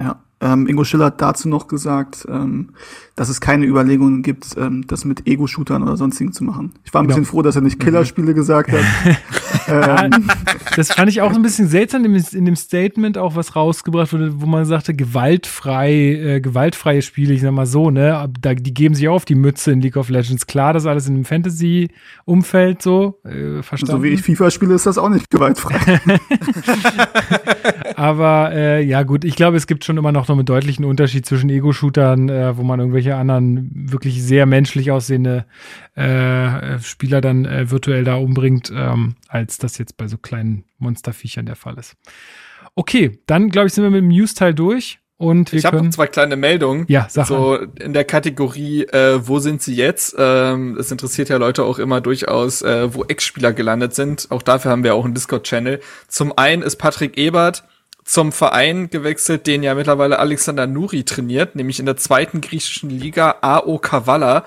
ja, 0.01 0.23
ähm, 0.41 0.67
Ingo 0.67 0.85
Schiller 0.85 1.07
hat 1.07 1.21
dazu 1.21 1.49
noch 1.49 1.69
gesagt, 1.69 2.27
ähm, 2.29 2.71
dass 3.17 3.29
es 3.29 3.41
keine 3.41 3.67
Überlegungen 3.67 4.23
gibt, 4.23 4.57
ähm, 4.57 4.87
das 4.87 5.05
mit 5.05 5.27
Ego-Shootern 5.27 5.83
oder 5.83 5.97
sonstigen 5.97 6.33
zu 6.33 6.45
machen. 6.45 6.73
Ich 6.85 6.95
war 6.95 7.03
ein 7.03 7.07
Genau. 7.07 7.17
bisschen 7.19 7.31
froh, 7.31 7.43
dass 7.43 7.57
er 7.57 7.63
nicht 7.63 7.79
Killerspiele 7.81 8.35
gesagt 8.35 8.71
hat. 8.73 8.81
Ähm, 9.69 10.29
das 10.75 10.93
fand 10.93 11.11
ich 11.11 11.21
auch 11.21 11.33
ein 11.33 11.43
bisschen 11.43 11.69
seltsam 11.69 12.05
in 12.05 12.45
dem- 12.45 12.57
Statement 12.57 13.19
auch 13.19 13.37
was 13.37 13.55
rausgebracht 13.55 14.13
wurde, 14.13 14.41
wo 14.41 14.47
man 14.47 14.65
sagte, 14.65 14.95
gewaltfrei, 14.95 15.93
äh, 15.93 16.41
gewaltfreie 16.41 17.03
Spiele, 17.03 17.35
ich 17.35 17.41
sag 17.43 17.53
mal 17.53 17.67
so, 17.67 17.91
ne, 17.91 18.29
da, 18.41 18.55
die 18.55 18.75
geben 18.75 18.95
sich 18.97 19.07
auf 19.09 19.25
die 19.25 19.35
Mütze 19.37 19.71
in 19.71 19.81
League 19.81 19.97
of 19.97 20.09
Legends. 20.09 20.47
Klar, 20.47 20.73
das 20.73 20.85
ist 20.85 20.87
alles 20.89 21.07
in 21.09 21.15
einem 21.15 21.25
Fantasy-Umfeld 21.25 22.83
so, 22.83 23.21
äh, 23.25 23.63
verstanden. 23.63 23.99
so 23.99 24.03
wie 24.03 24.09
ich 24.09 24.23
FIFA 24.23 24.51
spiele, 24.51 24.75
ist 24.75 24.87
das 24.87 24.99
auch 24.99 25.09
nicht 25.09 25.31
gewaltfrei. 25.31 26.01
Aber 27.97 28.53
äh, 28.53 28.83
ja 28.83 29.03
gut, 29.03 29.25
ich 29.25 29.37
glaube, 29.37 29.57
es 29.57 29.67
gibt 29.67 29.85
schon 29.85 29.97
immer 29.97 30.13
noch 30.13 30.29
einen 30.29 30.45
deutlichen 30.45 30.85
Unterschied 30.85 31.27
zwischen 31.27 31.51
Ego-Shootern, 31.51 32.29
äh, 32.29 32.57
wo 32.57 32.63
man 32.63 32.81
irgendwelche 32.81 33.17
anderen 33.17 33.71
wirklich 33.91 34.23
sehr 34.23 34.47
menschlich 34.47 34.91
aussehende 34.91 35.47
äh, 35.95 36.79
Spieler 36.81 37.21
dann 37.21 37.45
äh, 37.45 37.71
virtuell 37.71 38.05
da 38.05 38.17
umbringt, 38.17 38.73
ähm, 38.75 39.17
als 39.29 39.59
das 39.59 39.79
jetzt 39.79 39.97
bei 39.97 40.09
so 40.09 40.17
kleinen 40.17 40.65
Monsterviechern 40.79 41.47
der 41.47 41.57
Fall 41.57 41.79
ist. 41.79 41.97
Okay, 42.75 43.19
dann 43.27 43.51
glaube 43.51 43.67
ich, 43.67 43.75
sind 43.75 43.85
wir 43.85 43.91
mit 43.91 44.03
dem 44.03 44.09
News-Teil 44.09 44.55
durch 44.55 45.01
und 45.21 45.53
wir 45.53 45.59
Ich 45.59 45.67
habe 45.67 45.83
noch 45.83 45.91
zwei 45.91 46.07
kleine 46.07 46.35
Meldungen. 46.35 46.87
Ja, 46.89 47.07
sag 47.11 47.27
So 47.27 47.57
in 47.57 47.93
der 47.93 48.05
Kategorie, 48.05 48.85
äh, 48.85 49.21
wo 49.21 49.39
sind 49.39 49.61
sie 49.61 49.75
jetzt? 49.75 50.17
Ähm, 50.17 50.77
das 50.79 50.91
interessiert 50.91 51.29
ja 51.29 51.37
Leute 51.37 51.63
auch 51.65 51.79
immer 51.79 52.01
durchaus, 52.01 52.63
äh, 52.63 52.95
wo 52.95 53.05
Ex-Spieler 53.05 53.53
gelandet 53.53 53.95
sind. 53.95 54.29
Auch 54.31 54.41
dafür 54.41 54.71
haben 54.71 54.83
wir 54.83 54.95
auch 54.95 55.05
einen 55.05 55.13
Discord-Channel. 55.13 55.81
Zum 56.09 56.39
einen 56.39 56.63
ist 56.63 56.77
Patrick 56.77 57.19
Ebert 57.19 57.65
zum 58.03 58.33
Verein 58.33 58.89
gewechselt, 58.89 59.47
den 59.47 59.63
ja 59.63 59.75
mittlerweile 59.75 60.19
Alexander 60.21 60.67
Nuri 60.67 61.05
trainiert, 61.05 61.55
nämlich 61.55 61.81
in 61.81 61.87
der 61.87 61.99
zweiten 61.99 62.41
griechischen 62.41 62.89
Liga 62.89 63.37
AO 63.43 63.77
Kavala. 63.77 64.47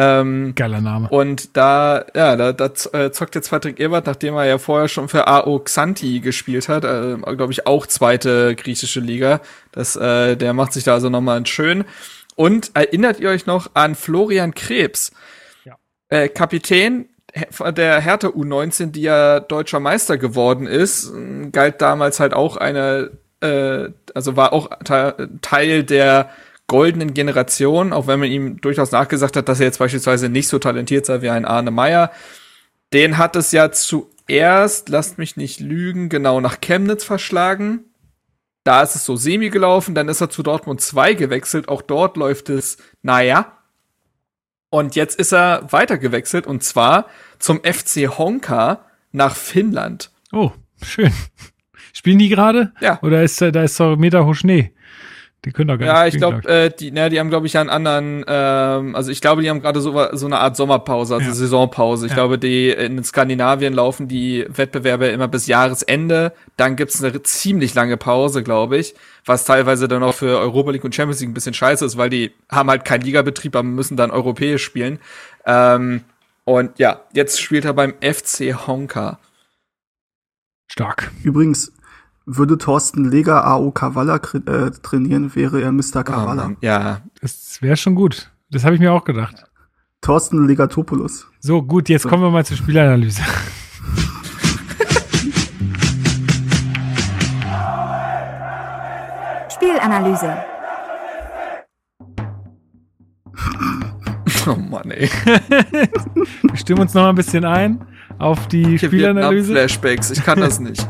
Ähm, 0.00 0.52
Geiler 0.54 0.80
Name. 0.80 1.08
und 1.08 1.56
da, 1.56 2.04
ja, 2.14 2.36
da, 2.36 2.52
da 2.52 2.66
äh, 2.92 3.10
zockt 3.10 3.34
jetzt 3.34 3.50
Patrick 3.50 3.80
Ebert, 3.80 4.06
nachdem 4.06 4.34
er 4.34 4.44
ja 4.44 4.58
vorher 4.58 4.86
schon 4.86 5.08
für 5.08 5.26
AO 5.26 5.58
Xanti 5.58 6.20
gespielt 6.20 6.68
hat, 6.68 6.84
äh, 6.84 7.16
glaube 7.36 7.52
ich 7.52 7.66
auch 7.66 7.84
zweite 7.86 8.54
griechische 8.54 9.00
Liga. 9.00 9.40
Das, 9.72 9.96
äh, 9.96 10.36
der 10.36 10.52
macht 10.52 10.72
sich 10.72 10.84
da 10.84 10.94
also 10.94 11.08
nochmal 11.10 11.44
schön. 11.46 11.84
Und 12.36 12.70
erinnert 12.74 13.18
ihr 13.18 13.30
euch 13.30 13.46
noch 13.46 13.70
an 13.74 13.96
Florian 13.96 14.54
Krebs? 14.54 15.10
Ja. 15.64 15.74
Äh, 16.10 16.28
Kapitän 16.28 17.06
der 17.76 18.00
Hertha 18.00 18.28
U19, 18.28 18.92
die 18.92 19.02
ja 19.02 19.40
deutscher 19.40 19.80
Meister 19.80 20.16
geworden 20.16 20.66
ist, 20.66 21.12
galt 21.52 21.82
damals 21.82 22.20
halt 22.20 22.34
auch 22.34 22.56
eine, 22.56 23.10
äh, 23.40 23.88
also 24.14 24.36
war 24.36 24.52
auch 24.52 24.70
Te- 24.84 25.28
Teil 25.42 25.82
der 25.84 26.30
goldenen 26.68 27.14
Generation, 27.14 27.92
auch 27.92 28.06
wenn 28.06 28.20
man 28.20 28.30
ihm 28.30 28.60
durchaus 28.60 28.92
nachgesagt 28.92 29.36
hat, 29.36 29.48
dass 29.48 29.58
er 29.58 29.66
jetzt 29.66 29.78
beispielsweise 29.78 30.28
nicht 30.28 30.48
so 30.48 30.58
talentiert 30.58 31.06
sei 31.06 31.22
wie 31.22 31.30
ein 31.30 31.44
Arne 31.44 31.70
Meyer. 31.70 32.12
Den 32.92 33.18
hat 33.18 33.36
es 33.36 33.52
ja 33.52 33.72
zuerst, 33.72 34.88
lasst 34.88 35.18
mich 35.18 35.36
nicht 35.36 35.60
lügen, 35.60 36.08
genau 36.08 36.40
nach 36.40 36.60
Chemnitz 36.60 37.04
verschlagen. 37.04 37.84
Da 38.64 38.82
ist 38.82 38.94
es 38.94 39.04
so 39.06 39.16
semi 39.16 39.48
gelaufen, 39.48 39.94
dann 39.94 40.08
ist 40.08 40.20
er 40.20 40.28
zu 40.28 40.42
Dortmund 40.42 40.82
2 40.82 41.14
gewechselt, 41.14 41.68
auch 41.68 41.80
dort 41.80 42.18
läuft 42.18 42.50
es, 42.50 42.76
naja. 43.02 43.58
Und 44.68 44.94
jetzt 44.94 45.18
ist 45.18 45.32
er 45.32 45.72
weiter 45.72 45.96
gewechselt 45.96 46.46
und 46.46 46.62
zwar 46.62 47.06
zum 47.38 47.62
FC 47.64 48.18
Honka 48.18 48.84
nach 49.10 49.34
Finnland. 49.36 50.10
Oh, 50.32 50.52
schön. 50.82 51.12
Spielen 51.94 52.18
die 52.18 52.28
gerade? 52.28 52.72
Ja. 52.80 53.00
Oder 53.00 53.22
ist 53.22 53.40
da 53.40 53.50
da 53.50 53.62
ist 53.62 53.80
doch 53.80 53.96
Meter 53.96 54.26
hoch 54.26 54.34
Schnee? 54.34 54.74
Die 55.44 55.52
können 55.52 55.68
doch 55.68 55.78
gar 55.78 55.86
Ja, 55.86 56.04
nicht 56.04 56.14
ich 56.14 56.20
spielen, 56.20 56.40
glaube, 56.42 56.48
äh, 56.48 56.70
die, 56.76 56.90
na, 56.90 57.08
die 57.08 57.20
haben, 57.20 57.30
glaube 57.30 57.46
ich, 57.46 57.56
einen 57.56 57.70
anderen, 57.70 58.24
ähm, 58.26 58.96
also 58.96 59.12
ich 59.12 59.20
glaube, 59.20 59.40
die 59.40 59.48
haben 59.48 59.60
gerade 59.60 59.80
so, 59.80 59.92
so 60.12 60.26
eine 60.26 60.40
Art 60.40 60.56
Sommerpause, 60.56 61.14
also 61.14 61.28
Ja. 61.28 61.32
Saisonpause. 61.34 62.06
Ich 62.06 62.10
Ja. 62.10 62.16
glaube, 62.16 62.38
die 62.38 62.70
in 62.70 63.02
Skandinavien 63.04 63.72
laufen 63.72 64.08
die 64.08 64.44
Wettbewerbe 64.48 65.06
immer 65.06 65.28
bis 65.28 65.46
Jahresende. 65.46 66.32
Dann 66.56 66.74
gibt's 66.74 67.02
eine 67.02 67.22
ziemlich 67.22 67.72
lange 67.74 67.96
Pause, 67.96 68.42
glaube 68.42 68.78
ich, 68.78 68.94
was 69.24 69.44
teilweise 69.44 69.86
dann 69.86 70.02
auch 70.02 70.14
für 70.14 70.38
Europa 70.40 70.72
League 70.72 70.84
und 70.84 70.94
Champions 70.94 71.20
League 71.20 71.30
ein 71.30 71.34
bisschen 71.34 71.54
scheiße 71.54 71.84
ist, 71.84 71.96
weil 71.96 72.10
die 72.10 72.32
haben 72.50 72.68
halt 72.68 72.84
keinen 72.84 73.02
Ligabetrieb, 73.02 73.54
aber 73.54 73.62
müssen 73.62 73.96
dann 73.96 74.10
europäisch 74.10 74.64
spielen. 74.64 74.98
Ähm, 75.46 76.02
und 76.44 76.78
ja, 76.80 77.02
jetzt 77.12 77.40
spielt 77.40 77.64
er 77.64 77.74
beim 77.74 77.94
FC 78.00 78.54
Honka. 78.66 79.20
Stark. 80.70 81.12
Übrigens, 81.22 81.72
würde 82.30 82.58
Thorsten 82.58 83.06
Leger 83.06 83.46
AO 83.46 83.70
Kavala 83.70 84.16
äh, 84.16 84.70
trainieren, 84.82 85.34
wäre 85.34 85.62
er 85.62 85.72
Mr. 85.72 86.00
Oh, 86.00 86.02
Kavala. 86.02 86.42
Mann. 86.44 86.56
ja, 86.60 87.00
Das 87.22 87.62
wäre 87.62 87.76
schon 87.76 87.94
gut. 87.94 88.30
Das 88.50 88.64
habe 88.64 88.74
ich 88.74 88.80
mir 88.80 88.92
auch 88.92 89.04
gedacht. 89.04 89.44
Thorsten 90.02 90.46
Legatopoulos. 90.46 91.26
So, 91.40 91.62
gut, 91.62 91.88
jetzt 91.88 92.06
kommen 92.06 92.22
wir 92.22 92.30
mal 92.30 92.44
zur 92.44 92.56
Spielanalyse. 92.58 93.22
Spielanalyse. 99.50 100.36
oh 104.46 104.54
Mann, 104.56 104.90
ey. 104.90 105.08
Wir 106.42 106.56
stimmen 106.56 106.82
uns 106.82 106.94
noch 106.94 107.02
mal 107.02 107.10
ein 107.10 107.14
bisschen 107.16 107.44
ein 107.44 107.80
auf 108.18 108.48
die 108.48 108.78
Flashbacks, 108.78 108.86
Spielanalyse. 108.86 110.12
ich 110.14 110.24
kann 110.24 110.40
das 110.40 110.60
nicht. 110.60 110.88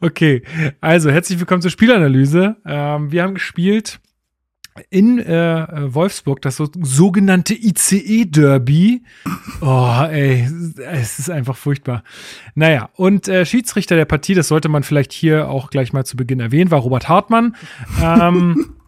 okay, 0.00 0.42
also 0.80 1.10
herzlich 1.10 1.38
willkommen 1.38 1.62
zur 1.62 1.70
Spielanalyse. 1.70 2.56
Ähm, 2.66 3.12
wir 3.12 3.22
haben 3.22 3.34
gespielt 3.34 4.00
in 4.90 5.20
äh, 5.20 5.94
Wolfsburg 5.94 6.42
das 6.42 6.56
so, 6.56 6.68
sogenannte 6.80 7.54
ICE-Derby. 7.54 9.02
Oh, 9.60 10.04
ey, 10.10 10.48
es 10.90 11.20
ist 11.20 11.30
einfach 11.30 11.56
furchtbar. 11.56 12.02
Naja, 12.54 12.90
und 12.94 13.28
äh, 13.28 13.46
Schiedsrichter 13.46 13.94
der 13.94 14.04
Partie, 14.04 14.34
das 14.34 14.48
sollte 14.48 14.68
man 14.68 14.82
vielleicht 14.82 15.12
hier 15.12 15.48
auch 15.48 15.70
gleich 15.70 15.92
mal 15.92 16.04
zu 16.04 16.16
Beginn 16.16 16.40
erwähnen, 16.40 16.72
war 16.72 16.80
Robert 16.80 17.08
Hartmann. 17.08 17.54
Ähm, 18.02 18.74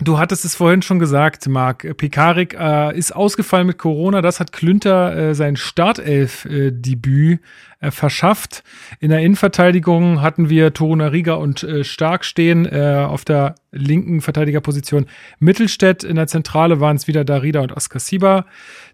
Du 0.00 0.18
hattest 0.18 0.44
es 0.44 0.56
vorhin 0.56 0.82
schon 0.82 0.98
gesagt, 0.98 1.46
Marc. 1.48 1.96
Pekarik 1.96 2.56
äh, 2.58 2.96
ist 2.96 3.14
ausgefallen 3.14 3.66
mit 3.66 3.78
Corona. 3.78 4.22
Das 4.22 4.40
hat 4.40 4.50
Klünter 4.52 5.14
äh, 5.14 5.34
sein 5.34 5.54
Startelf-Debüt 5.54 7.40
äh, 7.80 7.90
verschafft. 7.90 8.64
In 9.00 9.10
der 9.10 9.20
Innenverteidigung 9.20 10.22
hatten 10.22 10.48
wir 10.48 10.72
Toruna 10.72 11.08
Riga 11.08 11.34
und 11.34 11.62
äh, 11.62 11.84
Stark 11.84 12.24
stehen. 12.24 12.64
Äh, 12.66 13.06
auf 13.06 13.24
der 13.24 13.54
linken 13.70 14.22
Verteidigerposition 14.22 15.06
Mittelstädt. 15.38 16.04
In 16.04 16.16
der 16.16 16.26
Zentrale 16.26 16.80
waren 16.80 16.96
es 16.96 17.06
wieder 17.06 17.24
Darida 17.24 17.60
und 17.60 17.72
Oskar 17.72 18.00
Sieber. 18.00 18.46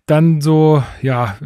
Dann 0.07 0.40
so, 0.40 0.82
ja, 1.01 1.38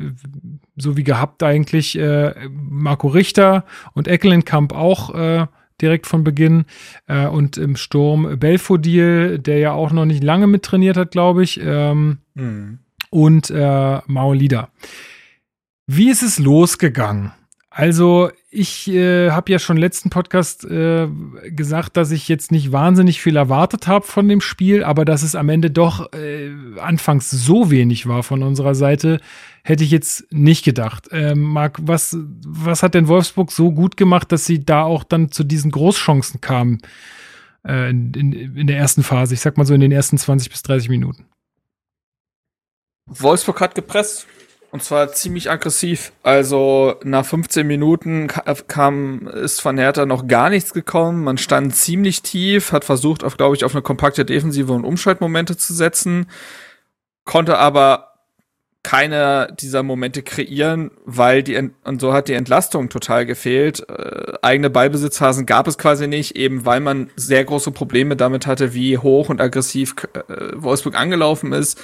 so 0.77 0.97
wie 0.97 1.05
gehabt 1.05 1.43
eigentlich 1.43 1.99
äh, 1.99 2.35
Marco 2.49 3.09
Richter 3.09 3.65
und 3.93 4.09
Eckelenkamp 4.09 4.73
auch 4.73 5.15
äh, 5.15 5.47
direkt 5.83 6.07
von 6.07 6.25
Beginn. 6.25 6.65
Äh, 7.07 7.27
und 7.27 7.59
im 7.59 7.77
Sturm 7.77 8.39
Belfodil, 8.39 9.39
der 9.39 9.59
ja 9.59 9.73
auch 9.73 9.93
noch 9.93 10.05
nicht 10.05 10.23
lange 10.23 10.47
mittrainiert 10.47 10.97
hat, 10.97 11.11
glaube 11.11 11.43
ich. 11.43 11.61
Ähm, 11.63 12.19
mhm. 12.35 12.79
Und 13.11 13.51
äh, 13.51 14.01
Maolida. 14.07 14.71
Wie 15.87 16.09
ist 16.09 16.23
es 16.23 16.39
losgegangen? 16.39 17.33
Also, 17.75 18.31
ich 18.51 18.87
äh, 18.89 19.31
habe 19.31 19.51
ja 19.51 19.59
schon 19.59 19.79
letzten 19.79 20.11
Podcast 20.11 20.63
äh, 20.67 21.09
gesagt, 21.47 21.97
dass 21.97 22.11
ich 22.11 22.29
jetzt 22.29 22.53
nicht 22.53 22.71
wahnsinnig 22.71 23.23
viel 23.23 23.35
erwartet 23.37 23.87
habe 23.87 24.07
von 24.07 24.29
dem 24.29 24.43
Spiel, 24.43 24.85
aber 24.85 25.07
dass 25.07 25.23
es 25.23 25.35
am 25.35 25.49
Ende 25.49 25.71
doch 25.71 26.13
äh, 26.13 26.51
anfangs 26.79 27.31
so 27.31 27.71
wenig 27.71 28.07
war 28.07 28.25
von 28.25 28.43
unserer 28.43 28.75
Seite, 28.75 29.21
hätte 29.65 29.85
ich 29.85 29.91
jetzt 29.91 30.31
nicht 30.31 30.67
gedacht. 30.67 31.09
Ähm, 31.13 31.41
Marc, 31.41 31.79
was, 31.81 32.15
was 32.47 32.83
hat 32.83 32.93
denn 32.93 33.09
Wolfsburg 33.09 33.51
so 33.51 33.73
gut 33.73 33.97
gemacht, 33.97 34.33
dass 34.33 34.45
sie 34.45 34.63
da 34.63 34.83
auch 34.83 35.03
dann 35.03 35.31
zu 35.31 35.43
diesen 35.43 35.71
Großchancen 35.71 36.43
kamen 36.43 36.83
äh, 37.67 37.89
in, 37.89 38.13
in, 38.13 38.33
in 38.33 38.67
der 38.67 38.77
ersten 38.77 39.03
Phase? 39.03 39.33
Ich 39.33 39.41
sag 39.41 39.57
mal 39.57 39.65
so 39.65 39.73
in 39.73 39.81
den 39.81 39.93
ersten 39.93 40.19
20 40.19 40.51
bis 40.51 40.61
30 40.61 40.91
Minuten. 40.91 41.25
Wolfsburg 43.07 43.63
hat 43.63 43.75
gepresst. 43.75 44.27
Und 44.73 44.83
zwar 44.83 45.13
ziemlich 45.13 45.51
aggressiv. 45.51 46.13
Also 46.23 46.95
nach 47.05 47.27
15 47.27 47.67
Minuten 47.67 48.29
kam, 48.69 49.29
ist 49.29 49.61
von 49.61 49.77
Hertha 49.77 50.07
noch 50.07 50.27
gar 50.27 50.49
nichts 50.49 50.73
gekommen. 50.73 51.25
Man 51.25 51.37
stand 51.37 51.77
ziemlich 51.77 52.23
tief, 52.23 52.73
hat 52.73 52.83
versucht, 52.83 53.23
auf, 53.23 53.37
glaube 53.37 53.55
ich, 53.55 53.67
auf 53.67 53.75
eine 53.75 53.83
kompakte 53.83 54.25
Defensive 54.25 54.73
und 54.73 54.87
Umschaltmomente 54.87 55.59
zu 55.59 55.75
setzen, 55.75 56.27
konnte 57.27 57.59
aber 57.59 58.15
keine 58.83 59.55
dieser 59.61 59.83
Momente 59.83 60.23
kreieren, 60.23 60.91
weil 61.05 61.43
die 61.43 61.71
und 61.85 62.01
so 62.01 62.15
hat 62.15 62.29
die 62.29 62.33
Entlastung 62.33 62.89
total 62.89 63.27
gefehlt. 63.27 63.87
Äh, 63.91 64.39
eigene 64.41 64.71
Ballbesitzphasen 64.71 65.45
gab 65.45 65.69
es 65.69 65.77
quasi 65.77 66.09
nicht, 66.09 66.35
eben 66.35 66.65
weil 66.65 66.81
man 66.81 67.11
sehr 67.15 67.45
große 67.45 67.73
Probleme 67.73 68.17
damit 68.17 68.47
hatte, 68.47 68.73
wie 68.73 68.97
hoch 68.97 69.29
und 69.29 69.39
aggressiv 69.39 69.97
äh, 70.15 70.23
Wolfsburg 70.55 70.99
angelaufen 70.99 71.53
ist 71.53 71.79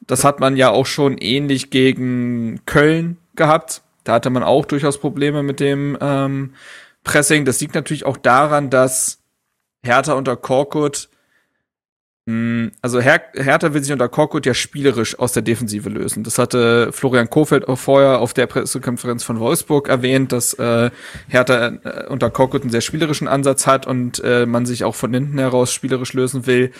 das 0.00 0.24
hat 0.24 0.40
man 0.40 0.56
ja 0.56 0.70
auch 0.70 0.86
schon 0.86 1.18
ähnlich 1.18 1.70
gegen 1.70 2.60
Köln 2.66 3.18
gehabt. 3.34 3.82
Da 4.04 4.14
hatte 4.14 4.30
man 4.30 4.42
auch 4.42 4.64
durchaus 4.64 4.98
Probleme 4.98 5.42
mit 5.42 5.60
dem 5.60 5.98
ähm, 6.00 6.54
Pressing. 7.02 7.44
Das 7.44 7.60
liegt 7.60 7.74
natürlich 7.74 8.06
auch 8.06 8.16
daran, 8.16 8.70
dass 8.70 9.18
Hertha 9.82 10.12
unter 10.14 10.36
Korkut, 10.36 11.08
mh, 12.26 12.32
hm, 12.32 12.72
also 12.82 13.00
Her 13.00 13.22
Hertha 13.34 13.74
will 13.74 13.82
sich 13.82 13.92
unter 13.92 14.08
Korkut 14.08 14.46
ja 14.46 14.54
spielerisch 14.54 15.18
aus 15.18 15.32
der 15.32 15.42
Defensive 15.42 15.88
lösen. 15.88 16.22
Das 16.22 16.38
hatte 16.38 16.92
Florian 16.92 17.30
Kofeld 17.30 17.66
auch 17.66 17.78
vorher 17.78 18.20
auf 18.20 18.32
der 18.32 18.46
Pressekonferenz 18.46 19.24
von 19.24 19.40
Wolfsburg 19.40 19.88
erwähnt, 19.88 20.30
dass 20.32 20.54
äh, 20.54 20.90
Hertha 21.28 21.68
äh, 21.68 22.06
unter 22.08 22.30
Korkut 22.30 22.62
einen 22.62 22.70
sehr 22.70 22.80
spielerischen 22.80 23.26
Ansatz 23.26 23.66
hat 23.66 23.86
und 23.86 24.22
äh, 24.22 24.46
man 24.46 24.66
sich 24.66 24.84
auch 24.84 24.94
von 24.94 25.12
hinten 25.12 25.38
heraus 25.38 25.72
spielerisch 25.72 26.12
lösen 26.12 26.46
will. 26.46 26.72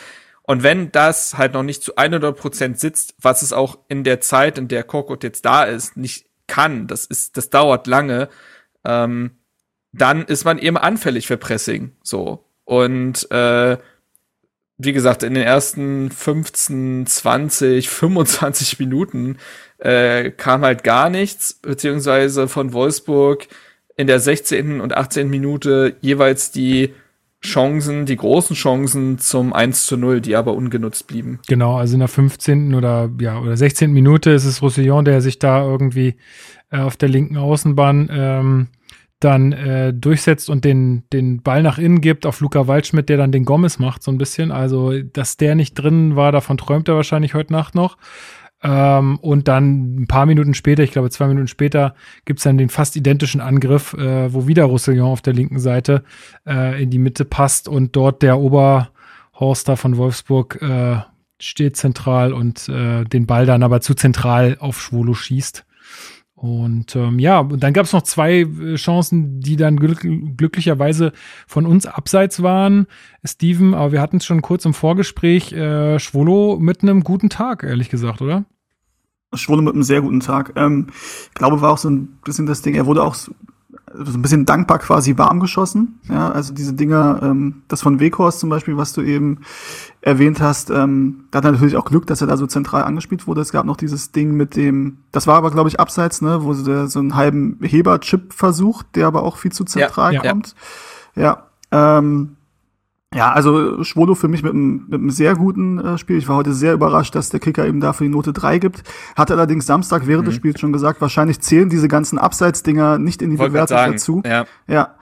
Und 0.47 0.63
wenn 0.63 0.93
das 0.93 1.37
halt 1.37 1.55
noch 1.55 1.65
nicht 1.65 1.83
zu 1.83 1.97
100 1.97 2.37
Prozent 2.37 2.79
sitzt, 2.79 3.15
was 3.21 3.43
es 3.43 3.53
auch 3.53 3.79
in 3.89 4.05
der 4.05 4.21
Zeit, 4.21 4.59
in 4.59 4.69
der 4.69 4.85
Korkut 4.85 5.25
jetzt 5.25 5.45
da 5.45 5.65
ist, 5.65 5.97
nicht 5.97 6.27
kann, 6.47 6.87
das 6.87 7.05
ist, 7.05 7.37
das 7.37 7.51
dauert 7.51 7.89
lange, 7.89 8.29
ähm, 8.85 9.33
dann 9.93 10.25
ist 10.25 10.45
man 10.45 10.59
eben 10.59 10.77
anfällig 10.77 11.27
für 11.27 11.37
Pressing, 11.37 11.93
so. 12.03 12.45
Und, 12.65 13.31
äh, 13.31 13.79
wie 14.79 14.93
gesagt, 14.93 15.23
in 15.23 15.35
den 15.35 15.43
ersten 15.43 16.11
15, 16.11 17.07
20, 17.07 17.89
25 17.89 18.79
Minuten 18.79 19.39
äh, 19.79 20.31
kam 20.31 20.63
halt 20.63 20.85
gar 20.85 21.09
nichts, 21.09 21.55
beziehungsweise 21.55 22.47
von 22.47 22.73
Wolfsburg 22.73 23.49
in 23.97 24.07
der 24.07 24.21
16. 24.21 24.81
und 24.81 24.95
18. 24.95 25.31
Minute 25.31 25.97
jeweils 26.03 26.51
die 26.51 26.95
Chancen, 27.47 28.07
die 28.07 28.17
großen 28.17 28.55
Chancen 28.55 29.19
zum 29.19 29.53
1 29.53 29.87
zu 29.87 29.97
0, 29.97 30.21
die 30.21 30.37
aber 30.37 30.55
ungenutzt 30.55 31.07
blieben. 31.07 31.41
Genau, 31.49 31.77
also 31.77 31.95
in 31.95 32.01
der 32.01 32.09
15. 32.09 32.75
oder 32.75 33.11
ja, 33.21 33.39
oder 33.39 33.57
16. 33.57 33.93
Minute 33.93 34.31
ist 34.31 34.45
es 34.45 34.63
Roussillon, 34.63 35.05
der 35.05 35.21
sich 35.21 35.39
da 35.39 35.63
irgendwie 35.63 36.17
äh, 36.71 36.79
auf 36.79 36.97
der 36.97 37.09
linken 37.09 37.37
Außenbahn 37.37 38.11
ähm, 38.13 38.67
dann 39.21 39.53
äh, 39.53 39.95
durchsetzt 39.95 40.51
und 40.51 40.65
den, 40.65 41.05
den 41.13 41.43
Ball 41.43 41.63
nach 41.63 41.79
innen 41.79 42.03
gibt 42.03 42.27
auf 42.27 42.41
Luca 42.41 42.67
Waldschmidt, 42.67 43.09
der 43.09 43.17
dann 43.17 43.33
den 43.33 43.47
Gomez 43.47 43.79
macht, 43.79 44.03
so 44.03 44.11
ein 44.11 44.19
bisschen. 44.19 44.53
Also, 44.53 45.01
dass 45.01 45.39
der 45.39 45.55
nicht 45.55 45.75
drin 45.75 46.17
war, 46.17 46.33
davon 46.33 46.59
träumt 46.59 46.89
er 46.89 46.97
wahrscheinlich 46.97 47.33
heute 47.33 47.53
Nacht 47.53 47.75
noch. 47.75 47.97
Ähm, 48.63 49.19
und 49.19 49.49
dann 49.49 50.03
ein 50.03 50.07
paar 50.07 50.27
Minuten 50.27 50.55
später, 50.55 50.83
ich 50.83 50.93
glaube 50.93 51.11
zwei 51.11 51.27
Minuten 51.27 51.49
später, 51.49 51.95
gibt's 52.25 52.45
dann 52.45 52.59
den 52.59 52.71
fast 52.71 52.97
identischen 52.97 53.41
Angriff, 53.41 53.93
äh, 53.95 54.33
wo 54.33 54.47
wieder 54.47 54.65
Roussillon 54.65 55.11
auf 55.11 55.23
der 55.23 55.35
linken 55.35 55.59
Seite 55.59 56.05
äh, 56.47 56.83
in 56.83 56.91
die 56.91 56.99
Mitte 56.99 57.25
passt 57.25 57.69
und 57.69 57.95
dort 57.95 58.23
der 58.23 58.39
Oberhorster 58.39 59.77
von 59.77 59.97
Wolfsburg 59.99 60.61
äh, 60.63 60.99
steht 61.39 61.77
zentral 61.77 62.33
und 62.33 62.69
äh, 62.69 63.05
den 63.05 63.27
Ball 63.27 63.45
dann 63.45 63.63
aber 63.63 63.81
zu 63.81 63.95
zentral 63.95 64.57
auf 64.59 64.81
Schwolo 64.81 65.13
schießt. 65.13 65.67
Und 66.37 66.95
ähm, 66.97 67.19
ja, 67.19 67.41
und 67.41 67.63
dann 67.63 67.73
gab 67.73 67.87
es 67.87 67.95
noch 67.95 68.03
zwei 68.03 68.41
äh, 68.41 68.75
Chancen, 68.75 69.41
die 69.41 69.57
dann 69.57 69.79
glück 69.79 70.07
glücklicherweise 70.37 71.13
von 71.47 71.65
uns 71.65 71.87
abseits 71.87 72.43
waren, 72.43 72.87
Steven, 73.25 73.73
aber 73.73 73.93
wir 73.93 74.03
hatten 74.03 74.19
es 74.19 74.27
schon 74.27 74.43
kurz 74.43 74.67
im 74.67 74.75
Vorgespräch, 74.75 75.53
äh, 75.53 75.99
Schwolo 75.99 76.59
mit 76.61 76.83
einem 76.83 77.05
guten 77.05 77.31
Tag, 77.31 77.63
ehrlich 77.63 77.89
gesagt, 77.89 78.21
oder? 78.21 78.45
Schwolo 79.33 79.63
mit 79.63 79.73
einem 79.73 79.83
sehr 79.83 80.03
guten 80.03 80.21
Tag. 80.21 80.53
Ähm, 80.57 80.89
ich 80.91 81.35
glaube, 81.35 81.63
war 81.63 81.73
auch 81.73 81.79
so 81.79 81.89
ein 81.89 82.19
bisschen 82.23 82.45
das 82.45 82.61
Ding, 82.61 82.75
er 82.75 82.85
wurde 82.85 83.03
auch 83.03 83.17
so 83.93 84.19
ein 84.19 84.23
bisschen 84.23 84.47
dankbar 84.47 84.79
quasi 84.79 85.17
warm 85.17 85.41
geschossen. 85.41 86.01
Ja, 86.09 86.31
also 86.31 86.53
diese 86.53 86.75
Dinger, 86.75 87.21
ähm, 87.23 87.63
das 87.69 87.83
von 87.83 88.01
Weghorst 88.01 88.41
zum 88.41 88.51
Beispiel, 88.51 88.77
was 88.77 88.93
du 88.93 89.03
eben 89.03 89.41
erwähnt 90.01 90.41
hast, 90.41 90.71
ähm, 90.71 91.25
da 91.31 91.39
hat 91.39 91.45
er 91.45 91.53
natürlich 91.53 91.77
auch 91.77 91.85
Glück, 91.85 92.07
dass 92.07 92.21
er 92.21 92.27
da 92.27 92.37
so 92.37 92.47
zentral 92.47 92.83
angespielt 92.83 93.27
wurde. 93.27 93.41
Es 93.41 93.53
gab 93.53 93.65
noch 93.65 93.77
dieses 93.77 94.13
Ding 94.13 94.33
mit 94.33 94.57
dem, 94.57 94.99
das 95.13 95.27
war 95.27 95.37
aber 95.37 95.51
glaube 95.51 95.69
ich 95.69 95.79
abseits, 95.79 96.21
ne, 96.21 96.43
wo 96.43 96.53
der 96.53 96.89
so 96.89 96.99
einen 96.99 97.15
halben 97.15 97.59
Heber-Chip 97.63 98.33
versucht, 98.33 98.97
der 98.97 99.07
aber 99.07 99.23
auch 99.23 99.37
viel 99.37 99.53
zu 99.53 99.65
zentral 99.65 100.15
ja, 100.15 100.21
kommt. 100.21 100.55
Ja, 101.15 101.23
ja 101.73 101.99
ähm, 101.99 102.37
ja, 103.15 103.33
also 103.33 103.83
Schwolo 103.85 104.15
für 104.15 104.29
mich 104.29 104.43
mit 104.43 104.53
einem, 104.53 104.85
mit 104.89 105.01
einem 105.01 105.11
sehr 105.11 105.37
guten 105.37 105.79
äh, 105.79 105.97
Spiel. 105.97 106.19
Ich 106.19 106.29
war 106.29 106.37
heute 106.37 106.53
sehr 106.53 106.75
überrascht, 106.75 107.15
dass 107.15 107.31
der 107.31 107.41
Kicker 107.41 107.67
eben 107.67 107.81
dafür 107.81 108.07
die 108.07 108.13
Note 108.13 108.33
3 108.33 108.59
gibt. 108.59 108.83
Hat 109.15 109.31
allerdings 109.31 109.65
Samstag 109.67 110.07
während 110.07 110.25
mhm. 110.25 110.31
des 110.31 110.35
Spiels 110.37 110.61
schon 110.61 110.73
gesagt, 110.73 111.01
wahrscheinlich 111.01 111.41
zählen 111.41 111.69
diese 111.69 111.89
ganzen 111.89 112.19
Abseitsdinger 112.19 112.99
nicht 112.99 113.23
in 113.23 113.31
die 113.31 113.39
Wollt 113.39 113.53
Bewertung 113.53 113.79
dazu. 113.79 114.23
Ja, 114.25 114.45
ja 114.67 114.97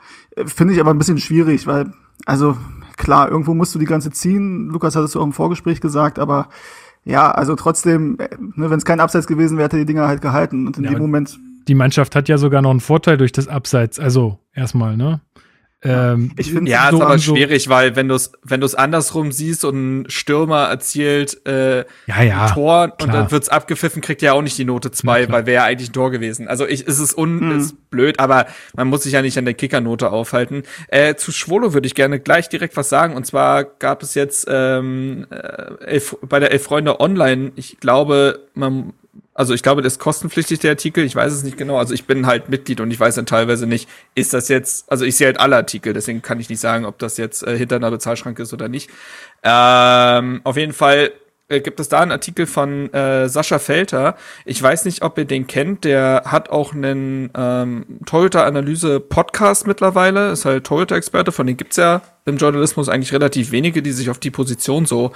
finde 0.46 0.74
ich 0.74 0.80
aber 0.80 0.90
ein 0.90 0.98
bisschen 0.98 1.18
schwierig, 1.18 1.66
weil, 1.66 1.92
also 2.26 2.56
klar, 2.96 3.30
irgendwo 3.30 3.54
musst 3.54 3.74
du 3.74 3.78
die 3.78 3.84
ganze 3.84 4.10
ziehen. 4.10 4.68
Lukas 4.68 4.96
hat 4.96 5.04
es 5.04 5.16
auch 5.16 5.24
im 5.24 5.32
Vorgespräch 5.32 5.80
gesagt, 5.80 6.18
aber 6.18 6.48
ja, 7.04 7.30
also 7.30 7.54
trotzdem, 7.54 8.18
äh, 8.18 8.28
ne, 8.38 8.70
wenn 8.70 8.78
es 8.78 8.84
kein 8.84 9.00
Abseits 9.00 9.26
gewesen 9.26 9.56
wäre, 9.56 9.66
hätte 9.66 9.76
die 9.76 9.86
Dinger 9.86 10.08
halt 10.08 10.22
gehalten. 10.22 10.66
Und 10.66 10.78
in 10.78 10.84
ja, 10.84 10.90
dem 10.90 10.98
Moment. 10.98 11.38
Die 11.68 11.74
Mannschaft 11.74 12.16
hat 12.16 12.28
ja 12.28 12.38
sogar 12.38 12.62
noch 12.62 12.70
einen 12.70 12.80
Vorteil 12.80 13.16
durch 13.16 13.32
das 13.32 13.48
Abseits. 13.48 13.98
Also 13.98 14.38
erstmal, 14.54 14.96
ne? 14.96 15.20
Ähm, 15.84 16.32
ich 16.38 16.50
finde 16.50 16.70
ja, 16.70 16.88
so 16.90 16.96
ist 16.96 17.02
aber 17.02 17.18
schwierig, 17.18 17.68
weil 17.68 17.94
wenn 17.94 18.08
du 18.08 18.14
es 18.14 18.32
wenn 18.42 18.60
du 18.60 18.66
es 18.66 18.74
andersrum 18.74 19.32
siehst 19.32 19.64
und 19.64 20.02
ein 20.04 20.10
Stürmer 20.10 20.64
erzielt 20.64 21.46
äh, 21.46 21.84
ja, 22.06 22.22
ja, 22.22 22.46
ein 22.46 22.52
Tor 22.52 22.88
klar. 22.88 22.96
und 23.02 23.14
dann 23.14 23.30
wird's 23.30 23.50
abgepfiffen, 23.50 24.00
kriegt 24.00 24.22
er 24.22 24.26
ja 24.26 24.32
auch 24.32 24.42
nicht 24.42 24.56
die 24.56 24.64
Note 24.64 24.90
zwei, 24.90 25.28
weil 25.30 25.44
wäre 25.46 25.62
ja 25.62 25.64
eigentlich 25.64 25.90
ein 25.90 25.92
Tor 25.92 26.10
gewesen. 26.10 26.48
Also 26.48 26.66
ich 26.66 26.86
ist 26.86 26.98
es 26.98 27.16
un 27.16 27.40
mhm. 27.40 27.58
ist 27.58 27.90
blöd, 27.90 28.18
aber 28.18 28.46
man 28.74 28.88
muss 28.88 29.02
sich 29.02 29.12
ja 29.12 29.20
nicht 29.20 29.36
an 29.36 29.44
der 29.44 29.54
Kickernote 29.54 30.10
aufhalten. 30.10 30.62
Äh, 30.88 31.16
zu 31.16 31.32
Schwolo 31.32 31.74
würde 31.74 31.86
ich 31.86 31.94
gerne 31.94 32.18
gleich 32.18 32.48
direkt 32.48 32.76
was 32.76 32.88
sagen 32.88 33.14
und 33.14 33.26
zwar 33.26 33.64
gab 33.64 34.02
es 34.02 34.14
jetzt 34.14 34.46
ähm, 34.48 35.26
äh, 35.30 35.84
elf, 35.84 36.16
bei 36.22 36.40
der 36.40 36.52
Elf 36.52 36.64
Freunde 36.64 36.98
Online, 37.00 37.52
ich 37.56 37.78
glaube, 37.78 38.40
man 38.54 38.94
Also 39.34 39.52
ich 39.52 39.62
glaube, 39.62 39.82
das 39.82 39.94
ist 39.94 39.98
kostenpflichtig, 39.98 40.60
der 40.60 40.70
Artikel. 40.70 41.04
Ich 41.04 41.16
weiß 41.16 41.32
es 41.32 41.42
nicht 41.42 41.56
genau. 41.56 41.76
Also 41.76 41.92
ich 41.92 42.06
bin 42.06 42.26
halt 42.26 42.48
Mitglied 42.48 42.80
und 42.80 42.90
ich 42.90 43.00
weiß 43.00 43.16
dann 43.16 43.26
teilweise 43.26 43.66
nicht, 43.66 43.88
ist 44.14 44.32
das 44.32 44.48
jetzt, 44.48 44.90
also 44.90 45.04
ich 45.04 45.16
sehe 45.16 45.26
halt 45.26 45.40
alle 45.40 45.56
Artikel, 45.56 45.92
deswegen 45.92 46.22
kann 46.22 46.38
ich 46.38 46.48
nicht 46.48 46.60
sagen, 46.60 46.84
ob 46.84 46.98
das 47.00 47.16
jetzt 47.16 47.44
äh, 47.44 47.58
hinter 47.58 47.76
einer 47.76 47.90
Bezahlschranke 47.90 48.42
ist 48.42 48.52
oder 48.52 48.68
nicht. 48.68 48.90
Ähm, 49.42 50.40
auf 50.44 50.56
jeden 50.56 50.72
Fall 50.72 51.12
äh, 51.48 51.60
gibt 51.60 51.78
es 51.80 51.88
da 51.88 52.00
einen 52.00 52.10
Artikel 52.10 52.46
von 52.46 52.92
äh, 52.92 53.28
Sascha 53.28 53.58
Felter. 53.58 54.16
Ich 54.44 54.62
weiß 54.62 54.84
nicht, 54.86 55.02
ob 55.02 55.18
ihr 55.18 55.26
den 55.26 55.46
kennt. 55.46 55.84
Der 55.84 56.22
hat 56.26 56.50
auch 56.50 56.74
einen 56.74 57.30
ähm, 57.36 57.84
Toyota-Analyse-Podcast 58.06 59.66
mittlerweile. 59.66 60.30
Ist 60.30 60.44
halt 60.44 60.64
Toyota-Experte. 60.64 61.32
Von 61.32 61.46
denen 61.46 61.56
gibt's 61.56 61.76
ja 61.76 62.02
im 62.24 62.38
Journalismus 62.38 62.88
eigentlich 62.88 63.12
relativ 63.12 63.52
wenige, 63.52 63.82
die 63.82 63.92
sich 63.92 64.08
auf 64.08 64.18
die 64.18 64.30
Position 64.30 64.86
so 64.86 65.12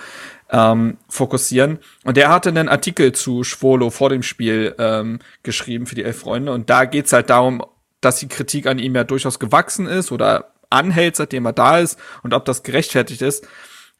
ähm, 0.51 0.99
fokussieren. 1.09 1.79
Und 2.05 2.17
der 2.17 2.31
hatte 2.31 2.51
einen 2.51 2.69
Artikel 2.69 3.13
zu 3.13 3.45
Schwolo 3.45 3.89
vor 3.91 4.11
dem 4.11 4.23
Spiel 4.23 4.75
ähm, 4.79 5.21
geschrieben 5.43 5.87
für 5.87 5.95
die 5.95 6.05
Elf 6.05 6.21
Freunde. 6.21 6.53
Und 6.53 6.69
da 6.69 6.85
geht's 6.85 7.13
halt 7.13 7.31
darum, 7.31 7.65
dass 8.01 8.17
die 8.17 8.29
Kritik 8.29 8.67
an 8.67 8.79
ihm 8.79 8.95
ja 8.95 9.05
durchaus 9.05 9.39
gewachsen 9.39 9.87
ist 9.87 10.13
oder 10.13 10.53
anhält, 10.71 11.17
seitdem 11.17 11.47
er 11.47 11.53
da 11.53 11.79
ist 11.79 11.99
und 12.23 12.35
ob 12.35 12.45
das 12.45 12.63
gerechtfertigt 12.63 13.23
ist. 13.23 13.47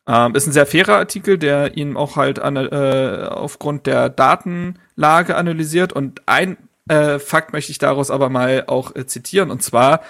Ähm, 0.09 0.35
ist 0.35 0.47
ein 0.47 0.53
sehr 0.53 0.67
fairer 0.67 0.97
Artikel, 0.97 1.37
der 1.37 1.77
ihn 1.77 1.97
auch 1.97 2.17
halt 2.17 2.39
an, 2.39 2.57
äh, 2.57 3.29
aufgrund 3.31 3.87
der 3.87 4.09
Datenlage 4.09 5.37
analysiert. 5.37 5.93
Und 5.93 6.23
ein 6.25 6.57
äh, 6.89 7.19
Fakt 7.19 7.53
möchte 7.53 7.71
ich 7.71 7.79
daraus 7.79 8.11
aber 8.11 8.31
mal 8.31 8.65
auch 8.67 8.97
äh, 8.97 9.07
zitieren. 9.07 9.51
Und 9.51 9.63
zwar, 9.63 10.01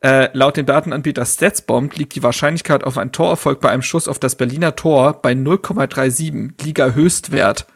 äh, 0.00 0.28
laut 0.32 0.56
dem 0.56 0.66
Datenanbieter 0.66 1.24
StatsBomb 1.24 1.96
liegt 1.96 2.16
die 2.16 2.22
Wahrscheinlichkeit 2.24 2.82
auf 2.82 2.98
einen 2.98 3.12
Torerfolg 3.12 3.60
bei 3.60 3.70
einem 3.70 3.82
Schuss 3.82 4.08
auf 4.08 4.18
das 4.18 4.34
Berliner 4.34 4.74
Tor 4.74 5.22
bei 5.22 5.32
0,37, 5.32 6.62
Liga-Höchstwert. 6.62 7.66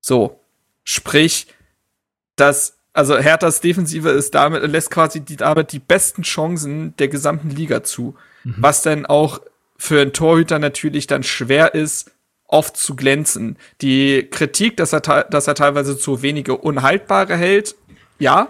So. 0.00 0.38
Sprich, 0.84 1.46
dass 2.36 2.76
also 2.92 3.16
Herthas 3.16 3.60
Defensive 3.60 4.10
ist 4.10 4.34
damit, 4.34 4.62
lässt 4.62 4.90
quasi 4.90 5.20
die, 5.20 5.36
damit 5.36 5.72
die 5.72 5.78
besten 5.78 6.22
Chancen 6.22 6.94
der 6.96 7.08
gesamten 7.08 7.50
Liga 7.50 7.82
zu. 7.82 8.16
Mhm. 8.44 8.56
Was 8.58 8.82
denn 8.82 9.06
auch 9.06 9.40
für 9.80 10.02
einen 10.02 10.12
Torhüter 10.12 10.58
natürlich 10.58 11.06
dann 11.06 11.22
schwer 11.22 11.74
ist, 11.74 12.10
oft 12.46 12.76
zu 12.76 12.94
glänzen. 12.94 13.56
Die 13.80 14.28
Kritik, 14.30 14.76
dass 14.76 14.92
er, 14.92 15.00
dass 15.00 15.46
er 15.46 15.54
teilweise 15.54 15.96
zu 15.96 16.20
wenige 16.20 16.58
Unhaltbare 16.58 17.34
hält, 17.34 17.76
ja, 18.18 18.48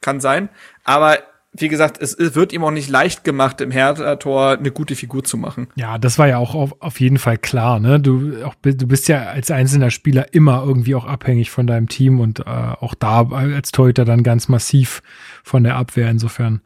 kann 0.00 0.20
sein. 0.20 0.48
Aber 0.82 1.18
wie 1.52 1.68
gesagt, 1.68 2.00
es 2.00 2.16
wird 2.18 2.54
ihm 2.54 2.64
auch 2.64 2.70
nicht 2.70 2.88
leicht 2.88 3.24
gemacht, 3.24 3.60
im 3.60 3.70
Hertha-Tor 3.70 4.52
eine 4.52 4.70
gute 4.70 4.96
Figur 4.96 5.22
zu 5.22 5.36
machen. 5.36 5.68
Ja, 5.74 5.98
das 5.98 6.18
war 6.18 6.28
ja 6.28 6.38
auch 6.38 6.54
auf, 6.54 6.80
auf 6.80 6.98
jeden 6.98 7.18
Fall 7.18 7.36
klar. 7.36 7.78
Ne? 7.78 8.00
Du, 8.00 8.42
auch, 8.42 8.54
du 8.62 8.86
bist 8.86 9.06
ja 9.08 9.24
als 9.24 9.50
einzelner 9.50 9.90
Spieler 9.90 10.32
immer 10.32 10.64
irgendwie 10.64 10.94
auch 10.94 11.04
abhängig 11.04 11.50
von 11.50 11.66
deinem 11.66 11.90
Team 11.90 12.20
und 12.20 12.40
äh, 12.40 12.44
auch 12.44 12.94
da 12.94 13.28
als 13.28 13.70
Torhüter 13.70 14.06
dann 14.06 14.22
ganz 14.22 14.48
massiv 14.48 15.02
von 15.42 15.62
der 15.62 15.76
Abwehr. 15.76 16.08
Insofern 16.08 16.62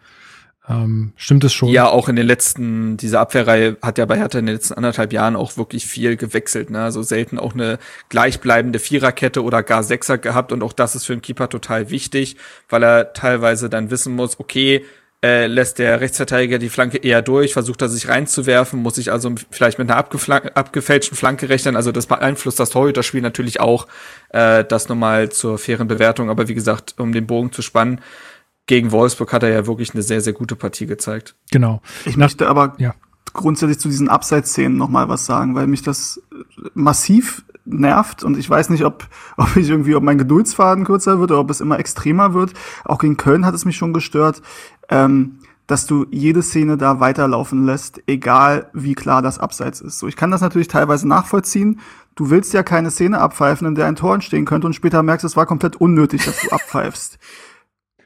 ähm, 0.69 1.13
stimmt 1.17 1.45
es 1.45 1.53
schon? 1.53 1.69
Ja, 1.69 1.89
auch 1.89 2.09
in 2.09 2.17
den 2.17 2.27
letzten, 2.27 2.97
diese 2.97 3.21
Abwehrreihe 3.21 3.77
hat 3.83 3.99
ja 3.99 4.07
bei 4.07 4.17
Hertha 4.17 4.39
in 4.39 4.47
den 4.47 4.55
letzten 4.55 4.75
anderthalb 4.75 5.13
Jahren 5.13 5.37
auch 5.37 5.59
wirklich 5.59 5.85
viel 5.85 6.17
gewechselt, 6.17 6.71
ne? 6.71 6.83
Also 6.83 7.03
selten 7.03 7.39
auch 7.39 7.53
eine 7.53 7.79
gleichbleibende 8.09 8.79
Viererkette 8.79 9.43
oder 9.43 9.63
gar 9.63 9.83
Sechser 9.83 10.17
gehabt 10.17 10.53
und 10.53 10.63
auch 10.63 10.73
das 10.73 10.95
ist 10.95 11.05
für 11.05 11.13
einen 11.13 11.23
Keeper 11.23 11.51
total 11.51 11.91
wichtig, 11.91 12.37
weil 12.71 12.83
er 12.83 13.13
teilweise 13.13 13.69
dann 13.69 13.91
wissen 13.91 14.15
muss, 14.15 14.41
okay, 14.41 14.85
äh, 15.25 15.47
lässt 15.47 15.79
der 15.79 16.03
Rechtsverteidiger 16.03 16.59
die 16.59 16.69
Flanke 16.69 16.99
eher 16.99 17.23
durch, 17.23 17.55
versucht 17.55 17.81
er 17.81 17.89
sich 17.89 18.09
reinzuwerfen, 18.09 18.83
muss 18.83 18.97
sich 18.97 19.11
also 19.11 19.35
vielleicht 19.51 19.79
mit 19.79 19.91
einer 19.91 19.99
abgefälschten 19.99 21.17
Flanke 21.17 21.49
rechnen. 21.49 21.77
Also 21.77 21.93
das 21.93 22.07
beeinflusst 22.07 22.61
das 22.61 22.69
Torhüterspiel 22.69 23.23
natürlich 23.23 23.59
auch, 23.59 23.87
äh, 24.31 24.65
das 24.65 24.91
nochmal 24.91 25.31
zur 25.31 25.57
fairen 25.57 25.89
Bewertung. 25.89 26.29
Aber 26.29 26.49
wie 26.49 26.55
gesagt, 26.55 26.97
um 26.99 27.13
den 27.13 27.27
Bogen 27.27 27.53
zu 27.53 27.63
spannen, 27.63 28.03
gegen 28.67 28.93
Wolfsburg 28.93 29.33
hat 29.33 29.43
er 29.43 29.51
ja 29.51 29.67
wirklich 29.67 29.95
eine 29.95 30.03
sehr, 30.03 30.21
sehr 30.21 30.33
gute 30.33 30.57
Partie 30.57 30.87
gezeigt. 30.87 31.37
Genau. 31.51 31.83
Ich 32.05 32.17
Nach, 32.17 32.27
möchte 32.27 32.49
aber 32.49 32.75
ja. 32.79 32.95
grundsätzlich 33.33 33.79
zu 33.79 33.89
diesen 33.89 34.09
Abseitsszenen 34.09 34.79
noch 34.79 34.89
mal 34.89 35.09
was 35.09 35.27
sagen, 35.27 35.55
weil 35.55 35.67
mich 35.67 35.83
das 35.83 36.21
massiv 36.75 37.45
nervt 37.67 38.23
und 38.23 38.39
ich 38.39 38.49
weiß 38.49 38.71
nicht, 38.71 38.85
ob, 38.85 39.07
ob 39.37 39.57
ich 39.57 39.69
irgendwie, 39.69 39.95
ob 39.95 40.03
mein 40.03 40.19
Geduldsfaden 40.19 40.85
kürzer 40.85 41.19
wird 41.19 41.31
oder 41.31 41.41
ob 41.41 41.51
es 41.51 41.61
immer 41.61 41.79
extremer 41.79 42.35
wird. 42.35 42.53
Auch 42.85 42.99
gegen 42.99 43.17
Köln 43.17 43.47
hat 43.47 43.55
es 43.55 43.65
mich 43.65 43.77
schon 43.77 43.93
gestört, 43.93 44.43
ähm, 44.89 45.39
dass 45.67 45.87
du 45.87 46.07
jede 46.11 46.43
Szene 46.43 46.77
da 46.77 47.01
weiterlaufen 47.01 47.65
lässt, 47.65 48.03
egal 48.07 48.69
wie 48.75 48.95
klar 48.95 49.23
das 49.23 49.39
Abseits 49.39 49.81
ist. 49.81 49.99
So, 49.99 50.07
ich 50.07 50.17
kann 50.17 50.31
das 50.31 50.43
natürlich 50.43 50.69
teilweise 50.69 51.09
nachvollziehen. 51.09 51.81
Du 52.17 52.31
willst 52.31 52.53
ja 52.53 52.63
keine 52.63 52.91
Szene 52.91 53.19
abpfeifen, 53.19 53.67
in 53.67 53.75
der 53.75 53.87
ein 53.87 53.97
Tor 53.97 54.15
entstehen 54.15 54.45
könnte 54.45 54.67
und 54.67 54.75
später 54.75 55.03
merkst, 55.03 55.25
es 55.25 55.37
war 55.37 55.47
komplett 55.47 55.77
unnötig, 55.77 56.25
dass 56.25 56.41
du 56.41 56.49
abpfeifst. 56.51 57.19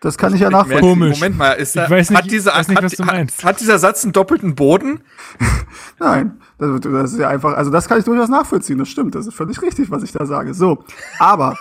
Das 0.00 0.16
kann 0.16 0.34
ich 0.34 0.40
ja 0.40 0.50
nachvollziehen. 0.50 0.80
Komisch. 0.80 1.18
Moment 1.18 1.38
mal, 1.38 1.52
ist 1.52 1.76
da, 1.76 1.84
ich 1.84 1.90
weiß 1.90 2.10
nicht, 2.10 2.18
hat, 2.22 2.30
dieser, 2.30 2.52
weiß 2.52 2.68
nicht, 2.68 2.82
was 2.82 2.92
du 2.92 3.04
meinst. 3.04 3.38
Hat, 3.38 3.44
hat 3.44 3.60
dieser 3.60 3.78
Satz 3.78 4.04
einen 4.04 4.12
doppelten 4.12 4.54
Boden? 4.54 5.00
Nein, 5.98 6.40
das, 6.58 6.80
das, 6.80 7.12
ist 7.12 7.18
ja 7.18 7.28
einfach, 7.28 7.54
also 7.54 7.70
das 7.70 7.88
kann 7.88 7.98
ich 7.98 8.04
durchaus 8.04 8.28
nachvollziehen, 8.28 8.78
das 8.78 8.88
stimmt, 8.88 9.14
das 9.14 9.26
ist 9.26 9.34
völlig 9.34 9.60
richtig, 9.60 9.90
was 9.90 10.02
ich 10.02 10.12
da 10.12 10.24
sage. 10.26 10.54
So, 10.54 10.84
aber, 11.18 11.56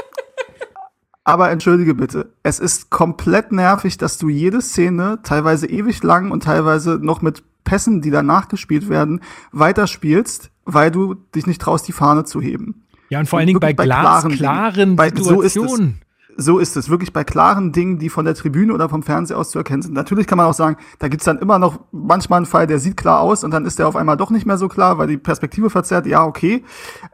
aber 1.24 1.50
entschuldige 1.50 1.94
bitte, 1.94 2.32
es 2.42 2.58
ist 2.58 2.90
komplett 2.90 3.52
nervig, 3.52 3.96
dass 3.96 4.18
du 4.18 4.28
jede 4.28 4.60
Szene 4.60 5.20
teilweise 5.22 5.66
ewig 5.66 6.02
lang 6.02 6.30
und 6.30 6.42
teilweise 6.42 6.98
noch 7.00 7.22
mit 7.22 7.42
Pässen, 7.64 8.02
die 8.02 8.10
danach 8.10 8.48
gespielt 8.48 8.88
werden, 8.88 9.20
weiterspielst, 9.52 10.50
weil 10.64 10.90
du 10.90 11.14
dich 11.34 11.46
nicht 11.46 11.60
traust, 11.60 11.88
die 11.88 11.92
Fahne 11.92 12.24
zu 12.24 12.40
heben. 12.40 12.84
Ja, 13.08 13.18
und 13.18 13.28
vor 13.28 13.38
allen 13.38 13.48
Dingen 13.48 13.60
bei, 13.60 13.72
bei 13.72 13.84
glasklaren 13.84 14.96
Situationen. 14.96 15.98
So 16.00 16.09
so 16.36 16.58
ist 16.58 16.76
es. 16.76 16.88
Wirklich 16.88 17.12
bei 17.12 17.24
klaren 17.24 17.72
Dingen, 17.72 17.98
die 17.98 18.08
von 18.08 18.24
der 18.24 18.34
Tribüne 18.34 18.72
oder 18.72 18.88
vom 18.88 19.02
Fernseher 19.02 19.38
aus 19.38 19.50
zu 19.50 19.58
erkennen 19.58 19.82
sind. 19.82 19.94
Natürlich 19.94 20.26
kann 20.26 20.38
man 20.38 20.46
auch 20.46 20.54
sagen, 20.54 20.76
da 20.98 21.08
gibt's 21.08 21.24
dann 21.24 21.38
immer 21.38 21.58
noch 21.58 21.80
manchmal 21.92 22.38
einen 22.38 22.46
Fall, 22.46 22.66
der 22.66 22.78
sieht 22.78 22.96
klar 22.96 23.20
aus 23.20 23.44
und 23.44 23.50
dann 23.50 23.66
ist 23.66 23.78
der 23.78 23.88
auf 23.88 23.96
einmal 23.96 24.16
doch 24.16 24.30
nicht 24.30 24.46
mehr 24.46 24.58
so 24.58 24.68
klar, 24.68 24.98
weil 24.98 25.08
die 25.08 25.18
Perspektive 25.18 25.70
verzerrt. 25.70 26.06
Ja, 26.06 26.24
okay. 26.24 26.64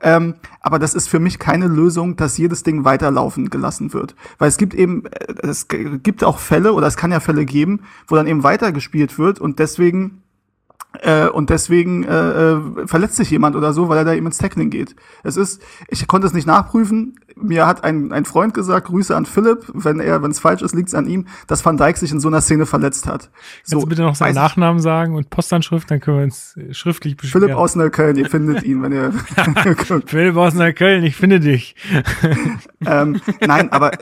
Ähm, 0.00 0.34
aber 0.60 0.78
das 0.78 0.94
ist 0.94 1.08
für 1.08 1.18
mich 1.18 1.38
keine 1.38 1.68
Lösung, 1.68 2.16
dass 2.16 2.38
jedes 2.38 2.62
Ding 2.62 2.84
weiterlaufen 2.84 3.50
gelassen 3.50 3.92
wird. 3.92 4.14
Weil 4.38 4.48
es 4.48 4.56
gibt 4.56 4.74
eben, 4.74 5.06
äh, 5.06 5.46
es 5.46 5.68
gibt 5.68 6.24
auch 6.24 6.38
Fälle 6.38 6.72
oder 6.72 6.86
es 6.86 6.96
kann 6.96 7.12
ja 7.12 7.20
Fälle 7.20 7.44
geben, 7.44 7.82
wo 8.08 8.16
dann 8.16 8.26
eben 8.26 8.42
weitergespielt 8.42 9.18
wird 9.18 9.40
und 9.40 9.58
deswegen 9.58 10.22
äh, 11.02 11.28
und 11.28 11.50
deswegen 11.50 12.04
äh, 12.04 12.52
äh, 12.52 12.86
verletzt 12.86 13.16
sich 13.16 13.30
jemand 13.30 13.56
oder 13.56 13.72
so, 13.72 13.88
weil 13.88 13.98
er 13.98 14.04
da 14.04 14.14
eben 14.14 14.26
ins 14.26 14.38
Tackling 14.38 14.70
geht. 14.70 14.96
Es 15.22 15.36
ist, 15.36 15.62
ich 15.88 16.06
konnte 16.06 16.26
es 16.26 16.32
nicht 16.32 16.46
nachprüfen. 16.46 17.18
Mir 17.38 17.66
hat 17.66 17.84
ein, 17.84 18.12
ein 18.12 18.24
Freund 18.24 18.54
gesagt, 18.54 18.86
Grüße 18.86 19.14
an 19.14 19.26
Philipp, 19.26 19.70
wenn 19.74 20.00
er, 20.00 20.22
wenn 20.22 20.30
es 20.30 20.38
falsch 20.38 20.62
ist, 20.62 20.74
liegt 20.74 20.88
es 20.88 20.94
an 20.94 21.06
ihm, 21.06 21.26
dass 21.46 21.64
Van 21.64 21.76
Dijk 21.76 21.98
sich 21.98 22.10
in 22.10 22.18
so 22.18 22.28
einer 22.28 22.40
Szene 22.40 22.64
verletzt 22.64 23.06
hat. 23.06 23.30
Kannst 23.30 23.70
so, 23.70 23.80
du 23.80 23.86
bitte 23.86 24.02
noch 24.02 24.14
seinen 24.14 24.34
Nachnamen 24.34 24.80
sagen 24.80 25.14
und 25.14 25.28
Postanschrift, 25.28 25.90
dann 25.90 26.00
können 26.00 26.16
wir 26.16 26.24
uns 26.24 26.58
schriftlich 26.70 27.16
beschweren. 27.16 27.42
Philipp 27.42 27.56
aus 27.56 27.76
Neukölln, 27.76 28.16
ihr 28.16 28.30
findet 28.30 28.62
ihn, 28.62 28.82
wenn 28.82 28.92
ihr 28.92 29.12
Philipp 30.06 30.36
aus 30.36 30.54
Neukölln, 30.54 31.04
ich 31.04 31.16
finde 31.16 31.40
dich. 31.40 31.76
ähm, 32.86 33.20
nein, 33.46 33.70
aber 33.70 33.92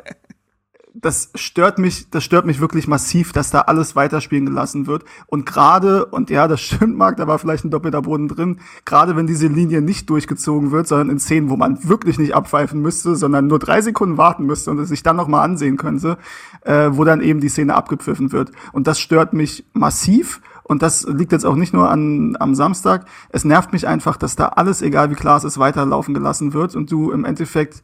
das 1.04 1.30
stört 1.34 1.78
mich, 1.78 2.08
das 2.10 2.24
stört 2.24 2.46
mich 2.46 2.60
wirklich 2.60 2.88
massiv, 2.88 3.32
dass 3.32 3.50
da 3.50 3.62
alles 3.62 3.94
weiterspielen 3.94 4.46
gelassen 4.46 4.86
wird. 4.86 5.04
Und 5.26 5.44
gerade, 5.44 6.06
und 6.06 6.30
ja, 6.30 6.48
das 6.48 6.60
stimmt, 6.62 6.96
Marc, 6.96 7.18
da 7.18 7.26
war 7.26 7.38
vielleicht 7.38 7.64
ein 7.64 7.70
doppelter 7.70 8.02
Boden 8.02 8.28
drin, 8.28 8.60
gerade 8.84 9.14
wenn 9.14 9.26
diese 9.26 9.46
Linie 9.46 9.82
nicht 9.82 10.08
durchgezogen 10.08 10.70
wird, 10.70 10.88
sondern 10.88 11.10
in 11.10 11.18
Szenen, 11.18 11.50
wo 11.50 11.56
man 11.56 11.86
wirklich 11.86 12.18
nicht 12.18 12.34
abpfeifen 12.34 12.80
müsste, 12.80 13.16
sondern 13.16 13.46
nur 13.46 13.58
drei 13.58 13.82
Sekunden 13.82 14.16
warten 14.16 14.46
müsste 14.46 14.70
und 14.70 14.78
es 14.78 14.88
sich 14.88 15.02
dann 15.02 15.16
nochmal 15.16 15.44
ansehen 15.44 15.76
könnte, 15.76 16.16
äh, 16.62 16.88
wo 16.92 17.04
dann 17.04 17.20
eben 17.20 17.40
die 17.40 17.50
Szene 17.50 17.74
abgepfiffen 17.74 18.32
wird. 18.32 18.52
Und 18.72 18.86
das 18.86 18.98
stört 18.98 19.34
mich 19.34 19.64
massiv. 19.74 20.40
Und 20.66 20.82
das 20.82 21.06
liegt 21.06 21.32
jetzt 21.32 21.44
auch 21.44 21.56
nicht 21.56 21.74
nur 21.74 21.90
an, 21.90 22.38
am 22.40 22.54
Samstag. 22.54 23.04
Es 23.28 23.44
nervt 23.44 23.74
mich 23.74 23.86
einfach, 23.86 24.16
dass 24.16 24.34
da 24.34 24.48
alles, 24.48 24.80
egal 24.80 25.10
wie 25.10 25.14
klar 25.14 25.36
es 25.36 25.44
ist, 25.44 25.58
weiterlaufen 25.58 26.14
gelassen 26.14 26.54
wird 26.54 26.74
und 26.74 26.90
du 26.90 27.10
im 27.10 27.26
Endeffekt 27.26 27.82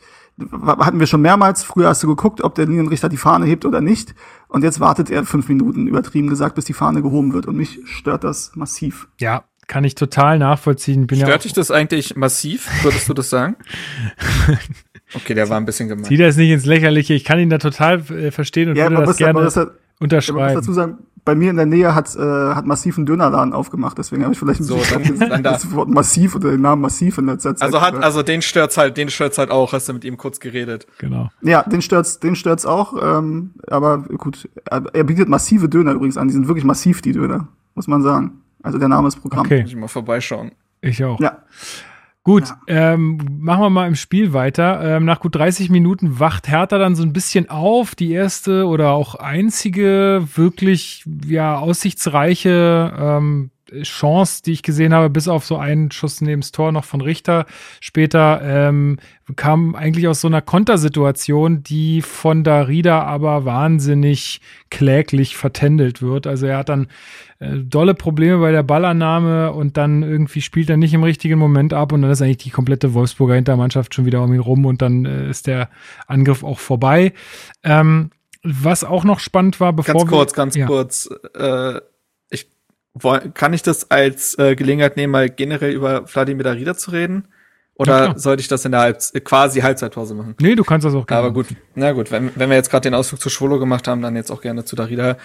hatten 0.51 1.01
wir 1.01 1.07
schon 1.07 1.21
mehrmals. 1.21 1.63
Früher 1.63 1.89
hast 1.89 2.03
du 2.03 2.09
geguckt, 2.09 2.43
ob 2.43 2.55
der 2.55 2.67
Linienrichter 2.67 3.09
die 3.09 3.17
Fahne 3.17 3.47
hebt 3.47 3.65
oder 3.65 3.81
nicht. 3.81 4.15
Und 4.49 4.65
jetzt 4.65 4.81
wartet 4.81 5.11
er 5.11 5.25
fünf 5.25 5.49
Minuten, 5.49 5.87
übertrieben 5.87 6.29
gesagt, 6.29 6.55
bis 6.55 6.65
die 6.65 6.73
Fahne 6.73 7.03
gehoben 7.03 7.33
wird. 7.33 7.47
Und 7.47 7.57
mich 7.57 7.81
stört 7.85 8.25
das 8.25 8.53
massiv. 8.55 9.09
Ja, 9.19 9.45
kann 9.67 9.85
ich 9.85 9.95
total 9.95 10.39
nachvollziehen. 10.39 11.07
Bin 11.07 11.19
stört 11.19 11.31
ja 11.31 11.39
dich 11.39 11.53
das 11.53 11.71
eigentlich 11.71 12.17
massiv? 12.17 12.69
Würdest 12.83 13.09
du 13.09 13.15
das 13.15 13.31
sagen? 13.31 13.57
Okay, 15.15 15.35
der 15.35 15.49
war 15.49 15.57
ein 15.57 15.65
bisschen 15.65 15.89
gemein. 15.89 16.05
Zieh 16.05 16.17
das 16.17 16.37
nicht 16.37 16.51
ins 16.51 16.65
Lächerliche. 16.67 17.15
Ich 17.15 17.25
kann 17.25 17.39
ihn 17.41 17.51
da 17.51 17.59
total 17.59 18.05
äh, 18.11 18.27
unterstehen 18.27 18.71
und 18.71 18.77
ja, 18.77 18.91
würde 18.91 19.07
das 19.07 19.17
gerne 19.17 19.41
das 19.41 19.59
unterschreiben. 19.99 20.51
Ich 20.51 20.55
muss 20.55 20.65
dazu 20.65 20.73
sagen, 20.73 20.99
bei 21.31 21.37
mir 21.37 21.51
in 21.51 21.57
der 21.57 21.67
Nähe 21.67 21.95
hat, 21.95 22.17
äh, 22.17 22.19
hat 22.19 22.67
massiv 22.67 22.97
einen 22.97 23.07
Dönerladen 23.07 23.53
aufgemacht, 23.53 23.97
deswegen 23.97 24.25
habe 24.25 24.33
ich 24.33 24.39
vielleicht 24.41 24.63
ein 24.63 24.65
so, 24.65 24.75
bisschen 24.75 25.17
dann, 25.21 25.29
dann 25.29 25.43
das 25.45 25.73
Wort 25.73 25.89
massiv 25.89 26.35
oder 26.35 26.51
den 26.51 26.61
Namen 26.61 26.83
massiv 26.83 27.19
in 27.19 27.27
letzter 27.27 27.55
Zeit. 27.55 27.63
Also 27.63 27.81
hat, 27.81 27.95
also 28.03 28.25
den 28.25 28.43
stört's 28.43 28.77
halt, 28.77 28.97
den 28.97 29.11
stört's 29.11 29.39
halt 29.39 29.53
auch, 29.53 29.73
hast 29.73 29.89
du 29.89 29.93
mit 29.93 30.05
ihm 30.05 30.17
kurz 30.17 30.41
geredet. 30.41 30.89
Genau. 30.99 31.31
Ja, 31.41 31.63
den 31.63 31.83
stört's, 31.83 32.19
den 32.19 32.35
stört's 32.35 32.67
auch, 32.67 32.95
ähm, 33.01 33.53
aber 33.69 33.99
gut, 33.99 34.49
er 34.65 35.05
bietet 35.05 35.29
massive 35.29 35.69
Döner 35.69 35.93
übrigens 35.93 36.17
an, 36.17 36.27
die 36.27 36.35
sind 36.35 36.49
wirklich 36.49 36.65
massiv, 36.65 37.01
die 37.01 37.13
Döner, 37.13 37.47
muss 37.77 37.87
man 37.87 38.03
sagen. 38.03 38.41
Also 38.65 38.79
der 38.79 38.89
Name 38.89 39.07
ist 39.07 39.21
Programm. 39.21 39.47
Okay. 39.47 39.63
Muss 39.63 39.71
ich 39.71 39.77
mal 39.77 39.87
vorbeischauen. 39.87 40.51
Ich 40.81 41.05
auch. 41.05 41.21
Ja. 41.21 41.39
Gut, 42.23 42.49
ja. 42.49 42.93
ähm, 42.95 43.19
machen 43.39 43.63
wir 43.63 43.71
mal 43.71 43.89
im 43.89 43.95
Spiel 43.95 44.35
weiter. 44.35 44.97
Ähm, 44.97 45.07
nach 45.07 45.21
gut 45.21 45.35
30 45.37 45.71
Minuten 45.71 46.21
wacht 46.21 46.49
Hertha 46.49 46.77
dann 46.77 46.95
so 46.95 47.03
ein 47.03 47.15
bisschen 47.15 47.49
auf. 47.49 47.95
Die 47.95 48.13
erste 48.13 48.67
oder 48.67 48.91
auch 48.91 49.15
einzige 49.15 50.27
wirklich 50.35 51.05
ja 51.27 51.57
aussichtsreiche 51.59 52.93
ähm, 52.99 53.51
Chance, 53.83 54.43
die 54.45 54.53
ich 54.53 54.63
gesehen 54.63 54.93
habe, 54.93 55.11
bis 55.11 55.29
auf 55.29 55.45
so 55.45 55.57
einen 55.57 55.91
Schuss 55.91 56.21
neben 56.21 56.41
das 56.41 56.53
Tor 56.53 56.73
noch 56.73 56.85
von 56.85 57.01
Richter 57.01 57.47
später, 57.81 58.41
ähm, 58.43 58.99
kam 59.37 59.75
eigentlich 59.75 60.09
aus 60.09 60.21
so 60.21 60.29
einer 60.29 60.43
Kontersituation, 60.43 61.63
die 61.63 62.03
von 62.03 62.45
Darida 62.45 63.03
aber 63.03 63.45
wahnsinnig 63.45 64.41
kläglich 64.71 65.37
vertändelt 65.37 66.03
wird. 66.03 66.27
Also 66.27 66.47
er 66.47 66.59
hat 66.59 66.69
dann 66.69 66.89
äh, 67.39 67.59
dolle 67.59 67.95
Probleme 67.95 68.39
bei 68.39 68.53
der 68.53 68.63
Ballannahme 68.63 69.53
und 69.53 69.77
dann 69.77 70.03
irgendwie 70.03 70.41
spielt 70.41 70.71
er 70.71 70.77
nicht 70.77 70.95
im 70.95 71.05
richtigen 71.05 71.39
Moment 71.39 71.73
ab 71.73 71.93
und 71.93 72.03
dann 72.03 72.11
ist 72.11 72.23
eigentlich 72.23 72.39
die 72.39 72.51
komplette 72.51 72.95
Wolfsburger 72.95 73.35
Hintermannschaft 73.35 73.95
schon 73.95 74.07
wieder 74.07 74.23
um 74.23 74.33
ihn 74.33 74.41
rum 74.41 74.67
und 74.67 74.83
dann 74.83 75.05
äh, 75.05 75.31
ist 75.31 75.47
der 75.47 75.71
Angriff 76.07 76.45
auch 76.45 76.59
vorbei. 76.59 77.13
Ähm, 77.63 78.11
was 78.43 78.85
auch 78.85 79.05
noch 79.05 79.21
spannend 79.21 79.61
war, 79.61 79.73
bevor 79.73 79.95
ganz 79.95 80.09
kurz, 80.11 80.33
wir, 80.33 80.37
ganz 80.37 80.57
ja. 80.57 80.67
kurz, 80.67 81.11
äh, 81.35 81.81
kann 83.35 83.53
ich 83.53 83.63
das 83.63 83.91
als 83.91 84.39
äh, 84.39 84.57
Gelegenheit 84.57 84.97
nehmen, 84.97 85.13
mal 85.13 85.29
generell 85.29 85.73
über 85.73 86.07
Vladimir 86.07 86.45
Darida 86.45 86.77
zu 86.77 86.91
reden? 86.91 87.29
Oder 87.75 88.09
ja, 88.09 88.19
sollte 88.19 88.43
ich 88.43 88.49
das 88.49 88.65
in 88.67 88.73
der 88.73 88.81
Halb 88.83 89.01
quasi 89.25 89.61
Halbzeitpause 89.61 90.15
machen? 90.15 90.35
Nee, 90.39 90.55
du 90.55 90.65
kannst 90.65 90.85
das 90.85 90.95
auch 90.95 91.07
gerne. 91.07 91.23
Aber 91.23 91.33
gut, 91.33 91.47
na 91.75 91.93
gut, 91.93 92.11
wenn, 92.11 92.31
wenn 92.37 92.51
wir 92.51 92.57
jetzt 92.57 92.71
gerade 92.71 92.83
den 92.83 92.95
Ausflug 92.95 93.21
zu 93.21 93.31
Schwolo 93.31 93.59
gemacht 93.59 93.89
haben, 93.89 94.03
dann 94.03 94.17
jetzt 94.17 94.31
auch 94.31 94.43
gerne 94.43 94.65
zu 94.65 94.77
Darida. 94.77 95.17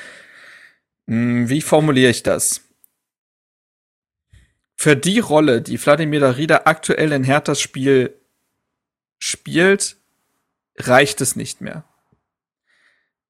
Hm, 1.07 1.49
wie 1.49 1.61
formuliere 1.61 2.11
ich 2.11 2.23
das? 2.23 2.61
Für 4.77 4.95
die 4.95 5.19
Rolle, 5.19 5.61
die 5.61 5.77
Vladimir 5.77 6.21
Darida 6.21 6.61
aktuell 6.65 7.11
in 7.11 7.23
Herthas 7.23 7.59
Spiel 7.59 8.13
spielt, 9.19 9.97
reicht 10.77 11.19
es 11.21 11.35
nicht 11.35 11.61
mehr. 11.61 11.83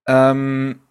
Ähm, 0.08 0.82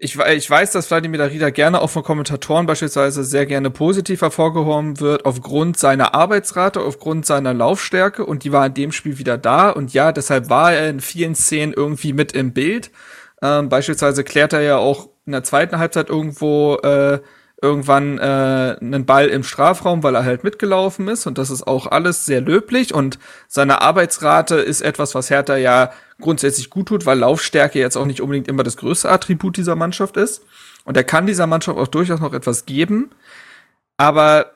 ich, 0.00 0.16
ich 0.16 0.48
weiß, 0.48 0.70
dass 0.70 0.86
Vladimir 0.86 1.18
Darida 1.18 1.50
gerne 1.50 1.80
auch 1.80 1.90
von 1.90 2.04
Kommentatoren 2.04 2.66
beispielsweise 2.66 3.24
sehr 3.24 3.46
gerne 3.46 3.70
positiv 3.70 4.20
hervorgehoben 4.20 5.00
wird, 5.00 5.24
aufgrund 5.24 5.76
seiner 5.76 6.14
Arbeitsrate, 6.14 6.80
aufgrund 6.80 7.26
seiner 7.26 7.52
Laufstärke 7.52 8.24
und 8.24 8.44
die 8.44 8.52
war 8.52 8.66
in 8.66 8.74
dem 8.74 8.92
Spiel 8.92 9.18
wieder 9.18 9.36
da 9.36 9.70
und 9.70 9.92
ja, 9.92 10.12
deshalb 10.12 10.50
war 10.50 10.72
er 10.72 10.88
in 10.88 11.00
vielen 11.00 11.34
Szenen 11.34 11.72
irgendwie 11.72 12.12
mit 12.12 12.30
im 12.32 12.52
Bild. 12.52 12.92
Ähm, 13.42 13.68
beispielsweise 13.68 14.22
klärt 14.22 14.52
er 14.52 14.60
ja 14.60 14.76
auch 14.76 15.08
in 15.26 15.32
der 15.32 15.42
zweiten 15.42 15.78
Halbzeit 15.78 16.08
irgendwo 16.10 16.76
äh, 16.76 17.18
irgendwann 17.60 18.18
äh, 18.18 18.76
einen 18.80 19.04
Ball 19.04 19.26
im 19.26 19.42
Strafraum, 19.42 20.02
weil 20.02 20.14
er 20.14 20.24
halt 20.24 20.44
mitgelaufen 20.44 21.08
ist 21.08 21.26
und 21.26 21.38
das 21.38 21.50
ist 21.50 21.66
auch 21.66 21.86
alles 21.86 22.24
sehr 22.24 22.40
löblich 22.40 22.94
und 22.94 23.18
seine 23.48 23.80
Arbeitsrate 23.80 24.56
ist 24.56 24.80
etwas, 24.80 25.14
was 25.14 25.30
Hertha 25.30 25.56
ja 25.56 25.90
grundsätzlich 26.20 26.70
gut 26.70 26.88
tut, 26.88 27.04
weil 27.04 27.18
Laufstärke 27.18 27.80
jetzt 27.80 27.96
auch 27.96 28.06
nicht 28.06 28.20
unbedingt 28.20 28.48
immer 28.48 28.62
das 28.62 28.76
größte 28.76 29.10
Attribut 29.10 29.56
dieser 29.56 29.76
Mannschaft 29.76 30.16
ist. 30.16 30.44
Und 30.84 30.96
er 30.96 31.04
kann 31.04 31.26
dieser 31.26 31.46
Mannschaft 31.46 31.78
auch 31.78 31.88
durchaus 31.88 32.20
noch 32.20 32.32
etwas 32.32 32.64
geben, 32.64 33.10
aber 33.96 34.52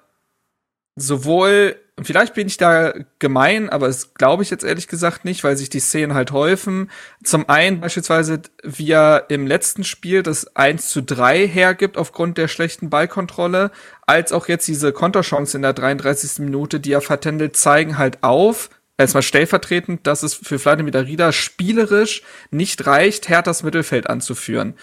sowohl 0.97 1.77
vielleicht 2.01 2.35
bin 2.35 2.47
ich 2.47 2.57
da 2.57 2.95
gemein, 3.19 3.69
aber 3.69 3.87
es 3.89 4.15
glaube 4.15 4.43
ich 4.43 4.51
jetzt 4.51 4.65
ehrlich 4.65 4.89
gesagt 4.89 5.25
nicht, 5.25 5.45
weil 5.45 5.57
sich 5.57 5.69
die 5.69 5.81
Szenen 5.81 6.15
halt 6.15 6.33
häufen. 6.33 6.91
Zum 7.23 7.49
einen 7.49 7.81
beispielsweise, 7.81 8.43
wie 8.63 8.91
er 8.91 9.27
im 9.29 9.47
letzten 9.47 9.85
Spiel 9.85 10.23
das 10.23 10.57
1 10.57 10.89
zu 10.89 11.03
3 11.03 11.47
hergibt 11.47 11.99
aufgrund 11.99 12.39
der 12.39 12.49
schlechten 12.49 12.89
Ballkontrolle, 12.89 13.71
als 14.07 14.33
auch 14.33 14.49
jetzt 14.49 14.67
diese 14.69 14.93
Konterchance 14.93 15.57
in 15.57 15.63
der 15.63 15.75
33. 15.75 16.39
Minute, 16.39 16.81
die 16.81 16.93
er 16.93 17.03
vertändelt, 17.03 17.57
zeigen 17.57 17.99
halt 17.99 18.23
auf, 18.23 18.71
erstmal 18.97 19.23
stellvertretend, 19.23 20.07
dass 20.07 20.23
es 20.23 20.35
für 20.35 20.59
Vladimir 20.59 20.93
Darida 20.93 21.31
spielerisch 21.33 22.23
nicht 22.51 22.87
reicht, 22.87 23.29
Herthas 23.29 23.63
Mittelfeld 23.63 24.09
anzuführen 24.09 24.75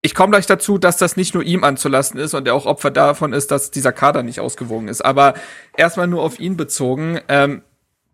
ich 0.00 0.14
komme 0.14 0.30
gleich 0.30 0.46
dazu, 0.46 0.78
dass 0.78 0.96
das 0.96 1.16
nicht 1.16 1.34
nur 1.34 1.42
ihm 1.42 1.64
anzulassen 1.64 2.20
ist 2.20 2.34
und 2.34 2.46
er 2.46 2.54
auch 2.54 2.66
Opfer 2.66 2.90
davon 2.90 3.32
ist, 3.32 3.50
dass 3.50 3.70
dieser 3.70 3.92
Kader 3.92 4.22
nicht 4.22 4.40
ausgewogen 4.40 4.88
ist. 4.88 5.04
Aber 5.04 5.34
erstmal 5.76 6.06
nur 6.06 6.22
auf 6.22 6.38
ihn 6.38 6.56
bezogen. 6.56 7.20
Ähm, 7.28 7.62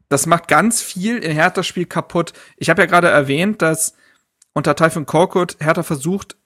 das 0.09 0.27
macht 0.27 0.49
ganz 0.49 0.81
viel 0.81 1.19
in 1.19 1.33
Herthas 1.33 1.67
Spiel 1.67 1.87
kaputt. 1.87 2.33
Ich 2.57 2.71
habe 2.71 2.83
ja 2.83 2.87
gerade 2.87 3.09
erwähnt, 3.09 3.61
dass 3.61 3.95
unter 4.55 4.77
Typhon 4.77 5.07
Korkut 5.07 5.57
Hertha 5.61 5.83
versucht, 5.83 6.37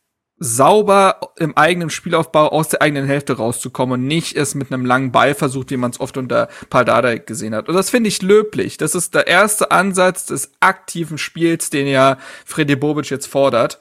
sauber 0.40 1.32
im 1.36 1.56
eigenen 1.56 1.90
Spielaufbau 1.90 2.48
aus 2.48 2.68
der 2.68 2.80
eigenen 2.80 3.06
Hälfte 3.06 3.36
rauszukommen 3.36 4.00
und 4.00 4.06
nicht 4.06 4.36
es 4.36 4.54
mit 4.54 4.72
einem 4.72 4.86
langen 4.86 5.10
Ball 5.10 5.34
versucht, 5.34 5.70
wie 5.70 5.76
man 5.76 5.90
es 5.90 6.00
oft 6.00 6.16
unter 6.16 6.48
Paldada 6.70 7.16
gesehen 7.18 7.54
hat. 7.54 7.68
Und 7.68 7.74
das 7.74 7.90
finde 7.90 8.08
ich 8.08 8.22
löblich. 8.22 8.76
Das 8.76 8.94
ist 8.94 9.14
der 9.14 9.26
erste 9.26 9.70
Ansatz 9.70 10.26
des 10.26 10.52
aktiven 10.60 11.18
Spiels, 11.18 11.70
den 11.70 11.88
ja 11.88 12.18
Freddy 12.44 12.76
Bobic 12.76 13.10
jetzt 13.10 13.26
fordert. 13.26 13.80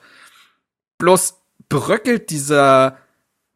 Bloß 0.98 1.36
bröckelt 1.70 2.30
dieser 2.30 2.98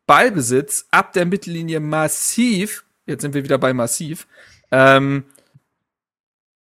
Ballbesitz 0.06 0.88
ab 0.91 1.14
der 1.14 1.26
Mittellinie 1.26 1.80
massiv, 1.80 2.86
jetzt 3.06 3.22
sind 3.22 3.34
wir 3.34 3.44
wieder 3.44 3.57
bei 3.57 3.73
massiv, 3.73 4.28
ähm, 4.72 5.26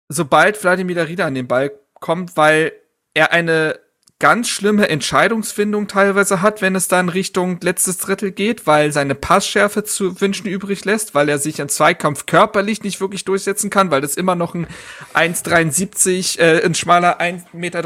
sobald 0.08 0.56
Vladimir 0.56 0.96
Darida 0.96 1.26
an 1.26 1.34
den 1.34 1.48
Ball 1.48 1.72
kommt, 1.94 2.36
weil 2.36 2.72
er 3.14 3.32
eine 3.32 3.78
ganz 4.20 4.48
schlimme 4.48 4.88
Entscheidungsfindung 4.88 5.88
teilweise 5.88 6.42
hat, 6.42 6.62
wenn 6.62 6.76
es 6.76 6.88
dann 6.88 7.08
Richtung 7.08 7.58
letztes 7.62 7.98
Drittel 7.98 8.30
geht, 8.30 8.66
weil 8.66 8.92
seine 8.92 9.14
Passschärfe 9.14 9.82
zu 9.82 10.20
wünschen 10.20 10.46
übrig 10.46 10.84
lässt, 10.84 11.14
weil 11.14 11.28
er 11.28 11.38
sich 11.38 11.58
im 11.58 11.68
Zweikampf 11.68 12.26
körperlich 12.26 12.82
nicht 12.82 13.00
wirklich 13.00 13.24
durchsetzen 13.24 13.70
kann, 13.70 13.90
weil 13.90 14.02
das 14.02 14.16
immer 14.16 14.36
noch 14.36 14.54
ein 14.54 14.68
1,73, 15.14 16.38
äh, 16.38 16.64
ein 16.64 16.74
schmaler 16.74 17.20
1,73 17.20 17.50
Meter 17.54 17.82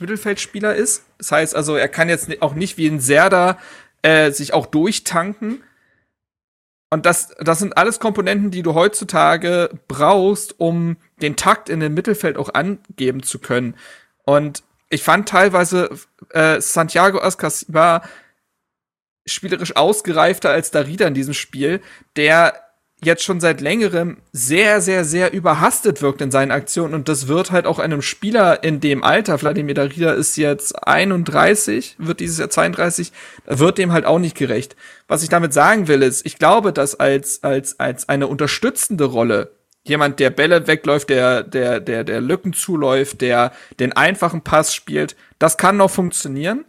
Mittelfeldspieler 0.00 0.74
ist. 0.74 1.04
Das 1.16 1.32
heißt 1.32 1.56
also, 1.56 1.76
er 1.76 1.88
kann 1.88 2.08
jetzt 2.08 2.42
auch 2.42 2.54
nicht 2.54 2.76
wie 2.76 2.88
ein 2.88 3.00
Serda 3.00 3.58
äh, 4.02 4.32
sich 4.32 4.52
auch 4.52 4.66
durchtanken. 4.66 5.62
Und 6.90 7.06
das, 7.06 7.34
das 7.38 7.60
sind 7.60 7.76
alles 7.76 8.00
Komponenten, 8.00 8.50
die 8.50 8.62
du 8.62 8.74
heutzutage 8.74 9.70
brauchst, 9.86 10.58
um 10.58 10.96
den 11.22 11.36
Takt 11.36 11.68
in 11.68 11.80
dem 11.80 11.94
Mittelfeld 11.94 12.36
auch 12.36 12.54
angeben 12.54 13.22
zu 13.22 13.38
können. 13.38 13.76
Und 14.24 14.62
ich 14.90 15.02
fand 15.02 15.28
teilweise 15.28 15.90
äh, 16.30 16.60
Santiago 16.60 17.20
Ascasiba 17.20 18.02
spielerisch 19.26 19.76
ausgereifter 19.76 20.50
als 20.50 20.70
Darida 20.70 21.06
in 21.06 21.14
diesem 21.14 21.34
Spiel, 21.34 21.80
der 22.16 22.54
jetzt 23.00 23.22
schon 23.22 23.38
seit 23.38 23.60
längerem 23.60 24.16
sehr, 24.32 24.80
sehr, 24.80 25.04
sehr 25.04 25.32
überhastet 25.32 26.02
wirkt 26.02 26.20
in 26.20 26.32
seinen 26.32 26.50
Aktionen 26.50 26.94
und 26.94 27.08
das 27.08 27.28
wird 27.28 27.52
halt 27.52 27.64
auch 27.66 27.78
einem 27.78 28.02
Spieler 28.02 28.64
in 28.64 28.80
dem 28.80 29.04
Alter, 29.04 29.38
Vladimir 29.38 29.74
Darida 29.74 30.14
ist 30.14 30.36
jetzt 30.36 30.86
31, 30.86 31.94
wird 31.98 32.18
dieses 32.18 32.38
Jahr 32.38 32.50
32, 32.50 33.12
wird 33.46 33.78
dem 33.78 33.92
halt 33.92 34.04
auch 34.04 34.18
nicht 34.18 34.36
gerecht. 34.36 34.74
Was 35.06 35.22
ich 35.22 35.28
damit 35.28 35.52
sagen 35.52 35.86
will 35.86 36.02
ist, 36.02 36.26
ich 36.26 36.38
glaube, 36.38 36.72
dass 36.72 36.98
als, 36.98 37.44
als, 37.44 37.78
als 37.78 38.08
eine 38.08 38.26
unterstützende 38.26 39.04
Rolle 39.04 39.52
jemand, 39.84 40.20
der 40.20 40.30
Bälle 40.30 40.66
wegläuft, 40.66 41.08
der, 41.10 41.42
der, 41.42 41.80
der, 41.80 42.04
der 42.04 42.20
Lücken 42.20 42.52
zuläuft, 42.52 43.20
der 43.20 43.52
den 43.80 43.92
einfachen 43.92 44.42
Pass 44.42 44.74
spielt. 44.74 45.16
Das 45.38 45.56
kann 45.56 45.76
noch 45.76 45.90
funktionieren. 45.90 46.64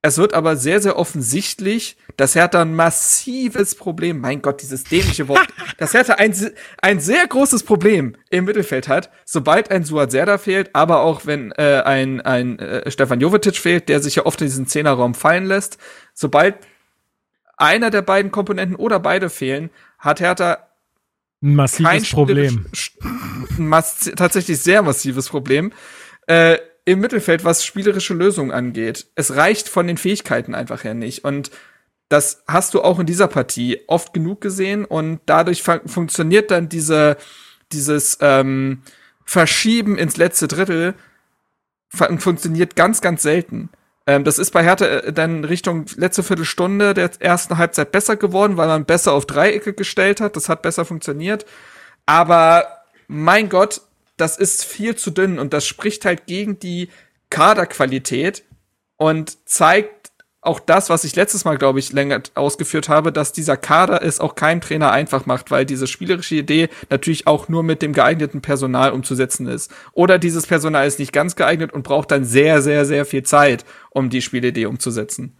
Es 0.00 0.16
wird 0.16 0.32
aber 0.32 0.56
sehr, 0.56 0.80
sehr 0.80 0.96
offensichtlich, 0.96 1.96
dass 2.16 2.36
Hertha 2.36 2.62
ein 2.62 2.76
massives 2.76 3.74
Problem, 3.74 4.20
mein 4.20 4.42
Gott, 4.42 4.62
dieses 4.62 4.84
dämliche 4.84 5.26
Wort, 5.26 5.48
dass 5.78 5.92
Hertha 5.92 6.14
ein, 6.14 6.32
ein 6.80 7.00
sehr 7.00 7.26
großes 7.26 7.64
Problem 7.64 8.14
im 8.30 8.44
Mittelfeld 8.44 8.86
hat, 8.86 9.10
sobald 9.24 9.72
ein 9.72 9.82
Suat 9.82 10.12
Serda 10.12 10.38
fehlt, 10.38 10.70
aber 10.72 11.00
auch 11.00 11.26
wenn 11.26 11.50
äh, 11.52 11.82
ein, 11.84 12.20
ein 12.20 12.60
äh, 12.60 12.88
Stefan 12.90 13.20
Jovetic 13.20 13.56
fehlt, 13.56 13.88
der 13.88 14.00
sich 14.00 14.14
ja 14.14 14.26
oft 14.26 14.40
in 14.40 14.46
diesen 14.46 14.68
Zehnerraum 14.68 15.14
fallen 15.14 15.46
lässt. 15.46 15.78
Sobald 16.14 16.54
einer 17.56 17.90
der 17.90 18.02
beiden 18.02 18.30
Komponenten 18.30 18.76
oder 18.76 19.00
beide 19.00 19.28
fehlen, 19.30 19.70
hat 19.98 20.20
Hertha 20.20 20.67
ein 21.42 21.54
massives 21.54 22.10
Problem. 22.10 22.66
Ein 23.58 23.68
mass 23.68 24.10
tatsächlich 24.16 24.58
sehr 24.60 24.82
massives 24.82 25.28
Problem. 25.28 25.72
Äh, 26.26 26.58
Im 26.84 27.00
Mittelfeld, 27.00 27.44
was 27.44 27.64
spielerische 27.64 28.14
Lösungen 28.14 28.50
angeht. 28.50 29.06
Es 29.14 29.36
reicht 29.36 29.68
von 29.68 29.86
den 29.86 29.98
Fähigkeiten 29.98 30.54
einfach 30.54 30.84
her 30.84 30.94
nicht. 30.94 31.24
Und 31.24 31.50
das 32.08 32.42
hast 32.48 32.74
du 32.74 32.82
auch 32.82 32.98
in 32.98 33.06
dieser 33.06 33.28
Partie 33.28 33.80
oft 33.86 34.14
genug 34.14 34.40
gesehen 34.40 34.84
und 34.84 35.20
dadurch 35.26 35.62
funktioniert 35.62 36.50
dann 36.50 36.68
diese, 36.68 37.18
dieses 37.72 38.18
ähm, 38.20 38.82
Verschieben 39.24 39.98
ins 39.98 40.16
letzte 40.16 40.48
Drittel 40.48 40.94
funktioniert 41.90 42.76
ganz, 42.76 43.02
ganz 43.02 43.20
selten. 43.20 43.68
Ähm, 44.08 44.24
das 44.24 44.38
ist 44.38 44.52
bei 44.52 44.64
Hertha 44.64 44.86
äh, 44.86 45.12
dann 45.12 45.44
Richtung 45.44 45.84
letzte 45.96 46.22
Viertelstunde 46.22 46.94
der 46.94 47.10
ersten 47.20 47.58
Halbzeit 47.58 47.92
besser 47.92 48.16
geworden, 48.16 48.56
weil 48.56 48.66
man 48.66 48.86
besser 48.86 49.12
auf 49.12 49.26
Dreiecke 49.26 49.74
gestellt 49.74 50.22
hat. 50.22 50.34
Das 50.34 50.48
hat 50.48 50.62
besser 50.62 50.86
funktioniert. 50.86 51.44
Aber 52.06 52.84
mein 53.06 53.50
Gott, 53.50 53.82
das 54.16 54.38
ist 54.38 54.64
viel 54.64 54.96
zu 54.96 55.10
dünn 55.10 55.38
und 55.38 55.52
das 55.52 55.66
spricht 55.66 56.06
halt 56.06 56.24
gegen 56.24 56.58
die 56.58 56.88
Kaderqualität 57.28 58.44
und 58.96 59.46
zeigt 59.46 59.97
auch 60.48 60.58
das, 60.60 60.90
was 60.90 61.04
ich 61.04 61.14
letztes 61.14 61.44
Mal, 61.44 61.56
glaube 61.58 61.78
ich, 61.78 61.92
länger 61.92 62.22
ausgeführt 62.34 62.88
habe, 62.88 63.12
dass 63.12 63.32
dieser 63.32 63.56
Kader 63.56 64.02
es 64.02 64.18
auch 64.18 64.34
keinem 64.34 64.60
Trainer 64.60 64.90
einfach 64.90 65.26
macht, 65.26 65.50
weil 65.50 65.64
diese 65.64 65.86
spielerische 65.86 66.34
Idee 66.34 66.68
natürlich 66.90 67.26
auch 67.26 67.48
nur 67.48 67.62
mit 67.62 67.82
dem 67.82 67.92
geeigneten 67.92 68.40
Personal 68.40 68.92
umzusetzen 68.92 69.46
ist. 69.46 69.72
Oder 69.92 70.18
dieses 70.18 70.46
Personal 70.46 70.86
ist 70.86 70.98
nicht 70.98 71.12
ganz 71.12 71.36
geeignet 71.36 71.72
und 71.72 71.84
braucht 71.84 72.10
dann 72.10 72.24
sehr, 72.24 72.62
sehr, 72.62 72.84
sehr 72.84 73.04
viel 73.04 73.22
Zeit, 73.22 73.64
um 73.90 74.10
die 74.10 74.22
Spielidee 74.22 74.66
umzusetzen. 74.66 75.36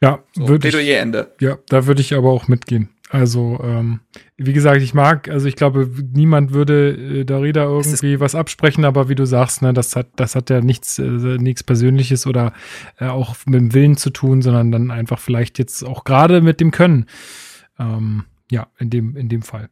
Ja, 0.00 0.20
So, 0.32 0.48
würde 0.48 0.68
ich, 0.68 0.88
Ende. 0.90 1.32
ja, 1.40 1.58
da 1.68 1.86
würde 1.86 2.00
ich 2.00 2.14
aber 2.14 2.30
auch 2.30 2.48
mitgehen. 2.48 2.88
Also, 3.10 3.58
ähm, 3.62 4.00
wie 4.36 4.52
gesagt, 4.52 4.82
ich 4.82 4.92
mag, 4.92 5.30
also 5.30 5.46
ich 5.46 5.56
glaube, 5.56 5.90
niemand 6.12 6.52
würde 6.52 6.90
äh, 7.20 7.24
Darida 7.24 7.64
irgendwie 7.64 8.20
was 8.20 8.34
absprechen, 8.34 8.84
aber 8.84 9.08
wie 9.08 9.14
du 9.14 9.24
sagst, 9.24 9.62
ne, 9.62 9.72
das 9.72 9.96
hat, 9.96 10.08
das 10.16 10.34
hat 10.34 10.50
ja 10.50 10.60
nichts, 10.60 10.98
äh, 10.98 11.38
nichts 11.38 11.62
Persönliches 11.62 12.26
oder 12.26 12.52
äh, 12.98 13.06
auch 13.06 13.34
mit 13.46 13.60
dem 13.60 13.72
Willen 13.72 13.96
zu 13.96 14.10
tun, 14.10 14.42
sondern 14.42 14.70
dann 14.70 14.90
einfach 14.90 15.18
vielleicht 15.18 15.58
jetzt 15.58 15.84
auch 15.84 16.04
gerade 16.04 16.42
mit 16.42 16.60
dem 16.60 16.70
Können. 16.70 17.06
Ähm, 17.78 18.24
ja, 18.50 18.66
in 18.78 18.90
dem, 18.90 19.16
in 19.16 19.28
dem 19.30 19.42
Fall. 19.42 19.70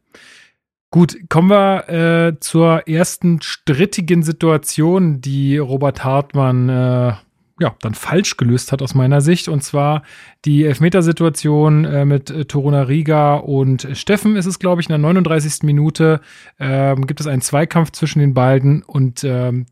Gut, 0.89 1.17
kommen 1.29 1.49
wir 1.49 1.89
äh, 1.89 2.39
zur 2.39 2.87
ersten 2.87 3.41
strittigen 3.41 4.23
Situation, 4.23 5.21
die 5.21 5.57
Robert 5.57 6.03
Hartmann 6.03 6.69
äh, 6.69 7.13
ja, 7.59 7.75
dann 7.81 7.93
falsch 7.93 8.37
gelöst 8.37 8.71
hat 8.71 8.81
aus 8.81 8.93
meiner 8.93 9.21
Sicht. 9.21 9.47
Und 9.47 9.63
zwar 9.63 10.03
die 10.45 10.65
Elfmetersituation 10.65 11.85
äh, 11.85 12.05
mit 12.05 12.29
äh, 12.29 12.45
Toruna 12.45 12.83
Riga 12.83 13.35
und 13.35 13.87
Steffen 13.93 14.35
ist 14.35 14.45
es, 14.45 14.59
glaube 14.59 14.81
ich, 14.81 14.87
in 14.87 14.93
der 14.93 14.99
39. 14.99 15.63
Minute 15.63 16.21
ähm, 16.59 17.07
gibt 17.07 17.19
es 17.19 17.27
einen 17.27 17.41
Zweikampf 17.41 17.91
zwischen 17.91 18.19
den 18.19 18.33
beiden 18.33 18.83
und 18.83 19.23
ähm, 19.23 19.65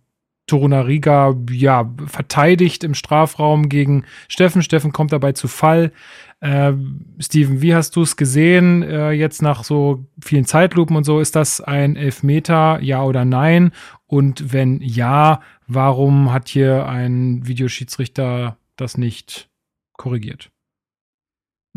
Toruna 0.48 0.82
Riga, 0.82 1.36
ja, 1.50 1.92
verteidigt 2.06 2.84
im 2.84 2.94
Strafraum 2.94 3.68
gegen 3.68 4.04
Steffen. 4.28 4.62
Steffen 4.62 4.92
kommt 4.92 5.12
dabei 5.12 5.32
zu 5.32 5.48
Fall. 5.48 5.92
Äh, 6.40 6.74
Steven, 7.20 7.62
wie 7.62 7.74
hast 7.74 7.96
du 7.96 8.04
es 8.04 8.16
gesehen? 8.16 8.84
Äh, 8.84 9.12
jetzt 9.12 9.42
nach 9.42 9.64
so 9.64 10.06
vielen 10.24 10.46
Zeitlupen 10.46 10.96
und 10.96 11.04
so, 11.04 11.20
ist 11.20 11.36
das 11.36 11.62
ein 11.62 11.96
Elfmeter, 11.96 12.80
ja 12.82 13.04
oder 13.04 13.26
nein? 13.26 13.72
Und 14.06 14.54
wenn 14.54 14.82
ja, 14.82 15.42
warum 15.68 16.32
hat 16.32 16.50
hier 16.50 16.86
ein 16.88 17.46
Videoschiedsrichter 17.46 18.58
das 18.76 18.98
nicht 18.98 19.50
korrigiert? 19.98 20.52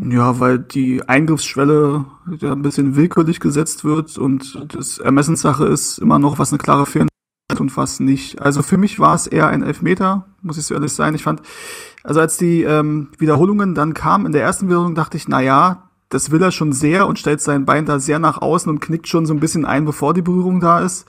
Ja, 0.01 0.39
weil 0.39 0.59
die 0.59 1.03
Eingriffsschwelle 1.07 2.05
ja 2.39 2.53
ein 2.53 2.61
bisschen 2.61 2.95
willkürlich 2.95 3.41
gesetzt 3.41 3.83
wird 3.83 4.17
und 4.17 4.65
das 4.73 4.97
Ermessenssache 4.97 5.65
ist 5.65 5.97
immer 5.97 6.19
noch, 6.19 6.39
was 6.39 6.53
eine 6.53 6.57
klare 6.57 6.85
Fehlentscheidung 6.85 7.09
und 7.59 7.75
was 7.75 7.99
nicht. 7.99 8.41
Also 8.41 8.61
für 8.61 8.77
mich 8.77 8.99
war 8.99 9.13
es 9.13 9.27
eher 9.27 9.47
ein 9.47 9.61
Elfmeter, 9.61 10.25
muss 10.41 10.57
ich 10.57 10.65
so 10.65 10.73
ehrlich 10.73 10.93
sein. 10.93 11.15
Ich 11.15 11.23
fand, 11.23 11.41
also 12.03 12.21
als 12.21 12.37
die 12.37 12.63
ähm, 12.63 13.09
Wiederholungen 13.17 13.75
dann 13.75 13.93
kamen, 13.93 14.27
in 14.27 14.31
der 14.31 14.43
ersten 14.43 14.67
Wiederholung 14.67 14.95
dachte 14.95 15.17
ich, 15.17 15.27
na 15.27 15.41
ja, 15.41 15.89
das 16.07 16.31
will 16.31 16.41
er 16.41 16.51
schon 16.51 16.71
sehr 16.71 17.05
und 17.05 17.19
stellt 17.19 17.41
sein 17.41 17.65
Bein 17.65 17.85
da 17.85 17.99
sehr 17.99 18.19
nach 18.19 18.41
außen 18.41 18.69
und 18.69 18.79
knickt 18.79 19.07
schon 19.07 19.25
so 19.25 19.33
ein 19.33 19.41
bisschen 19.41 19.65
ein, 19.65 19.83
bevor 19.83 20.13
die 20.13 20.21
Berührung 20.21 20.61
da 20.61 20.79
ist. 20.79 21.07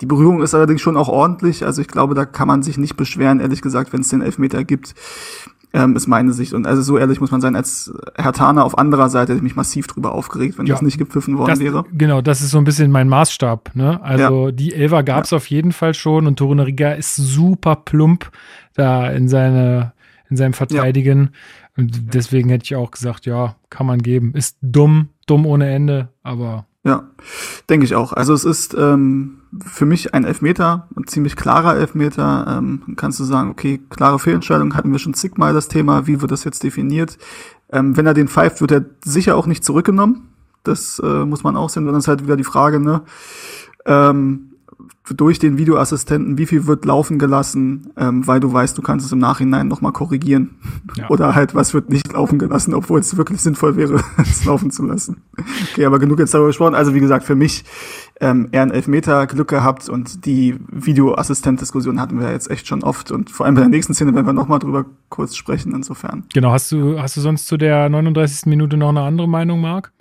Die 0.00 0.06
Berührung 0.06 0.42
ist 0.42 0.54
allerdings 0.54 0.80
schon 0.80 0.96
auch 0.96 1.08
ordentlich, 1.08 1.64
also 1.64 1.80
ich 1.80 1.88
glaube, 1.88 2.14
da 2.14 2.24
kann 2.24 2.48
man 2.48 2.62
sich 2.62 2.76
nicht 2.78 2.96
beschweren, 2.96 3.38
ehrlich 3.40 3.62
gesagt, 3.62 3.92
wenn 3.92 4.00
es 4.00 4.08
den 4.08 4.20
Elfmeter 4.22 4.64
gibt, 4.64 4.94
ähm, 5.74 5.94
ist 5.96 6.06
meine 6.08 6.32
Sicht. 6.32 6.52
Und 6.54 6.66
also 6.66 6.82
so 6.82 6.98
ehrlich 6.98 7.20
muss 7.20 7.30
man 7.30 7.40
sein, 7.40 7.54
als 7.56 7.92
Herr 8.16 8.32
Taner 8.32 8.64
auf 8.64 8.76
anderer 8.76 9.08
Seite 9.08 9.32
hätte 9.32 9.38
ich 9.38 9.42
mich 9.42 9.56
massiv 9.56 9.86
drüber 9.86 10.12
aufgeregt, 10.12 10.58
wenn 10.58 10.66
Ja. 10.66 10.74
das 10.74 10.82
nicht 10.82 10.98
gepfiffen 10.98 11.38
worden 11.38 11.50
Das, 11.50 11.60
wäre. 11.60 11.84
genau, 11.92 12.20
das 12.20 12.40
ist 12.42 12.50
so 12.50 12.58
ein 12.58 12.64
bisschen 12.64 12.90
mein 12.90 13.08
Maßstab. 13.08 13.70
Ne? 13.74 14.02
Also 14.02 14.50
die 14.50 14.74
Elfer 14.74 15.02
gab 15.02 15.24
es 15.24 15.32
auf 15.32 15.46
jeden 15.46 15.72
Fall 15.72 15.94
schon 15.94 16.26
und 16.26 16.36
Toruna 16.36 16.64
Riga 16.64 16.92
ist 16.92 17.16
super 17.16 17.76
plump 17.76 18.30
da 18.74 19.08
in 19.10 19.28
seine 19.28 19.92
in 20.28 20.36
seinem 20.36 20.52
Verteidigen. 20.54 21.30
Und 21.76 22.14
deswegen 22.14 22.48
hätte 22.48 22.64
ich 22.64 22.76
auch 22.76 22.90
gesagt, 22.90 23.24
ja, 23.26 23.54
kann 23.70 23.86
man 23.86 24.00
geben. 24.02 24.32
Ist 24.34 24.56
dumm, 24.62 25.08
dumm 25.26 25.44
ohne 25.46 25.70
Ende, 25.70 26.08
aber 26.22 26.66
Ja, 26.84 27.08
denke 27.70 27.84
ich 27.86 27.94
auch. 27.94 28.12
Also 28.12 28.34
es 28.34 28.44
ist 28.44 28.74
ähm, 28.74 29.42
für 29.64 29.86
mich 29.86 30.14
ein 30.14 30.24
Elfmeter, 30.24 30.88
ein 30.96 31.06
ziemlich 31.06 31.36
klarer 31.36 31.76
Elfmeter. 31.76 32.58
Ähm, 32.58 32.94
kannst 32.96 33.20
du 33.20 33.24
sagen, 33.24 33.50
okay, 33.50 33.80
klare 33.88 34.18
Fehlentscheidung 34.18 34.74
hatten 34.74 34.90
wir 34.90 34.98
schon 34.98 35.14
zigmal 35.14 35.54
das 35.54 35.68
Thema, 35.68 36.08
wie 36.08 36.20
wird 36.20 36.32
das 36.32 36.42
jetzt 36.42 36.64
definiert? 36.64 37.18
Ähm, 37.70 37.96
wenn 37.96 38.06
er 38.06 38.14
den 38.14 38.26
pfeift, 38.26 38.60
wird 38.60 38.72
er 38.72 38.84
sicher 39.04 39.36
auch 39.36 39.46
nicht 39.46 39.64
zurückgenommen. 39.64 40.28
Das 40.64 41.00
äh, 41.04 41.24
muss 41.24 41.44
man 41.44 41.56
auch 41.56 41.70
sehen. 41.70 41.86
Dann 41.86 41.94
ist 41.94 42.08
halt 42.08 42.24
wieder 42.24 42.36
die 42.36 42.44
Frage, 42.44 42.80
ne? 42.80 43.02
Ähm, 43.86 44.51
durch 45.14 45.38
den 45.38 45.58
Videoassistenten, 45.58 46.38
wie 46.38 46.46
viel 46.46 46.66
wird 46.66 46.84
laufen 46.84 47.18
gelassen, 47.18 47.90
ähm, 47.96 48.26
weil 48.26 48.40
du 48.40 48.52
weißt, 48.52 48.76
du 48.78 48.82
kannst 48.82 49.04
es 49.04 49.12
im 49.12 49.18
Nachhinein 49.18 49.68
nochmal 49.68 49.92
korrigieren. 49.92 50.56
Ja. 50.96 51.08
Oder 51.10 51.34
halt, 51.34 51.54
was 51.54 51.74
wird 51.74 51.90
nicht 51.90 52.12
laufen 52.12 52.38
gelassen, 52.38 52.72
obwohl 52.74 53.00
es 53.00 53.16
wirklich 53.16 53.40
sinnvoll 53.40 53.76
wäre, 53.76 54.00
es 54.18 54.44
laufen 54.44 54.70
zu 54.70 54.84
lassen. 54.86 55.22
Okay, 55.72 55.84
aber 55.84 55.98
genug 55.98 56.18
jetzt 56.18 56.34
darüber 56.34 56.48
gesprochen. 56.48 56.74
Also 56.74 56.94
wie 56.94 57.00
gesagt, 57.00 57.24
für 57.24 57.34
mich 57.34 57.64
ähm, 58.20 58.48
eher 58.52 58.62
ein 58.62 58.70
Elfmeter 58.70 59.26
Glück 59.26 59.48
gehabt 59.48 59.88
und 59.88 60.24
die 60.24 60.56
Videoassistent-Diskussion 60.70 62.00
hatten 62.00 62.20
wir 62.20 62.30
jetzt 62.30 62.50
echt 62.50 62.66
schon 62.66 62.84
oft 62.84 63.10
und 63.10 63.30
vor 63.30 63.46
allem 63.46 63.56
bei 63.56 63.62
der 63.62 63.70
nächsten 63.70 63.94
Szene 63.94 64.14
werden 64.14 64.26
wir 64.26 64.32
nochmal 64.32 64.60
drüber 64.60 64.84
kurz 65.08 65.34
sprechen, 65.36 65.74
insofern. 65.74 66.24
genau, 66.32 66.52
hast 66.52 66.70
du, 66.70 67.00
hast 67.00 67.16
du 67.16 67.20
sonst 67.20 67.46
zu 67.46 67.56
der 67.56 67.88
39. 67.88 68.46
Minute 68.46 68.76
noch 68.76 68.90
eine 68.90 69.02
andere 69.02 69.28
Meinung, 69.28 69.60
Marc? 69.60 69.92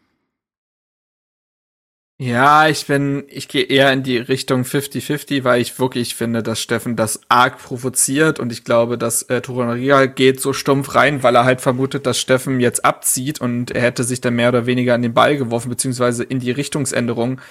Ja, 2.24 2.68
ich 2.68 2.86
bin, 2.86 3.24
ich 3.30 3.48
gehe 3.48 3.64
eher 3.64 3.92
in 3.92 4.04
die 4.04 4.18
Richtung 4.18 4.62
50-50, 4.62 5.44
weil 5.44 5.60
ich 5.60 5.80
wirklich 5.80 6.14
finde, 6.14 6.44
dass 6.44 6.62
Steffen 6.62 6.96
das 6.96 7.20
arg 7.30 7.58
provoziert 7.58 8.40
und 8.40 8.52
ich 8.52 8.64
glaube, 8.64 9.00
dass 9.00 9.24
äh, 9.24 9.42
Toranaria 9.42 10.06
geht 10.06 10.40
so 10.40 10.54
stumpf 10.54 10.94
rein, 10.94 11.24
weil 11.24 11.36
er 11.36 11.46
halt 11.46 11.62
vermutet, 11.62 12.06
dass 12.06 12.20
Steffen 12.20 12.60
jetzt 12.60 12.86
abzieht 12.86 13.42
und 13.42 13.72
er 13.72 13.82
hätte 13.82 14.04
sich 14.04 14.22
dann 14.22 14.36
mehr 14.36 14.50
oder 14.50 14.68
weniger 14.68 14.94
an 14.94 15.02
den 15.02 15.16
Ball 15.16 15.36
geworfen, 15.36 15.70
beziehungsweise 15.70 16.24
in 16.24 16.38
die 16.38 16.52
Richtungsänderung. 16.52 17.42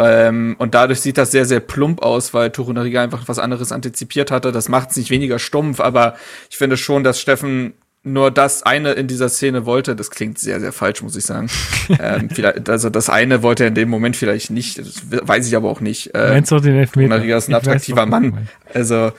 Ähm, 0.00 0.56
und 0.58 0.74
dadurch 0.74 1.00
sieht 1.02 1.16
das 1.16 1.30
sehr, 1.30 1.44
sehr 1.44 1.60
plump 1.60 2.02
aus, 2.02 2.34
weil 2.34 2.50
Torunariga 2.50 3.04
einfach 3.04 3.28
was 3.28 3.38
anderes 3.38 3.70
antizipiert 3.70 4.32
hatte. 4.32 4.50
Das 4.50 4.68
macht 4.68 4.90
es 4.90 4.96
nicht 4.96 5.10
weniger 5.10 5.38
stumpf, 5.38 5.78
aber 5.78 6.16
ich 6.50 6.56
finde 6.56 6.76
schon, 6.76 7.04
dass 7.04 7.20
Steffen 7.20 7.74
nur 8.02 8.30
das 8.30 8.62
eine 8.62 8.92
in 8.92 9.06
dieser 9.08 9.28
Szene 9.28 9.66
wollte. 9.66 9.94
Das 9.94 10.10
klingt 10.10 10.38
sehr, 10.38 10.60
sehr 10.60 10.72
falsch, 10.72 11.02
muss 11.02 11.16
ich 11.16 11.24
sagen. 11.24 11.48
ähm, 12.00 12.30
vielleicht, 12.30 12.68
also 12.70 12.88
das 12.88 13.10
eine 13.10 13.42
wollte 13.42 13.64
er 13.64 13.68
in 13.68 13.74
dem 13.74 13.90
Moment 13.90 14.16
vielleicht 14.16 14.50
nicht. 14.50 14.78
Das 14.78 15.02
weiß 15.10 15.46
ich 15.46 15.56
aber 15.56 15.68
auch 15.68 15.80
nicht. 15.80 16.14
Äh, 16.14 16.30
Meinst 16.30 16.50
du 16.50 16.60
den 16.60 16.76
Elfmeter? 16.76 17.16
Ist 17.22 17.48
ein 17.48 17.54
weiß, 17.54 17.66
attraktiver 17.66 18.06
Mann. 18.06 18.48
Also, 18.72 19.12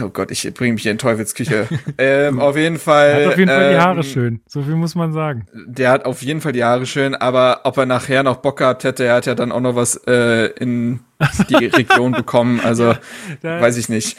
oh 0.00 0.08
Gott, 0.08 0.30
ich 0.30 0.52
bringe 0.54 0.74
mich 0.74 0.82
hier 0.82 0.92
in 0.92 0.98
Teufelsküche. 0.98 1.66
ähm, 1.98 2.40
auf 2.40 2.56
jeden 2.56 2.78
Fall. 2.78 3.08
Er 3.08 3.24
hat 3.26 3.32
auf 3.32 3.38
jeden 3.38 3.50
Fall 3.50 3.70
die 3.70 3.78
Haare 3.78 3.96
ähm, 3.98 4.02
schön. 4.02 4.40
So 4.46 4.62
viel 4.62 4.74
muss 4.76 4.94
man 4.94 5.12
sagen. 5.12 5.46
der 5.66 5.90
hat 5.90 6.04
auf 6.04 6.22
jeden 6.22 6.40
Fall 6.40 6.52
die 6.52 6.64
Haare 6.64 6.86
schön, 6.86 7.14
aber 7.14 7.60
ob 7.64 7.76
er 7.76 7.86
nachher 7.86 8.22
noch 8.22 8.36
Bock 8.36 8.58
gehabt 8.58 8.84
hätte, 8.84 9.04
er 9.04 9.14
hat 9.16 9.26
ja 9.26 9.34
dann 9.34 9.52
auch 9.52 9.60
noch 9.60 9.76
was 9.76 9.96
äh, 10.06 10.46
in 10.58 11.00
die 11.48 11.66
Region 11.66 12.12
bekommen, 12.12 12.60
also 12.60 12.94
Da- 13.40 13.60
weiß 13.60 13.76
ich 13.76 13.88
nicht. 13.88 14.18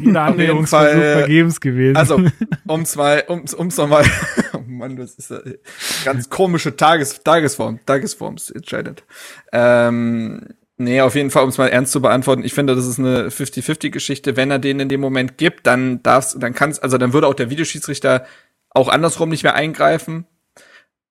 Jeder 0.00 0.22
Annäherungsversuch 0.24 0.90
Fall, 1.00 1.18
vergebens 1.18 1.60
gewesen. 1.60 1.96
Also, 1.96 2.20
um's 2.66 2.96
mal, 2.96 3.24
um's, 3.28 3.54
um's 3.54 3.76
nochmal, 3.76 4.04
oh 4.52 4.60
Mann, 4.66 4.96
das 4.96 5.14
ist 5.14 5.30
äh, 5.30 5.58
ganz 6.04 6.28
komische 6.28 6.76
Tages, 6.76 7.22
Tagesform, 7.22 7.78
Tagesforms 7.86 8.50
entscheidet. 8.50 9.04
Ähm, 9.52 10.48
nee, 10.76 11.00
auf 11.00 11.14
jeden 11.14 11.30
Fall, 11.30 11.44
um's 11.44 11.58
mal 11.58 11.68
ernst 11.68 11.92
zu 11.92 12.00
beantworten, 12.02 12.44
ich 12.44 12.54
finde, 12.54 12.74
das 12.74 12.86
ist 12.86 12.98
eine 12.98 13.28
50-50-Geschichte. 13.28 14.36
Wenn 14.36 14.50
er 14.50 14.58
den 14.58 14.80
in 14.80 14.88
dem 14.88 15.00
Moment 15.00 15.38
gibt, 15.38 15.66
dann 15.66 16.02
darf's, 16.02 16.36
dann 16.38 16.54
kann's, 16.54 16.78
also 16.78 16.98
dann 16.98 17.12
würde 17.12 17.26
auch 17.26 17.34
der 17.34 17.50
Videoschiedsrichter 17.50 18.24
auch 18.70 18.88
andersrum 18.88 19.28
nicht 19.28 19.44
mehr 19.44 19.54
eingreifen. 19.54 20.26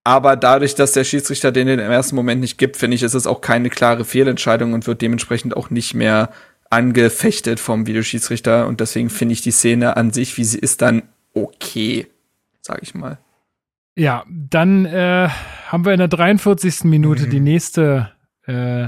Aber 0.04 0.36
dadurch, 0.36 0.76
dass 0.76 0.92
der 0.92 1.06
Schiedsrichter 1.06 1.54
den 1.54 1.68
im 1.68 1.80
ersten 1.80 2.16
Moment 2.16 2.42
nicht 2.42 2.58
gibt, 2.58 2.76
finde 2.76 2.96
ich, 2.96 3.04
ist 3.04 3.14
es 3.14 3.26
auch 3.26 3.40
keine 3.40 3.70
klare 3.70 4.04
Fehlentscheidung 4.04 4.74
und 4.74 4.86
wird 4.86 5.02
dementsprechend 5.02 5.56
auch 5.56 5.70
nicht 5.70 5.94
mehr 5.94 6.30
angefechtet 6.70 7.60
vom 7.60 7.88
Videoschiedsrichter. 7.88 8.68
Und 8.68 8.82
deswegen 8.82 9.10
finde 9.10 9.34
ich 9.34 9.42
die 9.42 9.52
Szene 9.52 9.96
an 9.96 10.12
sich, 10.12 10.38
wie 10.38 10.44
sie 10.44 10.60
ist, 10.60 10.82
dann 10.82 11.04
okay, 11.34 12.08
sag 12.62 12.82
ich 12.82 12.94
mal. 12.96 13.18
Ja, 13.96 14.26
dann 14.28 14.86
äh, 14.86 15.30
haben 15.68 15.86
wir 15.86 15.94
in 15.94 16.00
der 16.00 16.08
43. 16.10 16.84
Minute 16.84 17.28
Mhm. 17.28 17.30
die 17.30 17.40
nächste, 17.40 18.12
äh, 18.46 18.88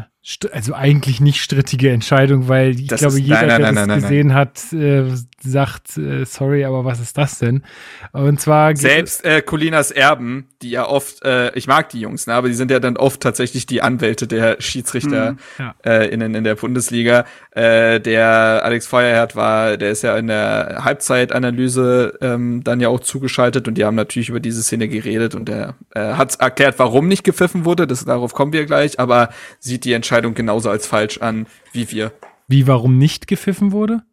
also 0.52 0.74
eigentlich 0.74 1.20
nicht 1.22 1.40
strittige 1.42 1.92
Entscheidung, 1.92 2.48
weil 2.48 2.72
ich 2.80 2.88
Das 2.88 3.00
glaube, 3.02 3.16
ist- 3.20 3.26
jeder, 3.28 3.46
nein, 3.46 3.62
nein, 3.62 3.76
der 3.76 3.88
nein, 3.88 3.90
das 3.90 4.02
gesehen 4.10 4.34
hat, 4.34 4.74
äh, 4.74 5.04
sagt, 5.50 5.98
äh, 5.98 6.26
sorry, 6.26 6.66
aber 6.66 6.86
was 6.86 7.00
ist 7.00 7.18
das 7.18 7.40
denn? 7.40 7.64
Und 8.12 8.40
zwar 8.40 8.76
Selbst 8.76 9.24
äh, 9.26 9.42
Colinas 9.42 9.92
Erben, 9.92 10.48
die 10.62 10.72
ja 10.72 10.88
oft, 10.88 11.24
äh, 11.24 11.54
ich 11.56 11.68
mag 11.68 11.90
die 11.90 12.00
Jungs, 12.02 12.28
ne, 12.28 12.34
aber 12.34 12.48
die 12.48 12.54
sind 12.54 12.72
ja 12.72 12.80
dann 12.80 12.98
oft 12.98 13.22
tatsächlich 13.22 13.66
die 13.66 13.82
Anwälte 13.82 14.28
der 14.28 14.62
Schiedsrichter 14.62 15.32
Mhm, 15.34 15.38
ja. 15.60 15.76
äh, 15.86 16.08
in, 16.10 16.22
in 16.22 16.44
der 16.44 16.56
Bundesliga. 16.56 17.26
Äh, 17.52 18.00
der 18.00 18.62
Alex 18.64 18.88
Feuerherd 18.88 19.36
war, 19.36 19.78
der 19.78 19.92
ist 19.92 20.02
ja 20.02 20.18
in 20.18 20.28
der 20.28 20.82
Halbzeitanalyse 20.84 22.18
ähm, 22.22 22.64
dann 22.64 22.80
ja 22.80 22.90
auch 22.90 23.00
zugeschaltet 23.00 23.68
und 23.68 23.76
die 23.78 23.86
haben 23.86 23.96
natürlich 23.96 24.30
über 24.30 24.40
diese 24.40 24.64
Szene 24.64 24.88
geredet 24.88 25.36
und 25.36 25.48
der 25.48 25.76
äh, 25.94 26.14
hat 26.14 26.36
erklärt, 26.40 26.80
warum 26.80 27.08
nicht 27.08 27.24
gepfiffen 27.24 27.66
wurde. 27.66 27.88
Das, 27.88 28.04
darauf 28.06 28.34
kommen 28.34 28.54
wir 28.54 28.66
gleich, 28.66 29.00
aber 29.00 29.30
sieht 29.60 29.86
die 29.86 29.94
Entscheidung 29.94 30.34
genauso 30.34 30.70
als 30.70 30.88
falsch 30.88 31.20
an 31.20 31.48
wie 31.72 31.92
wir. 31.92 32.12
wie, 32.48 32.68
warum 32.68 32.98
nicht 32.98 33.28
gepfiffen 33.28 33.72
wurde? 33.72 34.04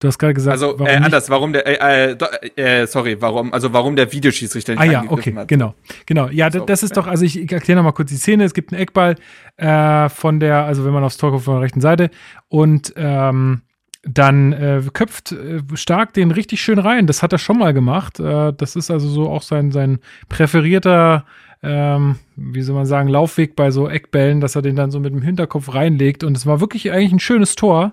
Du 0.00 0.08
hast 0.08 0.18
gerade 0.18 0.32
gesagt, 0.32 0.52
Also 0.52 0.78
äh, 0.84 0.96
anders, 0.96 1.28
warum 1.28 1.52
der 1.52 1.66
äh, 1.66 2.16
äh, 2.56 2.82
äh, 2.82 2.86
sorry, 2.86 3.20
warum 3.20 3.52
also 3.52 3.72
warum 3.72 3.96
der 3.96 4.10
Videoschiedsrichter 4.10 4.72
nicht 4.72 4.80
Ah 4.80 4.84
ja, 4.84 5.04
okay, 5.06 5.34
hat. 5.34 5.46
genau. 5.46 5.74
Genau. 6.06 6.28
Ja, 6.28 6.50
so, 6.50 6.64
das 6.64 6.82
ist 6.82 6.96
doch 6.96 7.06
also 7.06 7.24
ich 7.24 7.52
erkläre 7.52 7.76
noch 7.76 7.84
mal 7.84 7.92
kurz 7.92 8.08
die 8.08 8.16
Szene, 8.16 8.44
es 8.44 8.54
gibt 8.54 8.72
einen 8.72 8.80
Eckball 8.80 9.16
äh, 9.58 10.08
von 10.08 10.40
der 10.40 10.64
also 10.64 10.86
wenn 10.86 10.92
man 10.92 11.04
aufs 11.04 11.18
Tor 11.18 11.30
kommt 11.32 11.44
von 11.44 11.54
der 11.54 11.62
rechten 11.62 11.82
Seite 11.82 12.10
und 12.48 12.94
ähm, 12.96 13.60
dann 14.02 14.52
äh, 14.54 14.82
köpft 14.92 15.32
äh, 15.32 15.60
stark 15.74 16.14
den 16.14 16.30
richtig 16.30 16.62
schön 16.62 16.78
rein. 16.78 17.06
Das 17.06 17.22
hat 17.22 17.32
er 17.32 17.38
schon 17.38 17.58
mal 17.58 17.74
gemacht. 17.74 18.18
Äh, 18.18 18.52
das 18.56 18.76
ist 18.76 18.90
also 18.90 19.08
so 19.08 19.28
auch 19.28 19.42
sein, 19.42 19.70
sein 19.70 19.98
präferierter, 20.30 21.26
ähm, 21.62 22.16
wie 22.36 22.62
soll 22.62 22.74
man 22.74 22.86
sagen, 22.86 23.08
Laufweg 23.08 23.54
bei 23.56 23.70
so 23.70 23.88
Eckbällen, 23.88 24.40
dass 24.40 24.56
er 24.56 24.62
den 24.62 24.76
dann 24.76 24.90
so 24.90 25.00
mit 25.00 25.12
dem 25.12 25.20
Hinterkopf 25.20 25.74
reinlegt. 25.74 26.24
Und 26.24 26.34
es 26.36 26.46
war 26.46 26.60
wirklich 26.60 26.90
eigentlich 26.90 27.12
ein 27.12 27.20
schönes 27.20 27.56
Tor. 27.56 27.92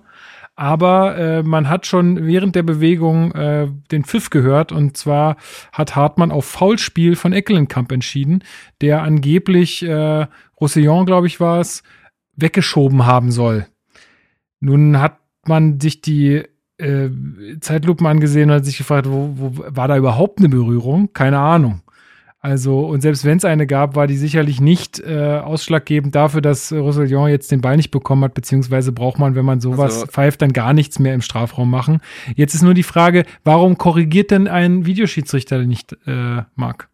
Aber 0.59 1.15
äh, 1.17 1.43
man 1.43 1.69
hat 1.69 1.85
schon 1.85 2.25
während 2.25 2.55
der 2.55 2.63
Bewegung 2.63 3.31
äh, 3.33 3.67
den 3.91 4.03
Pfiff 4.03 4.31
gehört. 4.31 4.71
Und 4.71 4.97
zwar 4.97 5.37
hat 5.71 5.95
Hartmann 5.95 6.31
auf 6.31 6.45
Foulspiel 6.45 7.15
von 7.15 7.31
Eckelenkamp 7.31 7.91
entschieden, 7.91 8.43
der 8.81 9.03
angeblich, 9.03 9.83
äh, 9.83 10.25
Roussillon, 10.59 11.05
glaube 11.05 11.27
ich, 11.27 11.39
war 11.39 11.59
es, 11.59 11.83
weggeschoben 12.35 13.05
haben 13.05 13.31
soll. 13.31 13.67
Nun 14.59 14.99
hat 14.99 15.19
man 15.45 15.79
sich 15.79 16.01
die 16.01 16.43
äh, 16.79 17.09
Zeitlupen 17.61 18.07
angesehen 18.07 18.49
und 18.49 18.55
hat 18.55 18.65
sich 18.65 18.79
gefragt, 18.79 19.07
wo, 19.07 19.33
wo 19.35 19.63
war 19.67 19.87
da 19.87 19.95
überhaupt 19.95 20.39
eine 20.39 20.49
Berührung? 20.49 21.13
Keine 21.13 21.37
Ahnung. 21.37 21.81
Also, 22.47 22.79
und 22.79 23.01
selbst 23.01 23.25
wenn 23.25 23.37
es 23.37 23.43
eine 23.43 23.67
gab, 23.67 23.97
war 23.97 24.07
die 24.07 24.15
sicherlich 24.15 24.61
nicht 24.61 25.01
äh, 25.01 25.41
ausschlaggebend 25.43 26.15
dafür, 26.15 26.39
dass 26.39 26.71
Roussillon 26.71 27.27
jetzt 27.27 27.51
den 27.51 27.59
Ball 27.59 27.75
nicht 27.75 27.91
bekommen 27.91 28.23
hat, 28.23 28.35
beziehungsweise 28.35 28.93
braucht 28.93 29.19
man, 29.19 29.35
wenn 29.35 29.43
man 29.43 29.59
sowas 29.59 29.95
also, 29.95 30.05
pfeift, 30.07 30.41
dann 30.41 30.53
gar 30.53 30.71
nichts 30.71 30.97
mehr 30.97 31.13
im 31.13 31.21
Strafraum 31.21 31.69
machen. 31.69 31.99
Jetzt 32.37 32.53
ist 32.55 32.61
nur 32.61 32.73
die 32.73 32.83
Frage, 32.83 33.25
warum 33.43 33.77
korrigiert 33.77 34.31
denn 34.31 34.47
ein 34.47 34.85
Videoschiedsrichter 34.85 35.65
nicht, 35.65 35.97
äh, 36.07 36.43
Marc? 36.55 36.87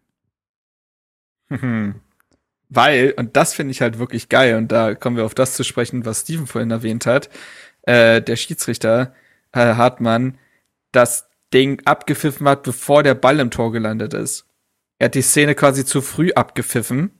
Weil, 2.68 3.14
und 3.16 3.36
das 3.36 3.54
finde 3.54 3.70
ich 3.70 3.80
halt 3.80 4.00
wirklich 4.00 4.28
geil, 4.28 4.56
und 4.56 4.72
da 4.72 4.96
kommen 4.96 5.16
wir 5.16 5.24
auf 5.24 5.36
das 5.36 5.54
zu 5.54 5.62
sprechen, 5.62 6.04
was 6.04 6.22
Steven 6.22 6.48
vorhin 6.48 6.72
erwähnt 6.72 7.06
hat, 7.06 7.30
äh, 7.82 8.20
der 8.20 8.34
Schiedsrichter 8.34 9.14
äh, 9.52 9.60
Hartmann 9.60 10.36
das 10.90 11.28
Ding 11.52 11.80
abgepfiffen 11.84 12.48
hat, 12.48 12.64
bevor 12.64 13.04
der 13.04 13.14
Ball 13.14 13.38
im 13.38 13.52
Tor 13.52 13.70
gelandet 13.70 14.14
ist. 14.14 14.46
Er 15.04 15.08
hat 15.08 15.16
die 15.16 15.20
Szene 15.20 15.54
quasi 15.54 15.84
zu 15.84 16.00
früh 16.00 16.32
abgepfiffen. 16.32 17.10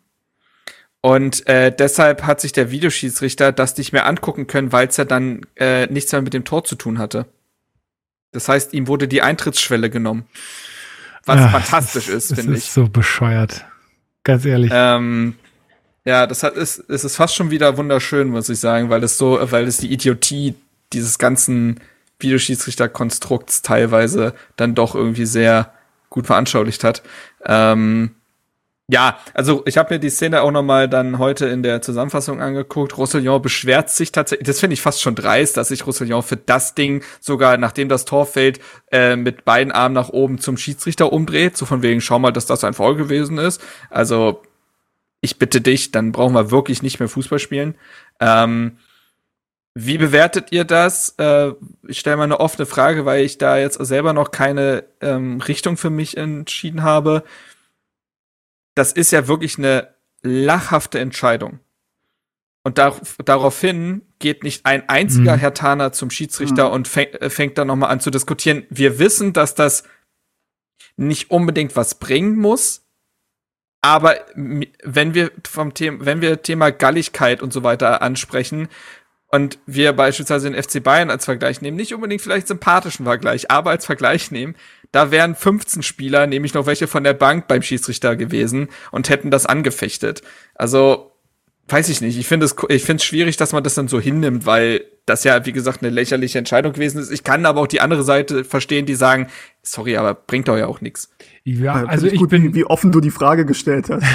Und 1.02 1.46
äh, 1.46 1.70
deshalb 1.70 2.22
hat 2.22 2.40
sich 2.40 2.52
der 2.52 2.70
Videoschiedsrichter 2.70 3.52
das 3.52 3.76
nicht 3.76 3.92
mehr 3.92 4.06
angucken 4.06 4.46
können, 4.46 4.72
weil 4.72 4.88
es 4.88 4.96
ja 4.96 5.04
dann 5.04 5.42
äh, 5.56 5.84
nichts 5.88 6.10
mehr 6.10 6.22
mit 6.22 6.32
dem 6.32 6.46
Tor 6.46 6.64
zu 6.64 6.76
tun 6.76 6.98
hatte. 6.98 7.26
Das 8.32 8.48
heißt, 8.48 8.72
ihm 8.72 8.88
wurde 8.88 9.06
die 9.06 9.20
Eintrittsschwelle 9.20 9.90
genommen. 9.90 10.24
Was 11.26 11.40
Ach, 11.40 11.50
fantastisch 11.50 12.08
ist, 12.08 12.28
finde 12.28 12.52
ich. 12.54 12.60
Das 12.60 12.68
ist 12.68 12.72
so 12.72 12.88
bescheuert. 12.88 13.66
Ganz 14.22 14.46
ehrlich. 14.46 14.70
Ähm, 14.74 15.34
ja, 16.06 16.26
das 16.26 16.42
hat 16.42 16.56
ist 16.56 16.88
es 16.88 17.04
ist 17.04 17.16
fast 17.16 17.34
schon 17.34 17.50
wieder 17.50 17.76
wunderschön, 17.76 18.28
muss 18.28 18.48
ich 18.48 18.60
sagen, 18.60 18.88
weil 18.88 19.04
es 19.04 19.18
so, 19.18 19.38
weil 19.50 19.66
es 19.66 19.76
die 19.76 19.92
Idiotie 19.92 20.54
dieses 20.94 21.18
ganzen 21.18 21.80
Videoschiedsrichter-Konstrukts 22.18 23.60
teilweise 23.60 24.32
dann 24.56 24.74
doch 24.74 24.94
irgendwie 24.94 25.26
sehr 25.26 25.74
gut 26.14 26.28
veranschaulicht 26.28 26.84
hat. 26.84 27.02
Ähm, 27.44 28.14
ja, 28.86 29.18
also 29.32 29.62
ich 29.66 29.78
habe 29.78 29.94
mir 29.94 29.98
die 29.98 30.10
Szene 30.10 30.42
auch 30.42 30.50
noch 30.52 30.62
mal 30.62 30.88
dann 30.88 31.18
heute 31.18 31.46
in 31.46 31.62
der 31.62 31.82
Zusammenfassung 31.82 32.40
angeguckt. 32.40 32.96
Roussillon 32.96 33.42
beschwert 33.42 33.90
sich 33.90 34.12
tatsächlich, 34.12 34.46
das 34.46 34.60
finde 34.60 34.74
ich 34.74 34.82
fast 34.82 35.02
schon 35.02 35.16
dreist, 35.16 35.56
dass 35.56 35.68
sich 35.68 35.86
Roussillon 35.86 36.22
für 36.22 36.36
das 36.36 36.74
Ding 36.74 37.02
sogar, 37.18 37.56
nachdem 37.56 37.88
das 37.88 38.04
Tor 38.04 38.26
fällt, 38.26 38.60
äh, 38.92 39.16
mit 39.16 39.44
beiden 39.44 39.72
Armen 39.72 39.94
nach 39.94 40.10
oben 40.10 40.38
zum 40.38 40.56
Schiedsrichter 40.56 41.12
umdreht. 41.12 41.56
So 41.56 41.66
von 41.66 41.82
wegen, 41.82 42.00
schau 42.00 42.20
mal, 42.20 42.30
dass 42.30 42.46
das 42.46 42.62
ein 42.62 42.74
Foul 42.74 42.94
gewesen 42.94 43.38
ist. 43.38 43.60
Also 43.90 44.42
ich 45.20 45.38
bitte 45.38 45.60
dich, 45.60 45.90
dann 45.90 46.12
brauchen 46.12 46.34
wir 46.34 46.52
wirklich 46.52 46.82
nicht 46.82 47.00
mehr 47.00 47.08
Fußball 47.08 47.40
spielen. 47.40 47.74
Ähm, 48.20 48.78
wie 49.74 49.98
bewertet 49.98 50.52
ihr 50.52 50.64
das? 50.64 51.16
Äh, 51.18 51.52
ich 51.86 51.98
stelle 51.98 52.16
mal 52.16 52.24
eine 52.24 52.38
offene 52.38 52.64
Frage, 52.64 53.04
weil 53.04 53.24
ich 53.24 53.38
da 53.38 53.58
jetzt 53.58 53.84
selber 53.84 54.12
noch 54.12 54.30
keine 54.30 54.84
ähm, 55.00 55.40
Richtung 55.40 55.76
für 55.76 55.90
mich 55.90 56.16
entschieden 56.16 56.84
habe. 56.84 57.24
Das 58.76 58.92
ist 58.92 59.10
ja 59.10 59.26
wirklich 59.26 59.58
eine 59.58 59.94
lachhafte 60.22 61.00
Entscheidung. 61.00 61.58
Und 62.62 62.78
dar 62.78 62.98
daraufhin 63.24 64.02
geht 64.20 64.42
nicht 64.42 64.64
ein 64.64 64.88
einziger 64.88 65.36
mhm. 65.36 65.40
Herr 65.40 65.54
Taner 65.54 65.92
zum 65.92 66.08
Schiedsrichter 66.08 66.68
mhm. 66.68 66.74
und 66.74 66.88
fäng 66.88 67.08
äh, 67.08 67.28
fängt 67.28 67.58
dann 67.58 67.66
nochmal 67.66 67.90
an 67.90 68.00
zu 68.00 68.10
diskutieren. 68.10 68.64
Wir 68.70 68.98
wissen, 69.00 69.32
dass 69.32 69.54
das 69.54 69.82
nicht 70.96 71.30
unbedingt 71.32 71.74
was 71.74 71.96
bringen 71.96 72.36
muss, 72.36 72.86
aber 73.82 74.16
wenn 74.34 75.14
wir 75.14 75.32
vom 75.46 75.74
Thema, 75.74 76.06
wenn 76.06 76.22
wir 76.22 76.40
Thema 76.40 76.70
Galligkeit 76.70 77.42
und 77.42 77.52
so 77.52 77.64
weiter 77.64 78.00
ansprechen 78.00 78.68
und 79.34 79.58
wir 79.66 79.92
beispielsweise 79.92 80.48
den 80.48 80.62
FC 80.62 80.80
Bayern 80.80 81.10
als 81.10 81.24
Vergleich 81.24 81.60
nehmen, 81.60 81.76
nicht 81.76 81.92
unbedingt 81.92 82.22
vielleicht 82.22 82.46
sympathischen 82.46 83.04
Vergleich, 83.04 83.50
aber 83.50 83.70
als 83.70 83.84
Vergleich 83.84 84.30
nehmen, 84.30 84.54
da 84.92 85.10
wären 85.10 85.34
15 85.34 85.82
Spieler, 85.82 86.28
nämlich 86.28 86.54
noch 86.54 86.66
welche 86.66 86.86
von 86.86 87.02
der 87.02 87.14
Bank 87.14 87.48
beim 87.48 87.60
Schiedsrichter 87.60 88.14
gewesen 88.14 88.68
und 88.92 89.08
hätten 89.08 89.32
das 89.32 89.44
angefechtet. 89.44 90.22
Also, 90.54 91.10
weiß 91.66 91.88
ich 91.88 92.00
nicht. 92.00 92.16
Ich 92.16 92.28
finde 92.28 92.46
es, 92.46 92.54
ich 92.68 92.84
finde 92.84 93.00
es 93.00 93.04
schwierig, 93.04 93.36
dass 93.36 93.52
man 93.52 93.64
das 93.64 93.74
dann 93.74 93.88
so 93.88 93.98
hinnimmt, 93.98 94.46
weil 94.46 94.84
das 95.04 95.24
ja, 95.24 95.44
wie 95.44 95.52
gesagt, 95.52 95.82
eine 95.82 95.90
lächerliche 95.90 96.38
Entscheidung 96.38 96.72
gewesen 96.72 97.00
ist. 97.00 97.10
Ich 97.10 97.24
kann 97.24 97.44
aber 97.44 97.60
auch 97.60 97.66
die 97.66 97.80
andere 97.80 98.04
Seite 98.04 98.44
verstehen, 98.44 98.86
die 98.86 98.94
sagen, 98.94 99.26
sorry, 99.62 99.96
aber 99.96 100.14
bringt 100.14 100.46
doch 100.46 100.56
ja 100.56 100.68
auch 100.68 100.80
nichts. 100.80 101.10
Ja, 101.42 101.86
also 101.86 102.06
ich, 102.06 102.12
ich 102.12 102.28
bin 102.28 102.44
wie, 102.44 102.54
wie 102.54 102.64
offen 102.66 102.92
du 102.92 103.00
die 103.00 103.10
Frage 103.10 103.44
gestellt 103.44 103.90
hast. 103.90 104.06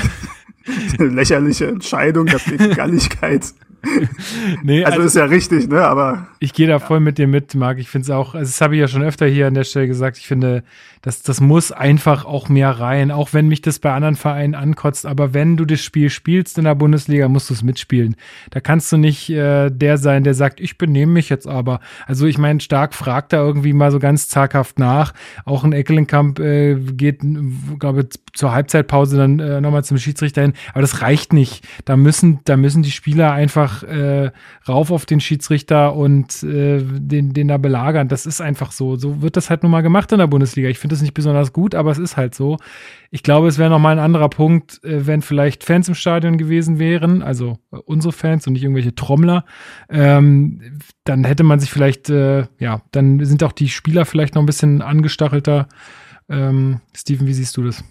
lächerliche 0.98 1.68
Entscheidung, 1.68 2.28
das 2.28 2.48
ist 2.48 2.78
Galligkeit. 2.78 3.54
nee, 4.64 4.84
also, 4.84 4.98
also, 4.98 5.08
ist 5.08 5.16
ja 5.16 5.26
richtig, 5.26 5.68
ne? 5.70 5.82
Aber. 5.82 6.28
Ich 6.40 6.54
gehe 6.54 6.68
da 6.68 6.80
voll 6.80 7.00
mit 7.00 7.18
dir 7.18 7.28
mit, 7.28 7.56
Marc. 7.56 7.80
Ich 7.80 7.90
finde 7.90 8.04
es 8.04 8.10
auch, 8.10 8.36
also 8.36 8.50
das 8.50 8.62
habe 8.62 8.76
ich 8.76 8.82
ja 8.82 8.88
schon 8.88 9.04
öfter 9.04 9.26
hier 9.26 9.48
an 9.48 9.54
der 9.54 9.64
Stelle 9.64 9.88
gesagt, 9.88 10.18
ich 10.18 10.28
finde, 10.28 10.64
das, 11.02 11.22
das 11.22 11.40
muss 11.40 11.72
einfach 11.72 12.26
auch 12.26 12.50
mehr 12.50 12.72
rein, 12.72 13.12
auch 13.12 13.34
wenn 13.34 13.48
mich 13.48 13.62
das 13.62 13.80
bei 13.80 13.94
anderen 13.94 14.16
Vereinen 14.16 14.56
ankotzt. 14.56 15.06
Aber 15.06 15.34
wenn 15.34 15.56
du 15.56 15.66
das 15.66 15.82
Spiel 15.82 16.10
spielst 16.10 16.58
in 16.58 16.66
der 16.66 16.76
Bundesliga, 16.76 17.30
musst 17.30 17.50
du 17.50 17.54
es 17.54 17.64
mitspielen. 17.64 18.16
Da 18.50 18.60
kannst 18.60 18.92
du 18.92 18.98
nicht 18.98 19.30
äh, 19.30 19.70
der 19.70 19.98
sein, 19.98 20.24
der 20.24 20.34
sagt, 20.34 20.60
ich 20.60 20.78
benehme 20.78 21.14
mich 21.14 21.30
jetzt 21.30 21.48
aber. 21.48 21.80
Also 22.06 22.26
ich 22.26 22.38
meine, 22.38 22.60
Stark 22.60 22.94
fragt 22.94 23.32
da 23.32 23.38
irgendwie 23.38 23.74
mal 23.74 23.92
so 23.92 24.00
ganz 24.00 24.28
zaghaft 24.28 24.78
nach. 24.78 25.14
Auch 25.46 25.64
ein 25.64 25.72
Eckelenkamp 25.72 26.40
äh, 26.40 26.76
geht, 26.76 27.22
glaube 27.80 28.02
ich, 28.02 28.20
zur 28.34 28.52
Halbzeitpause 28.52 29.18
dann 29.18 29.40
äh, 29.40 29.62
nochmal 29.62 29.86
zum 29.86 29.98
Schiedsrichter 29.98 30.42
hin. 30.42 30.54
Aber 30.74 30.82
das 30.82 31.02
reicht 31.02 31.32
nicht. 31.32 31.66
Da 31.86 31.96
müssen, 31.96 32.40
da 32.44 32.58
müssen 32.58 32.84
die 32.84 32.92
Spieler 32.92 33.32
einfach 33.32 33.84
äh, 33.84 34.32
rauf 34.68 34.92
auf 34.92 35.06
den 35.06 35.22
Schiedsrichter 35.22 35.96
und 35.96 36.44
äh, 36.44 36.82
den, 36.84 37.34
den 37.34 37.48
da 37.48 37.58
belagern. 37.58 38.10
Das 38.10 38.26
ist 38.26 38.42
einfach 38.42 38.74
so. 38.74 38.98
So 38.98 39.22
wird 39.22 39.38
das 39.38 39.50
halt 39.50 39.64
nun 39.64 39.72
mal 39.72 39.82
gemacht 39.82 40.12
in 40.12 40.20
der 40.20 40.28
Bundesliga. 40.28 40.68
Ich 40.68 40.78
finde 40.78 40.89
das 40.92 41.02
nicht 41.02 41.14
besonders 41.14 41.54
gut, 41.54 41.76
aber 41.76 41.92
es 41.92 41.98
ist 41.98 42.18
halt 42.18 42.36
so. 42.36 42.58
Ich 43.12 43.24
glaube, 43.24 43.48
es 43.48 43.58
wäre 43.58 43.70
nochmal 43.70 43.94
ein 43.98 44.04
anderer 44.04 44.30
Punkt, 44.30 44.84
äh, 44.84 45.08
wenn 45.08 45.22
vielleicht 45.22 45.64
Fans 45.64 45.88
im 45.88 45.96
Stadion 45.96 46.38
gewesen 46.38 46.80
wären, 46.80 47.22
also 47.22 47.58
äh, 47.72 47.78
unsere 47.78 48.12
Fans 48.12 48.46
und 48.48 48.54
nicht 48.54 48.64
irgendwelche 48.64 48.96
Trommler. 48.96 49.46
Ähm, 49.90 50.80
dann 51.04 51.24
hätte 51.24 51.44
man 51.44 51.60
sich 51.60 51.72
vielleicht, 51.72 52.10
äh, 52.10 52.46
ja, 52.60 52.82
dann 52.92 53.24
sind 53.26 53.44
auch 53.44 53.52
die 53.54 53.70
Spieler 53.70 54.06
vielleicht 54.06 54.36
noch 54.36 54.44
ein 54.44 54.48
bisschen 54.48 54.82
angestachelter. 54.82 55.68
Ähm, 56.28 56.82
Steven, 56.96 57.28
wie 57.28 57.34
siehst 57.34 57.58
du 57.58 57.64
das? 57.64 57.84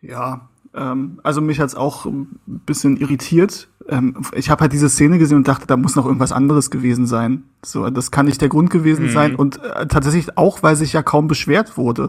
Ja, 0.00 0.48
ähm, 0.74 1.20
also 1.22 1.40
mich 1.40 1.60
hat's 1.60 1.74
auch 1.74 2.06
ein 2.06 2.38
bisschen 2.44 2.96
irritiert. 2.96 3.68
Ähm, 3.88 4.16
ich 4.32 4.50
habe 4.50 4.62
halt 4.62 4.72
diese 4.72 4.88
Szene 4.88 5.18
gesehen 5.18 5.38
und 5.38 5.48
dachte, 5.48 5.66
da 5.66 5.76
muss 5.76 5.96
noch 5.96 6.06
irgendwas 6.06 6.32
anderes 6.32 6.70
gewesen 6.70 7.06
sein. 7.06 7.44
So, 7.64 7.88
das 7.90 8.10
kann 8.10 8.26
nicht 8.26 8.40
der 8.40 8.48
Grund 8.48 8.70
gewesen 8.70 9.06
mhm. 9.06 9.10
sein. 9.10 9.34
Und 9.34 9.62
äh, 9.62 9.86
tatsächlich 9.86 10.36
auch, 10.36 10.62
weil 10.62 10.76
sich 10.76 10.92
ja 10.92 11.02
kaum 11.02 11.28
beschwert 11.28 11.76
wurde. 11.76 12.08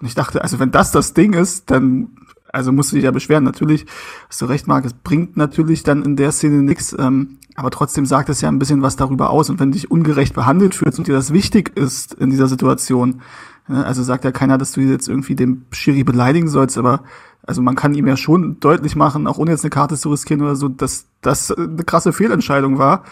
Und 0.00 0.06
ich 0.06 0.14
dachte, 0.14 0.42
also 0.42 0.58
wenn 0.58 0.70
das 0.70 0.92
das 0.92 1.14
Ding 1.14 1.34
ist, 1.34 1.70
dann 1.70 2.08
also 2.52 2.72
musst 2.72 2.92
du 2.92 2.96
dich 2.96 3.04
ja 3.04 3.10
beschweren. 3.10 3.44
Natürlich, 3.44 3.86
hast 4.28 4.40
du 4.40 4.46
recht, 4.46 4.66
Marc, 4.66 4.84
es 4.84 4.92
bringt 4.92 5.36
natürlich 5.36 5.82
dann 5.82 6.02
in 6.02 6.16
der 6.16 6.32
Szene 6.32 6.62
nichts, 6.62 6.94
ähm, 6.98 7.38
aber 7.54 7.70
trotzdem 7.70 8.06
sagt 8.06 8.28
es 8.28 8.40
ja 8.40 8.48
ein 8.48 8.58
bisschen 8.58 8.82
was 8.82 8.96
darüber 8.96 9.30
aus. 9.30 9.50
Und 9.50 9.60
wenn 9.60 9.70
du 9.70 9.78
dich 9.78 9.90
ungerecht 9.90 10.34
behandelt 10.34 10.74
fühlst 10.74 10.98
und 10.98 11.06
dir 11.06 11.14
das 11.14 11.32
wichtig 11.32 11.76
ist 11.76 12.14
in 12.14 12.30
dieser 12.30 12.48
Situation, 12.48 13.20
also 13.66 14.02
sagt 14.02 14.24
ja 14.24 14.32
keiner, 14.32 14.58
dass 14.58 14.72
du 14.72 14.80
jetzt 14.80 15.08
irgendwie 15.08 15.34
den 15.34 15.66
Schiri 15.70 16.04
beleidigen 16.04 16.48
sollst, 16.48 16.78
aber 16.78 17.02
also 17.46 17.62
man 17.62 17.74
kann 17.74 17.94
ihm 17.94 18.06
ja 18.06 18.16
schon 18.16 18.60
deutlich 18.60 18.96
machen, 18.96 19.26
auch 19.26 19.38
ohne 19.38 19.50
jetzt 19.50 19.64
eine 19.64 19.70
Karte 19.70 19.96
zu 19.96 20.10
riskieren 20.10 20.42
oder 20.42 20.56
so, 20.56 20.68
dass 20.68 21.06
das 21.20 21.50
eine 21.50 21.84
krasse 21.84 22.12
Fehlentscheidung 22.12 22.78
war. 22.78 23.04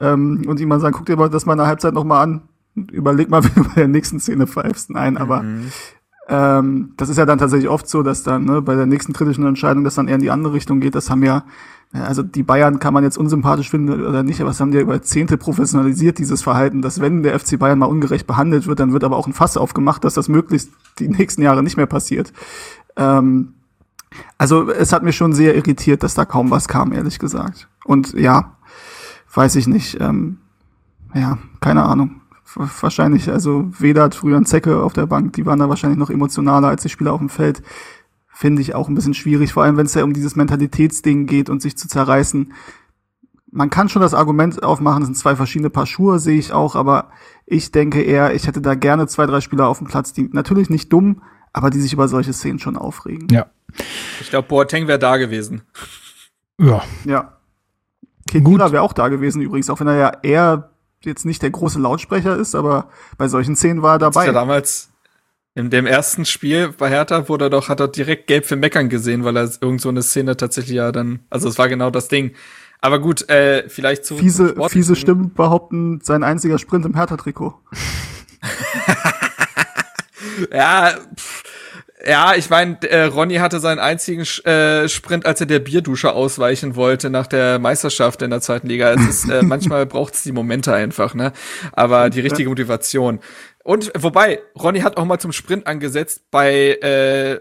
Ähm, 0.00 0.42
und 0.46 0.58
ihm 0.60 0.68
mal 0.68 0.80
sagen, 0.80 0.94
guck 0.96 1.06
dir 1.06 1.16
mal 1.16 1.30
das 1.30 1.46
mal 1.46 1.52
in 1.52 1.58
der 1.58 1.66
Halbzeit 1.68 1.94
noch 1.94 2.04
mal 2.04 2.22
an, 2.22 2.42
überleg 2.74 3.28
mal, 3.28 3.44
wie 3.44 3.50
du 3.54 3.64
bei 3.64 3.74
der 3.74 3.88
nächsten 3.88 4.20
Szene 4.20 4.46
pfeifst. 4.46 4.90
Nein, 4.90 5.16
aber 5.16 5.42
mhm. 5.42 5.70
Ähm, 6.26 6.94
das 6.96 7.08
ist 7.08 7.18
ja 7.18 7.26
dann 7.26 7.38
tatsächlich 7.38 7.68
oft 7.68 7.88
so, 7.88 8.02
dass 8.02 8.22
dann 8.22 8.44
ne, 8.44 8.62
bei 8.62 8.74
der 8.74 8.86
nächsten 8.86 9.12
kritischen 9.12 9.46
Entscheidung 9.46 9.84
das 9.84 9.94
dann 9.94 10.08
eher 10.08 10.14
in 10.14 10.22
die 10.22 10.30
andere 10.30 10.54
Richtung 10.54 10.80
geht. 10.80 10.94
Das 10.94 11.10
haben 11.10 11.22
ja, 11.22 11.44
also 12.02 12.22
die 12.22 12.42
Bayern 12.42 12.80
kann 12.80 12.92
man 12.92 13.04
jetzt 13.04 13.16
unsympathisch 13.16 13.70
finden 13.70 14.04
oder 14.04 14.22
nicht, 14.24 14.40
aber 14.40 14.50
es 14.50 14.60
haben 14.60 14.72
die 14.72 14.78
ja 14.78 14.82
über 14.82 15.00
Zehnte 15.02 15.38
professionalisiert, 15.38 16.18
dieses 16.18 16.42
Verhalten, 16.42 16.82
dass 16.82 17.00
wenn 17.00 17.22
der 17.22 17.38
FC 17.38 17.58
Bayern 17.58 17.78
mal 17.78 17.86
ungerecht 17.86 18.26
behandelt 18.26 18.66
wird, 18.66 18.80
dann 18.80 18.92
wird 18.92 19.04
aber 19.04 19.16
auch 19.16 19.28
ein 19.28 19.32
Fass 19.32 19.56
aufgemacht, 19.56 20.02
dass 20.02 20.14
das 20.14 20.28
möglichst 20.28 20.70
die 20.98 21.08
nächsten 21.08 21.42
Jahre 21.42 21.62
nicht 21.62 21.76
mehr 21.76 21.86
passiert. 21.86 22.32
Ähm, 22.96 23.54
also 24.38 24.70
es 24.70 24.92
hat 24.92 25.02
mich 25.02 25.16
schon 25.16 25.32
sehr 25.32 25.54
irritiert, 25.54 26.02
dass 26.02 26.14
da 26.14 26.24
kaum 26.24 26.50
was 26.50 26.68
kam, 26.68 26.92
ehrlich 26.92 27.18
gesagt. 27.18 27.68
Und 27.84 28.12
ja, 28.14 28.56
weiß 29.32 29.56
ich 29.56 29.66
nicht. 29.66 30.00
Ähm, 30.00 30.38
ja, 31.14 31.38
keine 31.60 31.84
Ahnung. 31.84 32.20
Wahrscheinlich, 32.56 33.30
also 33.30 33.70
Weder 33.78 34.04
hat 34.04 34.14
früher 34.14 34.36
ein 34.36 34.46
Zecke 34.46 34.82
auf 34.82 34.92
der 34.92 35.06
Bank, 35.06 35.32
die 35.32 35.46
waren 35.46 35.58
da 35.58 35.68
wahrscheinlich 35.68 35.98
noch 35.98 36.10
emotionaler 36.10 36.68
als 36.68 36.82
die 36.82 36.88
Spieler 36.88 37.12
auf 37.12 37.18
dem 37.18 37.28
Feld. 37.28 37.62
Finde 38.36 38.62
ich 38.62 38.74
auch 38.74 38.88
ein 38.88 38.96
bisschen 38.96 39.14
schwierig, 39.14 39.52
vor 39.52 39.62
allem 39.62 39.76
wenn 39.76 39.86
es 39.86 39.94
ja 39.94 40.02
um 40.02 40.12
dieses 40.12 40.34
Mentalitätsding 40.34 41.26
geht 41.26 41.48
und 41.48 41.62
sich 41.62 41.78
zu 41.78 41.86
zerreißen. 41.86 42.52
Man 43.52 43.70
kann 43.70 43.88
schon 43.88 44.02
das 44.02 44.12
Argument 44.12 44.60
aufmachen, 44.64 45.02
es 45.02 45.06
sind 45.06 45.14
zwei 45.14 45.36
verschiedene 45.36 45.70
Paar 45.70 45.86
Schuhe, 45.86 46.18
sehe 46.18 46.36
ich 46.36 46.52
auch, 46.52 46.74
aber 46.74 47.10
ich 47.46 47.70
denke 47.70 48.02
eher, 48.02 48.34
ich 48.34 48.48
hätte 48.48 48.60
da 48.60 48.74
gerne 48.74 49.06
zwei, 49.06 49.26
drei 49.26 49.40
Spieler 49.40 49.68
auf 49.68 49.78
dem 49.78 49.86
Platz, 49.86 50.12
die 50.12 50.28
natürlich 50.32 50.68
nicht 50.68 50.92
dumm, 50.92 51.22
aber 51.52 51.70
die 51.70 51.80
sich 51.80 51.92
über 51.92 52.08
solche 52.08 52.32
Szenen 52.32 52.58
schon 52.58 52.76
aufregen. 52.76 53.28
Ja. 53.30 53.46
Ich 54.20 54.30
glaube, 54.30 54.48
Boateng 54.48 54.88
wäre 54.88 54.98
da 54.98 55.16
gewesen. 55.16 55.62
Ja. 56.58 56.82
Ja. 57.04 57.38
Kedira 58.28 58.72
wäre 58.72 58.82
auch 58.82 58.94
da 58.94 59.06
gewesen 59.06 59.42
übrigens, 59.42 59.70
auch 59.70 59.78
wenn 59.78 59.86
er 59.86 59.96
ja 59.96 60.12
eher 60.22 60.70
jetzt 61.04 61.24
nicht 61.24 61.40
der 61.42 61.50
große 61.50 61.78
Lautsprecher 61.78 62.36
ist, 62.36 62.56
aber 62.56 62.88
bei 63.16 63.28
solchen 63.28 63.54
Szenen 63.54 63.82
war 63.82 63.94
er 63.94 63.98
dabei. 63.98 64.12
Das 64.14 64.22
ist 64.24 64.26
ja 64.26 64.32
damals 64.32 64.90
in 65.54 65.70
dem 65.70 65.86
ersten 65.86 66.24
Spiel 66.24 66.70
bei 66.76 66.90
Hertha 66.90 67.28
wurde 67.28 67.46
er 67.46 67.50
doch, 67.50 67.68
hat 67.68 67.80
er 67.80 67.88
direkt 67.88 68.26
gelb 68.26 68.44
für 68.44 68.56
Meckern 68.56 68.88
gesehen, 68.88 69.24
weil 69.24 69.36
er 69.36 69.48
irgend 69.60 69.80
so 69.80 69.88
eine 69.88 70.02
Szene 70.02 70.36
tatsächlich 70.36 70.76
ja 70.76 70.90
dann, 70.90 71.20
also 71.30 71.48
es 71.48 71.58
war 71.58 71.68
genau 71.68 71.90
das 71.90 72.08
Ding. 72.08 72.32
Aber 72.80 72.98
gut, 72.98 73.28
äh, 73.30 73.68
vielleicht 73.68 74.04
zu. 74.04 74.16
Fiese, 74.16 74.54
fiese 74.68 74.96
Stimmen 74.96 75.32
behaupten, 75.32 76.00
sein 76.02 76.22
einziger 76.22 76.58
Sprint 76.58 76.84
im 76.84 76.94
Hertha-Trikot. 76.94 77.54
ja, 80.52 80.90
pff, 81.16 81.44
ja, 82.06 82.34
ich 82.34 82.50
meine, 82.50 82.76
äh, 82.82 83.04
Ronny 83.04 83.36
hatte 83.36 83.60
seinen 83.60 83.78
einzigen 83.78 84.22
äh, 84.44 84.88
Sprint, 84.88 85.24
als 85.24 85.40
er 85.40 85.46
der 85.46 85.60
Bierdusche 85.60 86.12
ausweichen 86.12 86.76
wollte 86.76 87.08
nach 87.08 87.26
der 87.26 87.58
Meisterschaft 87.58 88.20
in 88.22 88.30
der 88.30 88.40
zweiten 88.40 88.66
Liga. 88.66 88.92
Es 88.92 89.08
ist, 89.08 89.30
äh, 89.30 89.42
manchmal 89.42 89.86
braucht 89.86 90.14
es 90.14 90.22
die 90.22 90.32
Momente 90.32 90.74
einfach, 90.74 91.14
ne? 91.14 91.32
Aber 91.72 92.10
die 92.10 92.20
richtige 92.20 92.48
Motivation. 92.48 93.20
Und 93.64 93.90
wobei, 93.96 94.40
Ronny 94.54 94.80
hat 94.80 94.98
auch 94.98 95.04
mal 95.06 95.18
zum 95.18 95.32
Sprint 95.32 95.66
angesetzt 95.66 96.30
bei 96.30 96.78
äh, 96.82 97.40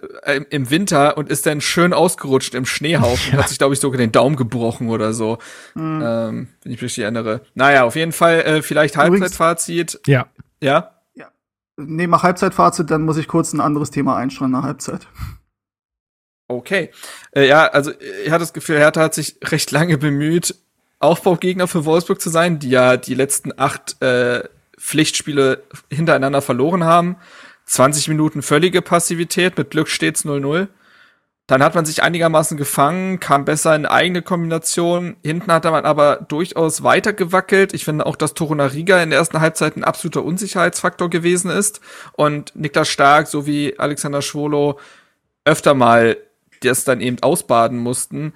im 0.49 0.69
Winter 0.69 1.17
und 1.17 1.29
ist 1.29 1.45
dann 1.45 1.61
schön 1.61 1.93
ausgerutscht 1.93 2.55
im 2.55 2.65
Schneehaufen. 2.65 3.13
Ja. 3.33 3.39
Hat 3.39 3.49
sich, 3.49 3.57
glaube 3.57 3.73
ich, 3.73 3.79
sogar 3.79 3.97
den 3.97 4.11
Daumen 4.11 4.35
gebrochen 4.35 4.89
oder 4.89 5.13
so. 5.13 5.37
Mhm. 5.75 6.01
Ähm, 6.03 6.47
wenn 6.63 6.71
ich 6.71 6.77
mich 6.77 6.81
richtig 6.83 7.03
erinnere. 7.03 7.41
Naja, 7.53 7.83
auf 7.83 7.95
jeden 7.95 8.11
Fall 8.11 8.41
äh, 8.41 8.61
vielleicht 8.61 8.97
Halbzeitfazit. 8.97 9.99
Ja. 10.07 10.27
Ja. 10.61 10.93
Nee, 11.75 12.07
mach 12.07 12.23
Halbzeitfazit, 12.23 12.91
dann 12.91 13.03
muss 13.03 13.17
ich 13.17 13.27
kurz 13.27 13.53
ein 13.53 13.59
anderes 13.59 13.89
Thema 13.89 14.15
einstreuen 14.15 14.51
nach 14.51 14.63
Halbzeit. 14.63 15.07
Okay. 16.47 16.91
Äh, 17.31 17.47
ja, 17.47 17.65
also 17.65 17.91
ich 17.91 18.29
hatte 18.29 18.43
das 18.43 18.53
Gefühl, 18.53 18.77
Hertha 18.77 19.01
hat 19.01 19.15
sich 19.15 19.37
recht 19.43 19.71
lange 19.71 19.97
bemüht, 19.97 20.55
Aufbaugegner 20.99 21.67
für 21.67 21.85
Wolfsburg 21.85 22.21
zu 22.21 22.29
sein, 22.29 22.59
die 22.59 22.69
ja 22.69 22.97
die 22.97 23.15
letzten 23.15 23.57
acht 23.57 24.01
äh, 24.01 24.43
Pflichtspiele 24.83 25.63
hintereinander 25.89 26.41
verloren 26.41 26.83
haben. 26.83 27.15
20 27.65 28.09
Minuten 28.09 28.41
völlige 28.41 28.81
Passivität, 28.81 29.57
mit 29.57 29.71
Glück 29.71 29.87
stets 29.87 30.25
0-0. 30.25 30.67
Dann 31.47 31.63
hat 31.63 31.75
man 31.75 31.85
sich 31.85 32.03
einigermaßen 32.03 32.57
gefangen, 32.57 33.19
kam 33.19 33.45
besser 33.45 33.75
in 33.75 33.85
eigene 33.85 34.21
Kombination. 34.21 35.15
Hinten 35.23 35.51
hat 35.51 35.63
man 35.63 35.85
aber 35.85 36.17
durchaus 36.27 36.83
weiter 36.83 37.13
gewackelt. 37.13 37.73
Ich 37.73 37.85
finde 37.85 38.05
auch, 38.05 38.15
dass 38.17 38.33
Torunariga 38.33 39.01
in 39.01 39.09
der 39.09 39.19
ersten 39.19 39.39
Halbzeit 39.39 39.77
ein 39.77 39.83
absoluter 39.83 40.23
Unsicherheitsfaktor 40.23 41.09
gewesen 41.09 41.49
ist. 41.49 41.79
Und 42.13 42.53
Niklas 42.55 42.89
Stark 42.89 43.27
sowie 43.27 43.75
Alexander 43.77 44.21
Schwolo 44.21 44.79
öfter 45.45 45.73
mal 45.73 46.17
das 46.61 46.83
dann 46.83 47.01
eben 47.01 47.21
ausbaden 47.21 47.77
mussten. 47.77 48.33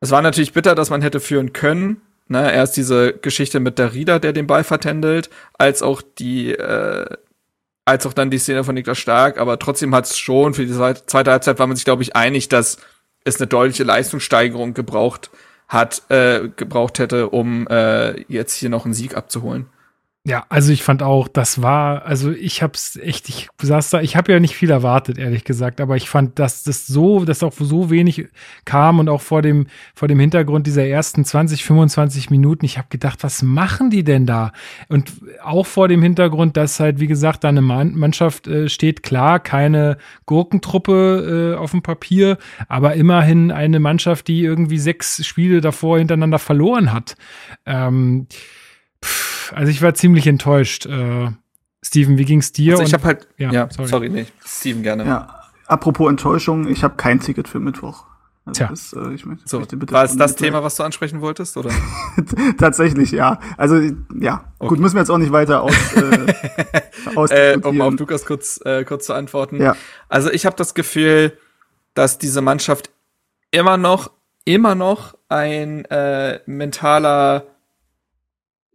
Es 0.00 0.10
war 0.10 0.22
natürlich 0.22 0.52
bitter, 0.52 0.74
dass 0.74 0.90
man 0.90 1.02
hätte 1.02 1.20
führen 1.20 1.52
können. 1.52 2.00
Ne, 2.28 2.52
erst 2.52 2.76
diese 2.76 3.12
Geschichte 3.12 3.60
mit 3.60 3.78
der 3.78 3.94
Rieder, 3.94 4.18
der 4.18 4.32
den 4.32 4.48
Ball 4.48 4.64
vertändelt, 4.64 5.30
als 5.58 5.82
auch 5.82 6.02
die 6.02 6.50
äh, 6.50 7.06
als 7.84 8.04
auch 8.04 8.12
dann 8.12 8.30
die 8.30 8.38
Szene 8.38 8.64
von 8.64 8.74
Niklas 8.74 8.98
Stark, 8.98 9.38
aber 9.38 9.60
trotzdem 9.60 9.94
hat 9.94 10.06
es 10.06 10.18
schon 10.18 10.52
für 10.52 10.66
die 10.66 10.72
zweite 10.72 11.30
Halbzeit 11.30 11.60
war 11.60 11.68
man 11.68 11.76
sich, 11.76 11.84
glaube 11.84 12.02
ich, 12.02 12.16
einig, 12.16 12.48
dass 12.48 12.78
es 13.24 13.40
eine 13.40 13.46
deutliche 13.46 13.84
Leistungssteigerung 13.84 14.74
gebraucht 14.74 15.30
hat, 15.68 16.02
äh, 16.08 16.48
gebraucht 16.56 16.98
hätte, 16.98 17.28
um 17.28 17.68
äh, 17.68 18.20
jetzt 18.22 18.54
hier 18.54 18.70
noch 18.70 18.84
einen 18.84 18.94
Sieg 18.94 19.16
abzuholen. 19.16 19.66
Ja, 20.28 20.44
also 20.48 20.72
ich 20.72 20.82
fand 20.82 21.04
auch, 21.04 21.28
das 21.28 21.62
war, 21.62 22.04
also 22.04 22.32
ich 22.32 22.60
hab's 22.60 22.96
echt, 22.96 23.28
ich 23.28 23.48
saß 23.62 23.90
da, 23.90 24.00
ich 24.00 24.16
habe 24.16 24.32
ja 24.32 24.40
nicht 24.40 24.56
viel 24.56 24.72
erwartet, 24.72 25.18
ehrlich 25.18 25.44
gesagt, 25.44 25.80
aber 25.80 25.94
ich 25.94 26.08
fand, 26.08 26.40
dass 26.40 26.64
das 26.64 26.88
so, 26.88 27.24
dass 27.24 27.44
auch 27.44 27.52
so 27.56 27.90
wenig 27.90 28.26
kam 28.64 28.98
und 28.98 29.08
auch 29.08 29.20
vor 29.20 29.40
dem, 29.40 29.68
vor 29.94 30.08
dem 30.08 30.18
Hintergrund 30.18 30.66
dieser 30.66 30.84
ersten 30.84 31.24
20, 31.24 31.64
25 31.64 32.30
Minuten, 32.30 32.64
ich 32.64 32.76
habe 32.76 32.88
gedacht, 32.90 33.22
was 33.22 33.42
machen 33.42 33.90
die 33.90 34.02
denn 34.02 34.26
da? 34.26 34.50
Und 34.88 35.12
auch 35.44 35.64
vor 35.64 35.86
dem 35.86 36.02
Hintergrund, 36.02 36.56
dass 36.56 36.80
halt, 36.80 36.98
wie 36.98 37.06
gesagt, 37.06 37.44
da 37.44 37.50
eine 37.50 37.62
Mannschaft 37.62 38.48
äh, 38.48 38.68
steht, 38.68 39.04
klar, 39.04 39.38
keine 39.38 39.96
Gurkentruppe 40.26 41.54
äh, 41.54 41.56
auf 41.56 41.70
dem 41.70 41.82
Papier, 41.82 42.38
aber 42.66 42.94
immerhin 42.94 43.52
eine 43.52 43.78
Mannschaft, 43.78 44.26
die 44.26 44.42
irgendwie 44.42 44.78
sechs 44.78 45.24
Spiele 45.24 45.60
davor 45.60 45.98
hintereinander 45.98 46.40
verloren 46.40 46.92
hat. 46.92 47.14
Ähm, 47.64 48.26
also 49.54 49.70
ich 49.70 49.82
war 49.82 49.94
ziemlich 49.94 50.26
enttäuscht. 50.26 50.86
Äh, 50.86 51.30
Steven, 51.82 52.18
wie 52.18 52.24
ging's 52.24 52.52
dir? 52.52 52.74
Also 52.74 52.84
ich 52.84 52.94
habe 52.94 53.04
halt, 53.04 53.28
ja, 53.36 53.52
ja, 53.52 53.68
sorry. 53.70 53.88
sorry, 53.88 54.08
nee, 54.08 54.26
Steven 54.44 54.82
gerne. 54.82 55.04
Ja, 55.04 55.40
apropos 55.66 56.08
Enttäuschung, 56.10 56.68
ich 56.68 56.82
habe 56.82 56.96
kein 56.96 57.20
Ticket 57.20 57.48
für 57.48 57.60
Mittwoch. 57.60 58.04
Also 58.44 58.58
Tja. 58.58 58.68
Das, 58.68 58.92
äh, 58.92 59.12
ich 59.12 59.26
möchte, 59.26 59.48
so, 59.48 59.58
bitte 59.60 59.92
war 59.92 60.04
es 60.04 60.16
das 60.16 60.36
Thema, 60.36 60.62
was 60.62 60.76
du 60.76 60.84
ansprechen 60.84 61.20
wolltest, 61.20 61.56
oder? 61.56 61.70
Tatsächlich, 62.58 63.10
ja. 63.10 63.40
Also, 63.56 63.80
ja. 64.14 64.52
Okay. 64.58 64.68
Gut, 64.68 64.78
müssen 64.78 64.94
wir 64.94 65.00
jetzt 65.00 65.10
auch 65.10 65.18
nicht 65.18 65.32
weiter 65.32 65.62
aus, 65.62 65.74
äh, 65.96 66.32
aus 67.16 67.30
äh, 67.32 67.58
Um 67.60 67.80
auf 67.80 67.98
Lukas 67.98 68.24
kurz, 68.24 68.60
äh, 68.64 68.84
kurz 68.84 69.06
zu 69.06 69.14
antworten. 69.14 69.60
Ja. 69.60 69.74
Also, 70.08 70.30
ich 70.30 70.46
habe 70.46 70.54
das 70.54 70.74
Gefühl, 70.74 71.36
dass 71.94 72.18
diese 72.18 72.40
Mannschaft 72.40 72.90
immer 73.50 73.76
noch, 73.76 74.12
immer 74.44 74.76
noch 74.76 75.16
ein 75.28 75.84
äh, 75.86 76.38
mentaler 76.46 77.46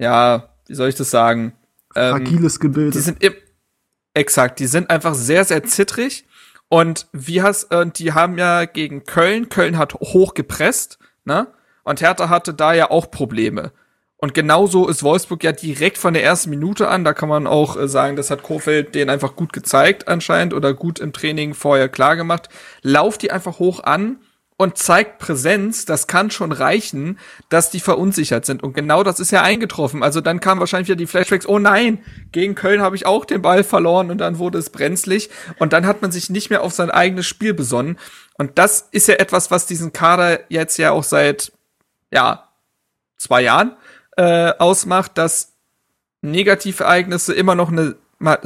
ja, 0.02 0.50
wie 0.72 0.76
soll 0.76 0.88
ich 0.88 0.96
das 0.96 1.12
sagen? 1.12 1.52
Ähm, 1.96 2.12
Fragiles 2.12 2.62
Gebilde. 2.62 2.92
Die 2.92 3.00
sind 3.00 3.22
im, 3.22 3.34
exakt, 4.14 4.60
die 4.60 4.68
sind 4.68 4.90
einfach 4.90 5.14
sehr, 5.14 5.44
sehr 5.44 5.64
zittrig. 5.66 6.26
Und 6.70 7.08
wie 7.12 7.42
hast, 7.42 7.76
und 7.76 8.00
die 8.00 8.14
haben 8.14 8.38
ja 8.38 8.64
gegen 8.64 9.04
Köln, 9.04 9.50
Köln 9.50 9.78
hat 9.78 9.96
hoch 9.96 10.34
gepresst, 10.34 10.98
ne? 11.26 11.48
Und 11.84 12.00
Hertha 12.00 12.30
hatte 12.30 12.54
da 12.54 12.74
ja 12.74 12.90
auch 12.90 13.12
Probleme. 13.12 13.74
Und 14.16 14.34
genauso 14.34 14.88
ist 14.88 15.04
Wolfsburg 15.04 15.44
ja 15.44 15.52
direkt 15.52 15.98
von 15.98 16.14
der 16.14 16.24
ersten 16.24 16.52
Minute 16.52 16.88
an, 16.88 17.04
da 17.04 17.12
kann 17.12 17.28
man 17.28 17.48
auch 17.48 17.76
äh, 17.76 17.90
sagen, 17.90 18.16
das 18.16 18.32
hat 18.32 18.42
Kofeld 18.42 18.96
den 18.96 19.10
einfach 19.10 19.36
gut 19.36 19.52
gezeigt 19.52 20.08
anscheinend 20.08 20.54
oder 20.54 20.74
gut 20.74 21.00
im 21.00 21.12
Training 21.12 21.54
vorher 21.54 21.90
klar 21.90 22.16
gemacht. 22.16 22.48
Lauft 22.82 23.24
die 23.24 23.32
einfach 23.32 23.60
hoch 23.60 23.84
an 23.84 24.20
und 24.62 24.78
zeigt 24.78 25.18
Präsenz, 25.18 25.86
das 25.86 26.06
kann 26.06 26.30
schon 26.30 26.52
reichen, 26.52 27.18
dass 27.50 27.72
die 27.72 27.80
verunsichert 27.80 28.46
sind. 28.46 28.62
Und 28.62 28.74
genau 28.74 29.02
das 29.02 29.20
ist 29.20 29.32
ja 29.32 29.42
eingetroffen. 29.42 30.04
Also 30.04 30.22
dann 30.22 30.40
kam 30.40 30.60
wahrscheinlich 30.60 30.88
wieder 30.88 30.98
die 30.98 31.08
Flashbacks, 31.08 31.48
oh 31.48 31.58
nein, 31.58 32.04
gegen 32.32 32.54
Köln 32.54 32.80
habe 32.80 32.96
ich 32.96 33.08
auch 33.08 33.26
den 33.26 33.42
Ball 33.42 33.64
verloren 33.64 34.12
und 34.12 34.20
dann 34.20 34.38
wurde 34.38 34.60
es 34.60 34.70
brenzlig. 34.70 35.32
Und 35.58 35.74
dann 35.74 35.88
hat 35.88 36.04
man 36.04 36.12
sich 36.12 36.30
nicht 36.30 36.52
mehr 36.52 36.62
auf 36.62 36.74
sein 36.74 36.92
eigenes 36.92 37.26
Spiel 37.26 37.56
besonnen. 37.56 37.98
Und 38.38 38.60
das 38.60 38.88
ist 38.92 39.08
ja 39.08 39.16
etwas, 39.16 39.50
was 39.50 39.66
diesen 39.66 39.94
Kader 39.94 40.42
jetzt 40.50 40.78
ja 40.78 40.92
auch 40.92 41.04
seit, 41.04 41.52
ja, 42.12 42.48
zwei 43.18 43.42
Jahren 43.42 43.76
äh, 44.16 44.54
ausmacht, 44.60 45.18
dass 45.18 45.54
Negativereignisse 46.22 47.34
immer 47.34 47.56
noch 47.56 47.72
eine, 47.72 47.96
äh, 48.20 48.38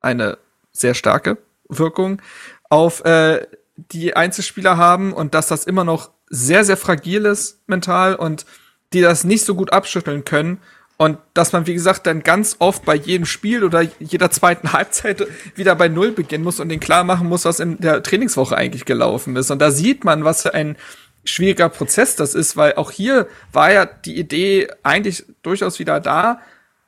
eine 0.00 0.38
sehr 0.72 0.94
starke 0.94 1.36
Wirkung 1.68 2.22
auf 2.70 3.04
äh, 3.04 3.46
die 3.76 4.16
Einzelspieler 4.16 4.76
haben 4.76 5.12
und 5.12 5.34
dass 5.34 5.48
das 5.48 5.64
immer 5.64 5.84
noch 5.84 6.10
sehr, 6.28 6.64
sehr 6.64 6.76
fragil 6.76 7.24
ist 7.26 7.60
mental 7.68 8.14
und 8.14 8.46
die 8.92 9.00
das 9.00 9.24
nicht 9.24 9.44
so 9.44 9.54
gut 9.54 9.72
abschütteln 9.72 10.24
können. 10.24 10.58
Und 10.96 11.18
dass 11.34 11.52
man, 11.52 11.66
wie 11.66 11.74
gesagt, 11.74 12.06
dann 12.06 12.22
ganz 12.22 12.56
oft 12.60 12.84
bei 12.84 12.94
jedem 12.94 13.26
Spiel 13.26 13.64
oder 13.64 13.82
jeder 13.98 14.30
zweiten 14.30 14.72
Halbzeit 14.72 15.26
wieder 15.56 15.74
bei 15.74 15.88
Null 15.88 16.12
beginnen 16.12 16.44
muss 16.44 16.60
und 16.60 16.68
den 16.68 16.80
klar 16.80 17.02
machen 17.02 17.28
muss, 17.28 17.44
was 17.44 17.58
in 17.58 17.78
der 17.78 18.02
Trainingswoche 18.02 18.56
eigentlich 18.56 18.84
gelaufen 18.84 19.34
ist. 19.36 19.50
Und 19.50 19.58
da 19.58 19.70
sieht 19.70 20.04
man, 20.04 20.24
was 20.24 20.42
für 20.42 20.54
ein 20.54 20.76
schwieriger 21.24 21.68
Prozess 21.68 22.16
das 22.16 22.34
ist, 22.34 22.56
weil 22.56 22.74
auch 22.74 22.90
hier 22.90 23.26
war 23.52 23.72
ja 23.72 23.86
die 23.86 24.18
Idee 24.18 24.68
eigentlich 24.82 25.24
durchaus 25.42 25.78
wieder 25.78 25.98
da, 25.98 26.40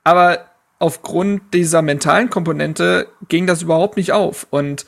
aber 0.04 0.50
aufgrund 0.78 1.54
dieser 1.54 1.82
mentalen 1.82 2.30
Komponente 2.30 3.08
ging 3.28 3.46
das 3.46 3.62
überhaupt 3.62 3.96
nicht 3.96 4.12
auf. 4.12 4.46
Und 4.50 4.86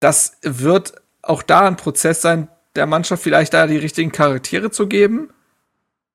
das 0.00 0.38
wird 0.42 0.94
auch 1.22 1.42
da 1.42 1.66
ein 1.66 1.76
Prozess 1.76 2.22
sein, 2.22 2.48
der 2.74 2.86
Mannschaft 2.86 3.22
vielleicht 3.22 3.54
da 3.54 3.66
die 3.66 3.78
richtigen 3.78 4.12
Charaktere 4.12 4.70
zu 4.70 4.86
geben, 4.86 5.30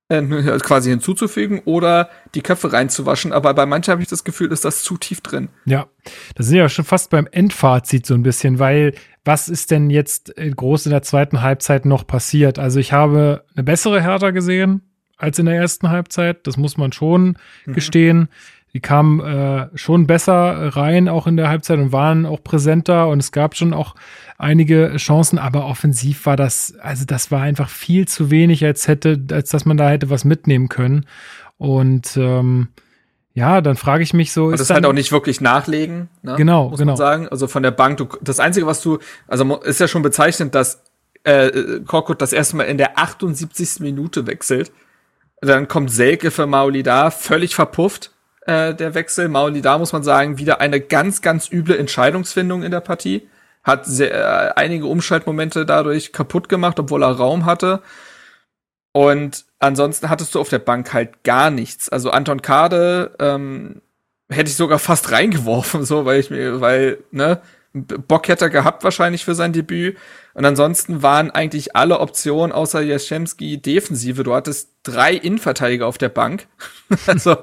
äh, 0.10 0.22
quasi 0.60 0.90
hinzuzufügen 0.90 1.62
oder 1.66 2.10
die 2.36 2.42
Köpfe 2.42 2.72
reinzuwaschen. 2.72 3.34
Aber 3.34 3.54
bei 3.54 3.66
manchen 3.66 3.92
habe 3.92 4.02
ich 4.02 4.08
das 4.08 4.24
Gefühl, 4.24 4.52
ist 4.52 4.66
das 4.66 4.84
zu 4.84 4.98
tief 4.98 5.22
drin. 5.22 5.50
Ja, 5.66 5.88
da 6.36 6.44
sind 6.44 6.56
wir 6.56 6.64
ja 6.64 6.70
schon 6.70 6.86
fast 6.86 7.10
beim 7.10 7.28
Endfazit 7.32 8.06
so 8.06 8.14
ein 8.14 8.24
bisschen, 8.24 8.60
weil 8.60 8.94
was 9.24 9.50
ist 9.50 9.72
denn 9.72 9.90
jetzt 9.90 10.38
äh, 10.38 10.50
groß 10.50 10.86
in 10.86 10.92
der 10.92 11.04
zweiten 11.04 11.42
Halbzeit 11.42 11.86
noch 11.86 12.06
passiert? 12.06 12.60
Also 12.60 12.80
ich 12.80 12.94
habe 12.94 13.46
eine 13.56 13.64
bessere 13.64 14.02
Hertha 14.02 14.32
gesehen 14.32 14.82
als 15.18 15.38
in 15.38 15.46
der 15.46 15.56
ersten 15.56 15.90
Halbzeit, 15.90 16.48
das 16.48 16.58
muss 16.58 16.78
man 16.78 16.92
schon 16.92 17.38
mhm. 17.66 17.74
gestehen. 17.74 18.30
Die 18.74 18.80
kamen 18.80 19.20
äh, 19.20 19.68
schon 19.76 20.08
besser 20.08 20.76
rein, 20.76 21.10
auch 21.10 21.28
in 21.28 21.36
der 21.36 21.50
Halbzeit 21.50 21.78
und 21.78 21.92
waren 21.92 22.26
auch 22.26 22.42
präsenter 22.42 23.10
und 23.10 23.20
es 23.20 23.34
gab 23.34 23.56
schon 23.56 23.74
auch 23.74 23.96
einige 24.38 24.96
Chancen, 24.96 25.38
aber 25.38 25.66
offensiv 25.66 26.26
war 26.26 26.38
das, 26.38 26.76
also 26.82 27.06
das 27.06 27.32
war 27.32 27.42
einfach 27.42 27.70
viel 27.70 28.08
zu 28.08 28.32
wenig, 28.32 28.64
als 28.64 28.88
hätte, 28.88 29.22
als 29.32 29.50
dass 29.50 29.66
man 29.66 29.76
da 29.76 29.90
hätte 29.90 30.10
was 30.10 30.24
mitnehmen 30.24 30.70
können. 30.70 31.06
Und 31.58 32.16
ähm, 32.16 32.70
ja, 33.34 33.60
dann 33.60 33.76
frage 33.76 34.04
ich 34.04 34.14
mich 34.14 34.32
so. 34.32 34.46
Und 34.46 34.60
das 34.60 34.70
halt 34.70 34.86
auch 34.86 34.94
nicht 34.94 35.12
wirklich 35.12 35.42
nachlegen, 35.42 36.10
ne? 36.22 36.36
Genau, 36.38 36.70
muss 36.70 36.80
genau. 36.80 36.92
man 36.92 36.98
sagen. 36.98 37.28
Also 37.28 37.48
von 37.48 37.64
der 37.64 37.72
Bank, 37.72 37.98
du, 37.98 38.08
das 38.22 38.40
Einzige, 38.40 38.68
was 38.68 38.82
du, 38.82 39.00
also 39.28 39.58
ist 39.58 39.82
ja 39.82 39.90
schon 39.90 40.02
bezeichnend, 40.02 40.56
dass 40.56 40.82
äh, 41.24 41.82
Korkut 41.86 42.22
das 42.22 42.32
erste 42.32 42.56
Mal 42.56 42.64
in 42.64 42.78
der 42.78 42.98
78. 42.98 43.82
Minute 43.82 44.28
wechselt. 44.28 44.72
Dann 45.42 45.68
kommt 45.68 45.92
Selke 45.92 46.32
für 46.32 46.48
Mauli 46.48 46.84
da, 46.84 47.12
völlig 47.12 47.54
verpufft 47.54 48.12
äh, 48.46 48.74
der 48.74 48.94
Wechsel. 48.94 49.28
Mauli 49.28 49.62
da 49.62 49.78
muss 49.78 49.94
man 49.94 50.04
sagen, 50.04 50.38
wieder 50.38 50.62
eine 50.62 50.80
ganz, 50.82 51.22
ganz 51.22 51.52
üble 51.52 51.78
Entscheidungsfindung 51.78 52.64
in 52.64 52.72
der 52.72 52.82
Partie. 52.82 53.28
Hat 53.64 53.86
sehr, 53.86 54.12
äh, 54.14 54.54
einige 54.56 54.88
Umschaltmomente 54.88 55.66
dadurch 55.66 56.12
kaputt 56.14 56.50
gemacht, 56.50 56.80
obwohl 56.80 57.04
er 57.04 57.12
Raum 57.12 57.46
hatte. 57.46 57.82
Und 58.94 59.46
ansonsten 59.60 60.10
hattest 60.10 60.36
du 60.36 60.40
auf 60.40 60.50
der 60.50 60.60
Bank 60.60 60.94
halt 60.94 61.24
gar 61.24 61.50
nichts. 61.50 61.88
Also 61.90 62.12
Anton 62.12 62.42
Kade 62.42 63.16
ähm, 63.20 63.82
hätte 64.30 64.50
ich 64.50 64.56
sogar 64.56 64.80
fast 64.80 65.12
reingeworfen, 65.12 65.86
so, 65.86 66.06
weil 66.06 66.20
ich 66.20 66.30
mir, 66.30 66.62
weil, 66.62 67.04
ne, 67.12 67.42
Bock 67.74 68.28
hätte 68.28 68.46
er 68.46 68.50
gehabt 68.50 68.84
wahrscheinlich 68.84 69.24
für 69.24 69.36
sein 69.36 69.54
Debüt. 69.54 69.98
Und 70.34 70.46
ansonsten 70.46 71.02
waren 71.02 71.32
eigentlich 71.32 71.76
alle 71.76 72.00
Optionen 72.00 72.52
außer 72.52 72.82
Jaschemski 72.82 73.62
Defensive. 73.62 74.24
Du 74.24 74.34
hattest 74.34 74.70
drei 74.84 75.14
Innenverteidiger 75.14 75.88
auf 75.88 75.98
der 75.98 76.10
Bank. 76.10 76.48
also, 77.08 77.38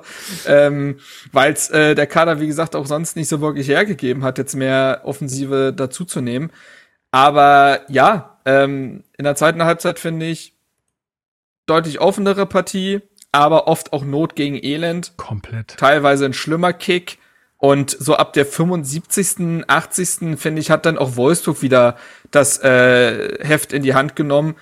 ähm, 0.46 0.98
weil 1.32 1.54
äh, 1.70 1.94
der 1.94 2.06
Kader, 2.06 2.40
wie 2.40 2.46
gesagt, 2.46 2.76
auch 2.76 2.86
sonst 2.86 3.16
nicht 3.16 3.28
so 3.28 3.40
wirklich 3.40 3.68
hergegeben 3.68 4.22
hat, 4.22 4.38
jetzt 4.38 4.54
mehr 4.54 5.02
Offensive 5.04 5.72
dazuzunehmen. 5.74 6.50
Aber 7.10 7.80
ja, 7.88 8.38
ähm, 8.44 9.04
in 9.16 9.24
der 9.24 9.34
zweiten 9.34 9.64
Halbzeit 9.64 9.98
finde 9.98 10.26
ich 10.26 10.54
deutlich 11.66 12.00
offenere 12.00 12.46
Partie, 12.46 13.00
aber 13.32 13.66
oft 13.66 13.92
auch 13.92 14.04
Not 14.04 14.36
gegen 14.36 14.62
Elend. 14.62 15.12
Komplett. 15.16 15.76
Teilweise 15.78 16.26
ein 16.26 16.32
schlimmer 16.34 16.72
Kick. 16.72 17.18
Und 17.58 17.90
so 17.90 18.14
ab 18.14 18.32
der 18.32 18.46
75., 18.46 19.64
80. 19.66 20.38
finde 20.38 20.60
ich, 20.60 20.70
hat 20.70 20.86
dann 20.86 20.96
auch 20.96 21.16
Wolfsburg 21.16 21.60
wieder 21.60 21.96
das 22.30 22.62
äh, 22.62 23.44
Heft 23.44 23.72
in 23.72 23.82
die 23.82 23.94
Hand 23.94 24.14
genommen. 24.14 24.54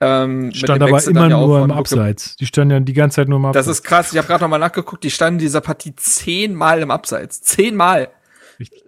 Ähm, 0.00 0.52
Stand 0.52 0.82
aber 0.82 1.02
immer 1.04 1.28
nur 1.28 1.64
im 1.64 1.70
Abseits. 1.70 2.36
Die 2.36 2.46
standen 2.46 2.72
ja 2.72 2.80
die 2.80 2.92
ganze 2.92 3.16
Zeit 3.16 3.28
nur 3.28 3.38
im 3.38 3.46
Abseits. 3.46 3.66
Das 3.66 3.76
ist 3.76 3.84
krass. 3.84 4.12
Ich 4.12 4.18
habe 4.18 4.26
gerade 4.26 4.44
noch 4.44 4.50
mal 4.50 4.58
nachgeguckt. 4.58 5.02
Die 5.04 5.10
standen 5.10 5.38
in 5.38 5.46
dieser 5.46 5.60
Partie 5.60 5.94
zehnmal 5.96 6.82
im 6.82 6.90
Abseits. 6.90 7.40
Zehnmal. 7.40 8.10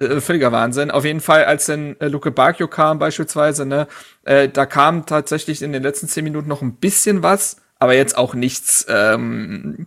Äh, 0.01 0.21
völliger 0.21 0.53
Wahnsinn. 0.53 0.91
Auf 0.91 1.05
jeden 1.05 1.21
Fall, 1.21 1.45
als 1.45 1.67
dann 1.67 1.97
äh, 2.01 2.09
Luke 2.09 2.31
Bacchio 2.31 2.69
kam 2.69 2.99
beispielsweise, 2.99 3.65
ne, 3.65 3.87
äh, 4.25 4.49
da 4.49 4.67
kam 4.67 5.07
tatsächlich 5.07 5.63
in 5.63 5.73
den 5.73 5.83
letzten 5.83 6.09
zehn 6.09 6.25
Minuten 6.25 6.49
noch 6.49 6.63
ein 6.63 6.77
bisschen 6.77 7.23
was, 7.23 7.57
aber 7.79 7.95
jetzt 7.95 8.17
auch 8.17 8.35
nichts, 8.35 8.87
ähm, 8.89 9.87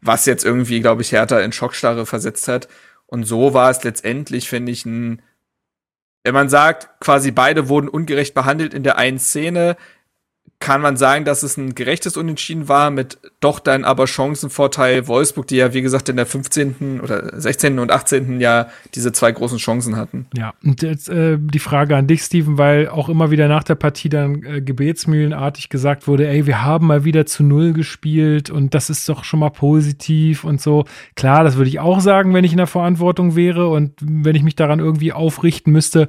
was 0.00 0.26
jetzt 0.26 0.44
irgendwie, 0.44 0.80
glaube 0.80 1.02
ich, 1.02 1.12
härter 1.12 1.42
in 1.42 1.52
Schockstarre 1.52 2.06
versetzt 2.06 2.48
hat. 2.48 2.68
Und 3.10 3.24
so 3.24 3.54
war 3.54 3.70
es 3.70 3.82
letztendlich, 3.82 4.48
finde 4.48 4.70
ich, 4.70 4.86
ein, 4.86 5.20
wenn 6.22 6.32
man 6.32 6.48
sagt, 6.48 7.00
quasi 7.00 7.32
beide 7.32 7.68
wurden 7.68 7.88
ungerecht 7.88 8.34
behandelt 8.34 8.72
in 8.72 8.84
der 8.84 8.98
einen 8.98 9.18
Szene, 9.18 9.76
kann 10.60 10.82
man 10.82 10.98
sagen, 10.98 11.24
dass 11.24 11.42
es 11.42 11.56
ein 11.56 11.74
gerechtes 11.74 12.18
Unentschieden 12.18 12.68
war, 12.68 12.90
mit 12.90 13.18
doch 13.40 13.60
dann 13.60 13.82
aber 13.82 14.06
Chancenvorteil 14.06 15.08
Wolfsburg, 15.08 15.46
die 15.46 15.56
ja, 15.56 15.72
wie 15.72 15.80
gesagt, 15.80 16.10
in 16.10 16.16
der 16.16 16.26
15. 16.26 17.00
oder 17.00 17.40
16. 17.40 17.78
und 17.78 17.90
18. 17.90 18.40
Jahr 18.40 18.68
diese 18.94 19.10
zwei 19.12 19.32
großen 19.32 19.56
Chancen 19.56 19.96
hatten. 19.96 20.26
Ja, 20.36 20.52
und 20.62 20.82
jetzt 20.82 21.08
äh, 21.08 21.38
die 21.40 21.58
Frage 21.58 21.96
an 21.96 22.06
dich, 22.06 22.22
Steven, 22.22 22.58
weil 22.58 22.90
auch 22.90 23.08
immer 23.08 23.30
wieder 23.30 23.48
nach 23.48 23.64
der 23.64 23.74
Partie 23.74 24.10
dann 24.10 24.42
äh, 24.42 24.60
gebetsmühlenartig 24.60 25.70
gesagt 25.70 26.06
wurde, 26.06 26.28
ey, 26.28 26.46
wir 26.46 26.62
haben 26.62 26.86
mal 26.86 27.04
wieder 27.04 27.24
zu 27.24 27.42
Null 27.42 27.72
gespielt 27.72 28.50
und 28.50 28.74
das 28.74 28.90
ist 28.90 29.08
doch 29.08 29.24
schon 29.24 29.40
mal 29.40 29.50
positiv 29.50 30.44
und 30.44 30.60
so. 30.60 30.84
Klar, 31.16 31.42
das 31.42 31.56
würde 31.56 31.70
ich 31.70 31.80
auch 31.80 32.00
sagen, 32.00 32.34
wenn 32.34 32.44
ich 32.44 32.52
in 32.52 32.58
der 32.58 32.66
Verantwortung 32.66 33.34
wäre 33.34 33.68
und 33.68 33.94
wenn 34.02 34.36
ich 34.36 34.42
mich 34.42 34.56
daran 34.56 34.78
irgendwie 34.78 35.14
aufrichten 35.14 35.72
müsste. 35.72 36.08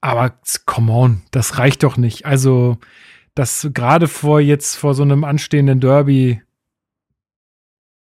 Aber 0.00 0.34
come 0.66 0.92
on, 0.92 1.22
das 1.30 1.58
reicht 1.58 1.84
doch 1.84 1.96
nicht. 1.96 2.26
Also, 2.26 2.78
das 3.34 3.68
gerade 3.72 4.08
vor 4.08 4.40
jetzt 4.40 4.76
vor 4.76 4.94
so 4.94 5.02
einem 5.02 5.24
anstehenden 5.24 5.80
Derby, 5.80 6.42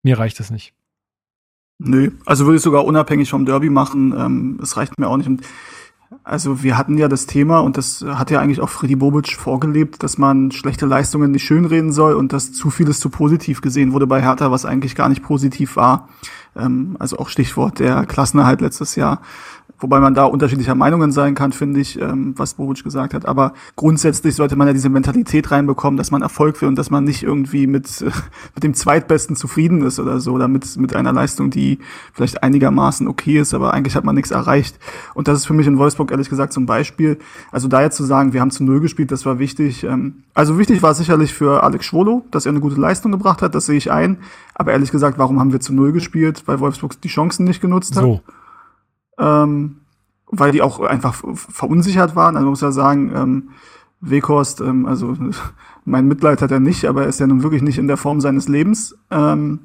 mir 0.03 0.19
reicht 0.19 0.41
das 0.41 0.51
nicht. 0.51 0.75
Nö, 1.79 2.11
also 2.27 2.45
würde 2.45 2.57
ich 2.57 2.63
sogar 2.63 2.85
unabhängig 2.85 3.31
vom 3.31 3.45
Derby 3.45 3.71
machen. 3.71 4.15
Ähm, 4.17 4.61
es 4.63 4.77
reicht 4.77 4.99
mir 4.99 5.09
auch 5.09 5.17
nicht. 5.17 5.27
Und 5.27 5.43
also 6.25 6.63
wir 6.63 6.77
hatten 6.77 6.99
ja 6.99 7.09
das 7.09 7.27
Thema 7.27 7.61
und 7.61 7.77
das 7.77 8.05
hat 8.07 8.31
ja 8.31 8.41
eigentlich 8.41 8.61
auch 8.61 8.69
Freddy 8.69 8.97
Bobic 8.97 9.33
vorgelebt, 9.33 10.03
dass 10.03 10.19
man 10.19 10.53
schlechte 10.53 10.87
Leistungen 10.87 11.33
nicht 11.33 11.45
schönreden 11.45 11.93
soll 11.93 12.15
und 12.15 12.33
dass 12.33 12.53
zu 12.53 12.71
vieles 12.71 13.01
zu 13.01 13.09
positiv 13.09 13.63
gesehen 13.63 13.93
wurde 13.93 14.07
bei 14.07 14.23
Hertha, 14.23 14.51
was 14.51 14.65
eigentlich 14.65 14.95
gar 14.95 15.09
nicht 15.09 15.23
positiv 15.23 15.77
war. 15.77 16.09
Ähm, 16.55 16.97
also 16.99 17.19
auch 17.19 17.29
Stichwort 17.29 17.79
der 17.79 18.05
Klassenerhalt 18.07 18.61
letztes 18.61 18.95
Jahr. 18.95 19.23
Wobei 19.83 19.99
man 19.99 20.15
da 20.15 20.25
unterschiedlicher 20.25 20.77
Meinungen 20.77 21.11
sein 21.11 21.35
kann, 21.35 21.53
finde 21.53 21.81
ich, 21.81 22.01
ähm, 22.01 22.35
was 22.37 22.55
Bobic 22.55 22.85
gesagt 22.85 23.15
hat. 23.15 23.27
Aber 23.27 23.53
grundsätzlich 23.75 24.37
sollte 24.37 24.55
man 24.55 24.69
ja 24.69 24.73
diese 24.73 24.89
Mentalität 24.89 25.51
reinbekommen, 25.51 25.97
dass 25.99 26.13
man 26.13 26.23
Erfolg 26.23 26.61
will 26.63 26.69
und 26.69 26.77
dass 26.77 26.91
man 26.91 27.03
nicht 27.03 27.25
irgendwie 27.25 27.67
mit, 27.67 28.01
äh, 28.01 28.11
mit 28.55 28.63
dem 28.63 28.75
Zweitbesten 28.75 29.35
zufrieden 29.35 29.83
ist 29.83 29.99
oder 29.99 30.21
so, 30.21 30.33
oder 30.33 30.47
mit, 30.47 30.77
mit 30.77 30.95
einer 30.95 31.13
Leistung, 31.13 31.51
die 31.51 31.81
vielleicht 32.13 32.45
einigermaßen 32.45 33.09
okay 33.09 33.41
ist, 33.41 33.55
aber 33.55 33.75
eigentlich 33.75 33.97
hat 33.97 34.05
man 34.05 34.15
nichts 34.15 34.31
erreicht. 34.31 34.79
Und 35.15 35.27
das 35.27 35.39
ist 35.39 35.47
für 35.47 35.55
mich 35.55 35.67
in 35.67 35.79
Wolfsburg 35.79 36.13
ehrlich 36.13 36.29
gesagt 36.29 36.53
zum 36.53 36.65
Beispiel. 36.65 37.19
Also 37.51 37.67
da 37.67 37.83
jetzt 37.83 37.97
zu 37.97 38.05
sagen, 38.05 38.33
wir 38.33 38.41
haben 38.41 38.53
zu 38.53 38.63
Null 38.63 38.81
gespielt, 38.81 39.11
das 39.11 39.27
war 39.27 39.41
wichtig. 39.41 39.83
Ähm, 39.83 40.23
also 40.33 40.59
wichtig 40.59 40.83
war 40.83 40.95
sicherlich 40.95 41.35
für 41.35 41.65
Alex 41.65 41.87
Schwolo, 41.87 42.25
dass 42.31 42.47
er 42.47 42.51
eine 42.51 42.61
gute 42.61 42.81
Leistung 42.81 43.11
gebracht 43.11 43.43
hat, 43.43 43.57
das 43.57 43.67
sehe 43.67 43.77
ich 43.77 43.91
ein. 43.91 44.19
Aber 44.55 44.71
ehrlich 44.71 44.93
gesagt, 44.93 45.19
warum 45.19 45.41
haben 45.41 45.53
wir 45.53 45.59
zu 45.59 45.75
Null 45.75 45.91
gespielt? 45.91 46.45
Weil 46.47 46.61
Wolfsburg 46.61 47.01
die 47.01 47.09
Chancen 47.09 47.45
nicht 47.45 47.61
genutzt 47.61 47.97
hat. 47.97 48.05
So 48.05 48.21
ähm, 49.23 49.77
weil 50.27 50.53
die 50.53 50.63
auch 50.63 50.81
einfach 50.81 51.23
verunsichert 51.35 52.17
waren. 52.17 52.37
Also 52.37 52.47
man 52.47 52.51
muss 52.51 52.61
ja 52.61 52.73
sagen, 52.73 53.13
ähm, 53.15 53.51
Weghorst, 54.01 54.61
ähm, 54.61 54.87
also 54.87 55.17
mein 55.85 56.09
Mitleid 56.09 56.43
hat 56.43 56.51
er 56.51 56.61
nicht, 56.61 56.87
aber 56.87 57.03
er 57.03 57.09
ist 57.09 57.21
ja 57.21 57.27
nun 57.27 57.43
wirklich 57.43 57.63
nicht 57.63 57.79
in 57.79 57.87
der 57.87 57.97
Form 57.97 58.21
seines 58.21 58.49
Lebens. 58.49 58.97
Ähm, 59.11 59.61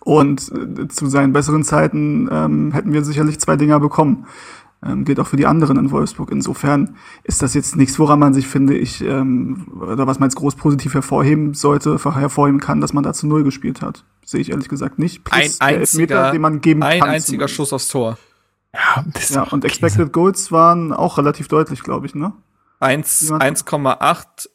und 0.00 0.50
äh, 0.52 0.88
zu 0.88 1.06
seinen 1.06 1.32
besseren 1.32 1.62
Zeiten 1.62 2.28
ähm, 2.30 2.72
hätten 2.72 2.92
wir 2.92 3.04
sicherlich 3.04 3.38
zwei 3.38 3.56
Dinger 3.56 3.80
bekommen. 3.80 4.26
Ähm, 4.84 5.04
gilt 5.04 5.18
auch 5.20 5.26
für 5.26 5.36
die 5.36 5.46
anderen 5.46 5.78
in 5.78 5.90
Wolfsburg. 5.90 6.30
Insofern 6.30 6.96
ist 7.24 7.42
das 7.42 7.54
jetzt 7.54 7.76
nichts, 7.76 7.98
woran 7.98 8.18
man 8.18 8.34
sich, 8.34 8.46
finde 8.46 8.76
ich, 8.76 9.02
ähm, 9.02 9.66
oder 9.80 10.06
was 10.06 10.20
man 10.20 10.28
jetzt 10.28 10.36
groß 10.36 10.54
positiv 10.56 10.94
hervorheben 10.94 11.54
sollte, 11.54 11.98
hervorheben 11.98 12.60
kann, 12.60 12.80
dass 12.80 12.92
man 12.92 13.02
da 13.02 13.12
zu 13.12 13.26
Null 13.26 13.42
gespielt 13.42 13.80
hat. 13.80 14.04
Sehe 14.24 14.40
ich 14.40 14.50
ehrlich 14.50 14.68
gesagt 14.68 14.98
nicht. 14.98 15.24
Plus 15.24 15.60
ein 15.60 15.76
einziger, 15.76 15.80
Elfmeter, 15.80 16.30
den 16.32 16.40
man 16.42 16.60
geben 16.60 16.82
ein 16.82 17.00
kann. 17.00 17.08
Ein 17.08 17.14
einziger 17.16 17.48
Schuss 17.48 17.72
aufs 17.72 17.88
Tor. 17.88 18.18
Ja, 18.76 19.04
ja 19.28 19.42
und 19.42 19.64
Expected 19.64 20.12
Goals 20.12 20.52
waren 20.52 20.92
auch 20.92 21.18
relativ 21.18 21.48
deutlich, 21.48 21.82
glaube 21.82 22.06
ich, 22.06 22.14
ne? 22.14 22.32
1,8 22.80 24.48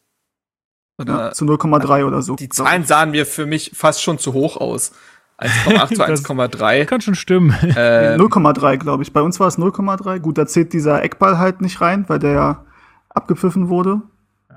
ja, 1.07 1.31
zu 1.31 1.45
0,3 1.45 2.05
oder 2.05 2.21
so. 2.21 2.35
Die 2.35 2.49
Zahlen 2.49 2.85
sahen 2.85 3.11
mir 3.11 3.25
für 3.25 3.45
mich 3.45 3.71
fast 3.73 4.03
schon 4.03 4.19
zu 4.19 4.33
hoch 4.33 4.57
aus. 4.57 4.91
1,8 5.39 5.95
zu 5.95 6.03
1,3. 6.33 6.85
Kann 6.85 7.01
schon 7.01 7.15
stimmen. 7.15 7.51
Äh, 7.63 8.15
0,3, 8.17 8.77
glaube 8.77 9.03
ich. 9.03 9.11
Bei 9.11 9.21
uns 9.21 9.39
war 9.39 9.47
es 9.47 9.57
0,3. 9.57 10.19
Gut, 10.19 10.37
da 10.37 10.45
zählt 10.45 10.73
dieser 10.73 11.01
Eckball 11.03 11.39
halt 11.39 11.61
nicht 11.61 11.81
rein, 11.81 12.05
weil 12.07 12.19
der 12.19 12.31
ja 12.31 12.65
abgepfiffen 13.09 13.69
wurde. 13.69 14.01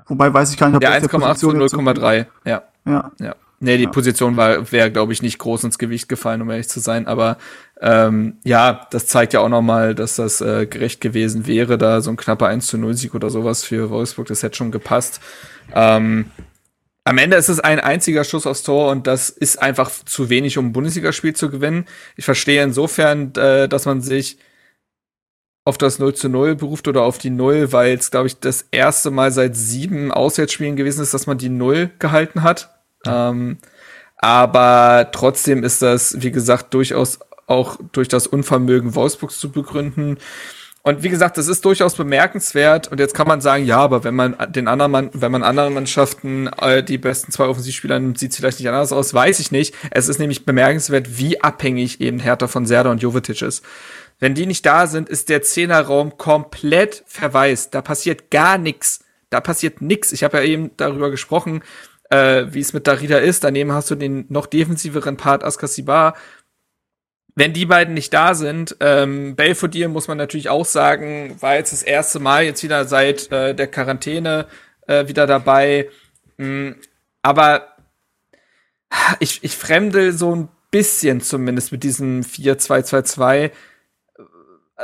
Wobei 0.07 0.31
weiß 0.31 0.51
ich 0.51 0.57
gar 0.57 0.67
nicht, 0.67 0.75
ob 0.75 0.81
der 0.81 1.01
1,8 1.01 1.35
zu 1.35 1.49
0,3. 1.49 2.27
Ja. 2.45 2.61
Ja. 2.85 3.11
ja. 3.19 3.35
Nee, 3.59 3.77
die 3.77 3.83
ja. 3.83 3.89
Position 3.89 4.35
war 4.37 4.71
wäre, 4.71 4.91
glaube 4.91 5.13
ich, 5.13 5.21
nicht 5.21 5.39
groß 5.39 5.63
ins 5.63 5.77
Gewicht 5.77 6.09
gefallen, 6.09 6.41
um 6.41 6.49
ehrlich 6.49 6.69
zu 6.69 6.79
sein. 6.79 7.07
Aber 7.07 7.37
ähm, 7.81 8.37
ja, 8.43 8.87
das 8.91 9.07
zeigt 9.07 9.33
ja 9.33 9.39
auch 9.39 9.49
noch 9.49 9.61
mal, 9.61 9.95
dass 9.95 10.17
das 10.17 10.41
äh, 10.41 10.65
gerecht 10.65 11.01
gewesen 11.01 11.47
wäre, 11.47 11.77
da 11.77 12.01
so 12.01 12.09
ein 12.09 12.17
knapper 12.17 12.47
1 12.47 12.67
zu 12.67 12.77
0 12.77 12.93
Sieg 12.95 13.15
oder 13.15 13.29
sowas 13.29 13.63
für 13.63 13.89
Wolfsburg, 13.89 14.27
das 14.27 14.43
hätte 14.43 14.57
schon 14.57 14.71
gepasst. 14.71 15.21
Ähm, 15.73 16.31
Am 17.05 17.17
Ende 17.17 17.37
ist 17.37 17.49
es 17.49 17.59
ein 17.59 17.79
einziger 17.79 18.23
Schuss 18.23 18.47
aufs 18.47 18.63
Tor 18.63 18.91
und 18.91 19.07
das 19.07 19.29
ist 19.29 19.61
einfach 19.61 19.91
zu 20.05 20.29
wenig, 20.29 20.57
um 20.57 20.67
ein 20.67 20.73
Bundesligaspiel 20.73 21.35
zu 21.35 21.49
gewinnen. 21.49 21.85
Ich 22.15 22.25
verstehe 22.25 22.63
insofern, 22.63 23.33
äh, 23.35 23.69
dass 23.69 23.85
man 23.85 24.01
sich 24.01 24.37
auf 25.65 25.77
das 25.77 25.99
0 25.99 26.13
zu 26.13 26.29
0 26.29 26.55
beruft 26.55 26.87
oder 26.87 27.01
auf 27.01 27.17
die 27.17 27.31
0, 27.31 27.71
weil 27.71 27.95
es, 27.95 28.11
glaube 28.11 28.27
ich, 28.27 28.39
das 28.39 28.65
erste 28.71 29.11
Mal 29.11 29.31
seit 29.31 29.55
sieben 29.55 30.11
Auswärtsspielen 30.11 30.75
gewesen 30.75 31.01
ist, 31.01 31.13
dass 31.13 31.25
man 31.27 31.37
die 31.39 31.49
0 31.49 31.89
gehalten 31.99 32.43
hat. 32.43 32.74
Ähm, 33.11 33.57
aber 34.17 35.09
trotzdem 35.11 35.63
ist 35.63 35.81
das, 35.81 36.21
wie 36.21 36.31
gesagt, 36.31 36.73
durchaus 36.73 37.19
auch 37.47 37.77
durch 37.91 38.07
das 38.07 38.27
Unvermögen 38.27 38.95
Wolfsburgs 38.95 39.39
zu 39.39 39.51
begründen. 39.51 40.17
Und 40.81 41.01
wie 41.01 41.09
gesagt, 41.09 41.39
das 41.39 41.47
ist 41.47 41.65
durchaus 41.65 41.95
bemerkenswert. 41.95 42.87
Und 42.89 42.99
jetzt 42.99 43.15
kann 43.15 43.27
man 43.27 43.41
sagen, 43.41 43.65
ja, 43.65 43.79
aber 43.79 44.03
wenn 44.03 44.13
man 44.13 44.35
den 44.49 44.67
anderen 44.67 44.91
Mann, 44.91 45.09
wenn 45.13 45.31
man 45.31 45.41
anderen 45.41 45.73
Mannschaften 45.73 46.47
äh, 46.61 46.83
die 46.83 46.99
besten 46.99 47.31
zwei 47.31 47.45
Offensivspieler 47.45 47.99
nimmt, 47.99 48.19
sieht 48.19 48.31
es 48.31 48.37
vielleicht 48.37 48.59
nicht 48.59 48.69
anders 48.69 48.91
aus, 48.91 49.11
weiß 49.11 49.39
ich 49.39 49.51
nicht. 49.51 49.73
Es 49.89 50.07
ist 50.07 50.19
nämlich 50.19 50.45
bemerkenswert, 50.45 51.17
wie 51.17 51.41
abhängig 51.41 52.01
eben 52.01 52.19
Hertha 52.19 52.47
von 52.47 52.67
Serda 52.67 52.91
und 52.91 53.01
Jovetic 53.01 53.41
ist. 53.41 53.65
Wenn 54.19 54.35
die 54.35 54.45
nicht 54.45 54.63
da 54.65 54.85
sind, 54.85 55.09
ist 55.09 55.29
der 55.29 55.41
Zehnerraum 55.41 56.19
komplett 56.19 57.03
verwaist. 57.07 57.73
Da 57.73 57.81
passiert 57.81 58.29
gar 58.29 58.59
nichts. 58.59 58.99
Da 59.31 59.41
passiert 59.41 59.81
nichts. 59.81 60.11
Ich 60.11 60.23
habe 60.23 60.37
ja 60.37 60.43
eben 60.43 60.69
darüber 60.77 61.09
gesprochen, 61.09 61.63
äh, 62.09 62.45
wie 62.49 62.59
es 62.59 62.73
mit 62.73 62.87
Darida 62.87 63.17
ist. 63.17 63.43
Daneben 63.43 63.71
hast 63.71 63.91
du 63.91 63.95
den 63.95 64.25
noch 64.29 64.45
defensiveren 64.45 65.17
Part 65.17 65.43
Askasibar 65.43 66.15
wenn 67.35 67.51
die 67.51 67.65
beiden 67.65 67.93
nicht 67.93 68.13
da 68.13 68.33
sind, 68.33 68.77
ähm, 68.79 69.35
Belfodil 69.35 69.89
muss 69.89 70.07
man 70.07 70.17
natürlich 70.17 70.49
auch 70.49 70.65
sagen, 70.65 71.35
war 71.41 71.55
jetzt 71.55 71.73
das 71.73 71.83
erste 71.83 72.19
Mal 72.19 72.45
jetzt 72.45 72.63
wieder 72.63 72.85
seit 72.85 73.29
äh, 73.31 73.53
der 73.53 73.67
Quarantäne 73.67 74.47
äh, 74.87 75.07
wieder 75.09 75.27
dabei. 75.27 75.89
Mhm. 76.37 76.77
Aber 77.21 77.75
ich, 79.19 79.43
ich 79.43 79.57
fremdel 79.57 80.13
so 80.13 80.33
ein 80.33 80.47
bisschen 80.71 81.19
zumindest 81.19 81.73
mit 81.73 81.83
diesem 81.83 82.21
4-2-2-2, 82.21 83.33
äh, 83.33 83.51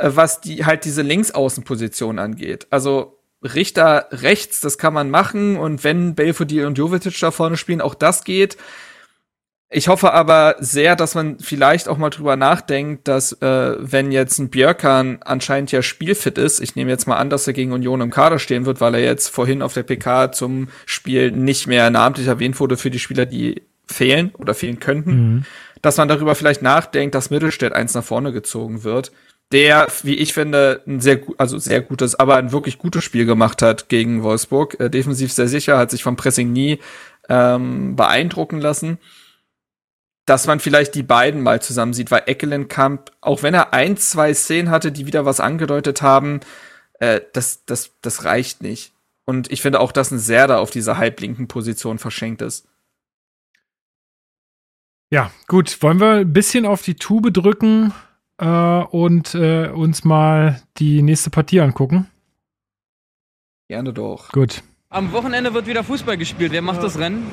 was 0.02 0.42
die 0.42 0.66
halt 0.66 0.84
diese 0.84 1.02
Linksaußenposition 1.02 2.18
angeht. 2.18 2.66
Also 2.68 3.18
Richter 3.42 4.08
rechts, 4.10 4.60
das 4.60 4.78
kann 4.78 4.94
man 4.94 5.10
machen 5.10 5.56
und 5.56 5.84
wenn 5.84 6.14
Belfodil 6.14 6.66
und 6.66 6.78
Jovetic 6.78 7.18
da 7.20 7.30
vorne 7.30 7.56
spielen, 7.56 7.80
auch 7.80 7.94
das 7.94 8.24
geht. 8.24 8.56
Ich 9.74 9.88
hoffe 9.88 10.12
aber 10.12 10.56
sehr, 10.58 10.96
dass 10.96 11.14
man 11.14 11.38
vielleicht 11.38 11.88
auch 11.88 11.96
mal 11.96 12.10
drüber 12.10 12.36
nachdenkt, 12.36 13.08
dass 13.08 13.32
äh, 13.40 13.74
wenn 13.78 14.12
jetzt 14.12 14.38
ein 14.38 14.50
Björkan 14.50 15.20
anscheinend 15.24 15.72
ja 15.72 15.80
spielfit 15.80 16.36
ist, 16.36 16.60
ich 16.60 16.76
nehme 16.76 16.90
jetzt 16.90 17.08
mal 17.08 17.16
an, 17.16 17.30
dass 17.30 17.46
er 17.46 17.54
gegen 17.54 17.72
Union 17.72 18.02
im 18.02 18.10
Kader 18.10 18.38
stehen 18.38 18.66
wird, 18.66 18.82
weil 18.82 18.94
er 18.94 19.00
jetzt 19.00 19.28
vorhin 19.28 19.62
auf 19.62 19.72
der 19.72 19.82
PK 19.82 20.30
zum 20.32 20.68
Spiel 20.84 21.32
nicht 21.32 21.66
mehr 21.66 21.88
namentlich 21.88 22.26
erwähnt 22.26 22.60
wurde 22.60 22.76
für 22.76 22.90
die 22.90 22.98
Spieler, 22.98 23.24
die 23.24 23.62
fehlen 23.86 24.34
oder 24.36 24.52
fehlen 24.52 24.78
könnten, 24.78 25.10
mhm. 25.10 25.44
dass 25.80 25.96
man 25.96 26.08
darüber 26.08 26.34
vielleicht 26.34 26.60
nachdenkt, 26.60 27.14
dass 27.14 27.30
Mittelstädt 27.30 27.72
eins 27.72 27.94
nach 27.94 28.04
vorne 28.04 28.32
gezogen 28.32 28.84
wird, 28.84 29.10
der, 29.52 29.86
wie 30.02 30.14
ich 30.14 30.32
finde, 30.32 30.82
ein 30.86 31.00
sehr 31.00 31.20
also 31.38 31.58
sehr 31.58 31.80
gutes, 31.80 32.14
aber 32.14 32.36
ein 32.36 32.52
wirklich 32.52 32.78
gutes 32.78 33.04
Spiel 33.04 33.26
gemacht 33.26 33.62
hat 33.62 33.88
gegen 33.88 34.22
Wolfsburg, 34.22 34.80
äh, 34.80 34.90
defensiv 34.90 35.32
sehr 35.32 35.48
sicher, 35.48 35.78
hat 35.78 35.90
sich 35.90 36.02
vom 36.02 36.16
Pressing 36.16 36.52
nie 36.52 36.78
ähm, 37.28 37.94
beeindrucken 37.94 38.60
lassen 38.60 38.98
dass 40.24 40.46
man 40.46 40.60
vielleicht 40.60 40.94
die 40.94 41.02
beiden 41.02 41.42
mal 41.42 41.60
zusammen 41.60 41.94
sieht, 41.94 42.10
weil 42.10 42.22
Eckelenkamp, 42.26 43.10
auch 43.20 43.42
wenn 43.42 43.54
er 43.54 43.72
ein, 43.72 43.96
zwei 43.96 44.32
Szenen 44.34 44.70
hatte, 44.70 44.92
die 44.92 45.06
wieder 45.06 45.24
was 45.24 45.40
angedeutet 45.40 46.02
haben, 46.02 46.40
äh, 47.00 47.20
das, 47.32 47.64
das, 47.64 47.92
das 48.02 48.24
reicht 48.24 48.62
nicht. 48.62 48.92
Und 49.24 49.50
ich 49.50 49.62
finde 49.62 49.80
auch, 49.80 49.92
dass 49.92 50.10
ein 50.10 50.18
Serda 50.18 50.58
auf 50.58 50.70
dieser 50.70 50.96
halblinken 50.96 51.48
Position 51.48 51.98
verschenkt 51.98 52.42
ist. 52.42 52.68
Ja, 55.10 55.30
gut. 55.48 55.82
Wollen 55.82 56.00
wir 56.00 56.12
ein 56.12 56.32
bisschen 56.32 56.66
auf 56.66 56.82
die 56.82 56.94
Tube 56.94 57.32
drücken 57.32 57.92
äh, 58.38 58.46
und 58.46 59.34
äh, 59.34 59.68
uns 59.68 60.04
mal 60.04 60.60
die 60.78 61.02
nächste 61.02 61.30
Partie 61.30 61.60
angucken? 61.60 62.08
Gerne 63.68 63.92
doch. 63.92 64.30
Gut. 64.32 64.62
Am 64.90 65.12
Wochenende 65.12 65.54
wird 65.54 65.66
wieder 65.66 65.84
Fußball 65.84 66.16
gespielt. 66.16 66.52
Wer 66.52 66.62
macht 66.62 66.78
ja. 66.78 66.82
das 66.82 66.98
Rennen? 66.98 67.24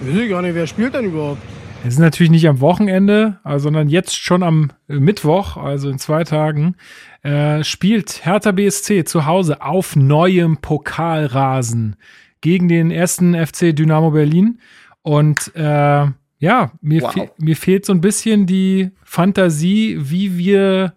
Weiß 0.00 0.14
ich 0.14 0.30
gar 0.30 0.42
nicht. 0.42 0.54
Wer 0.54 0.66
spielt 0.66 0.94
denn 0.94 1.06
überhaupt? 1.06 1.42
Es 1.84 1.94
ist 1.94 2.00
natürlich 2.00 2.30
nicht 2.30 2.48
am 2.48 2.60
Wochenende, 2.60 3.38
äh, 3.44 3.58
sondern 3.58 3.88
jetzt 3.88 4.16
schon 4.16 4.42
am 4.42 4.72
Mittwoch, 4.88 5.56
also 5.56 5.88
in 5.88 5.98
zwei 5.98 6.24
Tagen, 6.24 6.76
äh, 7.22 7.62
spielt 7.62 8.24
Hertha 8.24 8.52
BSC 8.52 9.04
zu 9.04 9.26
Hause 9.26 9.62
auf 9.62 9.94
neuem 9.94 10.58
Pokalrasen 10.58 11.96
gegen 12.40 12.68
den 12.68 12.90
ersten 12.90 13.34
FC 13.34 13.74
Dynamo 13.74 14.10
Berlin. 14.10 14.60
Und 15.02 15.54
äh, 15.54 16.06
ja, 16.38 16.72
mir, 16.80 17.02
wow. 17.02 17.12
fe 17.12 17.30
mir 17.38 17.56
fehlt 17.56 17.84
so 17.84 17.92
ein 17.92 18.00
bisschen 18.00 18.46
die 18.46 18.90
Fantasie, 19.02 19.98
wie 20.00 20.38
wir 20.38 20.94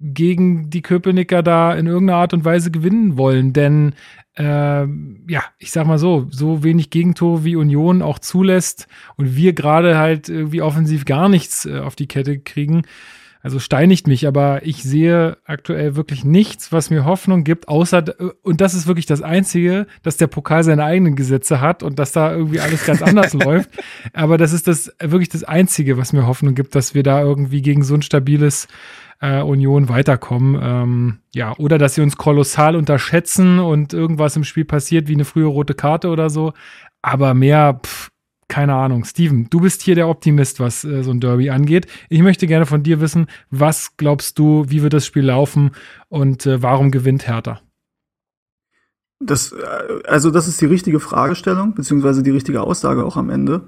gegen 0.00 0.68
die 0.70 0.82
Köpenicker 0.82 1.42
da 1.42 1.74
in 1.74 1.86
irgendeiner 1.86 2.18
Art 2.18 2.34
und 2.34 2.44
Weise 2.44 2.70
gewinnen 2.70 3.16
wollen. 3.16 3.52
Denn 3.52 3.94
äh, 4.36 4.42
ja, 4.84 5.44
ich 5.58 5.70
sag 5.70 5.86
mal 5.86 5.98
so, 5.98 6.26
so 6.30 6.64
wenig 6.64 6.90
Gegentore 6.90 7.44
wie 7.44 7.56
Union 7.56 8.02
auch 8.02 8.18
zulässt 8.18 8.88
und 9.16 9.36
wir 9.36 9.52
gerade 9.52 9.96
halt 9.96 10.28
irgendwie 10.28 10.60
offensiv 10.60 11.04
gar 11.04 11.28
nichts 11.28 11.66
äh, 11.66 11.78
auf 11.78 11.94
die 11.94 12.08
Kette 12.08 12.40
kriegen. 12.40 12.82
Also 13.44 13.58
steinigt 13.58 14.06
mich, 14.06 14.26
aber 14.26 14.64
ich 14.64 14.82
sehe 14.82 15.36
aktuell 15.44 15.96
wirklich 15.96 16.24
nichts, 16.24 16.72
was 16.72 16.88
mir 16.88 17.04
Hoffnung 17.04 17.44
gibt, 17.44 17.68
außer, 17.68 18.02
und 18.40 18.62
das 18.62 18.72
ist 18.72 18.86
wirklich 18.86 19.04
das 19.04 19.20
Einzige, 19.20 19.86
dass 20.02 20.16
der 20.16 20.28
Pokal 20.28 20.64
seine 20.64 20.82
eigenen 20.82 21.14
Gesetze 21.14 21.60
hat 21.60 21.82
und 21.82 21.98
dass 21.98 22.12
da 22.12 22.32
irgendwie 22.32 22.60
alles 22.60 22.86
ganz 22.86 23.02
anders 23.02 23.34
läuft. 23.44 23.68
Aber 24.14 24.38
das 24.38 24.54
ist 24.54 24.66
das 24.66 24.90
wirklich 24.98 25.28
das 25.28 25.44
Einzige, 25.44 25.98
was 25.98 26.14
mir 26.14 26.26
Hoffnung 26.26 26.54
gibt, 26.54 26.74
dass 26.74 26.94
wir 26.94 27.02
da 27.02 27.20
irgendwie 27.20 27.60
gegen 27.60 27.82
so 27.82 27.94
ein 27.94 28.00
stabiles 28.00 28.66
äh, 29.20 29.42
Union 29.42 29.90
weiterkommen. 29.90 30.58
Ähm, 30.62 31.18
ja, 31.34 31.54
oder 31.58 31.76
dass 31.76 31.96
sie 31.96 32.00
uns 32.00 32.16
kolossal 32.16 32.76
unterschätzen 32.76 33.58
und 33.58 33.92
irgendwas 33.92 34.36
im 34.36 34.44
Spiel 34.44 34.64
passiert, 34.64 35.06
wie 35.06 35.14
eine 35.14 35.26
frühe 35.26 35.44
rote 35.44 35.74
Karte 35.74 36.08
oder 36.08 36.30
so. 36.30 36.54
Aber 37.02 37.34
mehr, 37.34 37.78
pff, 37.84 38.08
keine 38.54 38.74
Ahnung. 38.74 39.02
Steven, 39.04 39.50
du 39.50 39.58
bist 39.58 39.82
hier 39.82 39.96
der 39.96 40.06
Optimist, 40.06 40.60
was 40.60 40.84
äh, 40.84 41.02
so 41.02 41.10
ein 41.10 41.18
Derby 41.18 41.50
angeht. 41.50 41.88
Ich 42.08 42.22
möchte 42.22 42.46
gerne 42.46 42.66
von 42.66 42.84
dir 42.84 43.00
wissen, 43.00 43.26
was 43.50 43.96
glaubst 43.96 44.38
du, 44.38 44.66
wie 44.68 44.80
wird 44.80 44.92
das 44.92 45.04
Spiel 45.04 45.24
laufen 45.24 45.72
und 46.08 46.46
äh, 46.46 46.62
warum 46.62 46.92
gewinnt 46.92 47.26
Hertha? 47.26 47.58
Das, 49.18 49.50
äh, 49.50 50.06
also 50.06 50.30
das 50.30 50.46
ist 50.46 50.60
die 50.60 50.66
richtige 50.66 51.00
Fragestellung, 51.00 51.74
beziehungsweise 51.74 52.22
die 52.22 52.30
richtige 52.30 52.60
Aussage 52.60 53.04
auch 53.04 53.16
am 53.16 53.28
Ende. 53.28 53.62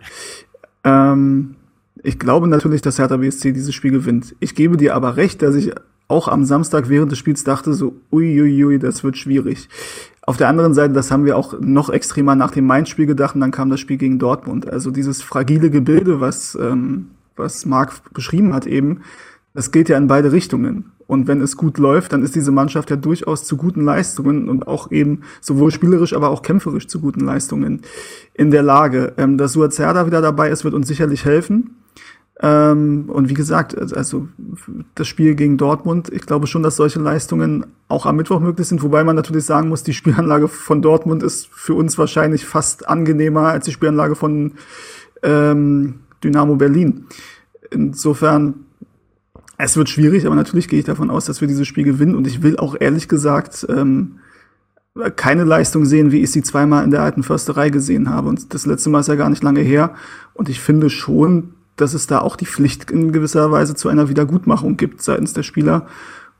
Ähm, 0.84 1.56
ich 2.04 2.20
glaube 2.20 2.46
natürlich, 2.46 2.80
dass 2.80 3.00
Hertha 3.00 3.16
BSC 3.16 3.52
dieses 3.52 3.74
Spiel 3.74 3.90
gewinnt. 3.90 4.36
Ich 4.38 4.54
gebe 4.54 4.76
dir 4.76 4.94
aber 4.94 5.16
recht, 5.16 5.42
dass 5.42 5.56
ich 5.56 5.72
auch 6.06 6.28
am 6.28 6.44
Samstag 6.44 6.88
während 6.88 7.10
des 7.10 7.18
Spiels 7.18 7.42
dachte 7.42 7.72
so, 7.72 7.96
uiuiui, 8.12 8.78
das 8.78 9.02
wird 9.02 9.16
schwierig. 9.16 9.68
Auf 10.26 10.36
der 10.36 10.48
anderen 10.48 10.74
Seite, 10.74 10.92
das 10.92 11.12
haben 11.12 11.24
wir 11.24 11.36
auch 11.36 11.54
noch 11.60 11.88
extremer 11.88 12.34
nach 12.34 12.50
dem 12.50 12.66
Mainz-Spiel 12.66 13.06
gedacht 13.06 13.36
und 13.36 13.40
dann 13.40 13.52
kam 13.52 13.70
das 13.70 13.78
Spiel 13.78 13.96
gegen 13.96 14.18
Dortmund. 14.18 14.68
Also 14.68 14.90
dieses 14.90 15.22
fragile 15.22 15.70
Gebilde, 15.70 16.20
was, 16.20 16.58
ähm, 16.60 17.12
was 17.36 17.64
Marc 17.64 18.12
beschrieben 18.12 18.52
hat 18.52 18.66
eben, 18.66 19.02
das 19.54 19.70
geht 19.70 19.88
ja 19.88 19.96
in 19.96 20.08
beide 20.08 20.32
Richtungen. 20.32 20.92
Und 21.06 21.28
wenn 21.28 21.40
es 21.40 21.56
gut 21.56 21.78
läuft, 21.78 22.12
dann 22.12 22.24
ist 22.24 22.34
diese 22.34 22.50
Mannschaft 22.50 22.90
ja 22.90 22.96
durchaus 22.96 23.44
zu 23.44 23.56
guten 23.56 23.84
Leistungen 23.84 24.48
und 24.48 24.66
auch 24.66 24.90
eben 24.90 25.20
sowohl 25.40 25.70
spielerisch, 25.70 26.12
aber 26.12 26.30
auch 26.30 26.42
kämpferisch 26.42 26.88
zu 26.88 27.00
guten 27.00 27.20
Leistungen 27.20 27.82
in 28.34 28.50
der 28.50 28.64
Lage. 28.64 29.14
Ähm, 29.16 29.38
dass 29.38 29.52
Suazerda 29.52 30.06
wieder 30.06 30.20
dabei 30.20 30.50
ist, 30.50 30.64
wird 30.64 30.74
uns 30.74 30.88
sicherlich 30.88 31.24
helfen. 31.24 31.76
Ähm, 32.40 33.06
und 33.08 33.30
wie 33.30 33.34
gesagt, 33.34 33.76
also 33.96 34.28
das 34.94 35.08
Spiel 35.08 35.34
gegen 35.34 35.56
Dortmund, 35.56 36.10
ich 36.12 36.22
glaube 36.22 36.46
schon, 36.46 36.62
dass 36.62 36.76
solche 36.76 37.00
Leistungen 37.00 37.66
auch 37.88 38.04
am 38.04 38.16
Mittwoch 38.16 38.40
möglich 38.40 38.68
sind, 38.68 38.82
wobei 38.82 39.04
man 39.04 39.16
natürlich 39.16 39.46
sagen 39.46 39.68
muss, 39.68 39.82
die 39.82 39.94
Spielanlage 39.94 40.48
von 40.48 40.82
Dortmund 40.82 41.22
ist 41.22 41.48
für 41.50 41.74
uns 41.74 41.96
wahrscheinlich 41.96 42.44
fast 42.44 42.88
angenehmer 42.88 43.48
als 43.48 43.64
die 43.64 43.72
Spielanlage 43.72 44.16
von 44.16 44.52
ähm, 45.22 46.00
Dynamo 46.22 46.56
Berlin. 46.56 47.06
Insofern, 47.70 48.66
es 49.56 49.78
wird 49.78 49.88
schwierig, 49.88 50.26
aber 50.26 50.34
natürlich 50.34 50.68
gehe 50.68 50.80
ich 50.80 50.84
davon 50.84 51.10
aus, 51.10 51.24
dass 51.24 51.40
wir 51.40 51.48
dieses 51.48 51.66
Spiel 51.66 51.84
gewinnen 51.84 52.14
und 52.14 52.26
ich 52.26 52.42
will 52.42 52.58
auch 52.58 52.76
ehrlich 52.78 53.08
gesagt 53.08 53.66
ähm, 53.70 54.18
keine 55.16 55.44
Leistung 55.44 55.86
sehen, 55.86 56.12
wie 56.12 56.22
ich 56.22 56.32
sie 56.32 56.42
zweimal 56.42 56.84
in 56.84 56.90
der 56.90 57.02
alten 57.02 57.22
Försterei 57.22 57.70
gesehen 57.70 58.10
habe. 58.10 58.28
Und 58.28 58.52
das 58.52 58.66
letzte 58.66 58.90
Mal 58.90 59.00
ist 59.00 59.08
ja 59.08 59.14
gar 59.14 59.30
nicht 59.30 59.42
lange 59.42 59.60
her. 59.60 59.94
Und 60.34 60.48
ich 60.48 60.60
finde 60.60 60.88
schon, 60.90 61.55
dass 61.76 61.94
es 61.94 62.06
da 62.06 62.20
auch 62.20 62.36
die 62.36 62.46
Pflicht 62.46 62.90
in 62.90 63.12
gewisser 63.12 63.50
Weise 63.50 63.74
zu 63.74 63.88
einer 63.88 64.08
Wiedergutmachung 64.08 64.76
gibt 64.76 65.02
seitens 65.02 65.32
der 65.32 65.42
Spieler. 65.42 65.86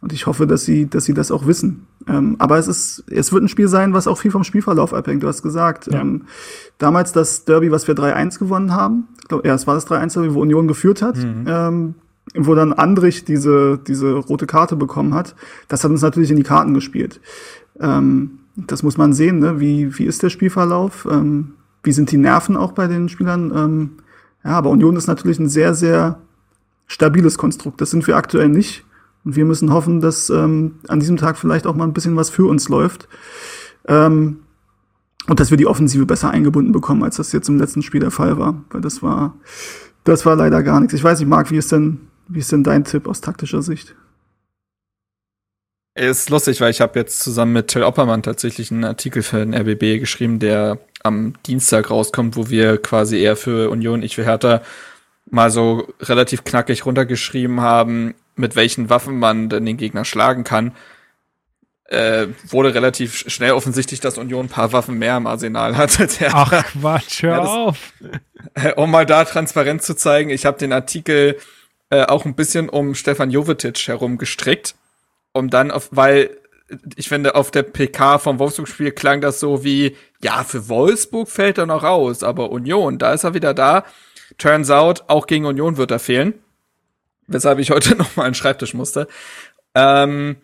Und 0.00 0.12
ich 0.12 0.26
hoffe, 0.26 0.46
dass 0.46 0.64
sie, 0.64 0.88
dass 0.88 1.04
sie 1.04 1.14
das 1.14 1.30
auch 1.30 1.46
wissen. 1.46 1.86
Ähm, 2.06 2.36
aber 2.38 2.58
es 2.58 2.68
ist, 2.68 3.04
es 3.08 3.32
wird 3.32 3.42
ein 3.42 3.48
Spiel 3.48 3.68
sein, 3.68 3.92
was 3.92 4.06
auch 4.06 4.18
viel 4.18 4.30
vom 4.30 4.44
Spielverlauf 4.44 4.92
abhängt. 4.94 5.22
Du 5.22 5.28
hast 5.28 5.42
gesagt, 5.42 5.86
ja. 5.86 6.00
ähm, 6.00 6.22
damals 6.78 7.12
das 7.12 7.44
Derby, 7.44 7.70
was 7.70 7.88
wir 7.88 7.94
3-1 7.94 8.38
gewonnen 8.38 8.72
haben, 8.72 9.08
ich 9.20 9.28
glaub, 9.28 9.44
ja, 9.44 9.54
es 9.54 9.66
war 9.66 9.74
das 9.74 9.86
3-1 9.86 10.34
wo 10.34 10.40
Union 10.40 10.68
geführt 10.68 11.02
hat, 11.02 11.16
mhm. 11.16 11.44
ähm, 11.46 11.94
wo 12.34 12.54
dann 12.54 12.72
Andrich 12.72 13.24
diese, 13.24 13.78
diese 13.78 14.14
rote 14.14 14.46
Karte 14.46 14.76
bekommen 14.76 15.14
hat. 15.14 15.34
Das 15.68 15.82
hat 15.82 15.90
uns 15.90 16.02
natürlich 16.02 16.30
in 16.30 16.36
die 16.36 16.42
Karten 16.42 16.74
gespielt. 16.74 17.20
Ähm, 17.80 18.38
das 18.54 18.82
muss 18.82 18.96
man 18.98 19.12
sehen, 19.12 19.38
ne? 19.38 19.60
wie, 19.60 19.98
wie 19.98 20.04
ist 20.04 20.22
der 20.22 20.30
Spielverlauf? 20.30 21.06
Ähm, 21.10 21.54
wie 21.82 21.92
sind 21.92 22.10
die 22.10 22.16
Nerven 22.16 22.56
auch 22.56 22.72
bei 22.72 22.86
den 22.86 23.08
Spielern. 23.08 23.96
Ja, 24.46 24.52
aber 24.52 24.70
Union 24.70 24.94
ist 24.94 25.08
natürlich 25.08 25.40
ein 25.40 25.48
sehr, 25.48 25.74
sehr 25.74 26.20
stabiles 26.86 27.36
Konstrukt. 27.36 27.80
Das 27.80 27.90
sind 27.90 28.06
wir 28.06 28.16
aktuell 28.16 28.48
nicht. 28.48 28.84
Und 29.24 29.34
wir 29.34 29.44
müssen 29.44 29.72
hoffen, 29.72 30.00
dass 30.00 30.30
ähm, 30.30 30.76
an 30.86 31.00
diesem 31.00 31.16
Tag 31.16 31.36
vielleicht 31.36 31.66
auch 31.66 31.74
mal 31.74 31.82
ein 31.82 31.92
bisschen 31.92 32.14
was 32.14 32.30
für 32.30 32.46
uns 32.46 32.68
läuft. 32.68 33.08
Ähm, 33.88 34.38
und 35.26 35.40
dass 35.40 35.50
wir 35.50 35.56
die 35.56 35.66
Offensive 35.66 36.06
besser 36.06 36.30
eingebunden 36.30 36.70
bekommen, 36.70 37.02
als 37.02 37.16
das 37.16 37.32
jetzt 37.32 37.48
im 37.48 37.58
letzten 37.58 37.82
Spiel 37.82 37.98
der 37.98 38.12
Fall 38.12 38.38
war. 38.38 38.62
Weil 38.70 38.82
das 38.82 39.02
war, 39.02 39.34
das 40.04 40.24
war 40.24 40.36
leider 40.36 40.62
gar 40.62 40.78
nichts. 40.78 40.94
Ich 40.94 41.02
weiß 41.02 41.18
nicht, 41.18 41.28
Marc, 41.28 41.50
wie 41.50 41.56
ist 41.56 41.72
denn, 41.72 42.02
wie 42.28 42.38
ist 42.38 42.52
denn 42.52 42.62
dein 42.62 42.84
Tipp 42.84 43.08
aus 43.08 43.20
taktischer 43.20 43.62
Sicht? 43.62 43.96
Ist 45.96 46.28
lustig, 46.28 46.60
weil 46.60 46.70
ich 46.70 46.82
habe 46.82 46.98
jetzt 46.98 47.20
zusammen 47.20 47.54
mit 47.54 47.68
Till 47.68 47.82
Oppermann 47.82 48.22
tatsächlich 48.22 48.70
einen 48.70 48.84
Artikel 48.84 49.22
für 49.22 49.38
den 49.38 49.54
RBB 49.54 49.98
geschrieben, 49.98 50.38
der 50.38 50.78
am 51.02 51.32
Dienstag 51.46 51.90
rauskommt, 51.90 52.36
wo 52.36 52.50
wir 52.50 52.76
quasi 52.76 53.18
eher 53.18 53.34
für 53.34 53.70
Union, 53.70 54.02
ich 54.02 54.14
für 54.14 54.24
Hertha 54.24 54.60
mal 55.24 55.50
so 55.50 55.88
relativ 56.00 56.44
knackig 56.44 56.84
runtergeschrieben 56.84 57.62
haben, 57.62 58.14
mit 58.34 58.56
welchen 58.56 58.90
Waffen 58.90 59.18
man 59.18 59.48
denn 59.48 59.64
den 59.64 59.78
Gegner 59.78 60.04
schlagen 60.04 60.44
kann. 60.44 60.72
Äh, 61.86 62.26
wurde 62.46 62.74
relativ 62.74 63.16
schnell 63.16 63.52
offensichtlich, 63.52 64.00
dass 64.00 64.18
Union 64.18 64.46
ein 64.46 64.50
paar 64.50 64.72
Waffen 64.74 64.98
mehr 64.98 65.16
im 65.16 65.26
Arsenal 65.26 65.78
hat 65.78 65.98
als 65.98 66.20
Hertha. 66.20 66.48
Ach 66.52 66.64
Quatsch, 66.72 67.22
hör 67.22 67.30
ja, 67.36 67.40
das, 67.40 67.48
auf. 67.48 67.92
Um 68.76 68.90
mal 68.90 69.06
da 69.06 69.24
transparent 69.24 69.82
zu 69.82 69.94
zeigen, 69.94 70.28
ich 70.28 70.44
habe 70.44 70.58
den 70.58 70.74
Artikel 70.74 71.38
äh, 71.88 72.04
auch 72.04 72.26
ein 72.26 72.34
bisschen 72.34 72.68
um 72.68 72.94
Stefan 72.94 73.30
Jovetic 73.30 73.88
herum 73.88 74.18
gestrickt 74.18 74.74
um 75.36 75.50
dann 75.50 75.70
auf, 75.70 75.88
weil 75.92 76.30
ich 76.96 77.08
finde, 77.08 77.34
auf 77.34 77.50
der 77.50 77.62
PK 77.62 78.18
vom 78.18 78.38
Wolfsburg-Spiel 78.38 78.90
klang 78.92 79.20
das 79.20 79.38
so 79.38 79.62
wie, 79.62 79.96
ja, 80.20 80.42
für 80.42 80.68
Wolfsburg 80.68 81.28
fällt 81.28 81.58
er 81.58 81.66
noch 81.66 81.84
raus, 81.84 82.22
aber 82.22 82.50
Union, 82.50 82.98
da 82.98 83.12
ist 83.12 83.24
er 83.24 83.34
wieder 83.34 83.54
da. 83.54 83.84
Turns 84.38 84.70
out, 84.70 85.04
auch 85.06 85.26
gegen 85.26 85.46
Union 85.46 85.76
wird 85.76 85.92
er 85.92 86.00
fehlen. 86.00 86.34
Weshalb 87.28 87.58
ich 87.58 87.70
heute 87.70 87.94
noch 87.96 88.16
mal 88.16 88.24
an 88.24 88.30
den 88.30 88.34
Schreibtisch 88.34 88.74
musste. 88.74 89.06
Ähm, 89.74 90.36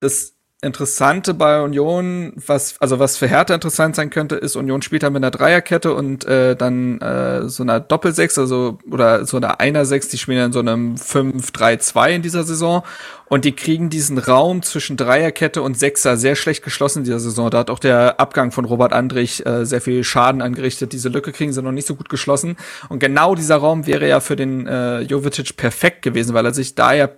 das 0.00 0.34
Interessante 0.64 1.34
bei 1.34 1.60
Union, 1.60 2.34
was 2.36 2.80
also 2.80 3.00
was 3.00 3.16
für 3.16 3.26
Hertha 3.26 3.52
interessant 3.52 3.96
sein 3.96 4.10
könnte, 4.10 4.36
ist 4.36 4.54
Union 4.54 4.80
spielt 4.80 5.02
dann 5.02 5.12
mit 5.12 5.24
einer 5.24 5.32
Dreierkette 5.32 5.92
und 5.92 6.24
äh, 6.24 6.54
dann 6.54 7.00
äh, 7.00 7.48
so 7.48 7.64
einer 7.64 7.80
Doppelsechs, 7.80 8.38
also 8.38 8.78
oder 8.88 9.26
so 9.26 9.38
einer 9.38 9.58
Einer 9.58 9.84
Sechs, 9.84 10.06
die 10.06 10.18
spielen 10.18 10.46
in 10.46 10.52
so 10.52 10.60
einem 10.60 10.94
5-3-2 10.94 12.10
in 12.10 12.22
dieser 12.22 12.44
Saison 12.44 12.84
und 13.32 13.46
die 13.46 13.52
kriegen 13.52 13.88
diesen 13.88 14.18
Raum 14.18 14.60
zwischen 14.60 14.98
Dreierkette 14.98 15.62
und 15.62 15.78
Sechser 15.78 16.18
sehr 16.18 16.36
schlecht 16.36 16.62
geschlossen 16.62 17.02
dieser 17.02 17.18
Saison. 17.18 17.48
Da 17.48 17.60
hat 17.60 17.70
auch 17.70 17.78
der 17.78 18.20
Abgang 18.20 18.52
von 18.52 18.66
Robert 18.66 18.92
Andrich 18.92 19.46
äh, 19.46 19.64
sehr 19.64 19.80
viel 19.80 20.04
Schaden 20.04 20.42
angerichtet. 20.42 20.92
Diese 20.92 21.08
Lücke 21.08 21.32
kriegen 21.32 21.50
sie 21.50 21.62
noch 21.62 21.72
nicht 21.72 21.86
so 21.86 21.94
gut 21.94 22.10
geschlossen 22.10 22.58
und 22.90 22.98
genau 22.98 23.34
dieser 23.34 23.56
Raum 23.56 23.86
wäre 23.86 24.06
ja 24.06 24.20
für 24.20 24.36
den 24.36 24.66
äh, 24.66 25.00
Jovetic 25.00 25.56
perfekt 25.56 26.02
gewesen, 26.02 26.34
weil 26.34 26.44
er 26.44 26.52
sich 26.52 26.74
da 26.74 26.92
ja 26.92 27.08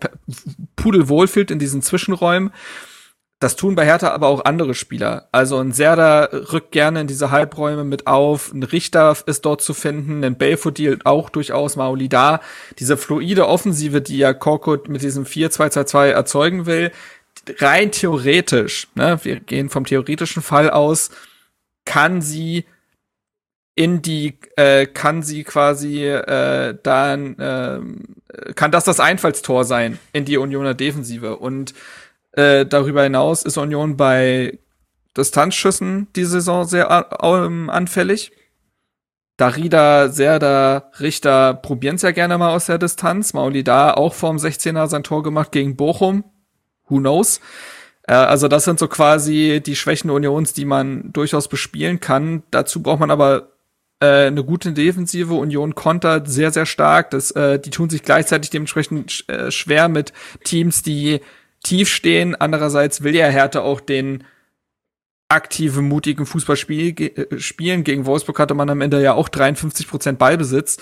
pudelwohl 0.77 1.27
fühlt 1.27 1.51
in 1.51 1.59
diesen 1.59 1.83
Zwischenräumen. 1.83 2.53
Das 3.45 3.57
tun 3.57 3.75
bei 3.75 3.85
Hertha 3.85 4.09
aber 4.09 4.29
auch 4.29 4.47
andere 4.47 4.73
Spieler. 4.73 5.29
Also 5.31 5.59
ein 5.59 5.73
Serda 5.73 6.31
rückt 6.33 6.73
gerne 6.73 7.03
in 7.03 7.07
diese 7.07 7.31
Halbräume 7.31 7.85
mit 7.85 8.07
auf, 8.07 8.51
ein 8.55 8.63
Richter 8.63 9.15
ist 9.27 9.45
dort 9.45 9.61
zu 9.61 9.75
finden, 9.75 10.25
ein 10.25 10.39
Belfodil 10.39 10.99
auch 11.05 11.29
durchaus, 11.29 11.77
Maoli 11.77 12.09
da. 12.09 12.41
Diese 12.79 12.97
fluide 12.97 13.47
Offensive, 13.47 14.01
die 14.01 14.17
ja 14.17 14.33
Korkut 14.33 14.89
mit 14.89 15.03
diesem 15.03 15.27
4-2-2-2 15.27 16.07
erzeugen 16.07 16.65
will, 16.65 16.91
rein 17.59 17.93
theoretisch, 17.93 18.89
ne, 18.95 19.19
wir 19.25 19.41
gehen 19.41 19.69
vom 19.69 19.85
theoretischen 19.85 20.41
Fall 20.41 20.71
aus, 20.71 21.11
kann 21.85 22.23
sie 22.23 22.65
in 23.75 24.01
die 24.01 24.39
äh, 24.57 24.87
kann 24.87 25.23
sie 25.23 25.45
quasi 25.45 26.07
äh, 26.07 26.79
dann 26.83 27.39
äh, 27.39 28.53
kann 28.55 28.71
das 28.71 28.85
das 28.85 29.01
Einfallstor 29.01 29.65
sein 29.65 29.99
in 30.15 30.25
die 30.25 30.39
Unioner 30.39 30.75
Defensive 30.75 31.37
und 31.37 31.75
äh, 32.37 32.67
darüber 32.67 33.03
hinaus 33.03 33.43
ist 33.43 33.57
Union 33.57 33.97
bei 33.97 34.59
Distanzschüssen 35.17 36.09
die 36.17 36.25
Saison 36.25 36.65
sehr 36.65 37.09
ähm, 37.23 37.71
anfällig. 37.71 38.33
Darida, 39.37 40.09
Serda, 40.11 40.91
Richter 41.01 41.55
probieren 41.55 41.97
es 41.97 42.03
ja 42.03 42.13
gerne 42.13 42.39
mal 42.39 42.55
aus 42.55 42.67
der 42.67 42.79
Distanz. 42.79 43.33
Mauli 43.35 43.65
da 43.65 43.93
auch 43.93 44.15
vorm 44.15 44.37
16er 44.37 44.87
sein 44.87 45.03
Tor 45.03 45.23
gemacht 45.23 45.51
gegen 45.51 45.77
Bochum. 45.77 46.25
Who 46.89 46.99
knows? 46.99 47.41
Äh, 48.07 48.15
also 48.15 48.49
das 48.49 48.65
sind 48.65 48.79
so 48.79 48.87
quasi 48.87 49.61
die 49.65 49.77
Schwächen 49.77 50.11
Unions, 50.11 50.53
die 50.53 50.65
man 50.65 51.13
durchaus 51.13 51.49
bespielen 51.49 51.99
kann. 52.01 52.45
Dazu 52.51 52.83
braucht 52.83 53.01
man 53.01 53.11
aber 53.11 53.55
äh, 54.01 54.27
eine 54.27 54.45
gute 54.45 54.73
Defensive. 54.73 55.35
Union 55.35 55.75
kontert 55.75 56.29
sehr, 56.29 56.53
sehr 56.53 56.67
stark. 56.67 57.11
Das, 57.11 57.31
äh, 57.33 57.59
die 57.59 57.71
tun 57.71 57.91
sich 57.91 58.03
gleichzeitig 58.03 58.51
dementsprechend 58.51 59.11
sch 59.11 59.29
äh, 59.29 59.51
schwer 59.51 59.89
mit 59.89 60.13
Teams, 60.45 60.83
die 60.83 61.21
tief 61.65 61.89
stehen. 61.89 62.37
Andererseits 62.37 63.03
will 63.03 63.17
ja 63.17 63.27
Hertha 63.27 63.61
auch 63.61 63.81
den 63.81 64.23
aktiven, 65.29 65.89
mutigen 65.89 66.27
Fußballspiel 66.27 66.95
äh, 67.01 67.41
spielen. 67.41 67.83
Gegen 67.83 68.07
Wolfsburg 68.07 68.39
hatte 68.39 68.55
man 68.55 68.71
am 68.71 68.81
Ende 68.81 69.03
ja 69.03 69.15
auch 69.15 69.29
53 69.29 69.89
Prozent 69.89 70.19
Ballbesitz. 70.19 70.77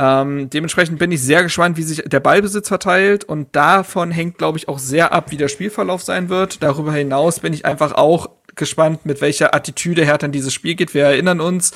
Ähm, 0.00 0.48
dementsprechend 0.50 0.98
bin 0.98 1.10
ich 1.10 1.22
sehr 1.22 1.42
gespannt, 1.42 1.76
wie 1.76 1.82
sich 1.82 2.04
der 2.04 2.20
Ballbesitz 2.20 2.68
verteilt 2.68 3.24
und 3.24 3.56
davon 3.56 4.12
hängt, 4.12 4.38
glaube 4.38 4.58
ich, 4.58 4.68
auch 4.68 4.78
sehr 4.78 5.12
ab, 5.12 5.30
wie 5.30 5.36
der 5.36 5.48
Spielverlauf 5.48 6.02
sein 6.02 6.28
wird. 6.28 6.62
Darüber 6.62 6.92
hinaus 6.92 7.40
bin 7.40 7.52
ich 7.52 7.64
einfach 7.64 7.92
auch 7.92 8.30
gespannt, 8.54 9.06
mit 9.06 9.20
welcher 9.20 9.54
Attitüde 9.54 10.04
Hertha 10.04 10.26
in 10.26 10.32
dieses 10.32 10.54
Spiel 10.54 10.74
geht. 10.74 10.94
Wir 10.94 11.04
erinnern 11.04 11.40
uns, 11.40 11.72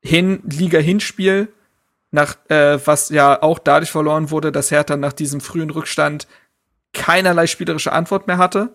hin 0.00 0.40
Liga 0.44 0.78
Hinspiel, 0.78 1.48
nach 2.10 2.36
äh, 2.48 2.78
was 2.84 3.10
ja 3.10 3.42
auch 3.42 3.58
dadurch 3.58 3.90
verloren 3.90 4.30
wurde, 4.30 4.50
dass 4.50 4.70
Hertha 4.70 4.96
nach 4.96 5.12
diesem 5.12 5.40
frühen 5.40 5.70
Rückstand 5.70 6.26
keinerlei 6.92 7.46
spielerische 7.46 7.92
Antwort 7.92 8.26
mehr 8.26 8.38
hatte. 8.38 8.74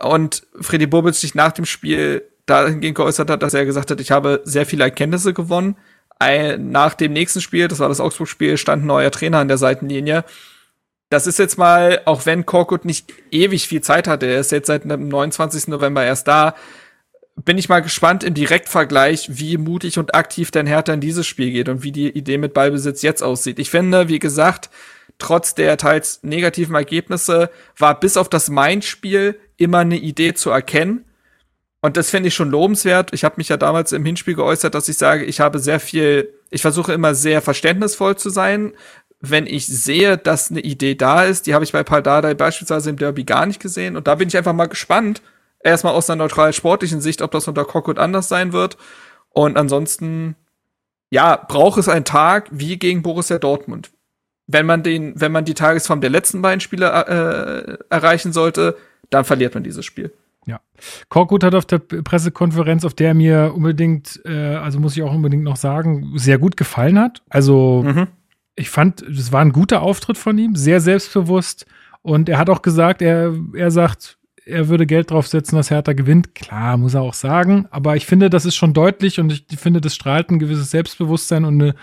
Und 0.00 0.46
Freddy 0.60 0.86
Bobic 0.86 1.14
sich 1.14 1.34
nach 1.34 1.52
dem 1.52 1.64
Spiel 1.64 2.24
dahingehend 2.46 2.96
geäußert 2.96 3.30
hat, 3.30 3.42
dass 3.42 3.54
er 3.54 3.64
gesagt 3.64 3.90
hat, 3.90 4.00
ich 4.00 4.10
habe 4.10 4.42
sehr 4.44 4.66
viele 4.66 4.84
Erkenntnisse 4.84 5.32
gewonnen. 5.32 5.76
Nach 6.58 6.94
dem 6.94 7.12
nächsten 7.12 7.40
Spiel, 7.40 7.68
das 7.68 7.80
war 7.80 7.88
das 7.88 8.00
Augsburg-Spiel, 8.00 8.56
stand 8.56 8.84
ein 8.84 8.86
neuer 8.86 9.10
Trainer 9.10 9.38
an 9.38 9.48
der 9.48 9.58
Seitenlinie. 9.58 10.24
Das 11.10 11.26
ist 11.26 11.38
jetzt 11.38 11.58
mal, 11.58 12.00
auch 12.06 12.26
wenn 12.26 12.46
Korkut 12.46 12.84
nicht 12.84 13.12
ewig 13.30 13.68
viel 13.68 13.82
Zeit 13.82 14.08
hatte, 14.08 14.26
er 14.26 14.40
ist 14.40 14.52
jetzt 14.52 14.66
seit 14.66 14.84
dem 14.84 15.08
29. 15.08 15.68
November 15.68 16.04
erst 16.04 16.26
da, 16.26 16.54
bin 17.36 17.58
ich 17.58 17.68
mal 17.68 17.80
gespannt 17.80 18.24
im 18.24 18.32
Direktvergleich, 18.34 19.28
wie 19.32 19.58
mutig 19.58 19.98
und 19.98 20.14
aktiv 20.14 20.50
denn 20.50 20.66
Hertha 20.66 20.92
in 20.92 21.00
dieses 21.00 21.26
Spiel 21.26 21.50
geht 21.50 21.68
und 21.68 21.82
wie 21.82 21.92
die 21.92 22.08
Idee 22.08 22.38
mit 22.38 22.54
Ballbesitz 22.54 23.02
jetzt 23.02 23.22
aussieht. 23.22 23.58
Ich 23.58 23.70
finde, 23.70 24.08
wie 24.08 24.18
gesagt, 24.18 24.70
trotz 25.18 25.54
der 25.54 25.76
teils 25.76 26.20
negativen 26.22 26.74
Ergebnisse 26.74 27.50
war 27.78 27.98
bis 27.98 28.16
auf 28.16 28.28
das 28.28 28.48
Main-Spiel 28.48 29.38
immer 29.56 29.78
eine 29.78 29.96
Idee 29.96 30.34
zu 30.34 30.50
erkennen. 30.50 31.04
Und 31.80 31.96
das 31.96 32.10
finde 32.10 32.28
ich 32.28 32.34
schon 32.34 32.50
lobenswert. 32.50 33.12
Ich 33.12 33.24
habe 33.24 33.34
mich 33.36 33.48
ja 33.50 33.56
damals 33.56 33.92
im 33.92 34.04
Hinspiel 34.04 34.34
geäußert, 34.34 34.74
dass 34.74 34.88
ich 34.88 34.96
sage, 34.96 35.24
ich 35.24 35.40
habe 35.40 35.58
sehr 35.58 35.80
viel, 35.80 36.32
ich 36.50 36.62
versuche 36.62 36.92
immer 36.92 37.14
sehr 37.14 37.42
verständnisvoll 37.42 38.16
zu 38.16 38.30
sein. 38.30 38.72
Wenn 39.20 39.46
ich 39.46 39.66
sehe, 39.66 40.16
dass 40.16 40.50
eine 40.50 40.60
Idee 40.60 40.94
da 40.94 41.24
ist, 41.24 41.46
die 41.46 41.54
habe 41.54 41.64
ich 41.64 41.72
bei 41.72 41.82
Paldadei 41.82 42.34
beispielsweise 42.34 42.90
im 42.90 42.96
Derby 42.96 43.24
gar 43.24 43.46
nicht 43.46 43.60
gesehen. 43.60 43.96
Und 43.96 44.06
da 44.06 44.14
bin 44.14 44.28
ich 44.28 44.36
einfach 44.36 44.52
mal 44.52 44.66
gespannt, 44.66 45.22
erstmal 45.60 45.94
aus 45.94 46.08
einer 46.08 46.22
neutral 46.22 46.52
sportlichen 46.52 47.00
Sicht, 47.00 47.22
ob 47.22 47.30
das 47.30 47.48
unter 47.48 47.64
Cockwood 47.64 47.98
anders 47.98 48.28
sein 48.28 48.52
wird. 48.52 48.76
Und 49.30 49.56
ansonsten, 49.58 50.36
ja, 51.10 51.36
braucht 51.36 51.78
es 51.78 51.88
einen 51.88 52.04
Tag 52.04 52.48
wie 52.50 52.78
gegen 52.78 53.02
Borussia 53.02 53.38
Dortmund 53.38 53.90
wenn 54.46 54.66
man 54.66 54.82
den, 54.82 55.18
wenn 55.20 55.32
man 55.32 55.44
die 55.44 55.54
Tagesform 55.54 56.00
der 56.00 56.10
letzten 56.10 56.42
beiden 56.42 56.60
Spiele 56.60 56.86
äh, 56.86 57.76
erreichen 57.88 58.32
sollte, 58.32 58.76
dann 59.10 59.24
verliert 59.24 59.54
man 59.54 59.62
dieses 59.62 59.84
Spiel. 59.84 60.12
Ja. 60.46 60.60
Korkut 61.08 61.42
hat 61.42 61.54
auf 61.54 61.64
der 61.64 61.78
Pressekonferenz, 61.78 62.84
auf 62.84 62.94
der 62.94 63.14
mir 63.14 63.52
unbedingt, 63.54 64.20
äh, 64.24 64.56
also 64.56 64.78
muss 64.78 64.96
ich 64.96 65.02
auch 65.02 65.14
unbedingt 65.14 65.42
noch 65.42 65.56
sagen, 65.56 66.12
sehr 66.16 66.38
gut 66.38 66.56
gefallen 66.56 66.98
hat. 66.98 67.22
Also 67.30 67.82
mhm. 67.84 68.08
ich 68.54 68.68
fand, 68.68 69.04
das 69.08 69.32
war 69.32 69.40
ein 69.40 69.52
guter 69.52 69.82
Auftritt 69.82 70.18
von 70.18 70.36
ihm, 70.36 70.54
sehr 70.54 70.80
selbstbewusst. 70.80 71.66
Und 72.02 72.28
er 72.28 72.36
hat 72.38 72.50
auch 72.50 72.60
gesagt, 72.60 73.00
er, 73.00 73.34
er 73.54 73.70
sagt, 73.70 74.18
er 74.46 74.68
würde 74.68 74.86
Geld 74.86 75.10
draufsetzen, 75.10 75.56
dass 75.56 75.70
Hertha 75.70 75.94
gewinnt. 75.94 76.34
Klar, 76.34 76.76
muss 76.76 76.94
er 76.94 77.02
auch 77.02 77.14
sagen. 77.14 77.66
Aber 77.70 77.96
ich 77.96 78.04
finde, 78.04 78.28
das 78.28 78.44
ist 78.44 78.56
schon 78.56 78.74
deutlich 78.74 79.18
und 79.18 79.32
ich 79.32 79.58
finde, 79.58 79.80
das 79.80 79.94
strahlt 79.94 80.30
ein 80.30 80.38
gewisses 80.38 80.70
Selbstbewusstsein 80.70 81.44
und 81.44 81.62
eine, 81.62 81.74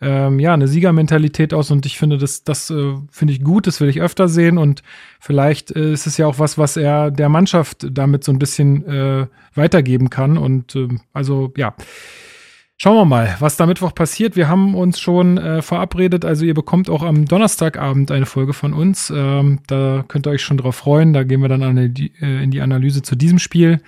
ähm, 0.00 0.38
ja, 0.38 0.54
eine 0.54 0.68
Siegermentalität 0.68 1.52
aus. 1.52 1.70
Und 1.70 1.86
ich 1.86 1.98
finde, 1.98 2.18
das, 2.18 2.44
das 2.44 2.70
äh, 2.70 2.94
finde 3.10 3.34
ich 3.34 3.42
gut, 3.42 3.66
das 3.66 3.80
will 3.80 3.88
ich 3.88 4.00
öfter 4.00 4.28
sehen. 4.28 4.58
Und 4.58 4.82
vielleicht 5.18 5.72
äh, 5.72 5.92
ist 5.92 6.06
es 6.06 6.16
ja 6.16 6.26
auch 6.26 6.38
was, 6.38 6.56
was 6.56 6.76
er 6.76 7.10
der 7.10 7.28
Mannschaft 7.28 7.86
damit 7.90 8.22
so 8.22 8.30
ein 8.30 8.38
bisschen 8.38 8.86
äh, 8.86 9.26
weitergeben 9.54 10.08
kann. 10.08 10.38
Und 10.38 10.76
äh, 10.76 10.88
also, 11.12 11.52
ja. 11.56 11.74
Schauen 12.76 12.96
wir 12.96 13.04
mal, 13.04 13.36
was 13.38 13.56
da 13.56 13.66
Mittwoch 13.66 13.94
passiert. 13.94 14.34
Wir 14.36 14.48
haben 14.48 14.74
uns 14.74 14.98
schon 14.98 15.38
äh, 15.38 15.62
verabredet, 15.62 16.24
also 16.24 16.44
ihr 16.44 16.54
bekommt 16.54 16.90
auch 16.90 17.02
am 17.02 17.24
Donnerstagabend 17.24 18.10
eine 18.10 18.26
Folge 18.26 18.52
von 18.52 18.72
uns. 18.72 19.10
Ähm, 19.14 19.60
da 19.68 20.04
könnt 20.08 20.26
ihr 20.26 20.30
euch 20.30 20.42
schon 20.42 20.58
drauf 20.58 20.76
freuen. 20.76 21.12
Da 21.12 21.22
gehen 21.22 21.40
wir 21.40 21.48
dann 21.48 21.62
an 21.62 21.94
die, 21.94 22.12
äh, 22.20 22.42
in 22.42 22.50
die 22.50 22.60
Analyse 22.60 23.02
zu 23.02 23.14
diesem 23.14 23.38
Spiel. 23.38 23.80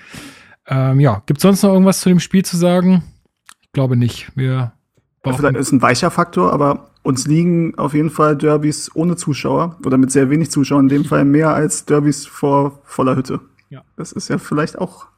Ähm, 0.68 1.00
ja, 1.00 1.22
gibt 1.26 1.38
es 1.38 1.42
sonst 1.42 1.62
noch 1.62 1.72
irgendwas 1.72 2.00
zu 2.00 2.08
dem 2.08 2.20
Spiel 2.20 2.44
zu 2.44 2.56
sagen? 2.56 3.02
glaube 3.76 3.94
nicht. 3.94 4.32
Wir 4.34 4.72
brauchen 5.22 5.36
Vielleicht 5.36 5.56
ist 5.56 5.70
ein 5.70 5.82
weicher 5.82 6.10
Faktor, 6.10 6.50
aber 6.50 6.88
uns 7.02 7.26
liegen 7.26 7.76
auf 7.76 7.92
jeden 7.92 8.08
Fall 8.08 8.34
Derbys 8.34 8.90
ohne 8.94 9.16
Zuschauer 9.16 9.78
oder 9.84 9.98
mit 9.98 10.10
sehr 10.10 10.30
wenig 10.30 10.50
Zuschauern, 10.50 10.86
in 10.86 10.88
dem 10.88 11.04
Fall 11.04 11.26
mehr 11.26 11.50
als 11.50 11.84
Derbys 11.84 12.26
vor 12.26 12.80
voller 12.84 13.16
Hütte. 13.16 13.40
Ja. 13.68 13.82
Das 13.96 14.12
ist 14.12 14.28
ja 14.28 14.38
vielleicht 14.38 14.78
auch 14.78 15.08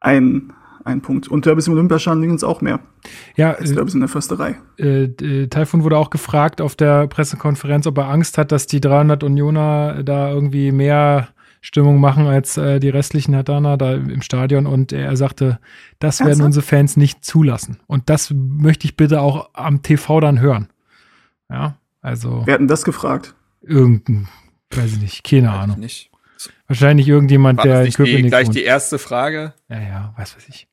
ein, 0.00 0.52
ein 0.84 1.00
Punkt. 1.00 1.28
Und 1.28 1.46
Derbys 1.46 1.66
im 1.66 1.74
Olympiastadion 1.74 2.20
liegen 2.20 2.32
uns 2.32 2.44
auch 2.44 2.60
mehr. 2.60 2.80
Ja, 3.36 3.52
als 3.52 3.72
Derbys 3.72 3.94
in 3.94 4.00
der 4.00 4.08
Försterei. 4.08 4.56
Äh, 4.78 5.04
äh, 5.04 5.46
Taifun 5.48 5.84
wurde 5.84 5.96
auch 5.96 6.10
gefragt 6.10 6.60
auf 6.60 6.76
der 6.76 7.06
Pressekonferenz, 7.06 7.86
ob 7.86 7.98
er 7.98 8.08
Angst 8.08 8.38
hat, 8.38 8.52
dass 8.52 8.66
die 8.66 8.80
300 8.80 9.22
Unioner 9.22 10.02
da 10.02 10.30
irgendwie 10.30 10.72
mehr 10.72 11.28
Stimmung 11.60 12.00
machen 12.00 12.26
als 12.26 12.56
äh, 12.56 12.80
die 12.80 12.88
restlichen 12.88 13.36
Hatana 13.36 13.76
da 13.76 13.94
im 13.94 14.20
Stadion 14.20 14.66
und 14.66 14.92
er 14.92 15.16
sagte, 15.16 15.60
das 16.00 16.18
werden 16.18 16.30
also? 16.30 16.44
unsere 16.44 16.66
Fans 16.66 16.96
nicht 16.96 17.24
zulassen. 17.24 17.78
Und 17.86 18.10
das 18.10 18.32
möchte 18.34 18.84
ich 18.84 18.96
bitte 18.96 19.20
auch 19.20 19.50
am 19.52 19.80
TV 19.80 20.18
dann 20.18 20.40
hören. 20.40 20.68
Ja, 21.48 21.76
also. 22.00 22.42
Wer 22.44 22.54
hat 22.54 22.60
denn 22.60 22.68
das 22.68 22.82
gefragt? 22.82 23.34
Irgendein, 23.62 24.26
weiß 24.72 24.94
ich 24.94 25.00
nicht, 25.00 25.24
keine 25.24 25.52
Ahnung. 25.52 25.78
Nicht. 25.78 26.10
Wahrscheinlich 26.66 27.06
irgendjemand, 27.06 27.58
War 27.58 27.64
der 27.64 27.82
nicht 27.84 27.98
die, 27.98 28.22
gleich 28.22 28.46
wohnt. 28.46 28.56
die 28.56 28.64
erste 28.64 28.98
Frage. 28.98 29.54
Ja, 29.68 29.80
ja, 29.80 30.14
weiß 30.16 30.34
was 30.36 30.48
ich. 30.48 30.66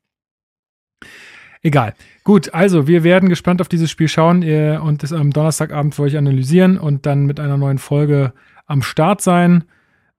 Egal. 1.62 1.94
Gut, 2.24 2.54
also 2.54 2.88
wir 2.88 3.04
werden 3.04 3.28
gespannt 3.28 3.60
auf 3.60 3.68
dieses 3.68 3.92
Spiel 3.92 4.08
schauen 4.08 4.44
und 4.80 5.04
es 5.04 5.12
am 5.12 5.32
Donnerstagabend 5.32 5.94
für 5.94 6.04
euch 6.04 6.18
analysieren 6.18 6.78
und 6.78 7.06
dann 7.06 7.26
mit 7.26 7.40
einer 7.40 7.58
neuen 7.58 7.80
Folge 7.80 8.34
am 8.66 8.82
Start 8.82 9.22
sein. 9.22 9.66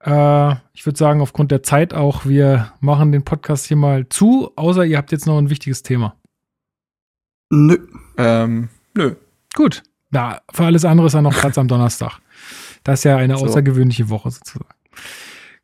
Äh, 0.01 0.55
ich 0.73 0.87
würde 0.87 0.99
sagen, 0.99 1.21
aufgrund 1.21 1.51
der 1.51 1.62
Zeit 1.62 1.95
auch, 1.95 2.27
wir 2.27 2.73
machen 2.81 3.12
den 3.12 3.25
Podcast 3.25 3.67
hier 3.67 3.77
mal 3.77 4.09
zu, 4.09 4.51
außer 4.57 4.85
ihr 4.85 4.97
habt 4.97 5.12
jetzt 5.12 5.27
noch 5.27 5.39
ein 5.39 5.51
wichtiges 5.51 5.83
Thema. 5.83 6.17
Nö. 7.51 7.79
Ähm, 8.17 8.69
nö. 8.95 9.15
Gut. 9.55 9.83
Na, 10.11 10.41
für 10.53 10.65
alles 10.65 10.85
andere 10.85 11.07
ist 11.07 11.12
ja 11.12 11.23
noch 11.23 11.35
Platz 11.35 11.59
am 11.59 11.69
Donnerstag. 11.69 12.19
Das 12.85 13.01
ist 13.01 13.05
ja 13.05 13.17
eine 13.17 13.37
so. 13.37 13.45
außergewöhnliche 13.45 14.09
Woche 14.09 14.31
sozusagen. 14.31 14.67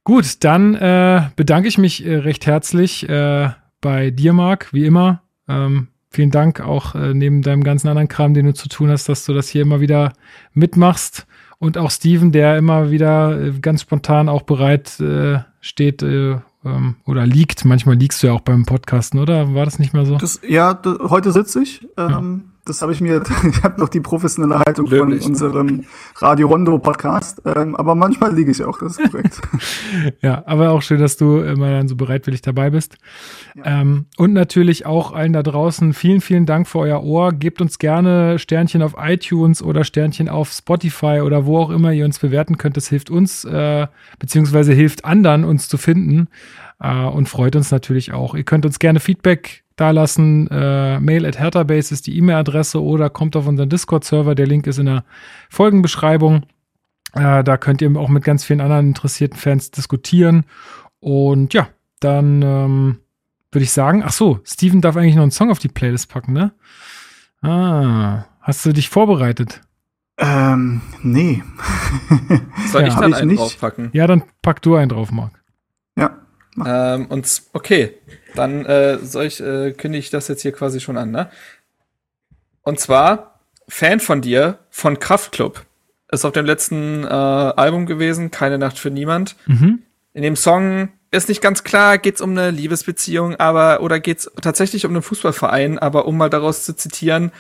Gut, 0.05 0.45
dann 0.45 0.75
äh, 0.75 1.31
bedanke 1.35 1.69
ich 1.69 1.79
mich 1.79 2.05
äh, 2.07 2.17
recht 2.17 2.47
herzlich 2.47 3.09
äh, 3.09 3.51
bei 3.81 4.11
dir, 4.11 4.33
Marc, 4.33 4.73
wie 4.73 4.85
immer. 4.85 5.23
Ähm, 5.49 5.89
vielen 6.11 6.31
Dank 6.31 6.61
auch 6.61 6.95
äh, 6.95 7.15
neben 7.15 7.43
deinem 7.43 7.65
ganzen 7.65 7.89
anderen 7.89 8.09
Kram, 8.09 8.35
den 8.35 8.47
du 8.47 8.55
zu 8.55 8.69
tun 8.69 8.91
hast, 8.91 9.09
dass 9.09 9.25
du 9.25 9.35
das 9.35 9.49
hier 9.49 9.63
immer 9.63 9.81
wieder 9.81 10.13
mitmachst. 10.53 11.27
Und 11.59 11.79
auch 11.79 11.91
Steven, 11.91 12.33
der 12.33 12.59
immer 12.59 12.91
wieder 12.91 13.41
äh, 13.41 13.53
ganz 13.61 13.83
spontan 13.83 14.29
auch 14.29 14.43
bereit 14.43 15.01
äh, 15.01 15.39
steht 15.61 16.03
äh, 16.03 16.39
ähm, 16.65 16.97
oder 17.07 17.27
liegt. 17.27 17.65
Manchmal 17.65 17.97
liegst 17.97 18.23
du 18.23 18.29
ja 18.29 18.33
auch 18.35 18.41
beim 18.41 18.67
Podcasten, 18.67 19.19
oder? 19.21 19.55
War 19.55 19.65
das 19.65 19.79
nicht 19.79 19.95
mehr 19.95 20.05
so? 20.05 20.17
Das, 20.17 20.41
ja, 20.47 20.79
heute 21.09 21.33
sitze 21.33 21.63
ich. 21.63 21.87
Ähm, 21.97 22.43
ja 22.47 22.56
das 22.67 22.83
habe 22.83 22.93
ich 22.93 23.01
mir, 23.01 23.23
ich 23.49 23.63
habe 23.63 23.81
noch 23.81 23.89
die 23.89 24.01
professionelle 24.01 24.59
Haltung 24.59 24.91
Wirklich? 24.91 25.23
von 25.23 25.33
unserem 25.33 25.85
Radio 26.17 26.49
Rondo 26.49 26.79
Podcast, 26.79 27.41
ähm, 27.47 27.75
aber 27.77 27.95
manchmal 27.95 28.35
liege 28.35 28.51
ich 28.51 28.63
auch, 28.63 28.79
das 28.79 28.99
ist 28.99 29.11
korrekt. 29.11 29.41
ja, 30.21 30.43
aber 30.47 30.71
auch 30.71 30.83
schön, 30.83 31.01
dass 31.01 31.17
du 31.17 31.39
immer 31.39 31.71
dann 31.71 31.89
so 31.89 31.97
bereitwillig 31.97 32.43
dabei 32.43 32.71
bist. 32.71 32.99
Ja. 33.55 33.81
Ähm, 33.81 34.07
und 34.17 34.33
natürlich 34.33 34.85
auch 34.85 35.13
allen 35.13 35.33
da 35.33 35.43
draußen 35.43 35.95
vielen, 35.95 36.21
vielen 36.21 36.45
Dank 36.45 36.67
für 36.67 36.81
euer 36.81 37.03
Ohr. 37.03 37.33
Gebt 37.33 37.61
uns 37.61 37.79
gerne 37.79 38.39
Sternchen 38.39 38.83
auf 38.83 38.95
iTunes 38.99 39.63
oder 39.63 39.85
Sternchen 39.85 40.29
auf 40.29 40.51
Spotify 40.51 41.21
oder 41.25 41.47
wo 41.47 41.59
auch 41.59 41.71
immer 41.71 41.93
ihr 41.93 42.05
uns 42.05 42.19
bewerten 42.19 42.59
könnt. 42.59 42.77
Das 42.77 42.89
hilft 42.89 43.11
uns, 43.11 43.45
äh, 43.45 43.87
beziehungsweise 44.19 44.73
hilft 44.73 45.05
anderen, 45.05 45.45
uns 45.45 45.69
zu 45.69 45.79
finden 45.79 46.29
äh, 46.81 47.05
und 47.05 47.29
freut 47.29 47.57
uns 47.57 47.71
natürlich 47.71 48.13
auch. 48.13 48.35
Ihr 48.35 48.45
könnt 48.45 48.67
uns 48.67 48.79
gerne 48.79 49.01
Feedback 49.01 49.65
da 49.77 49.91
lassen. 49.91 50.49
Äh, 50.49 51.01
mail 51.01 51.27
at 51.27 51.39
herterbase 51.39 51.93
ist 51.93 52.07
die 52.07 52.17
E-Mail-Adresse 52.17 52.83
oder 52.83 53.11
kommt 53.11 53.37
auf 53.37 53.47
unseren 53.47 53.69
Discord-Server. 53.69 54.35
Der 54.35 54.47
Link 54.47 54.67
ist 54.67 54.79
in 54.79 54.87
der 54.87 55.05
Folgenbeschreibung. 55.51 56.45
Äh, 57.13 57.45
da 57.45 57.57
könnt 57.57 57.83
ihr 57.83 57.95
auch 57.97 58.09
mit 58.09 58.25
ganz 58.25 58.45
vielen 58.45 58.61
anderen 58.61 58.89
interessierten 58.89 59.39
Fans 59.39 59.71
diskutieren. 59.71 60.45
Und 61.01 61.55
ja, 61.55 61.69
dann 62.01 62.43
ähm, 62.43 62.99
würde 63.53 63.65
ich 63.65 63.73
sagen, 63.73 64.03
ach 64.05 64.13
so, 64.13 64.41
Steven 64.45 64.81
darf 64.81 64.97
eigentlich 64.97 65.15
noch 65.15 65.23
einen 65.23 65.31
Song 65.31 65.51
auf 65.51 65.59
die 65.59 65.69
Playlist 65.69 66.11
packen, 66.11 66.33
ne? 66.33 66.53
Ah, 67.43 68.25
hast 68.41 68.65
du 68.67 68.73
dich 68.73 68.89
vorbereitet? 68.89 69.61
Ähm, 70.19 70.81
nee. 71.03 71.43
Soll 72.73 72.83
ja, 72.83 72.89
ich 72.89 72.95
dann 72.95 73.15
einen 73.15 73.29
nicht. 73.29 73.39
draufpacken? 73.39 73.91
Ja, 73.93 74.07
dann 74.07 74.23
pack 74.43 74.63
du 74.63 74.75
einen 74.75 74.89
drauf, 74.89 75.13
Marc. 75.13 75.33
Ähm, 76.65 77.07
und 77.07 77.43
okay, 77.53 77.95
dann 78.35 78.65
äh, 78.65 78.99
soll 78.99 79.27
ich, 79.27 79.41
äh, 79.41 79.73
kündige 79.73 79.99
ich 79.99 80.11
das 80.11 80.29
jetzt 80.29 80.43
hier 80.43 80.53
quasi 80.53 80.81
schon 80.81 80.97
an, 80.97 81.11
ne? 81.11 81.31
Und 82.63 82.81
zwar 82.81 83.41
Fan 83.69 84.01
von 84.01 84.21
dir 84.21 84.59
von 84.71 84.99
Kraftklub. 84.99 85.65
Ist 86.11 86.25
auf 86.25 86.33
dem 86.33 86.47
letzten 86.47 87.05
äh, 87.05 87.09
Album 87.09 87.87
gewesen, 87.87 88.31
Keine 88.31 88.59
Nacht 88.59 88.79
für 88.79 88.91
niemand. 88.91 89.37
Mhm. 89.47 89.83
In 90.13 90.23
dem 90.23 90.37
Song 90.37 90.91
ist 91.11 91.29
nicht 91.29 91.43
ganz 91.43 91.65
klar, 91.65 91.99
geht's 91.99 92.21
um 92.21 92.31
eine 92.31 92.51
Liebesbeziehung, 92.51 93.37
aber 93.37 93.81
oder 93.81 94.01
geht's 94.01 94.31
tatsächlich 94.41 94.87
um 94.87 94.93
einen 94.93 95.03
Fußballverein, 95.03 95.79
aber 95.79 96.07
um 96.07 96.17
mal 96.17 96.31
daraus 96.31 96.65
zu 96.65 96.75
zitieren, 96.75 97.33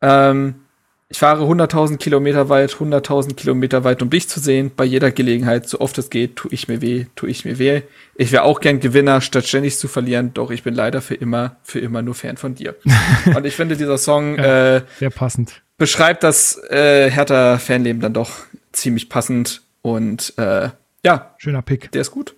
ähm, 0.00 0.63
ich 1.08 1.18
fahre 1.18 1.44
100.000 1.44 1.98
Kilometer 1.98 2.48
weit, 2.48 2.72
100.000 2.72 3.34
Kilometer 3.34 3.84
weit, 3.84 4.02
um 4.02 4.10
dich 4.10 4.28
zu 4.28 4.40
sehen. 4.40 4.72
Bei 4.74 4.84
jeder 4.84 5.10
Gelegenheit, 5.10 5.68
so 5.68 5.80
oft 5.80 5.96
es 5.98 6.10
geht, 6.10 6.36
tu 6.36 6.48
ich 6.50 6.66
mir 6.66 6.80
weh, 6.80 7.06
tu 7.14 7.26
ich 7.26 7.44
mir 7.44 7.58
weh. 7.58 7.82
Ich 8.16 8.32
wäre 8.32 8.42
auch 8.42 8.60
gern 8.60 8.80
Gewinner, 8.80 9.20
statt 9.20 9.46
ständig 9.46 9.78
zu 9.78 9.86
verlieren, 9.86 10.32
doch 10.34 10.50
ich 10.50 10.62
bin 10.62 10.74
leider 10.74 11.02
für 11.02 11.14
immer, 11.14 11.56
für 11.62 11.78
immer 11.78 12.02
nur 12.02 12.14
Fan 12.14 12.36
von 12.36 12.54
dir. 12.54 12.74
Und 13.26 13.44
ich 13.44 13.54
finde, 13.54 13.76
dieser 13.76 13.98
Song 13.98 14.36
ja, 14.36 14.76
äh, 14.76 14.82
sehr 14.98 15.10
passend. 15.10 15.62
beschreibt 15.76 16.24
das 16.24 16.58
äh, 16.70 17.10
Hertha-Fanleben 17.10 18.00
dann 18.00 18.14
doch 18.14 18.30
ziemlich 18.72 19.08
passend. 19.08 19.62
Und 19.82 20.32
äh, 20.38 20.70
ja, 21.04 21.34
schöner 21.36 21.62
Pick. 21.62 21.92
Der 21.92 22.00
ist 22.00 22.10
gut. 22.10 22.34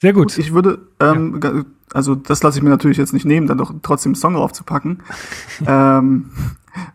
Sehr 0.00 0.12
gut. 0.12 0.34
gut 0.34 0.38
ich 0.38 0.52
würde, 0.52 0.80
ähm, 0.98 1.40
ja. 1.42 1.64
Also 1.94 2.14
das 2.14 2.42
lasse 2.42 2.58
ich 2.58 2.64
mir 2.64 2.70
natürlich 2.70 2.98
jetzt 2.98 3.12
nicht 3.12 3.26
nehmen, 3.26 3.46
dann 3.46 3.58
doch 3.58 3.72
trotzdem 3.82 4.10
einen 4.10 4.16
Song 4.16 4.34
draufzupacken. 4.34 5.02
ähm, 5.66 6.30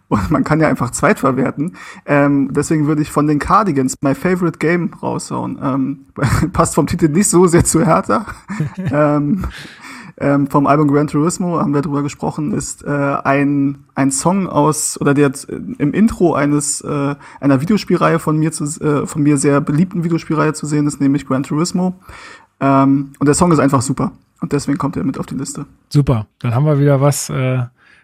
und 0.07 0.32
man 0.32 0.44
kann 0.44 0.60
ja 0.60 0.68
einfach 0.68 0.91
zweitverwerten. 0.91 1.76
Ähm, 2.06 2.52
deswegen 2.52 2.88
würde 2.88 3.02
ich 3.02 3.11
von 3.11 3.28
den 3.28 3.40
Cardigans 3.40 3.95
My 4.02 4.15
Favorite 4.15 4.57
Game 4.57 4.91
raushauen. 4.94 5.60
Ähm, 5.61 6.06
passt 6.53 6.76
vom 6.76 6.88
Titel 6.88 7.10
nicht 7.10 7.30
so 7.30 7.48
sehr 7.48 7.65
zu 7.65 7.86
Hertha. 7.86 8.26
ähm, 8.91 9.45
ähm, 10.19 10.48
vom 10.48 10.65
Album 10.65 10.88
Gran 10.88 11.07
Turismo 11.07 11.60
haben 11.60 11.76
wir 11.76 11.84
drüber 11.84 12.02
gesprochen, 12.02 12.52
ist 12.52 12.84
äh, 12.84 12.90
ein, 12.90 13.84
ein 13.94 14.10
Song 14.10 14.48
aus, 14.48 14.99
oder 14.99 15.14
der 15.14 15.32
im 15.48 15.94
Intro 15.94 16.34
eines 16.34 16.82
äh, 16.82 17.15
einer 17.40 17.61
Videospielreihe 17.61 18.18
von 18.18 18.38
mir 18.38 18.52
zu, 18.52 18.64
äh, 18.64 19.06
von 19.06 19.22
mir 19.22 19.38
sehr 19.38 19.61
beliebten 19.61 20.03
Videospielreihe 20.03 20.53
zu 20.53 20.65
sehen 20.65 20.88
ist, 20.88 20.99
nämlich 20.99 21.28
Gran 21.28 21.44
Turismo. 21.44 21.94
Ähm, 22.60 23.11
und 23.19 23.28
der 23.28 23.36
Song 23.36 23.52
ist 23.52 23.60
einfach 23.60 23.84
super. 23.84 24.11
Und 24.42 24.54
deswegen 24.54 24.78
kommt 24.78 24.96
er 24.96 25.04
mit 25.04 25.18
auf 25.18 25.26
die 25.26 25.36
Liste. 25.36 25.66
Super. 25.90 26.28
Dann 26.40 26.54
haben 26.54 26.66
wir 26.66 26.80
wieder 26.80 27.02
was, 27.02 27.30
äh, 27.30 27.64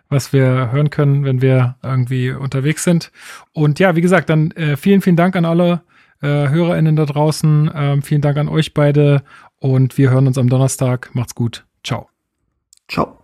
was 0.09 0.33
wir 0.33 0.71
hören 0.71 0.89
können, 0.89 1.25
wenn 1.25 1.41
wir 1.41 1.75
irgendwie 1.83 2.31
unterwegs 2.31 2.83
sind. 2.83 3.11
Und 3.53 3.79
ja, 3.79 3.95
wie 3.95 4.01
gesagt, 4.01 4.29
dann 4.29 4.51
äh, 4.51 4.77
vielen, 4.77 5.01
vielen 5.01 5.15
Dank 5.15 5.35
an 5.35 5.45
alle 5.45 5.81
äh, 6.21 6.49
HörerInnen 6.49 6.95
da 6.95 7.05
draußen. 7.05 7.71
Ähm, 7.73 8.01
vielen 8.01 8.21
Dank 8.21 8.37
an 8.37 8.49
euch 8.49 8.73
beide 8.73 9.23
und 9.59 9.97
wir 9.97 10.09
hören 10.09 10.27
uns 10.27 10.37
am 10.37 10.49
Donnerstag. 10.49 11.09
Macht's 11.13 11.35
gut. 11.35 11.65
Ciao. 11.83 12.09
Ciao. 12.87 13.19